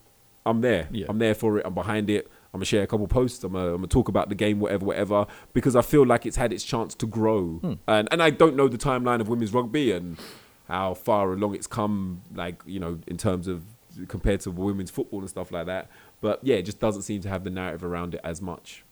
I'm 0.45 0.61
there. 0.61 0.87
Yeah. 0.91 1.05
I'm 1.09 1.19
there 1.19 1.33
for 1.33 1.59
it. 1.59 1.65
I'm 1.65 1.73
behind 1.73 2.09
it. 2.09 2.29
I'm 2.53 2.59
gonna 2.59 2.65
share 2.65 2.83
a 2.83 2.87
couple 2.87 3.07
posts. 3.07 3.43
I'm 3.43 3.53
gonna 3.53 3.87
talk 3.87 4.07
about 4.07 4.29
the 4.29 4.35
game, 4.35 4.59
whatever, 4.59 4.85
whatever, 4.85 5.25
because 5.53 5.75
I 5.75 5.81
feel 5.81 6.05
like 6.05 6.25
it's 6.25 6.37
had 6.37 6.53
its 6.53 6.63
chance 6.63 6.93
to 6.95 7.07
grow. 7.07 7.53
Hmm. 7.55 7.73
And 7.87 8.07
and 8.11 8.21
I 8.21 8.29
don't 8.29 8.55
know 8.55 8.67
the 8.67 8.77
timeline 8.77 9.21
of 9.21 9.27
women's 9.27 9.53
rugby 9.53 9.91
and 9.91 10.19
how 10.67 10.93
far 10.93 11.33
along 11.33 11.55
it's 11.55 11.67
come, 11.67 12.21
like 12.33 12.61
you 12.65 12.79
know, 12.79 12.99
in 13.07 13.17
terms 13.17 13.47
of 13.47 13.63
compared 14.07 14.41
to 14.41 14.51
women's 14.51 14.91
football 14.91 15.19
and 15.19 15.29
stuff 15.29 15.51
like 15.51 15.65
that. 15.65 15.89
But 16.21 16.39
yeah, 16.43 16.55
it 16.55 16.63
just 16.63 16.79
doesn't 16.79 17.03
seem 17.03 17.21
to 17.21 17.29
have 17.29 17.43
the 17.43 17.49
narrative 17.49 17.83
around 17.83 18.15
it 18.15 18.21
as 18.23 18.41
much. 18.41 18.83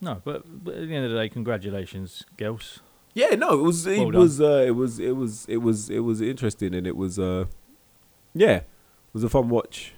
No, 0.00 0.20
but, 0.24 0.64
but 0.64 0.74
at 0.74 0.88
the 0.88 0.94
end 0.94 1.04
of 1.04 1.10
the 1.10 1.18
day, 1.18 1.28
congratulations, 1.28 2.24
girls. 2.36 2.80
Yeah, 3.22 3.34
no, 3.36 3.48
it 3.60 3.62
was 3.62 3.86
it 3.86 3.98
Well 3.98 4.20
was 4.22 4.40
uh, 4.40 4.64
it 4.66 4.74
was 4.82 4.98
it 4.98 5.12
was 5.22 5.46
it 5.48 5.58
was 5.58 5.78
it 5.90 6.00
was 6.00 6.20
interesting 6.20 6.74
and 6.74 6.86
it 6.86 6.96
was 6.96 7.18
uh 7.18 7.44
yeah, 8.34 8.56
it 8.56 8.68
was 9.12 9.24
a 9.24 9.28
fun 9.28 9.48
watch. 9.48 9.92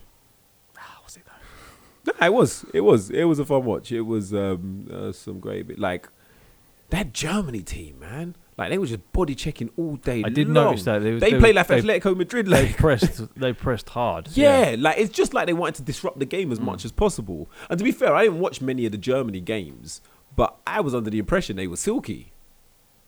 Ah, 0.79 1.01
was 1.05 1.17
it 1.17 1.25
though? 1.27 2.13
No, 2.21 2.27
it 2.27 2.33
was 2.33 2.65
it 2.75 2.81
was 2.81 3.11
it 3.11 3.25
was 3.25 3.39
a 3.39 3.45
fun 3.45 3.65
watch. 3.65 3.93
It 3.93 4.03
was 4.03 4.33
um 4.35 4.89
uh, 4.93 5.13
some 5.13 5.39
great 5.41 5.67
bit 5.69 5.79
like 5.79 6.09
that 6.91 7.13
Germany 7.13 7.63
team, 7.63 7.99
man. 8.01 8.37
Like 8.59 8.69
they 8.71 8.77
were 8.79 8.87
just 8.87 9.13
body 9.13 9.35
checking 9.35 9.71
all 9.79 9.97
day. 9.97 10.23
I 10.25 10.29
did 10.29 10.47
long. 10.49 10.67
notice 10.67 10.85
that. 10.85 10.99
They- 11.03 11.19
They, 11.19 11.31
they- 11.33 11.39
play 11.39 11.53
like 11.55 11.67
they- 11.69 11.81
Atletico 11.81 12.15
Madrid, 12.17 12.47
They 12.47 12.69
pressed. 12.85 13.23
They 13.43 13.53
pressed 13.55 13.89
hard. 13.91 14.29
yeah, 14.35 14.77
like 14.79 14.99
it's 14.99 15.11
just 15.21 15.33
like 15.33 15.47
they 15.47 15.55
wanted 15.55 15.77
to 15.77 15.83
disrupt 15.83 16.19
the 16.19 16.27
game 16.27 16.53
as 16.53 16.59
Mm. 16.61 16.65
much 16.65 16.85
as 16.85 16.93
possible. 16.93 17.51
And 17.71 17.79
to 17.79 17.85
be 17.85 17.93
fair, 17.93 18.15
I 18.15 18.25
didn't 18.25 18.41
watch 18.41 18.61
many 18.61 18.85
of 18.87 18.93
the 18.93 18.99
Germany 18.99 19.41
games, 19.41 20.01
but 20.37 20.51
I 20.67 20.81
was 20.81 20.95
under 20.95 21.09
the 21.11 21.19
impression 21.19 21.57
they 21.57 21.67
were 21.67 21.77
silky. 21.89 22.33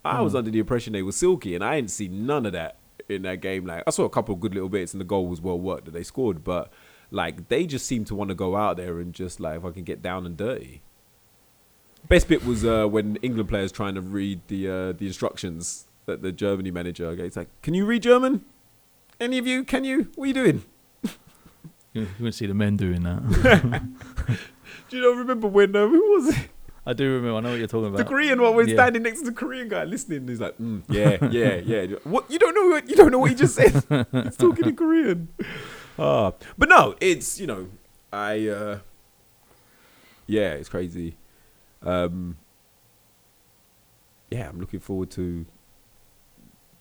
I 0.05 0.21
was 0.21 0.35
Mm. 0.35 0.39
under 0.39 0.51
the 0.51 0.59
impression 0.59 0.93
they 0.93 1.03
were 1.03 1.13
silky, 1.13 1.55
and 1.55 1.65
I 1.65 1.77
didn't 1.77 1.91
see 1.91 2.09
none 2.09 2.45
of 2.47 2.53
that 2.53 2.77
in 3.09 3.23
that 3.23 3.41
game. 3.41 3.65
Like 3.67 3.83
I 3.87 3.91
saw 3.91 4.05
a 4.05 4.11
couple 4.11 4.35
of 4.35 4.41
good 4.41 4.55
little 4.55 4.69
bits, 4.69 4.93
and 4.95 5.01
the 5.01 5.05
goal 5.05 5.27
was 5.27 5.41
well 5.41 5.59
worked 5.59 5.87
that 5.87 5.93
they 5.93 6.03
scored, 6.03 6.45
but 6.45 6.73
like 7.11 7.49
they 7.49 7.67
just 7.67 7.87
seemed 7.87 8.07
to 8.09 8.15
want 8.15 8.29
to 8.29 8.35
go 8.35 8.57
out 8.57 8.77
there 8.77 8.99
and 8.99 9.13
just 9.15 9.41
like 9.41 9.59
if 9.59 9.65
I 9.65 9.71
can 9.71 9.85
get 9.85 10.03
down 10.03 10.27
and 10.27 10.37
dirty. 10.37 10.83
Best 12.09 12.29
bit 12.29 12.45
was 12.45 12.65
uh, 12.65 12.87
when 12.87 13.17
England 13.17 13.49
players 13.49 13.73
trying 13.73 13.95
to 13.95 14.01
read 14.03 14.41
the 14.49 14.69
uh, 14.69 14.93
the 14.93 15.07
instructions 15.07 15.87
that 16.07 16.21
the 16.23 16.33
Germany 16.33 16.71
manager. 16.71 17.07
Okay, 17.07 17.25
it's 17.25 17.37
like, 17.37 17.49
can 17.63 17.73
you 17.73 17.87
read 17.87 18.03
German? 18.03 18.45
Any 19.21 19.39
of 19.39 19.47
you? 19.47 19.65
Can 19.65 19.85
you? 19.85 20.09
What 20.17 20.25
are 20.25 20.29
you 20.29 20.35
doing? 20.35 20.65
You, 21.95 22.09
wouldn't 22.19 22.35
see 22.35 22.47
the 22.47 22.55
men 22.55 22.77
doing 22.77 23.05
that. 23.05 23.23
Do 24.91 24.97
you 24.97 25.01
know? 25.03 25.13
Remember 25.15 25.47
when 25.47 25.77
uh, 25.77 25.87
who 25.87 26.01
was 26.15 26.37
it? 26.37 26.49
I 26.87 26.93
do 26.93 27.15
remember. 27.15 27.37
I 27.37 27.41
know 27.41 27.51
what 27.51 27.59
you're 27.59 27.67
talking 27.67 27.87
about. 27.89 27.97
The. 27.99 28.05
Korean 28.05 28.41
one 28.43 28.55
was 28.55 28.69
Yeah. 28.69 28.75
standing 28.77 29.03
next 29.05 29.21
to 29.21 29.27
the 29.27 29.33
Korean 29.33 29.69
guy 29.69 29.85
listening. 29.85 30.29
He's 30.29 30.41
like, 30.41 30.59
mm, 30.59 30.83
yeah, 30.89 31.17
yeah, 31.31 31.55
yeah. 31.55 31.97
What 32.05 32.31
you 32.31 32.39
don't 32.39 32.55
know? 32.55 32.69
What 32.69 32.89
you 32.89 32.95
don't 32.97 33.11
know 33.11 33.19
what 33.19 33.31
he 33.31 33.37
just 33.37 33.55
said. 33.55 33.73
He's 34.13 34.37
talking 34.37 34.67
in 34.67 34.77
Korean. 34.77 35.29
Ah, 35.97 36.33
but 36.59 36.69
no, 36.69 36.97
it's 37.01 37.39
you 37.39 37.47
know, 37.47 37.69
I 38.13 38.49
uh, 38.49 38.79
yeah, 40.27 40.51
it's 40.55 40.69
crazy. 40.69 41.17
Um, 41.85 42.37
yeah, 44.29 44.49
I'm 44.49 44.59
looking 44.59 44.81
forward 44.81 45.11
to 45.13 45.47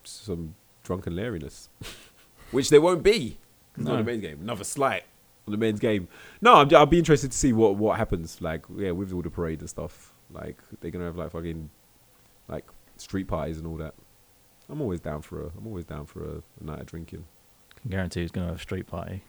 some 0.04 0.56
drunken 0.84 1.16
lariness, 1.16 1.70
which 2.52 2.72
there 2.72 2.82
won't 2.82 3.04
be. 3.04 3.38
It's 3.76 3.86
not 3.86 3.92
No. 3.92 3.98
the 3.98 4.04
men's 4.04 4.22
game. 4.22 4.40
Another 4.42 4.64
slight 4.64 5.04
on 5.48 5.52
the 5.52 5.58
men's 5.58 5.80
game. 5.80 6.08
No, 6.42 6.56
I'm, 6.56 6.76
I'll 6.76 6.86
be 6.86 7.00
interested 7.00 7.32
to 7.32 7.38
see 7.38 7.54
what 7.54 7.76
what 7.76 7.98
happens. 7.98 8.42
Like, 8.42 8.66
yeah, 8.76 8.92
with 8.92 9.14
all 9.14 9.22
the 9.22 9.30
parade 9.30 9.60
and 9.60 9.70
stuff. 9.70 10.14
Like, 10.32 10.58
they're 10.82 10.92
gonna 10.92 11.06
have 11.06 11.18
like 11.18 11.32
fucking 11.32 11.70
like 12.48 12.66
street 12.98 13.28
parties 13.28 13.58
and 13.58 13.68
all 13.68 13.78
that. 13.78 13.94
I'm 14.70 14.82
always 14.82 15.00
down 15.00 15.22
for 15.22 15.44
a. 15.44 15.52
I'm 15.58 15.68
always 15.68 15.86
down 15.86 16.06
for 16.06 16.24
a, 16.24 16.42
a 16.62 16.64
night 16.64 16.82
of 16.82 16.86
drinking. 16.88 17.26
can 17.82 17.92
guarantee 17.92 18.22
he's 18.22 18.32
going 18.32 18.48
to 18.48 18.52
have 18.54 18.60
a 18.60 18.62
street 18.62 18.88
party. 18.88 19.24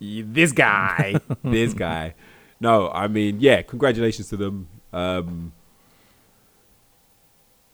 This 0.00 0.52
guy, 0.52 1.20
this 1.44 1.74
guy. 1.74 2.14
No, 2.60 2.90
I 2.90 3.08
mean, 3.08 3.40
yeah. 3.40 3.62
Congratulations 3.62 4.28
to 4.28 4.36
them. 4.36 4.68
Um, 4.92 5.52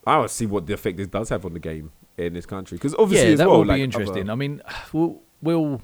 I 0.05 0.17
want 0.17 0.29
to 0.29 0.35
see 0.35 0.45
what 0.45 0.67
the 0.67 0.73
effect 0.73 0.97
this 0.97 1.07
does 1.07 1.29
have 1.29 1.45
on 1.45 1.53
the 1.53 1.59
game 1.59 1.91
in 2.17 2.33
this 2.33 2.45
country 2.45 2.77
because 2.77 2.95
obviously 2.95 3.31
yeah, 3.31 3.35
that 3.35 3.49
well, 3.49 3.59
will 3.59 3.65
like 3.65 3.77
be 3.77 3.83
interesting. 3.83 4.23
other- 4.23 4.31
I 4.31 4.35
mean, 4.35 4.61
will 4.93 5.21
will 5.41 5.81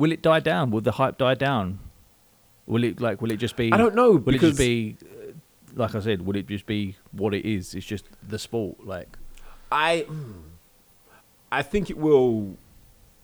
will 0.00 0.12
it 0.12 0.22
die 0.22 0.40
down? 0.40 0.70
Will 0.70 0.80
the 0.80 0.92
hype 0.92 1.18
die 1.18 1.34
down? 1.34 1.78
Will 2.66 2.84
it 2.84 3.00
like? 3.00 3.20
Will 3.20 3.30
it 3.30 3.36
just 3.36 3.56
be? 3.56 3.72
I 3.72 3.76
don't 3.76 3.94
know 3.94 4.12
Will 4.12 4.34
it 4.34 4.40
just 4.40 4.58
be? 4.58 4.96
Like 5.74 5.94
I 5.94 6.00
said, 6.00 6.26
will 6.26 6.36
it 6.36 6.48
just 6.48 6.66
be 6.66 6.96
what 7.12 7.32
it 7.34 7.44
is? 7.44 7.74
It's 7.74 7.86
just 7.86 8.06
the 8.26 8.38
sport. 8.38 8.84
Like, 8.84 9.18
I, 9.70 10.06
I 11.52 11.62
think 11.62 11.90
it 11.90 11.98
will. 11.98 12.56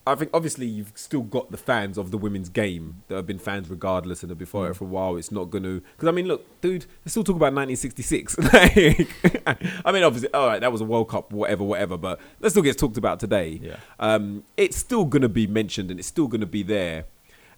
I 0.07 0.14
think 0.14 0.30
obviously 0.32 0.66
you've 0.66 0.92
still 0.94 1.22
got 1.22 1.50
the 1.50 1.57
fans 1.57 1.98
of 1.98 2.12
the 2.12 2.18
women's 2.18 2.48
game 2.48 3.02
that 3.09 3.16
have 3.16 3.26
been 3.26 3.40
fans 3.40 3.68
regardless 3.68 4.22
and 4.22 4.30
have 4.30 4.38
been 4.38 4.46
following 4.46 4.70
it 4.70 4.76
for 4.76 4.84
a 4.84 4.88
while. 4.88 5.16
It's 5.16 5.32
not 5.32 5.50
going 5.50 5.64
to 5.64 5.80
because 5.80 6.09
I 6.09 6.12
mean, 6.12 6.26
look, 6.26 6.61
dude, 6.61 6.86
let's 7.04 7.12
still 7.12 7.24
talk 7.24 7.36
about 7.36 7.52
1966. 7.52 8.38
like, 8.52 9.76
I 9.84 9.92
mean, 9.92 10.04
obviously, 10.04 10.32
all 10.32 10.46
right, 10.46 10.61
that 10.61 10.70
was 10.70 10.80
a 10.80 10.84
World 10.84 11.09
Cup, 11.09 11.32
whatever, 11.32 11.64
whatever, 11.64 11.98
but 11.98 12.20
that 12.40 12.50
still 12.50 12.62
gets 12.62 12.76
talked 12.76 12.96
about 12.96 13.18
today. 13.18 13.59
Yeah. 13.62 13.76
um, 13.98 14.44
it's 14.57 14.76
still 14.76 15.04
going 15.04 15.22
to 15.22 15.28
be 15.28 15.46
mentioned 15.46 15.90
and 15.90 15.98
it's 15.98 16.09
still 16.09 16.28
going 16.28 16.40
to 16.40 16.46
be 16.46 16.62
there. 16.62 17.07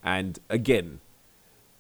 And 0.03 0.39
again, 0.49 1.01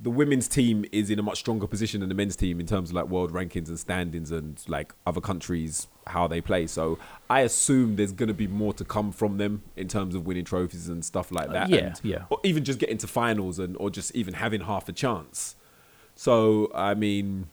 the 0.01 0.11
women's 0.11 0.46
team 0.46 0.84
is 0.92 1.11
in 1.11 1.18
a 1.18 1.22
much 1.22 1.38
stronger 1.38 1.66
position 1.66 2.01
than 2.01 2.09
the 2.09 2.14
men's 2.14 2.36
team 2.36 2.61
in 2.61 2.66
terms 2.66 2.90
of 2.90 2.94
like 2.94 3.07
world 3.09 3.32
rankings 3.32 3.66
and 3.68 3.78
standings 3.80 4.30
and 4.30 4.62
like 4.68 4.94
other 5.07 5.20
countries 5.20 5.88
how 6.07 6.28
they 6.28 6.40
play. 6.40 6.68
So 6.68 6.99
I 7.28 7.40
assume 7.40 7.96
there's 7.96 8.12
going 8.12 8.28
to 8.28 8.34
be 8.34 8.46
more 8.46 8.72
to 8.74 8.84
come 8.84 9.11
from 9.11 9.38
them 9.38 9.62
in 9.76 9.88
terms 9.88 10.14
of 10.14 10.24
winning 10.24 10.44
trophies 10.44 10.88
and 10.88 11.05
stuff 11.05 11.32
like 11.32 11.49
Uh, 11.49 11.53
that. 11.53 11.68
yeah, 11.70 11.76
and- 11.78 12.01
yeah. 12.05 12.24
Or 12.30 12.38
even 12.44 12.62
just 12.64 12.78
getting 12.78 12.99
to 12.99 13.09
finals 13.09 13.59
and 13.59 13.76
or 13.78 13.90
just 13.90 14.14
even 14.14 14.34
having 14.34 14.61
half 14.61 14.88
a 14.88 14.92
chance. 14.92 15.57
So 16.14 16.70
I 16.74 16.94
mean, 16.94 17.49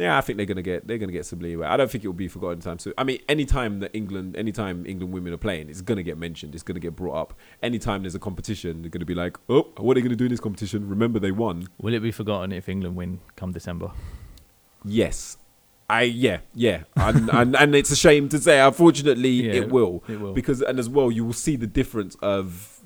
yeah, 0.00 0.16
I 0.18 0.20
think 0.22 0.36
they're 0.36 0.46
gonna 0.46 0.62
get 0.62 0.86
they're 0.86 0.98
gonna 0.98 1.12
get 1.12 1.26
some 1.26 1.38
leeway. 1.40 1.66
I 1.66 1.76
don't 1.76 1.90
think 1.90 2.02
it 2.04 2.08
will 2.08 2.14
be 2.14 2.28
forgotten 2.28 2.60
time 2.60 2.78
soon. 2.78 2.94
I 2.98 3.04
mean, 3.04 3.18
anytime 3.28 3.80
that 3.80 3.90
England, 3.94 4.36
anytime 4.36 4.86
England 4.86 5.12
women 5.12 5.32
are 5.32 5.36
playing, 5.36 5.68
it's 5.68 5.80
gonna 5.82 6.02
get 6.02 6.18
mentioned. 6.18 6.54
It's 6.54 6.62
gonna 6.64 6.80
get 6.80 6.96
brought 6.96 7.14
up. 7.14 7.34
Anytime 7.62 8.02
there's 8.02 8.14
a 8.14 8.18
competition, 8.18 8.82
they're 8.82 8.90
gonna 8.90 9.04
be 9.04 9.14
like, 9.14 9.36
oh, 9.48 9.68
what 9.76 9.96
are 9.96 10.00
they 10.00 10.02
gonna 10.02 10.16
do 10.16 10.24
in 10.24 10.30
this 10.30 10.40
competition? 10.40 10.88
Remember 10.88 11.18
they 11.18 11.30
won. 11.32 11.68
will 11.80 11.94
it 11.94 12.00
be 12.00 12.12
forgotten 12.12 12.52
if 12.52 12.68
England 12.68 12.96
win 12.96 13.20
come 13.36 13.52
December? 13.52 13.90
Yes. 14.84 15.36
I 15.88 16.02
yeah 16.02 16.38
yeah 16.54 16.84
and, 16.94 17.28
and 17.32 17.56
and 17.56 17.74
it's 17.74 17.90
a 17.90 17.96
shame 17.96 18.28
to 18.28 18.38
say 18.38 18.60
unfortunately 18.60 19.30
Yeah, 19.30 19.54
it 19.54 19.70
will 19.72 20.04
It 20.08 20.20
will. 20.20 20.32
because 20.34 20.62
and 20.62 20.78
as 20.78 20.88
well 20.88 21.10
you 21.10 21.24
will 21.24 21.32
see 21.32 21.56
the 21.56 21.66
difference 21.66 22.14
of 22.22 22.79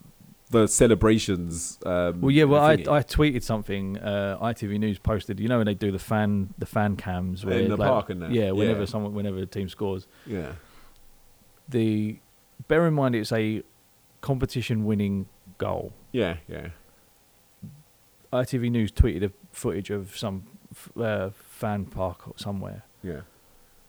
the 0.50 0.66
celebrations 0.68 1.78
um 1.86 2.20
Well, 2.20 2.30
yeah. 2.30 2.44
Well, 2.44 2.62
I. 2.62 2.72
I 2.74 3.02
tweeted 3.02 3.42
something. 3.42 3.98
Uh, 3.98 4.38
ITV 4.42 4.78
News 4.78 4.98
posted. 4.98 5.40
You 5.40 5.48
know 5.48 5.56
when 5.58 5.66
they 5.66 5.74
do 5.74 5.90
the 5.90 5.98
fan 5.98 6.52
the 6.58 6.66
fan 6.66 6.96
cams 6.96 7.44
where 7.44 7.58
In 7.60 7.70
the 7.70 7.76
like, 7.76 7.88
park 7.88 8.10
and 8.10 8.22
that, 8.22 8.30
Yeah, 8.30 8.50
whenever 8.52 8.80
yeah. 8.80 8.86
someone 8.86 9.14
whenever 9.14 9.38
a 9.38 9.46
team 9.46 9.68
scores. 9.68 10.06
yeah 10.26 10.52
The 11.68 12.18
bear 12.68 12.86
in 12.86 12.94
mind 12.94 13.14
it's 13.14 13.32
a 13.32 13.62
competition 14.20 14.84
winning 14.84 15.26
goal. 15.58 15.92
yeah 16.12 16.36
yeah 16.48 16.68
ITV 18.32 18.70
News 18.70 18.90
tweeted 18.90 19.22
a 19.24 19.32
footage 19.52 19.90
of 19.90 20.16
some 20.16 20.44
f- 20.72 20.90
uh, 21.00 21.30
fan 21.32 21.84
park 21.86 22.26
or 22.28 22.34
somewhere, 22.36 22.82
yeah 23.02 23.20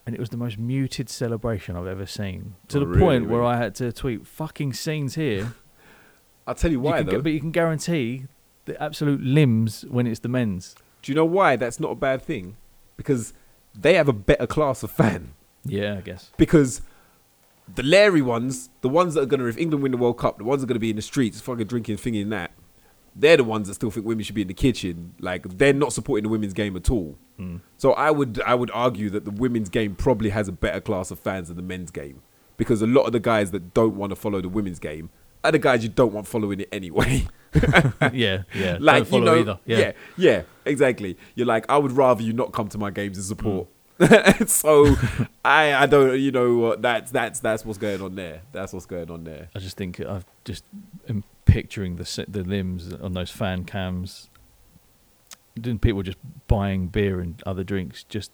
and 0.05 0.13
it 0.13 0.19
was 0.19 0.29
the 0.29 0.37
most 0.37 0.59
muted 0.59 1.09
celebration 1.09 1.75
I've 1.75 1.87
ever 1.87 2.05
seen. 2.05 2.53
To 2.67 2.77
Oh, 2.77 2.79
the 2.81 2.85
really, 2.87 3.01
point 3.01 3.27
where? 3.27 3.43
I 3.43 3.57
had 3.57 3.73
to 3.75 3.91
tweet 3.91 4.27
"fucking 4.27 4.73
scenes 4.73 5.15
here." 5.15 5.53
I'll 6.47 6.55
tell 6.55 6.71
you 6.71 6.77
You 6.77 6.81
why 6.83 7.03
gu- 7.03 7.11
though 7.11 7.21
but 7.21 7.31
you 7.31 7.39
can 7.39 7.51
guarantee 7.51 8.25
the 8.65 8.81
absolute 8.81 9.21
limbs 9.21 9.85
when 9.89 10.07
it's 10.07 10.19
the 10.21 10.29
men's. 10.29 10.75
do 11.01 11.11
you 11.11 11.15
know 11.15 11.25
why 11.25 11.55
that's 11.55 11.79
not 11.79 11.91
a 11.91 11.95
bad 11.95 12.21
thing 12.21 12.55
because 12.97 13.33
they 13.79 13.93
have 13.95 14.07
a 14.07 14.13
better 14.13 14.47
class 14.47 14.83
of 14.83 14.91
fan 14.91 15.33
Yeah, 15.65 15.95
I 15.97 16.01
guess. 16.01 16.31
because 16.37 16.81
the 17.73 17.83
Larry 17.83 18.21
ones, 18.21 18.69
the 18.81 18.89
ones 18.89 19.15
that 19.15 19.21
are 19.21 19.25
gonna, 19.25 19.45
if 19.45 19.57
England 19.57 19.81
win 19.83 19.91
the 19.91 19.97
World 19.97 20.17
Cup, 20.19 20.37
the 20.37 20.43
ones 20.43 20.61
that 20.61 20.65
are 20.65 20.69
gonna 20.69 20.79
be 20.79 20.91
in 20.91 20.95
the 20.95 21.01
streets, 21.01 21.41
fucking 21.41 21.65
drinking, 21.67 21.97
thinking 21.97 22.29
that, 22.29 22.51
they're 23.15 23.37
the 23.37 23.43
ones 23.43 23.67
that 23.67 23.73
still 23.75 23.89
think 23.91 24.05
women 24.05 24.23
should 24.23 24.35
be 24.35 24.41
in 24.43 24.47
the 24.47 24.53
kitchen. 24.53 25.15
Like 25.19 25.57
they're 25.57 25.73
not 25.73 25.91
supporting 25.93 26.23
the 26.23 26.29
women's 26.29 26.53
game 26.53 26.75
at 26.75 26.89
all. 26.91 27.17
Mm. 27.39 27.61
So 27.77 27.93
I 27.93 28.11
would, 28.11 28.39
I 28.45 28.53
would 28.55 28.69
argue 28.73 29.09
that 29.09 29.25
the 29.25 29.31
women's 29.31 29.69
game 29.69 29.95
probably 29.95 30.29
has 30.29 30.47
a 30.47 30.51
better 30.51 30.79
class 30.79 31.09
of 31.11 31.19
fans 31.19 31.47
than 31.47 31.57
the 31.57 31.63
men's 31.63 31.91
game, 31.91 32.21
because 32.57 32.81
a 32.81 32.87
lot 32.87 33.03
of 33.03 33.13
the 33.13 33.19
guys 33.19 33.51
that 33.51 33.73
don't 33.73 33.95
want 33.95 34.11
to 34.11 34.15
follow 34.15 34.41
the 34.41 34.49
women's 34.49 34.79
game 34.79 35.09
are 35.45 35.51
the 35.51 35.59
guys 35.59 35.83
you 35.83 35.89
don't 35.89 36.13
want 36.13 36.27
following 36.27 36.59
it 36.61 36.69
anyway. 36.71 37.27
yeah, 38.13 38.43
yeah. 38.53 38.77
like 38.79 39.11
you 39.11 39.21
know, 39.21 39.39
either. 39.39 39.59
yeah. 39.65 39.77
Yeah. 39.77 39.91
yeah, 40.17 40.41
exactly. 40.65 41.17
You're 41.35 41.47
like, 41.47 41.65
I 41.69 41.77
would 41.77 41.93
rather 41.93 42.21
you 42.21 42.33
not 42.33 42.51
come 42.51 42.67
to 42.69 42.77
my 42.77 42.91
games 42.91 43.17
and 43.17 43.25
support. 43.25 43.67
Mm. 43.67 43.71
so 44.49 44.93
I, 45.45 45.73
I 45.73 45.85
don't, 45.85 46.19
you 46.19 46.31
know, 46.31 46.57
what 46.57 46.81
that's 46.81 47.11
that's 47.11 47.39
that's 47.39 47.63
what's 47.63 47.77
going 47.77 48.01
on 48.01 48.15
there. 48.15 48.41
That's 48.51 48.73
what's 48.73 48.85
going 48.85 49.09
on 49.09 49.23
there. 49.23 49.47
I 49.55 49.59
just 49.59 49.77
think 49.77 50.01
I've 50.01 50.25
just 50.43 50.65
am 51.07 51.23
picturing 51.45 51.95
the 51.95 52.25
the 52.27 52.43
limbs 52.43 52.91
on 52.93 53.13
those 53.13 53.31
fan 53.31 53.63
cams. 53.63 54.29
Then 55.55 55.79
people 55.79 56.03
just 56.03 56.17
buying 56.47 56.87
beer 56.87 57.21
and 57.21 57.41
other 57.45 57.63
drinks 57.63 58.03
just 58.03 58.31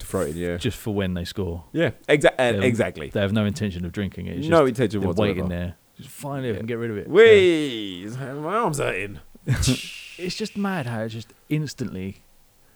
To 0.00 0.06
throw 0.06 0.22
it 0.22 0.30
in, 0.30 0.36
yeah, 0.38 0.56
just 0.56 0.76
for 0.76 0.92
when 0.92 1.14
they 1.14 1.24
score. 1.24 1.62
yeah, 1.72 1.90
exactly, 2.08 2.66
exactly. 2.66 3.08
They 3.10 3.20
have 3.20 3.32
no 3.32 3.44
intention 3.44 3.84
of 3.84 3.92
drinking 3.92 4.26
it. 4.26 4.38
It's 4.38 4.48
no 4.48 4.66
just 4.66 4.70
intention 4.80 5.02
whatsoever. 5.06 5.34
waiting 5.34 5.48
there. 5.48 5.76
Just 5.96 6.08
finally 6.10 6.48
I 6.48 6.52
Yeah. 6.52 6.58
can 6.58 6.66
get 6.66 6.74
rid 6.78 6.90
of 6.90 6.98
it. 6.98 7.08
Wait, 7.08 8.06
my 8.18 8.54
arms 8.54 8.78
hurting. 8.78 9.20
It's 10.18 10.34
just 10.34 10.56
mad 10.56 10.86
how 10.86 11.00
it's 11.02 11.12
just 11.12 11.34
instantly 11.50 12.22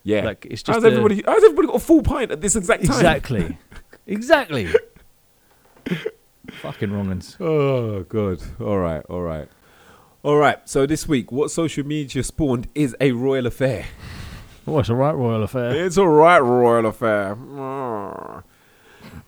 Yeah, 0.02 0.26
like 0.26 0.46
it's 0.50 0.62
just 0.62 0.74
how's 0.76 0.84
a- 0.84 0.88
everybody? 0.88 1.22
How's 1.26 1.42
everybody 1.42 1.68
got 1.68 1.76
a 1.76 1.80
full 1.80 2.02
pint 2.02 2.30
at 2.30 2.42
this 2.42 2.54
exact 2.54 2.84
time? 2.84 2.94
exactly 2.96 3.56
exactly. 4.06 4.68
Fucking 6.60 6.92
wrong 6.92 7.10
uns. 7.10 7.38
Oh, 7.40 8.02
good. 8.02 8.42
All 8.60 8.76
right, 8.78 9.02
all 9.08 9.22
right, 9.22 9.48
all 10.22 10.36
right. 10.36 10.58
So 10.68 10.84
this 10.84 11.08
week, 11.08 11.32
what 11.32 11.50
social 11.50 11.86
media 11.86 12.22
spawned 12.22 12.66
is 12.74 12.94
a 13.00 13.12
royal 13.12 13.46
affair. 13.46 13.86
Oh, 14.66 14.78
it's 14.80 14.90
a 14.90 14.94
right 14.94 15.14
royal 15.14 15.42
affair. 15.42 15.70
It's 15.86 15.96
a 15.96 16.06
right 16.06 16.40
royal 16.40 16.84
affair. 16.86 17.32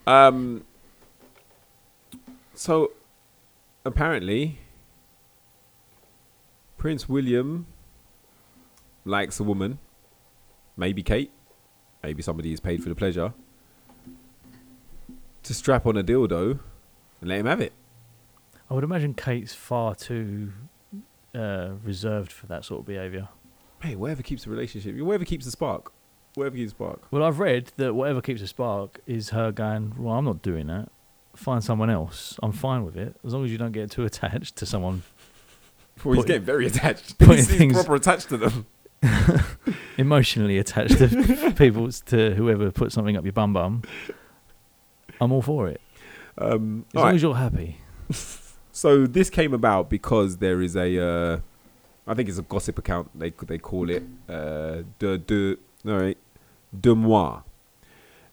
Um. 0.06 0.64
So, 2.54 2.92
apparently, 3.84 4.58
Prince 6.78 7.08
William 7.08 7.66
likes 9.04 9.40
a 9.40 9.42
woman, 9.42 9.78
maybe 10.76 11.02
Kate, 11.02 11.30
maybe 12.02 12.22
somebody 12.22 12.50
he's 12.50 12.60
paid 12.60 12.82
for 12.82 12.88
the 12.88 12.94
pleasure, 12.94 13.32
to 15.42 15.54
strap 15.54 15.86
on 15.86 15.96
a 15.96 16.04
dildo 16.04 16.60
and 17.20 17.28
let 17.28 17.40
him 17.40 17.46
have 17.46 17.60
it. 17.60 17.72
I 18.70 18.74
would 18.74 18.84
imagine 18.84 19.14
Kate's 19.14 19.54
far 19.54 19.94
too 19.94 20.52
uh, 21.34 21.72
reserved 21.84 22.32
for 22.32 22.46
that 22.46 22.64
sort 22.64 22.80
of 22.80 22.86
behaviour. 22.86 23.28
Hey, 23.80 23.96
whatever 23.96 24.22
keeps 24.22 24.44
the 24.44 24.50
relationship, 24.50 24.96
whatever 24.96 25.24
keeps 25.24 25.44
the 25.44 25.50
spark. 25.50 25.92
Whatever 26.34 26.56
keeps 26.56 26.72
the 26.72 26.76
spark. 26.76 27.02
Well, 27.10 27.22
I've 27.22 27.38
read 27.38 27.72
that 27.76 27.94
whatever 27.94 28.22
keeps 28.22 28.40
a 28.40 28.46
spark 28.46 29.00
is 29.06 29.30
her 29.30 29.52
going. 29.52 29.94
Well, 29.98 30.14
I'm 30.14 30.24
not 30.24 30.40
doing 30.40 30.68
that. 30.68 30.88
Find 31.34 31.62
someone 31.64 31.88
else. 31.90 32.38
I'm 32.42 32.52
fine 32.52 32.84
with 32.84 32.96
it 32.96 33.16
as 33.24 33.32
long 33.32 33.44
as 33.44 33.50
you 33.50 33.58
don't 33.58 33.72
get 33.72 33.90
too 33.90 34.04
attached 34.04 34.56
to 34.56 34.66
someone 34.66 35.02
Well, 36.04 36.14
he's 36.14 36.22
Put- 36.22 36.26
getting 36.28 36.42
very 36.44 36.66
attached. 36.66 37.18
putting 37.18 37.36
He's, 37.36 37.48
things- 37.48 37.72
proper 37.74 37.94
attached 37.94 38.28
to 38.30 38.36
them. 38.36 38.66
emotionally 39.98 40.58
attached 40.58 40.98
to 40.98 41.52
people 41.56 41.90
to 42.06 42.34
whoever 42.34 42.70
put 42.70 42.92
something 42.92 43.16
up 43.16 43.24
your 43.24 43.32
bum 43.32 43.52
bum. 43.52 43.82
I'm 45.20 45.32
all 45.32 45.42
for 45.42 45.68
it 45.68 45.80
Um, 46.38 46.84
as 46.90 46.94
long 46.94 47.04
right. 47.04 47.14
as 47.14 47.22
you're 47.22 47.34
happy. 47.36 47.78
So 48.72 49.06
this 49.06 49.28
came 49.30 49.52
about 49.54 49.90
because 49.90 50.38
there 50.38 50.62
is 50.62 50.76
a, 50.76 50.98
uh, 50.98 51.40
I 52.06 52.14
think 52.14 52.28
it's 52.28 52.38
a 52.38 52.42
gossip 52.42 52.78
account. 52.78 53.10
They 53.18 53.30
they 53.30 53.58
call 53.58 53.90
it 53.90 54.02
uh, 54.28 54.82
de 54.98 55.18
de 55.18 55.56
no 55.84 56.14
de 56.78 56.94
moi. 56.94 57.42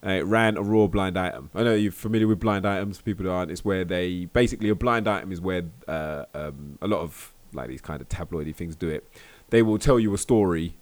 Uh, 0.06 0.12
it 0.12 0.26
ran 0.26 0.56
a 0.56 0.62
raw 0.62 0.88
blind 0.88 1.18
item. 1.18 1.50
I 1.54 1.64
know 1.64 1.74
you're 1.76 1.92
familiar 1.92 2.28
with 2.28 2.40
blind 2.40 2.66
items. 2.66 2.98
For 2.98 3.04
people 3.04 3.26
who 3.26 3.32
aren't, 3.32 3.52
it's 3.52 3.66
where 3.66 3.84
they 3.84 4.26
basically 4.26 4.70
a 4.70 4.76
blind 4.76 5.08
item 5.08 5.32
is 5.32 5.42
where 5.42 5.64
uh, 5.88 6.24
um, 6.34 6.78
a 6.82 6.88
lot 6.88 7.02
of 7.02 7.34
like 7.54 7.68
these 7.68 7.82
kind 7.82 8.02
of 8.02 8.08
tabloidy 8.08 8.56
things 8.56 8.76
do 8.76 8.88
it. 8.88 9.10
They 9.50 9.62
will 9.62 9.78
tell 9.80 10.00
you 10.00 10.14
a 10.14 10.18
story, 10.18 10.76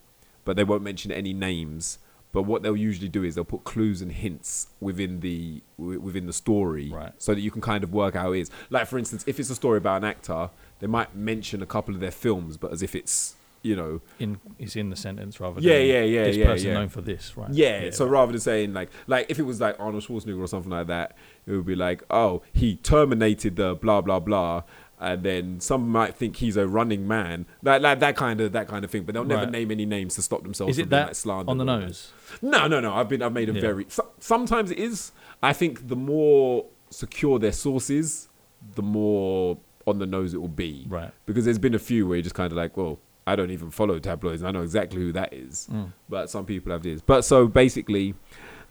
but 0.45 0.55
they 0.55 0.63
won't 0.63 0.83
mention 0.83 1.11
any 1.11 1.33
names. 1.33 1.97
But 2.33 2.43
what 2.43 2.61
they'll 2.61 2.75
usually 2.77 3.07
do 3.09 3.23
is 3.23 3.33
they'll 3.35 3.45
put 3.45 3.63
clues 3.63 4.01
and 4.01 4.11
hints 4.11 4.67
within 4.81 5.21
the 5.21 5.63
wi- 5.79 5.97
within 5.97 6.27
the 6.27 6.33
story, 6.33 6.89
Right. 6.91 7.13
so 7.17 7.33
that 7.33 7.39
you 7.39 7.49
can 7.49 7.61
kind 7.61 7.83
of 7.83 7.93
work 7.93 8.15
out 8.17 8.21
how 8.23 8.33
it 8.33 8.41
is. 8.41 8.51
Like 8.69 8.85
for 8.87 8.99
instance, 8.99 9.23
if 9.25 9.39
it's 9.39 9.49
a 9.49 9.55
story 9.55 9.77
about 9.77 10.03
an 10.03 10.03
actor, 10.03 10.49
they 10.79 10.87
might 10.87 11.15
mention 11.15 11.63
a 11.63 11.65
couple 11.65 11.95
of 11.95 12.01
their 12.01 12.11
films, 12.11 12.57
but 12.57 12.71
as 12.73 12.83
if 12.83 12.93
it's 12.93 13.36
you 13.67 13.75
know 13.75 14.01
In 14.19 14.39
it's 14.57 14.75
in 14.75 14.89
the 14.89 14.95
sentence 14.95 15.39
rather. 15.39 15.59
Yeah, 15.61 15.77
than 15.77 15.87
yeah, 15.87 16.01
yeah, 16.03 16.23
This 16.25 16.37
yeah, 16.37 16.45
person 16.45 16.67
yeah. 16.67 16.73
known 16.75 16.89
for 16.89 17.01
this, 17.01 17.35
right? 17.37 17.49
Yeah, 17.51 17.89
so 17.91 18.05
right. 18.05 18.11
rather 18.11 18.31
than 18.33 18.41
saying 18.41 18.73
like 18.73 18.89
like 19.07 19.25
if 19.29 19.37
it 19.39 19.43
was 19.43 19.59
like 19.61 19.75
Arnold 19.79 20.03
Schwarzenegger 20.03 20.41
or 20.41 20.47
something 20.47 20.71
like 20.71 20.87
that, 20.87 21.15
it 21.45 21.51
would 21.51 21.65
be 21.65 21.75
like, 21.75 22.03
oh, 22.09 22.41
he 22.53 22.75
terminated 22.77 23.55
the 23.57 23.75
blah 23.75 24.01
blah 24.01 24.19
blah, 24.19 24.63
and 24.99 25.23
then 25.23 25.59
some 25.59 25.87
might 25.89 26.15
think 26.15 26.37
he's 26.37 26.57
a 26.57 26.67
running 26.67 27.07
man, 27.07 27.45
that 27.63 27.81
like, 27.81 27.99
that 27.99 28.15
kind 28.15 28.41
of 28.41 28.51
that 28.53 28.67
kind 28.67 28.83
of 28.85 28.89
thing. 28.91 29.03
But 29.03 29.13
they'll 29.13 29.23
never 29.25 29.43
Right. 29.43 29.51
name 29.51 29.71
any 29.71 29.85
names 29.85 30.15
to 30.15 30.21
stop 30.21 30.43
themselves. 30.43 30.71
Is 30.71 30.77
from 30.77 30.87
it 30.87 30.89
being, 30.89 30.99
that 31.01 31.07
like, 31.07 31.15
slandered 31.15 31.49
on 31.49 31.57
the 31.57 31.65
nose? 31.65 32.11
No, 32.41 32.67
no, 32.67 32.79
no. 32.79 32.93
I've 32.95 33.09
been 33.09 33.21
I've 33.21 33.33
made 33.33 33.49
a 33.49 33.53
Yeah. 33.53 33.61
very. 33.61 33.85
So, 33.89 34.07
sometimes 34.19 34.71
it 34.71 34.79
is. 34.79 35.11
I 35.43 35.53
think 35.53 35.87
the 35.87 35.95
more 35.95 36.65
secure 36.89 37.37
their 37.37 37.51
sources, 37.51 38.29
the 38.75 38.81
more 38.81 39.57
on 39.85 39.99
the 39.99 40.05
nose 40.05 40.33
it 40.33 40.41
will 40.41 40.47
be. 40.49 40.85
Right. 40.89 41.11
Because 41.25 41.45
there's 41.45 41.59
been 41.59 41.75
a 41.75 41.79
few 41.79 42.07
where 42.07 42.17
you're 42.17 42.23
just 42.23 42.35
kind 42.35 42.51
of 42.51 42.57
like, 42.57 42.75
well, 42.75 42.99
I 43.27 43.35
don't 43.35 43.51
even 43.51 43.69
follow 43.69 43.99
tabloids. 43.99 44.41
and 44.41 44.47
I 44.47 44.51
know 44.51 44.63
exactly 44.63 45.01
who 45.01 45.11
that 45.11 45.33
is. 45.33 45.67
Mm. 45.71 45.91
But 46.07 46.29
some 46.29 46.45
people 46.45 46.71
have 46.71 46.81
this. 46.81 47.01
But 47.01 47.23
so 47.25 47.47
basically, 47.47 48.15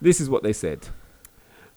this 0.00 0.20
is 0.20 0.30
what 0.30 0.42
they 0.42 0.52
said. 0.52 0.88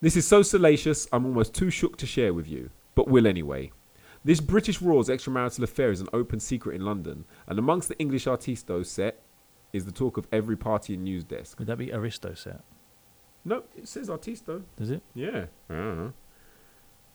This 0.01 0.15
is 0.15 0.25
so 0.25 0.41
salacious, 0.41 1.07
I'm 1.11 1.25
almost 1.25 1.53
too 1.53 1.69
shook 1.69 1.97
to 1.97 2.05
share 2.05 2.33
with 2.33 2.47
you, 2.47 2.69
but 2.95 3.09
will 3.09 3.27
anyway. 3.27 3.71
This 4.23 4.39
British 4.39 4.81
Raw's 4.81 5.09
extramarital 5.09 5.61
affair 5.61 5.91
is 5.91 5.99
an 5.99 6.07
open 6.13 6.39
secret 6.39 6.75
in 6.75 6.85
London, 6.85 7.25
and 7.47 7.59
amongst 7.59 7.89
the 7.89 7.99
English 7.99 8.25
Artisto 8.25 8.85
set 8.85 9.21
is 9.73 9.85
the 9.85 9.91
talk 9.91 10.17
of 10.17 10.25
every 10.31 10.55
party 10.55 10.93
and 10.93 11.03
news 11.03 11.25
desk. 11.25 11.59
Would 11.59 11.67
that 11.67 11.77
be 11.77 11.91
Aristo 11.91 12.33
set? 12.33 12.61
No, 13.45 13.63
it 13.77 13.87
says 13.87 14.09
artisto. 14.09 14.63
Does 14.77 14.91
it? 14.91 15.01
Yeah. 15.13 15.45
I 15.69 15.73
don't 15.73 15.97
know. 15.97 16.13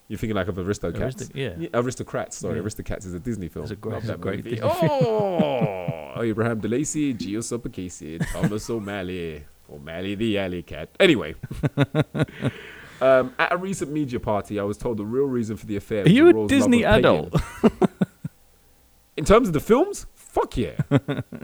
You're 0.09 0.19
thinking 0.19 0.37
like 0.37 0.49
of 0.49 0.57
Aristocats? 0.57 1.01
Aristo- 1.01 1.27
yeah. 1.35 1.55
Yeah, 1.59 1.69
Aristocrats. 1.75 2.37
Sorry, 2.37 2.57
Yeah. 2.59 2.63
Aristocats 2.65 3.07
is 3.07 3.15
a 3.15 3.21
Disney 3.21 3.49
film. 3.49 3.65
It's 3.65 3.73
a 3.73 3.77
great- 3.77 3.93
Love 3.95 4.03
it's 4.03 4.09
a 4.11 4.13
that 4.13 4.21
great 4.21 4.45
movie. 4.45 4.51
Disney 4.57 4.69
Oh, 4.71 6.23
Abraham 6.23 6.61
DeLacy, 6.61 7.17
Giuseppe 7.17 7.71
Casey, 7.71 8.19
Thomas 8.19 8.69
O'Malley, 8.71 9.45
O'Malley 9.73 10.15
the 10.15 10.39
alley 10.39 10.63
cat. 10.63 10.91
Anyway, 11.01 11.35
um, 13.01 13.35
at 13.39 13.53
a 13.53 13.57
recent 13.57 13.91
media 13.91 14.21
party, 14.21 14.61
I 14.61 14.63
was 14.63 14.77
told 14.77 14.99
the 14.99 15.05
real 15.05 15.25
reason 15.27 15.57
for 15.57 15.67
the 15.67 15.77
affair. 15.77 16.05
Are 16.05 16.09
you 16.09 16.45
a 16.45 16.49
Disney 16.49 16.85
adult? 16.85 17.35
In 19.17 19.25
terms 19.25 19.47
of 19.49 19.55
the 19.55 19.61
films, 19.61 20.07
fuck 20.15 20.57
yeah, 20.57 20.73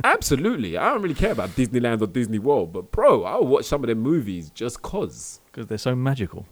absolutely. 0.02 0.76
I 0.76 0.90
don't 0.92 1.02
really 1.02 1.14
care 1.14 1.30
about 1.32 1.50
Disneyland 1.50 2.02
or 2.02 2.08
Disney 2.08 2.38
World, 2.40 2.72
but 2.72 2.90
bro, 2.90 3.22
I'll 3.24 3.46
watch 3.46 3.64
some 3.64 3.82
of 3.82 3.86
their 3.86 3.94
movies 3.96 4.50
just 4.50 4.82
cause. 4.82 5.40
Because 5.46 5.66
they're 5.68 5.78
so 5.78 5.94
magical. 5.94 6.46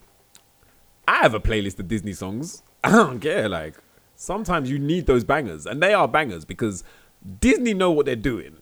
I 1.08 1.22
have 1.22 1.32
a 1.32 1.40
playlist 1.40 1.78
of 1.78 1.88
Disney 1.88 2.12
songs. 2.12 2.62
I 2.84 2.90
don't 2.90 3.18
care. 3.18 3.48
Like 3.48 3.76
sometimes 4.14 4.70
you 4.70 4.78
need 4.78 5.06
those 5.06 5.24
bangers, 5.24 5.64
and 5.64 5.82
they 5.82 5.94
are 5.94 6.06
bangers 6.06 6.44
because 6.44 6.84
Disney 7.40 7.72
know 7.72 7.90
what 7.90 8.04
they're 8.04 8.14
doing. 8.14 8.58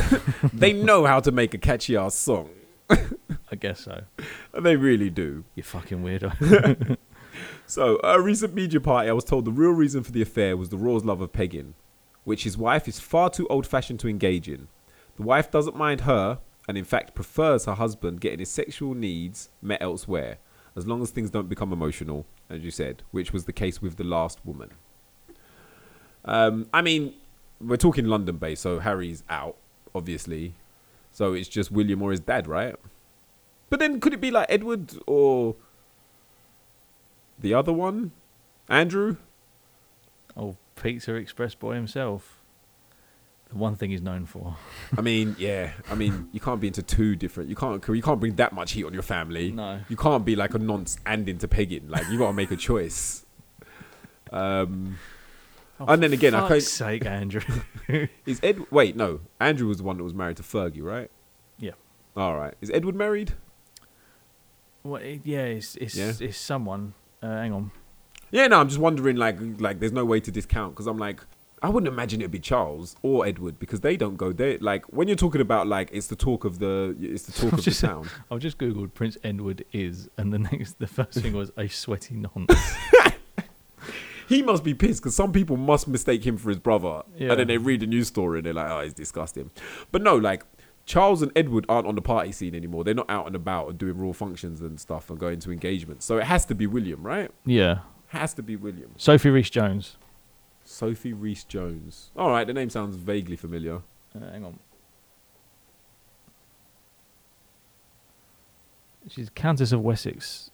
they 0.52 0.72
know 0.72 1.04
how 1.04 1.20
to 1.20 1.30
make 1.30 1.52
a 1.52 1.58
catchy 1.58 1.96
ass 1.96 2.14
song. 2.14 2.50
I 2.90 3.56
guess 3.58 3.80
so. 3.80 4.02
They 4.60 4.76
really 4.76 5.10
do. 5.10 5.44
You 5.54 5.62
fucking 5.62 6.02
weirdo. 6.02 6.96
So, 7.66 8.00
at 8.02 8.16
a 8.16 8.20
recent 8.20 8.54
media 8.54 8.80
party, 8.80 9.08
I 9.08 9.12
was 9.12 9.24
told 9.24 9.44
the 9.44 9.52
real 9.52 9.70
reason 9.70 10.02
for 10.02 10.10
the 10.10 10.22
affair 10.22 10.56
was 10.56 10.70
the 10.70 10.76
Raw's 10.76 11.04
love 11.04 11.20
of 11.20 11.32
pegging, 11.32 11.74
which 12.24 12.42
his 12.42 12.58
wife 12.58 12.88
is 12.88 12.98
far 12.98 13.30
too 13.30 13.46
old 13.48 13.64
fashioned 13.64 14.00
to 14.00 14.08
engage 14.08 14.48
in. 14.48 14.66
The 15.16 15.22
wife 15.22 15.50
doesn't 15.52 15.76
mind 15.76 16.00
her, 16.00 16.40
and 16.66 16.76
in 16.76 16.84
fact 16.84 17.14
prefers 17.14 17.66
her 17.66 17.74
husband 17.74 18.20
getting 18.20 18.40
his 18.40 18.50
sexual 18.50 18.94
needs 18.94 19.50
met 19.62 19.80
elsewhere, 19.80 20.38
as 20.76 20.86
long 20.86 21.02
as 21.02 21.10
things 21.10 21.30
don't 21.30 21.48
become 21.48 21.72
emotional, 21.72 22.26
as 22.48 22.62
you 22.62 22.70
said, 22.70 23.02
which 23.10 23.32
was 23.32 23.44
the 23.44 23.52
case 23.52 23.82
with 23.82 23.96
the 23.96 24.04
last 24.04 24.38
woman. 24.44 24.70
Um, 26.24 26.68
I 26.72 26.82
mean, 26.82 27.14
we're 27.60 27.76
talking 27.76 28.06
London 28.06 28.36
based, 28.36 28.62
so 28.62 28.78
Harry's 28.78 29.24
out, 29.28 29.56
obviously. 29.94 30.54
So 31.12 31.32
it's 31.32 31.48
just 31.48 31.70
William 31.70 32.02
or 32.02 32.10
his 32.12 32.20
dad, 32.20 32.46
right? 32.46 32.76
But 33.68 33.80
then 33.80 34.00
could 34.00 34.14
it 34.14 34.20
be 34.20 34.30
like 34.30 34.46
Edward 34.48 34.92
or 35.06 35.56
the 37.38 37.54
other 37.54 37.72
one, 37.72 38.12
Andrew. 38.68 39.16
oh, 40.36 40.56
Pizza 40.76 41.14
Express 41.14 41.54
boy 41.54 41.74
himself. 41.74 42.39
The 43.50 43.56
one 43.58 43.74
thing 43.74 43.90
he's 43.90 44.00
known 44.02 44.26
for. 44.26 44.56
I 44.96 45.00
mean, 45.00 45.34
yeah. 45.38 45.72
I 45.90 45.94
mean, 45.96 46.28
you 46.32 46.38
can't 46.40 46.60
be 46.60 46.68
into 46.68 46.82
two 46.82 47.16
different. 47.16 47.50
You 47.50 47.56
can't. 47.56 47.86
You 47.88 48.02
can't 48.02 48.20
bring 48.20 48.36
that 48.36 48.52
much 48.52 48.72
heat 48.72 48.84
on 48.84 48.92
your 48.92 49.02
family. 49.02 49.50
No. 49.52 49.80
You 49.88 49.96
can't 49.96 50.24
be 50.24 50.36
like 50.36 50.54
a 50.54 50.58
nonce 50.58 50.98
and 51.04 51.28
into 51.28 51.48
pegging. 51.48 51.88
Like 51.88 52.08
you 52.08 52.18
got 52.18 52.28
to 52.28 52.32
make 52.32 52.50
a 52.50 52.56
choice. 52.56 53.24
Um, 54.32 54.98
And 55.80 56.00
then 56.02 56.12
again, 56.12 56.34
I 56.34 56.38
Oh, 56.44 56.48
fuck's 56.48 56.78
can't- 56.78 57.02
sake, 57.02 57.06
Andrew. 57.06 57.40
is 58.26 58.38
Ed? 58.44 58.60
Wait, 58.70 58.94
no. 58.94 59.20
Andrew 59.40 59.66
was 59.66 59.78
the 59.78 59.82
one 59.82 59.96
that 59.96 60.04
was 60.04 60.14
married 60.14 60.36
to 60.36 60.44
Fergie, 60.44 60.82
right? 60.82 61.10
Yeah. 61.58 61.72
All 62.16 62.36
right. 62.38 62.54
Is 62.60 62.70
Edward 62.70 62.94
married? 62.94 63.32
well, 64.84 65.02
it, 65.02 65.22
yeah, 65.24 65.42
it's 65.44 65.74
it's, 65.76 65.96
Yeah? 65.96 66.12
it's 66.20 66.36
someone. 66.38 66.94
Uh, 67.22 67.28
hang 67.28 67.52
on. 67.52 67.70
Yeah. 68.30 68.46
No, 68.46 68.60
I'm 68.60 68.68
just 68.68 68.78
wondering. 68.80 69.16
Like, 69.16 69.38
like, 69.58 69.80
there's 69.80 69.90
no 69.92 70.04
way 70.04 70.20
to 70.20 70.30
discount 70.30 70.74
because 70.74 70.86
I'm 70.86 70.98
like, 70.98 71.22
I 71.62 71.68
wouldn't 71.68 71.92
imagine 71.92 72.20
it'd 72.22 72.30
be 72.30 72.38
Charles 72.38 72.96
or 73.02 73.26
Edward 73.26 73.58
because 73.58 73.80
they 73.80 73.96
don't 73.96 74.16
go 74.16 74.32
there. 74.32 74.56
Like, 74.60 74.84
when 74.86 75.08
you're 75.08 75.16
talking 75.16 75.40
about 75.42 75.66
like, 75.66 75.90
it's 75.92 76.06
the 76.06 76.16
talk 76.16 76.44
of 76.46 76.58
the, 76.58 76.96
it's 77.00 77.24
the 77.24 77.32
talk 77.32 77.52
of 77.52 77.60
Just- 77.62 77.80
the 77.82 77.86
town. 77.88 78.08
I've 78.30 78.38
just 78.40 78.56
googled 78.58 78.94
Prince 78.94 79.18
Edward 79.22 79.64
is, 79.72 80.08
and 80.16 80.32
the 80.32 80.38
next, 80.50 80.78
the 80.78 80.86
first 80.86 81.20
thing 81.20 81.34
was 81.34 81.50
a 81.56 81.68
sweaty 81.68 82.14
nonce. 82.14 82.54
He 84.28 84.42
must 84.42 84.62
be 84.62 84.74
pissed 84.74 85.02
because 85.02 85.16
some 85.16 85.32
people 85.32 85.56
must 85.56 85.88
mistake 85.88 86.24
him 86.24 86.36
for 86.36 86.50
his 86.50 86.60
brother, 86.60 87.02
Yeah. 87.18 87.30
and 87.30 87.40
then 87.40 87.48
they 87.48 87.58
read 87.58 87.80
the 87.80 87.86
news 87.88 88.06
story 88.06 88.38
and 88.38 88.46
they're 88.46 88.54
like, 88.54 88.70
"Oh, 88.70 88.80
he's 88.82 88.94
disgusting." 88.94 89.50
But 89.90 90.02
no, 90.02 90.14
like 90.14 90.44
Charles 90.86 91.20
and 91.20 91.32
Edward 91.34 91.66
aren't 91.68 91.88
on 91.88 91.96
the 91.96 92.00
party 92.00 92.30
scene 92.30 92.54
anymore. 92.54 92.84
They're 92.84 92.94
not 92.94 93.10
out 93.10 93.26
and 93.26 93.34
about 93.34 93.70
and 93.70 93.76
doing 93.76 93.98
royal 93.98 94.12
functions 94.12 94.60
and 94.60 94.78
stuff 94.78 95.10
and 95.10 95.18
going 95.18 95.40
to 95.40 95.50
engagements. 95.50 96.04
So 96.06 96.18
it 96.18 96.24
has 96.26 96.44
to 96.44 96.54
be 96.54 96.68
William, 96.68 97.02
right? 97.02 97.28
yeah, 97.44 97.80
Has 98.06 98.32
to 98.34 98.42
be 98.44 98.54
William. 98.54 98.92
Sophie 98.96 99.30
Rhys-Jones. 99.30 99.96
Sophie 100.70 101.12
Rhys-Jones. 101.12 102.10
All 102.16 102.30
right, 102.30 102.46
the 102.46 102.52
name 102.52 102.70
sounds 102.70 102.94
vaguely 102.96 103.34
familiar. 103.36 103.76
Uh, 104.14 104.30
hang 104.30 104.44
on. 104.44 104.58
She's 109.08 109.30
Countess 109.30 109.72
of 109.72 109.80
Wessex. 109.82 110.50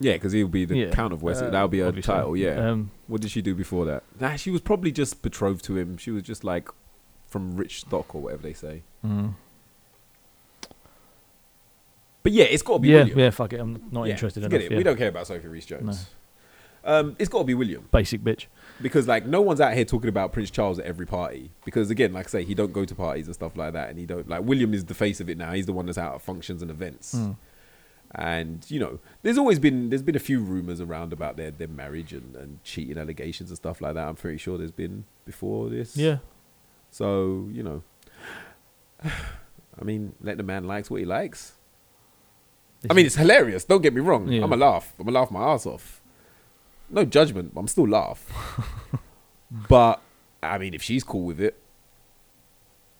Yeah, 0.00 0.14
because 0.14 0.32
he'll 0.32 0.48
be 0.48 0.64
the 0.64 0.76
Yeah, 0.76 0.90
Count 0.90 1.12
of 1.12 1.22
Wessex. 1.22 1.46
uh, 1.46 1.50
That'll 1.50 1.68
be 1.68 1.78
her 1.78 1.86
obviously. 1.88 2.12
title. 2.14 2.36
Yeah. 2.36 2.70
Um, 2.70 2.90
what 3.06 3.20
did 3.20 3.30
she 3.30 3.42
do 3.42 3.54
before 3.54 3.84
that? 3.84 4.02
Nah, 4.18 4.34
she 4.36 4.50
was 4.50 4.60
probably 4.60 4.90
just 4.90 5.22
betrothed 5.22 5.64
to 5.66 5.76
him. 5.76 5.96
She 5.98 6.10
was 6.10 6.24
just 6.24 6.42
like 6.42 6.68
from 7.28 7.56
rich 7.56 7.80
stock 7.80 8.12
or 8.14 8.22
whatever 8.22 8.42
they 8.42 8.52
say. 8.54 8.82
mm. 9.04 9.34
But 12.24 12.32
yeah, 12.32 12.44
it's 12.44 12.62
got 12.62 12.74
to 12.74 12.78
be 12.80 12.88
yeah, 12.88 13.00
William. 13.00 13.18
yeah. 13.18 13.30
Fuck 13.30 13.52
it. 13.52 13.60
I'm 13.60 13.84
not 13.92 14.04
Yeah, 14.06 14.12
interested 14.14 14.42
forget 14.42 14.62
it. 14.62 14.72
We 14.76 14.82
don't 14.82 14.96
care 14.96 15.08
about 15.10 15.26
Sophie 15.28 15.46
Rhys-Jones. 15.46 16.06
Um, 16.82 17.16
it's 17.18 17.28
got 17.28 17.38
to 17.38 17.44
be 17.44 17.54
William 17.54 17.86
Basic 17.92 18.22
bitch. 18.22 18.46
Because 18.82 19.06
like 19.08 19.24
no 19.26 19.40
one's 19.40 19.60
out 19.60 19.74
here 19.74 19.84
talking 19.84 20.08
about 20.08 20.32
Prince 20.32 20.50
Charles 20.50 20.78
at 20.78 20.84
every 20.86 21.06
party 21.06 21.50
because 21.64 21.90
again, 21.90 22.12
like 22.12 22.26
I 22.26 22.30
say, 22.30 22.44
he 22.44 22.54
don't 22.54 22.72
go 22.72 22.84
to 22.84 22.94
parties 22.94 23.26
and 23.26 23.34
stuff 23.34 23.56
like 23.56 23.72
that, 23.74 23.90
and 23.90 23.98
he 23.98 24.06
don't 24.06 24.28
like 24.28 24.42
William 24.42 24.74
is 24.74 24.84
the 24.84 24.94
face 24.94 25.20
of 25.20 25.28
it 25.30 25.38
now. 25.38 25.52
He's 25.52 25.66
the 25.66 25.72
one 25.72 25.86
that's 25.86 25.98
out 25.98 26.14
at 26.14 26.22
functions 26.22 26.60
and 26.62 26.70
events, 26.70 27.14
Mm. 27.14 27.36
and 28.16 28.70
you 28.70 28.80
know, 28.80 28.98
there's 29.22 29.38
always 29.38 29.58
been 29.58 29.90
there's 29.90 30.02
been 30.02 30.16
a 30.16 30.20
few 30.20 30.40
rumors 30.40 30.80
around 30.80 31.12
about 31.12 31.36
their 31.36 31.50
their 31.50 31.68
marriage 31.68 32.12
and, 32.12 32.34
and 32.36 32.62
cheating 32.64 32.98
allegations 32.98 33.50
and 33.50 33.56
stuff 33.56 33.80
like 33.80 33.94
that. 33.94 34.06
I'm 34.08 34.16
pretty 34.16 34.38
sure 34.38 34.58
there's 34.58 34.70
been 34.72 35.04
before 35.24 35.68
this. 35.70 35.96
Yeah. 35.96 36.18
So 36.90 37.48
you 37.52 37.62
know, 37.62 37.82
I 39.04 39.84
mean, 39.84 40.14
let 40.20 40.36
the 40.36 40.42
man 40.42 40.64
likes 40.64 40.90
what 40.90 41.00
he 41.00 41.06
likes. 41.06 41.52
I 42.90 42.92
mean, 42.92 43.06
it's 43.06 43.16
hilarious. 43.16 43.64
Don't 43.64 43.80
get 43.82 43.94
me 43.94 44.00
wrong. 44.02 44.28
Yeah. 44.28 44.44
I'm 44.44 44.52
a 44.52 44.56
laugh. 44.56 44.92
I'm 44.98 45.08
a 45.08 45.10
laugh 45.10 45.30
my 45.30 45.42
ass 45.52 45.64
off. 45.64 46.02
No 46.94 47.04
judgment. 47.04 47.52
I'm 47.56 47.68
still 47.68 47.88
laugh. 47.88 48.24
but 49.68 50.00
I 50.42 50.58
mean, 50.58 50.74
if 50.74 50.82
she's 50.82 51.02
cool 51.04 51.24
with 51.24 51.40
it, 51.40 51.58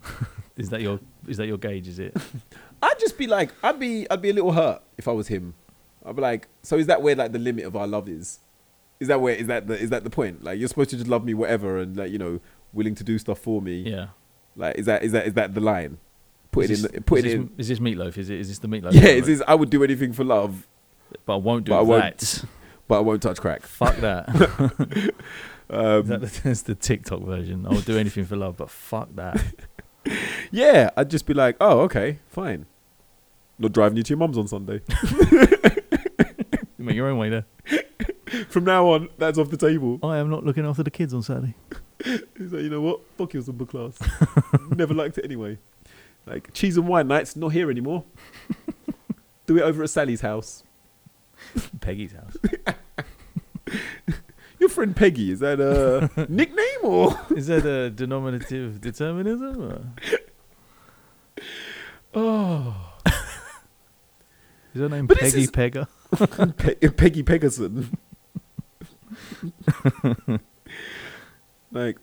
is 0.56 0.70
that 0.70 0.80
your 0.80 1.00
is 1.26 1.36
that 1.38 1.46
your 1.46 1.58
gauge? 1.58 1.88
Is 1.88 1.98
it? 1.98 2.16
I'd 2.82 2.98
just 2.98 3.16
be 3.16 3.26
like, 3.26 3.50
I'd 3.62 3.78
be, 3.78 4.08
I'd 4.10 4.20
be 4.20 4.30
a 4.30 4.32
little 4.34 4.52
hurt 4.52 4.82
if 4.98 5.08
I 5.08 5.12
was 5.12 5.28
him. 5.28 5.54
I'd 6.04 6.16
be 6.16 6.22
like, 6.22 6.48
so 6.62 6.76
is 6.76 6.86
that 6.88 7.00
where 7.02 7.14
like 7.16 7.32
the 7.32 7.38
limit 7.38 7.64
of 7.64 7.76
our 7.76 7.86
love 7.86 8.08
is? 8.08 8.40
Is 9.00 9.08
that 9.08 9.20
where 9.20 9.34
is 9.34 9.46
that 9.46 9.66
the 9.66 9.78
is 9.78 9.90
that 9.90 10.04
the 10.04 10.10
point? 10.10 10.44
Like 10.44 10.58
you're 10.58 10.68
supposed 10.68 10.90
to 10.90 10.96
just 10.96 11.08
love 11.08 11.24
me 11.24 11.34
whatever 11.34 11.78
and 11.78 11.96
like 11.96 12.10
you 12.12 12.18
know 12.18 12.40
willing 12.72 12.94
to 12.96 13.04
do 13.04 13.18
stuff 13.18 13.38
for 13.38 13.62
me. 13.62 13.80
Yeah. 13.82 14.08
Like 14.56 14.76
is 14.76 14.86
that 14.86 15.02
is 15.02 15.12
that 15.12 15.26
is 15.26 15.32
that 15.34 15.54
the 15.54 15.60
line? 15.60 15.98
Put 16.52 16.64
Is 16.64 16.70
it 16.70 16.74
in. 16.76 16.82
this- 16.82 16.92
The, 16.92 17.00
put 17.00 17.18
it 17.20 17.22
this, 17.22 17.34
in. 17.34 17.50
Is 17.58 17.68
this 17.68 17.78
meatloaf? 17.80 18.16
Is 18.18 18.30
it? 18.30 18.38
Is 18.40 18.48
this 18.48 18.58
the 18.58 18.68
meatloaf? 18.68 18.92
Yeah, 18.92 19.08
Is 19.08 19.26
this? 19.26 19.42
I 19.48 19.54
would 19.56 19.70
do 19.70 19.82
anything 19.82 20.12
for 20.12 20.22
love, 20.22 20.68
But 21.26 21.34
I 21.34 21.36
won't 21.36 21.64
do 21.64 21.70
But 21.70 21.78
I 21.78 21.82
won't- 21.82 22.18
that. 22.18 22.44
But 22.88 22.98
I 22.98 23.00
won't 23.00 23.22
touch 23.22 23.40
crack. 23.40 23.62
Fuck 23.62 23.96
that. 23.96 25.12
Um, 25.70 26.06
that 26.06 26.20
the, 26.20 26.40
that's 26.44 26.62
the 26.62 26.74
TikTok 26.74 27.22
version. 27.22 27.66
I'll 27.66 27.80
do 27.80 27.96
anything 27.98 28.24
for 28.24 28.36
love, 28.36 28.56
but 28.56 28.70
fuck 28.70 29.14
that. 29.16 29.42
yeah, 30.50 30.90
I'd 30.96 31.10
just 31.10 31.26
be 31.26 31.34
like, 31.34 31.56
oh, 31.60 31.80
okay, 31.80 32.18
fine. 32.28 32.66
Not 33.58 33.72
driving 33.72 33.96
you 33.96 34.02
to 34.02 34.10
your 34.10 34.18
mum's 34.18 34.36
on 34.36 34.48
Sunday. 34.48 34.82
You 36.76 36.84
make 36.84 36.96
your 36.96 37.08
own 37.08 37.18
way 37.18 37.30
there. 37.30 37.46
From 38.48 38.64
now 38.64 38.88
on, 38.88 39.08
that's 39.16 39.38
off 39.38 39.48
the 39.48 39.56
table. 39.56 40.00
I 40.02 40.18
am 40.18 40.28
not 40.28 40.44
looking 40.44 40.66
after 40.66 40.82
the 40.82 40.90
kids 40.90 41.14
on 41.14 41.22
Saturday. 41.22 41.54
He's 42.04 42.52
like, 42.52 42.62
you 42.62 42.70
know 42.70 42.80
what? 42.80 43.00
Fuck 43.16 43.32
your 43.32 43.42
Zumba 43.42 43.66
class. 43.68 43.96
Never 44.76 44.92
liked 44.92 45.18
it 45.18 45.24
anyway. 45.24 45.58
Like 46.26 46.52
cheese 46.52 46.76
and 46.76 46.88
wine 46.88 47.06
nights, 47.08 47.36
not 47.36 47.50
here 47.50 47.70
anymore. 47.70 48.04
Do 49.46 49.56
it 49.56 49.62
over 49.62 49.84
at 49.84 49.90
Sally's 49.90 50.20
house. 50.20 50.64
Peggy's 51.80 52.12
house. 52.12 52.36
Your 54.60 54.68
friend 54.68 54.94
Peggy 54.96 55.30
is 55.32 55.40
that 55.40 55.60
a 55.60 56.08
nickname 56.30 56.66
or? 56.82 57.18
Is 57.36 57.48
that 57.48 57.66
a 57.66 57.90
denominative 57.90 58.80
determinism? 58.80 59.62
Or? 59.62 59.80
Oh, 62.14 62.92
Is 64.74 64.80
her 64.80 64.88
name 64.88 65.06
But 65.06 65.18
this 65.20 65.32
Peggy 65.32 65.44
is- 65.44 65.50
Pegger? 65.50 66.56
Pe- 66.56 66.88
Peggy 66.90 67.22
Pegason. 67.24 67.88
like, 71.72 71.98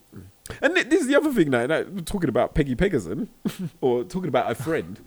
and 0.60 0.74
thi- 0.74 0.82
this 0.84 1.00
is 1.02 1.06
the 1.06 1.16
other 1.16 1.32
thing 1.32 1.50
now. 1.50 1.66
now, 1.66 1.82
talking 2.04 2.28
about 2.28 2.54
Peggy 2.54 2.74
Pegason, 2.74 3.28
or 3.80 4.04
talking 4.04 4.28
about 4.28 4.50
a 4.50 4.54
friend. 4.54 5.00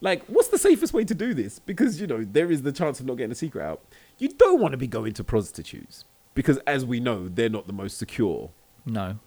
Like, 0.00 0.24
what's 0.26 0.48
the 0.48 0.58
safest 0.58 0.92
way 0.92 1.04
to 1.04 1.14
do 1.14 1.34
this? 1.34 1.58
Because 1.58 2.00
you 2.00 2.06
know 2.06 2.24
there 2.24 2.50
is 2.50 2.62
the 2.62 2.72
chance 2.72 3.00
of 3.00 3.06
not 3.06 3.16
getting 3.16 3.32
a 3.32 3.36
secret 3.36 3.62
out. 3.64 3.82
You 4.18 4.28
don't 4.28 4.60
want 4.60 4.72
to 4.72 4.78
be 4.78 4.86
going 4.86 5.12
to 5.14 5.24
prostitutes 5.24 6.04
because, 6.34 6.58
as 6.66 6.84
we 6.84 7.00
know, 7.00 7.28
they're 7.28 7.48
not 7.48 7.66
the 7.66 7.72
most 7.72 7.98
secure. 7.98 8.50
No. 8.86 9.18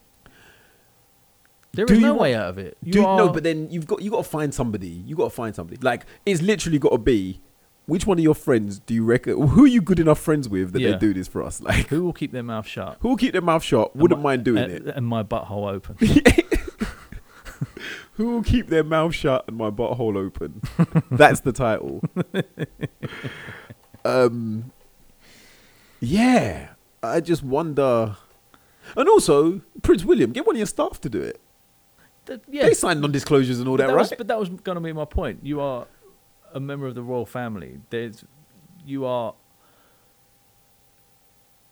There 1.74 1.86
Do 1.86 1.94
is 1.94 2.00
no 2.00 2.14
way 2.16 2.36
out 2.36 2.50
of 2.50 2.58
it. 2.58 2.78
You 2.84 2.94
Do 2.94 3.06
are, 3.06 3.18
no, 3.18 3.30
but 3.30 3.44
then 3.44 3.70
you've 3.72 3.88
got 3.88 4.02
you 4.02 4.12
got 4.12 4.24
to 4.24 4.30
find 4.30 4.54
somebody. 4.54 4.90
You 4.90 5.16
got 5.16 5.26
to 5.26 5.30
find 5.30 5.56
somebody. 5.56 5.78
Like 5.82 6.06
it's 6.26 6.42
literally 6.42 6.80
got 6.80 6.90
to 6.92 6.98
be. 6.98 7.42
Which 7.88 8.06
one 8.06 8.18
of 8.20 8.24
your 8.24 8.36
friends 8.36 8.80
do 8.80 8.94
you 8.94 9.04
reckon? 9.04 9.48
Who 9.48 9.64
are 9.66 9.68
you 9.68 9.82
good 9.82 10.00
enough 10.00 10.20
friends 10.20 10.48
with 10.48 10.72
that 10.74 10.82
Yeah. 10.82 10.92
they 10.92 10.98
do 10.98 11.14
this 11.14 11.28
for 11.28 11.42
us? 11.44 11.60
Like 11.62 11.88
who 11.88 12.04
will 12.04 12.14
keep 12.14 12.32
their 12.32 12.44
mouth 12.44 12.68
shut? 12.68 12.98
who 13.02 13.10
will 13.10 13.18
keep 13.18 13.34
their 13.34 13.42
mouth 13.42 13.64
shut? 13.64 13.96
Wouldn't 13.96 14.22
my- 14.22 14.32
mind 14.36 14.44
doing 14.46 14.64
and, 14.64 14.72
it. 14.72 14.96
And 14.96 15.06
my 15.08 15.24
butthole 15.24 15.70
open. 15.70 15.98
Who 18.22 18.28
will 18.28 18.44
keep 18.44 18.68
their 18.68 18.84
mouth 18.84 19.16
shut 19.16 19.46
and 19.48 19.58
my 19.58 19.72
butthole 19.72 20.16
open? 20.16 20.62
That's 21.12 21.40
the 21.40 21.52
title. 21.52 22.04
um, 24.06 24.72
yeah, 26.00 26.74
I 27.02 27.20
just 27.20 27.42
wonder. 27.42 28.18
And 28.96 29.10
also, 29.10 29.62
Prince 29.82 30.06
William, 30.06 30.34
get 30.34 30.46
one 30.46 30.56
of 30.56 30.60
your 30.60 30.68
staff 30.68 31.02
to 31.02 31.10
do 31.10 31.20
it. 31.20 31.42
That- 32.26 32.44
yeah, 32.48 32.66
They 32.66 32.76
signed 32.76 33.02
non-disclosures 33.02 33.58
and 33.58 33.68
all 33.68 33.78
but 33.78 33.86
that, 33.86 33.88
that 33.88 33.96
right? 33.96 34.02
was, 34.02 34.14
but 34.16 34.28
that 34.28 34.38
was 34.38 34.50
going 34.50 34.76
to 34.76 34.82
be 34.82 34.94
my 34.94 35.06
point. 35.06 35.40
You 35.42 35.60
are 35.60 35.88
a 36.54 36.60
member 36.60 36.86
of 36.86 36.94
the 36.94 37.02
royal 37.02 37.26
family. 37.26 37.80
There's, 37.90 38.24
you 38.86 39.04
are. 39.04 39.34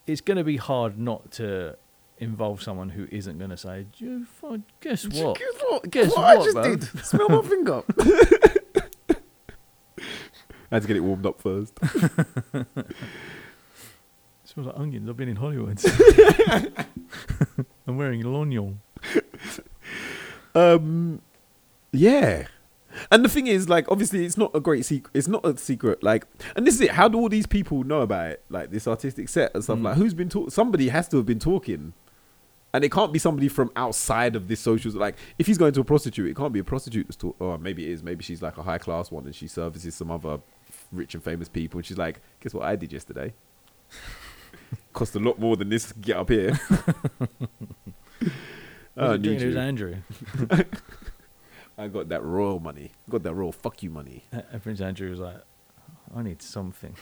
It's 0.07 0.21
going 0.21 0.37
to 0.37 0.43
be 0.43 0.57
hard 0.57 0.97
not 0.97 1.29
to 1.33 1.77
involve 2.19 2.61
someone 2.61 2.89
who 2.89 3.07
isn't 3.11 3.37
going 3.37 3.49
to 3.49 3.57
say, 3.57 3.87
"You 3.97 4.25
fi- 4.25 4.61
guess 4.81 5.05
what? 5.05 5.39
Guess 5.39 5.61
what? 5.69 5.89
Guess 5.89 6.17
I 6.17 6.35
what, 6.35 6.45
just 6.45 6.57
bruv?" 6.57 6.79
did? 6.93 7.05
Smell 7.05 7.29
my 7.29 7.41
finger. 7.41 7.83
I 10.71 10.75
had 10.75 10.83
to 10.83 10.87
get 10.87 10.97
it 10.97 11.01
warmed 11.01 11.25
up 11.25 11.41
first. 11.41 11.73
It 11.81 12.67
smells 14.43 14.67
like 14.67 14.77
onions. 14.77 15.09
I've 15.09 15.17
been 15.17 15.29
in 15.29 15.37
Hollywood. 15.37 15.79
I'm 17.87 17.97
wearing 17.97 18.21
a 18.21 18.25
lorgnon. 18.25 18.75
Um, 20.53 21.21
yeah. 21.91 22.45
And 23.11 23.23
the 23.25 23.29
thing 23.29 23.47
is, 23.47 23.69
like, 23.69 23.89
obviously, 23.89 24.25
it's 24.25 24.37
not 24.37 24.51
a 24.53 24.59
great 24.59 24.85
secret. 24.85 25.11
It's 25.15 25.27
not 25.27 25.45
a 25.45 25.57
secret. 25.57 26.03
Like, 26.03 26.25
and 26.55 26.67
this 26.67 26.75
is 26.75 26.81
it. 26.81 26.91
How 26.91 27.07
do 27.07 27.17
all 27.17 27.29
these 27.29 27.47
people 27.47 27.83
know 27.83 28.01
about 28.01 28.31
it? 28.31 28.43
Like 28.49 28.71
this 28.71 28.87
artistic 28.87 29.29
set 29.29 29.51
and 29.53 29.63
stuff. 29.63 29.79
Mm. 29.79 29.83
Like, 29.83 29.97
who's 29.97 30.13
been 30.13 30.29
talking? 30.29 30.49
Somebody 30.49 30.89
has 30.89 31.07
to 31.09 31.17
have 31.17 31.25
been 31.25 31.39
talking, 31.39 31.93
and 32.73 32.83
it 32.83 32.91
can't 32.91 33.11
be 33.11 33.19
somebody 33.19 33.47
from 33.47 33.71
outside 33.75 34.35
of 34.35 34.47
this 34.47 34.59
social. 34.59 34.91
Like, 34.91 35.15
if 35.37 35.47
he's 35.47 35.57
going 35.57 35.73
to 35.73 35.81
a 35.81 35.83
prostitute, 35.83 36.29
it 36.29 36.35
can't 36.35 36.53
be 36.53 36.59
a 36.59 36.63
prostitute 36.63 37.07
that's 37.07 37.15
talk. 37.15 37.35
Or 37.39 37.57
maybe 37.57 37.85
it 37.87 37.91
is. 37.91 38.03
Maybe 38.03 38.23
she's 38.23 38.41
like 38.41 38.57
a 38.57 38.63
high 38.63 38.77
class 38.77 39.11
one, 39.11 39.25
and 39.25 39.33
she 39.33 39.47
services 39.47 39.95
some 39.95 40.11
other 40.11 40.39
rich 40.91 41.13
and 41.15 41.23
famous 41.23 41.49
people. 41.49 41.79
And 41.79 41.85
she's 41.85 41.97
like, 41.97 42.21
guess 42.39 42.53
what 42.53 42.65
I 42.65 42.75
did 42.75 42.93
yesterday? 42.93 43.33
Cost 44.93 45.15
a 45.15 45.19
lot 45.19 45.39
more 45.39 45.55
than 45.55 45.69
this. 45.69 45.91
Get 45.93 46.17
up 46.17 46.29
here. 46.29 46.59
I 48.97 49.01
Was 49.01 49.11
oh, 49.11 49.13
it 49.13 49.25
it 49.25 49.33
was 49.33 49.43
you. 49.43 49.59
Andrew. 49.59 49.95
I 51.77 51.87
got 51.87 52.09
that 52.09 52.23
royal 52.23 52.59
money. 52.59 52.91
Got 53.09 53.23
that 53.23 53.33
royal 53.33 53.53
fuck 53.53 53.81
you 53.81 53.89
money. 53.89 54.25
And 54.31 54.61
Prince 54.61 54.81
Andrew 54.81 55.09
was 55.09 55.19
like, 55.19 55.37
I 56.13 56.21
need 56.21 56.41
something. 56.41 56.93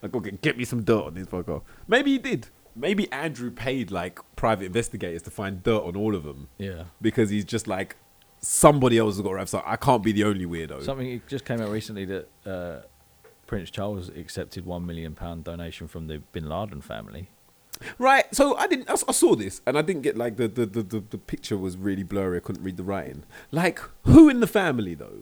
like, 0.00 0.22
get, 0.22 0.40
get 0.40 0.56
me 0.56 0.64
some 0.64 0.84
dirt 0.84 1.06
on 1.06 1.14
this 1.14 1.26
fucker. 1.26 1.62
Maybe 1.88 2.12
he 2.12 2.18
did. 2.18 2.48
Maybe 2.80 3.10
Andrew 3.12 3.50
paid 3.50 3.90
like 3.90 4.18
private 4.36 4.64
investigators 4.66 5.22
to 5.22 5.30
find 5.30 5.62
dirt 5.62 5.82
on 5.82 5.96
all 5.96 6.14
of 6.14 6.22
them 6.24 6.48
Yeah. 6.58 6.84
because 7.00 7.30
he's 7.30 7.44
just 7.44 7.66
like 7.66 7.96
somebody 8.40 8.98
else 8.98 9.16
has 9.16 9.22
got 9.22 9.32
to 9.32 9.38
have 9.38 9.48
something. 9.48 9.70
I 9.70 9.76
can't 9.76 10.02
be 10.02 10.12
the 10.12 10.24
only 10.24 10.46
weirdo. 10.46 10.82
Something 10.82 11.20
just 11.28 11.44
came 11.44 11.60
out 11.60 11.70
recently 11.70 12.04
that 12.06 12.28
uh, 12.46 12.80
Prince 13.46 13.70
Charles 13.70 14.08
accepted 14.08 14.64
one 14.64 14.86
million 14.86 15.14
pound 15.14 15.44
donation 15.44 15.88
from 15.88 16.06
the 16.06 16.18
Bin 16.32 16.48
Laden 16.48 16.80
family. 16.80 17.28
Right. 17.98 18.32
So 18.34 18.56
I 18.56 18.66
didn't. 18.66 18.90
I, 18.90 18.94
saw 19.12 19.34
this 19.34 19.62
and 19.66 19.78
I 19.78 19.82
didn't 19.82 20.02
get 20.02 20.16
like 20.16 20.36
the 20.36 20.48
the, 20.48 20.66
the 20.66 20.82
the 20.82 21.00
the 21.10 21.18
picture 21.18 21.56
was 21.56 21.76
really 21.76 22.02
blurry. 22.02 22.36
I 22.36 22.40
couldn't 22.40 22.62
read 22.62 22.76
the 22.76 22.82
writing. 22.82 23.24
Like 23.50 23.80
who 24.04 24.28
in 24.28 24.40
the 24.40 24.46
family 24.46 24.94
though? 24.94 25.20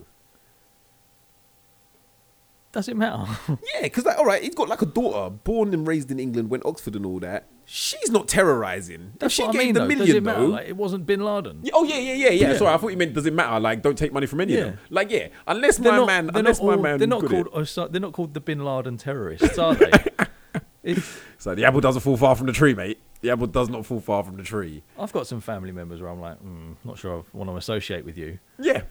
Does 2.73 2.89
it 2.89 2.97
matter? 2.97 3.25
Yeah, 3.75 3.83
because 3.83 4.05
like, 4.05 4.19
all 4.19 4.25
right, 4.27 4.43
he's 4.43 4.55
got 4.55 4.69
like 4.69 4.83
a 4.83 4.87
daughter 4.87 5.31
born 5.31 5.73
and 5.73 5.87
raised 5.87 6.11
in 6.11 6.19
England, 6.21 6.51
went 6.51 6.65
Oxford 6.67 6.97
and 6.97 7.07
all 7.07 7.19
that. 7.21 7.47
She's 7.65 8.11
not 8.11 8.29
terrorizing. 8.29 9.11
If 9.15 9.19
That's 9.21 9.35
she 9.35 9.43
what 9.43 9.55
I 9.55 9.59
mean. 9.59 9.75
the 9.75 9.81
though. 9.81 9.89
Does 9.89 9.99
million 9.99 10.17
it 10.17 10.23
matter? 10.23 10.41
though. 10.41 10.47
Like, 10.47 10.69
it 10.69 10.77
wasn't 10.77 11.05
Bin 11.07 11.21
Laden. 11.21 11.61
Yeah, 11.63 11.73
oh 11.75 11.85
yeah, 11.85 11.99
yeah, 11.99 12.13
yeah, 12.15 12.29
yeah. 12.31 12.51
Yeah. 12.53 12.57
Sorry, 12.59 12.73
I 12.73 12.77
thought 12.79 12.89
you 12.89 12.97
meant 12.97 13.15
does 13.15 13.27
it 13.27 13.33
matter? 13.35 13.59
Like, 13.61 13.83
don't 13.83 13.97
take 13.97 14.13
money 14.13 14.27
from 14.27 14.41
any 14.41 14.55
of 14.57 14.65
them. 14.67 14.79
Like, 14.91 15.11
yeah, 15.11 15.29
unless 15.47 15.79
my 15.79 15.97
not, 15.97 16.07
man, 16.07 16.27
they're 16.29 16.39
unless 16.41 16.59
not 16.61 16.67
my 16.67 16.75
all- 16.77 16.83
man, 16.83 16.99
They're 16.99 17.09
not 17.09 17.25
called. 17.27 17.47
Osama- 17.53 17.91
they're 17.93 18.01
not 18.01 18.13
called 18.13 18.35
the 18.35 18.41
Bin 18.41 18.65
Laden 18.65 18.97
terrorists, 18.99 19.59
are 19.59 19.75
they? 19.75 19.91
It's- 20.83 21.21
So 21.39 21.55
the 21.55 21.65
apple 21.67 21.81
doesn't 21.81 22.01
fall 22.01 22.17
far 22.17 22.35
from 22.37 22.47
the 22.47 22.53
tree, 22.53 22.73
mate. 22.75 22.99
The 23.21 23.31
apple 23.31 23.49
does 23.49 23.69
not 23.69 23.85
fall 23.85 24.01
far 24.01 24.23
from 24.25 24.37
the 24.37 24.43
tree. 24.43 24.83
I've 24.99 25.13
got 25.13 25.27
some 25.27 25.41
family 25.41 25.73
members 25.73 26.01
where 26.01 26.11
I'm 26.11 26.21
like, 26.21 26.43
mm, 26.43 26.77
not 26.85 26.97
sure 26.99 27.19
I 27.19 27.37
want 27.37 27.51
to 27.51 27.57
associate 27.57 28.05
with 28.07 28.17
you. 28.17 28.39
Yeah, 28.59 28.83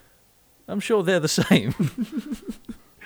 I'm 0.67 0.79
sure 0.81 1.01
they're 1.01 1.19
the 1.21 1.27
same. 1.29 1.73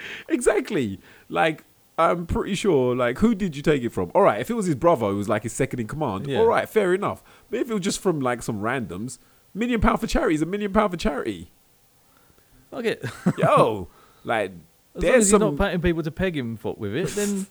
exactly. 0.30 0.99
Like, 1.30 1.64
I'm 1.98 2.26
pretty 2.26 2.56
sure. 2.56 2.95
Like, 2.95 3.19
who 3.19 3.36
did 3.36 3.56
you 3.56 3.61
take 3.61 3.84
it 3.84 3.90
from? 3.91 4.11
All 4.15 4.22
right, 4.23 4.40
if 4.41 4.49
it 4.49 4.53
was 4.56 4.65
his 4.65 4.76
brother 4.76 5.07
who 5.07 5.18
was 5.18 5.30
like 5.30 5.44
his 5.44 5.53
second 5.53 5.80
in 5.80 5.88
command, 5.88 6.28
Yeah. 6.28 6.40
all 6.40 6.48
right, 6.48 6.68
fair 6.68 6.94
enough. 6.94 7.23
But 7.49 7.60
if 7.60 7.69
it 7.69 7.73
was 7.73 7.84
just 7.84 7.99
from 7.99 8.19
like 8.22 8.41
some 8.44 8.61
randoms, 8.61 9.19
million 9.53 9.82
pound 9.82 9.99
for 9.99 10.07
charity 10.07 10.36
is 10.36 10.41
a 10.41 10.45
million 10.45 10.72
pound 10.73 10.91
for 10.91 10.98
charity. 10.98 11.52
Fuck 12.72 12.86
it. 12.86 13.06
Yo, 13.38 13.88
like, 14.23 14.52
As 14.95 15.03
long 15.03 15.11
there's 15.11 15.23
as 15.26 15.30
some. 15.32 15.41
he's 15.41 15.60
not 15.60 15.68
paying 15.68 15.82
people 15.82 16.03
to 16.03 16.11
peg 16.11 16.38
him 16.38 16.56
for, 16.57 16.73
with 16.76 16.95
it, 16.95 17.07
then 17.10 17.48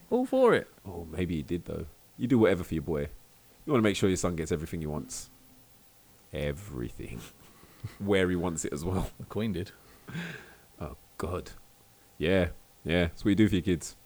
all 0.10 0.24
for 0.26 0.54
it. 0.54 0.68
Oh, 0.86 1.06
maybe 1.10 1.36
he 1.36 1.42
did 1.42 1.64
though. 1.64 1.86
You 2.16 2.26
do 2.28 2.38
whatever 2.38 2.62
for 2.64 2.74
your 2.74 2.82
boy. 2.84 3.08
You 3.66 3.72
want 3.72 3.82
to 3.82 3.88
make 3.88 3.96
sure 3.96 4.08
your 4.08 4.16
son 4.16 4.36
gets 4.36 4.52
everything 4.52 4.80
he 4.80 4.86
wants. 4.86 5.28
Everything. 6.32 7.20
Where 7.98 8.28
he 8.30 8.36
wants 8.36 8.64
it 8.64 8.72
as 8.72 8.84
well. 8.84 9.10
The 9.18 9.26
Queen 9.26 9.52
did. 9.52 9.72
Oh 10.80 10.96
God. 11.18 11.50
Yeah, 12.20 12.48
yeah. 12.84 13.04
That's 13.06 13.24
what 13.24 13.30
you 13.30 13.34
do 13.34 13.48
for 13.48 13.54
your 13.54 13.62
kids. 13.62 13.96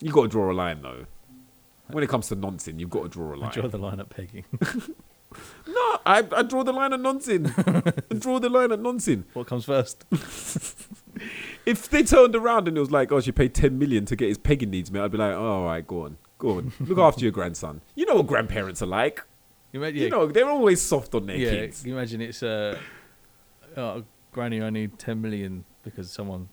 You've 0.00 0.12
got 0.12 0.22
to 0.22 0.28
draw 0.28 0.50
a 0.50 0.52
line 0.52 0.82
though. 0.82 1.06
When 1.88 2.04
it 2.04 2.10
comes 2.10 2.28
to 2.28 2.34
nonsense, 2.34 2.78
you've 2.78 2.90
got 2.90 3.04
to 3.04 3.08
draw 3.08 3.34
a 3.34 3.36
line. 3.36 3.52
draw 3.52 3.68
the 3.68 3.78
line 3.78 3.98
at 4.00 4.10
pegging. 4.10 4.44
No, 5.66 5.98
I, 6.04 6.26
I 6.36 6.42
draw 6.42 6.62
the 6.62 6.72
line 6.72 6.92
at 6.92 7.00
nonsense. 7.00 7.50
I 7.56 8.14
draw 8.18 8.38
the 8.38 8.50
line 8.50 8.70
at 8.70 8.80
nonsense. 8.80 9.26
What 9.32 9.46
comes 9.46 9.64
first? 9.64 10.04
If 11.64 11.88
they 11.88 12.02
turned 12.02 12.34
around 12.34 12.66
and 12.66 12.76
it 12.76 12.80
was 12.80 12.90
like, 12.90 13.12
oh, 13.12 13.20
she 13.20 13.30
paid 13.30 13.54
10 13.54 13.78
million 13.78 14.04
to 14.06 14.16
get 14.16 14.26
his 14.28 14.38
pegging 14.38 14.70
needs 14.70 14.90
met, 14.90 15.04
I'd 15.04 15.12
be 15.12 15.18
like, 15.18 15.34
oh, 15.34 15.60
all 15.60 15.64
right, 15.66 15.86
go 15.86 16.02
on. 16.02 16.16
Go 16.38 16.56
on. 16.58 16.72
Look 16.80 16.98
after 16.98 17.22
your 17.22 17.30
grandson. 17.30 17.80
You 17.94 18.06
know 18.06 18.16
what 18.16 18.26
grandparents 18.26 18.82
are 18.82 18.86
like. 18.86 19.22
You, 19.70 19.80
ima- 19.80 19.90
You 19.90 20.04
yeah, 20.04 20.08
know, 20.08 20.26
they're 20.26 20.48
always 20.48 20.82
soft 20.82 21.14
on 21.14 21.26
their 21.26 21.36
yeah. 21.36 21.50
kids. 21.50 21.86
You 21.86 21.92
imagine 21.96 22.20
it's 22.22 22.42
uh, 22.42 22.76
oh, 23.76 24.02
Granny, 24.32 24.60
I 24.60 24.70
need 24.70 24.98
ten 24.98 25.22
million 25.22 25.64
because 25.82 26.10
someone 26.10 26.48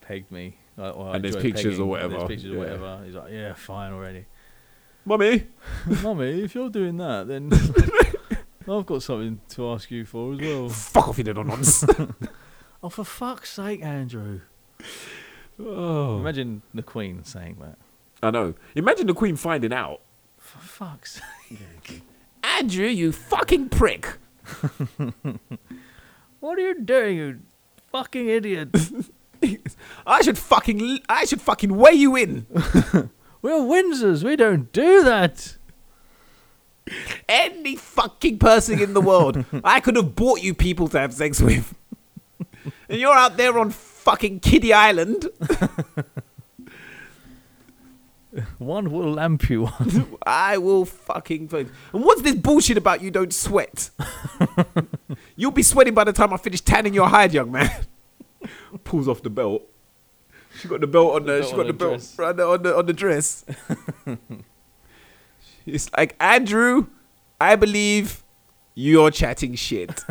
pegged 0.00 0.30
me. 0.30 0.56
Like, 0.76 0.96
I 0.96 1.14
And 1.16 1.24
there's 1.24 1.36
pictures 1.36 1.78
or 1.80 1.86
whatever. 1.86 2.16
There's 2.18 2.28
pictures 2.28 2.50
Yeah. 2.50 2.56
or 2.56 2.58
whatever. 2.58 3.00
He's 3.04 3.14
like, 3.14 3.32
yeah, 3.32 3.52
fine 3.54 3.92
already. 3.92 4.26
Mummy, 5.04 5.46
Mummy, 6.02 6.42
if 6.42 6.54
you're 6.54 6.68
doing 6.70 6.96
that, 6.98 7.26
then 7.28 7.50
I've 8.70 8.84
got 8.86 9.02
something 9.02 9.40
to 9.50 9.70
ask 9.70 9.90
you 9.90 10.04
for 10.04 10.34
as 10.34 10.40
well. 10.40 10.68
fuck 10.68 11.08
off, 11.08 11.18
you 11.18 11.24
little 11.24 11.44
nonce. 11.44 11.84
Oh, 12.80 12.88
for 12.90 13.02
fuck's 13.02 13.50
sake, 13.50 13.82
Andrew! 13.82 14.40
oh. 15.58 16.18
Imagine 16.20 16.62
the 16.72 16.82
Queen 16.84 17.24
saying 17.24 17.56
that. 17.60 17.76
I 18.22 18.30
know. 18.30 18.54
Imagine 18.76 19.08
the 19.08 19.14
Queen 19.14 19.34
finding 19.34 19.72
out. 19.72 20.00
For 20.36 20.58
fuck's 20.60 21.20
sake! 21.48 22.02
Andrew, 22.44 22.86
you 22.86 23.10
fucking 23.10 23.70
prick. 23.70 24.18
What 26.40 26.56
are 26.58 26.60
you 26.62 26.80
doing, 26.82 27.16
you 27.16 27.40
fucking 27.98 28.28
idiot? 28.28 28.68
I 30.06 30.22
should 30.22 30.38
fucking, 30.38 31.00
I 31.08 31.24
should 31.24 31.40
fucking 31.40 31.76
weigh 31.76 31.94
you 31.94 32.14
in. 32.14 32.46
We're 33.42 33.58
Windsors. 33.58 34.22
We 34.22 34.36
don't 34.36 34.72
do 34.72 35.02
that. 35.02 35.56
Any 37.28 37.74
fucking 37.74 38.38
person 38.38 38.80
in 38.80 38.94
the 38.94 39.00
world, 39.00 39.44
I 39.64 39.80
could 39.80 39.96
have 39.96 40.14
bought 40.14 40.42
you 40.42 40.54
people 40.54 40.86
to 40.88 40.98
have 40.98 41.12
sex 41.12 41.40
with. 41.40 41.74
And 42.88 43.00
you're 43.00 43.14
out 43.14 43.36
there 43.36 43.58
on 43.58 43.70
fucking 43.70 44.40
Kiddie 44.40 44.72
Island. 44.72 45.28
One 48.58 48.90
will 48.90 49.12
lamp 49.12 49.48
you 49.50 49.66
on. 49.66 50.18
I 50.26 50.58
will 50.58 50.84
fucking. 50.84 51.48
fuck- 51.48 51.66
And 51.92 52.04
what's 52.04 52.22
this 52.22 52.34
bullshit 52.34 52.76
about 52.76 53.02
you 53.02 53.10
don't 53.10 53.32
sweat? 53.32 53.90
You'll 55.36 55.50
be 55.52 55.62
sweating 55.62 55.94
by 55.94 56.04
the 56.04 56.12
time 56.12 56.32
I 56.32 56.36
finish 56.36 56.60
tanning 56.60 56.94
your 56.94 57.08
hide, 57.08 57.32
young 57.32 57.50
man. 57.52 57.70
Pulls 58.84 59.08
off 59.08 59.22
the 59.22 59.30
belt. 59.30 59.62
She 60.58 60.68
got 60.68 60.80
the 60.80 60.86
belt 60.86 61.14
on 61.14 61.22
the. 61.26 61.38
belt 61.40 61.46
She 61.50 61.56
got 61.56 61.66
the 61.66 61.72
the 61.72 61.78
belt 61.78 62.14
right 62.18 62.36
there 62.36 62.46
on 62.46 62.62
the 62.62 62.76
on 62.76 62.86
the 62.86 62.92
dress. 62.92 63.44
it's 65.66 65.90
like 65.96 66.16
Andrew. 66.20 66.86
I 67.40 67.54
believe 67.56 68.24
you're 68.74 69.10
chatting 69.10 69.54
shit. 69.54 70.04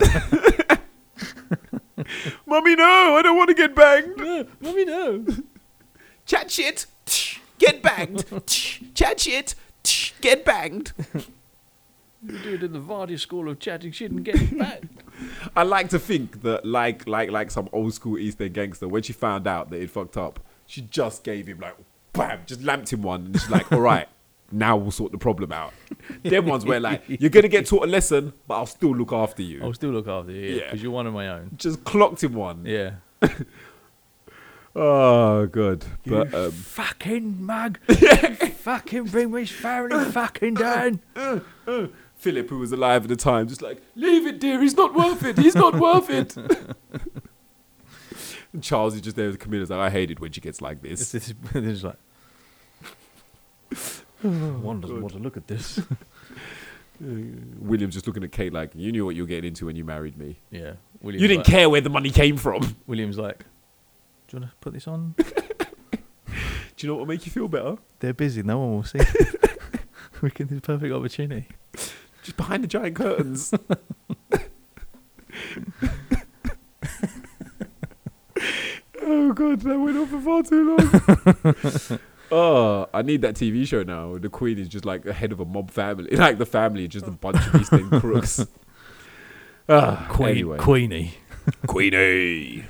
Mummy, 2.45 2.75
no! 2.75 3.15
I 3.17 3.21
don't 3.21 3.35
want 3.37 3.49
to 3.49 3.53
get 3.53 3.75
banged. 3.75 4.17
no, 4.17 4.45
mummy, 4.61 4.85
no. 4.85 5.25
Chat 6.25 6.49
shit. 6.51 6.85
Get 7.59 7.81
banged. 7.81 8.25
Chat 8.95 9.19
shit. 9.19 9.55
Get 10.21 10.43
banged. 10.45 10.93
You 12.25 12.37
do 12.39 12.53
it 12.55 12.63
in 12.63 12.73
the 12.73 12.79
Vardy 12.79 13.17
school 13.19 13.47
of 13.47 13.59
chatting 13.59 13.91
shit 13.91 14.11
and 14.11 14.23
getting 14.25 14.57
back. 14.59 14.81
I 15.55 15.63
like 15.63 15.89
to 15.89 15.99
think 15.99 16.41
that, 16.41 16.65
like, 16.65 17.07
like, 17.07 17.29
like 17.31 17.51
some 17.51 17.69
old 17.71 17.93
school 17.93 18.17
East 18.17 18.41
End 18.41 18.53
gangster, 18.53 18.87
when 18.87 19.03
she 19.03 19.13
found 19.13 19.47
out 19.47 19.69
that 19.69 19.79
he'd 19.79 19.91
fucked 19.91 20.17
up, 20.17 20.39
she 20.65 20.81
just 20.81 21.23
gave 21.23 21.47
him 21.47 21.59
like, 21.59 21.75
bam, 22.13 22.39
just 22.45 22.63
lamped 22.63 22.91
him 22.91 23.03
one, 23.03 23.27
and 23.27 23.39
she's 23.39 23.49
like, 23.49 23.71
all 23.71 23.79
right, 23.79 24.07
now 24.51 24.75
we'll 24.75 24.91
sort 24.91 25.11
the 25.11 25.17
problem 25.17 25.51
out. 25.51 25.73
Them 26.23 26.47
ones 26.47 26.65
where 26.65 26.79
like, 26.79 27.03
you're 27.07 27.29
gonna 27.29 27.47
get 27.47 27.67
taught 27.67 27.83
a 27.83 27.87
lesson, 27.87 28.33
but 28.47 28.55
I'll 28.55 28.65
still 28.65 28.95
look 28.95 29.13
after 29.13 29.43
you. 29.43 29.61
I'll 29.63 29.73
still 29.73 29.91
look 29.91 30.07
after 30.07 30.31
you, 30.31 30.55
Yeah. 30.57 30.63
because 30.65 30.81
you're 30.83 30.91
one 30.91 31.07
of 31.07 31.13
my 31.13 31.29
own. 31.29 31.51
Just 31.55 31.83
clocked 31.85 32.23
him 32.23 32.33
one. 32.33 32.65
Yeah. 32.65 32.95
Oh, 34.79 35.47
good. 35.47 35.85
But 36.05 36.31
um, 36.35 36.51
fucking 36.51 37.43
mug. 37.43 37.79
fucking 38.57 39.05
bring 39.05 39.31
me 39.31 39.45
family 39.45 40.05
fucking 40.11 40.55
uh, 40.57 40.61
down. 40.61 40.99
Uh, 41.15 41.39
uh, 41.67 41.87
Philip, 42.15 42.47
who 42.51 42.59
was 42.59 42.71
alive 42.71 43.01
at 43.03 43.09
the 43.09 43.15
time, 43.15 43.47
just 43.47 43.63
like, 43.63 43.81
leave 43.95 44.27
it, 44.27 44.39
dear. 44.39 44.61
He's 44.61 44.75
not 44.75 44.93
worth 44.93 45.23
it. 45.23 45.39
He's 45.39 45.55
not 45.55 45.79
worth 45.79 46.11
it. 46.11 46.37
and 48.53 48.61
Charles 48.61 48.93
is 48.93 49.01
just 49.01 49.15
there 49.15 49.29
as 49.29 49.35
a 49.35 49.39
comedian. 49.39 49.67
Like, 49.67 49.79
I 49.79 49.89
hate 49.89 50.11
it 50.11 50.19
when 50.19 50.31
she 50.31 50.41
gets 50.41 50.61
like 50.61 50.83
this. 50.83 51.15
it's, 51.15 51.33
it's 51.55 51.83
like. 51.83 51.97
One 54.21 54.79
doesn't 54.79 55.01
want 55.01 55.13
to 55.13 55.19
look 55.19 55.37
at 55.37 55.47
this. 55.47 55.79
William's 56.99 57.95
just 57.95 58.05
looking 58.05 58.23
at 58.23 58.31
Kate 58.31 58.53
like, 58.53 58.75
you 58.75 58.91
knew 58.91 59.05
what 59.05 59.15
you 59.15 59.23
were 59.23 59.27
getting 59.27 59.47
into 59.47 59.65
when 59.65 59.75
you 59.75 59.83
married 59.83 60.19
me. 60.19 60.37
Yeah. 60.51 60.73
William's 61.01 61.23
You 61.23 61.27
didn't 61.27 61.47
like, 61.47 61.53
care 61.53 61.67
where 61.67 61.81
the 61.81 61.89
money 61.89 62.11
came 62.11 62.37
from. 62.37 62.75
William's 62.85 63.17
like, 63.17 63.43
do 64.27 64.35
you 64.35 64.41
want 64.41 64.51
to 64.51 64.57
put 64.59 64.73
this 64.73 64.87
on? 64.87 65.15
Do 66.75 66.85
you 66.85 66.89
know 66.89 66.95
what 66.95 67.07
will 67.07 67.07
make 67.07 67.25
you 67.25 67.31
feel 67.31 67.47
better? 67.47 67.77
They're 67.99 68.13
busy. 68.13 68.43
No 68.43 68.59
one 68.59 68.75
will 68.75 68.83
see. 68.83 68.99
we 70.21 70.29
can. 70.29 70.47
This 70.47 70.59
perfect 70.59 70.93
opportunity. 70.93 71.47
Just 72.23 72.37
behind 72.37 72.63
the 72.63 72.67
giant 72.67 72.95
curtains. 72.95 73.51
oh 79.01 79.33
god, 79.33 79.61
that 79.61 79.79
went 79.79 79.97
on 79.97 80.07
for 80.07 80.21
far 80.21 80.43
too 80.43 80.77
long. 80.77 81.99
oh, 82.31 82.87
I 82.93 83.01
need 83.01 83.21
that 83.21 83.35
TV 83.35 83.65
show 83.65 83.81
now. 83.83 84.17
The 84.17 84.29
Queen 84.29 84.59
is 84.59 84.67
just 84.67 84.85
like 84.85 85.03
the 85.03 85.13
head 85.13 85.31
of 85.31 85.39
a 85.39 85.45
mob 85.45 85.71
family. 85.71 86.15
Like 86.15 86.37
the 86.37 86.45
family 86.45 86.87
just 86.87 87.07
a 87.07 87.11
bunch 87.11 87.37
of 87.47 87.53
these 87.53 87.73
End 87.73 87.89
crooks. 88.01 88.45
Ah, 89.69 90.05
Queen, 90.09 90.29
anyway. 90.29 90.57
Queenie. 90.57 91.13
Queenie. 91.65 92.65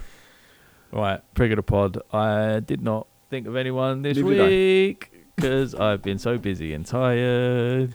Right, 0.92 1.22
Prig 1.34 1.52
of 1.52 1.58
the 1.58 1.64
Pod. 1.64 2.00
I 2.14 2.60
did 2.62 2.82
not 2.82 3.08
think 3.30 3.46
of 3.48 3.56
anyone 3.56 4.02
this 4.04 4.18
Neither 4.18 4.46
week 4.46 5.12
because 5.36 5.76
I've 5.76 6.02
been 6.02 6.18
so 6.20 6.38
busy 6.38 6.74
and 6.74 6.86
tired. 6.86 7.94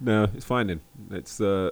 No, 0.00 0.24
it's 0.34 0.44
fine 0.44 0.66
then. 0.66 0.80
It's 1.10 1.40
uh 1.40 1.70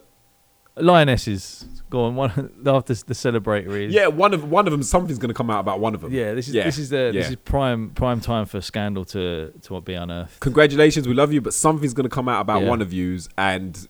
Lionesses, 0.76 1.66
go 1.88 2.04
on. 2.04 2.16
One 2.16 2.30
after 2.66 2.94
the 2.94 3.14
celebratory. 3.14 3.92
yeah, 3.92 4.08
one 4.08 4.34
of 4.34 4.50
one 4.50 4.66
of 4.66 4.72
them. 4.72 4.82
Something's 4.82 5.18
gonna 5.20 5.32
come 5.34 5.48
out 5.50 5.60
about 5.60 5.78
one 5.78 5.94
of 5.94 6.00
them. 6.00 6.12
yeah. 6.12 6.34
This 6.34 6.48
is 6.48 6.54
Yeah, 6.54 6.64
this 6.64 6.78
is 6.78 6.90
the 6.90 7.10
this 7.12 7.30
is 7.30 7.36
prime 7.36 7.90
prime 7.90 8.20
time 8.20 8.46
for 8.46 8.60
scandal 8.60 9.04
to 9.06 9.52
to 9.62 9.80
be 9.82 9.94
unearthed. 9.94 10.40
Congratulations, 10.40 11.06
we 11.06 11.14
love 11.14 11.32
you, 11.32 11.40
but 11.40 11.54
something's 11.54 11.94
gonna 11.94 12.08
come 12.08 12.28
out 12.28 12.40
about 12.40 12.62
Yeah. 12.62 12.68
one 12.68 12.82
of 12.82 12.92
yous, 12.92 13.28
and 13.38 13.86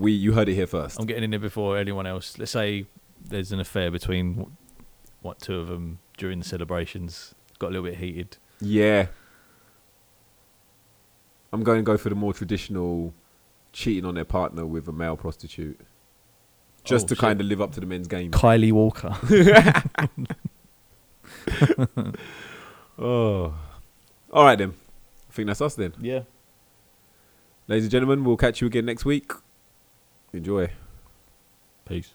we 0.00 0.10
you 0.10 0.32
heard 0.32 0.48
it 0.48 0.54
here 0.54 0.66
first. 0.66 0.98
I'm 0.98 1.06
getting 1.06 1.22
in 1.22 1.30
there 1.30 1.38
before 1.38 1.78
anyone 1.78 2.04
else. 2.06 2.36
Let's 2.36 2.50
say 2.50 2.86
there's 3.24 3.52
an 3.52 3.60
affair 3.60 3.92
between 3.92 4.56
what 5.24 5.40
two 5.40 5.58
of 5.58 5.66
them 5.68 5.98
during 6.18 6.38
the 6.38 6.44
celebrations. 6.44 7.34
Got 7.58 7.68
a 7.68 7.70
little 7.70 7.84
bit 7.88 7.96
heated. 7.98 8.36
Yeah. 8.60 9.06
I'm 11.52 11.62
going 11.62 11.78
to 11.78 11.82
go 11.82 11.96
for 11.96 12.08
the 12.10 12.14
more 12.14 12.32
traditional 12.34 13.14
cheating 13.72 14.04
on 14.04 14.14
their 14.14 14.24
partner 14.24 14.66
with 14.66 14.86
a 14.88 14.92
male 14.92 15.16
prostitute. 15.16 15.80
Just 16.84 17.06
Oh, 17.06 17.08
to 17.08 17.14
shit. 17.14 17.20
kind 17.20 17.40
of 17.40 17.46
live 17.46 17.60
up 17.62 17.72
to 17.72 17.80
the 17.80 17.86
men's 17.86 18.06
game. 18.06 18.30
Kylie 18.32 18.72
Walker. 18.72 19.16
Oh. 22.96 23.52
All 24.32 24.44
right, 24.44 24.56
then. 24.56 24.72
I 25.28 25.32
think 25.32 25.48
that's 25.48 25.60
us 25.60 25.74
then. 25.74 25.94
yeah. 26.00 26.20
Ladies 27.66 27.84
and 27.84 27.90
gentlemen, 27.90 28.22
we'll 28.24 28.36
catch 28.36 28.60
you 28.60 28.66
again 28.68 28.84
next 28.84 29.04
week. 29.04 29.32
Enjoy. 30.32 30.70
Peace. 31.86 32.14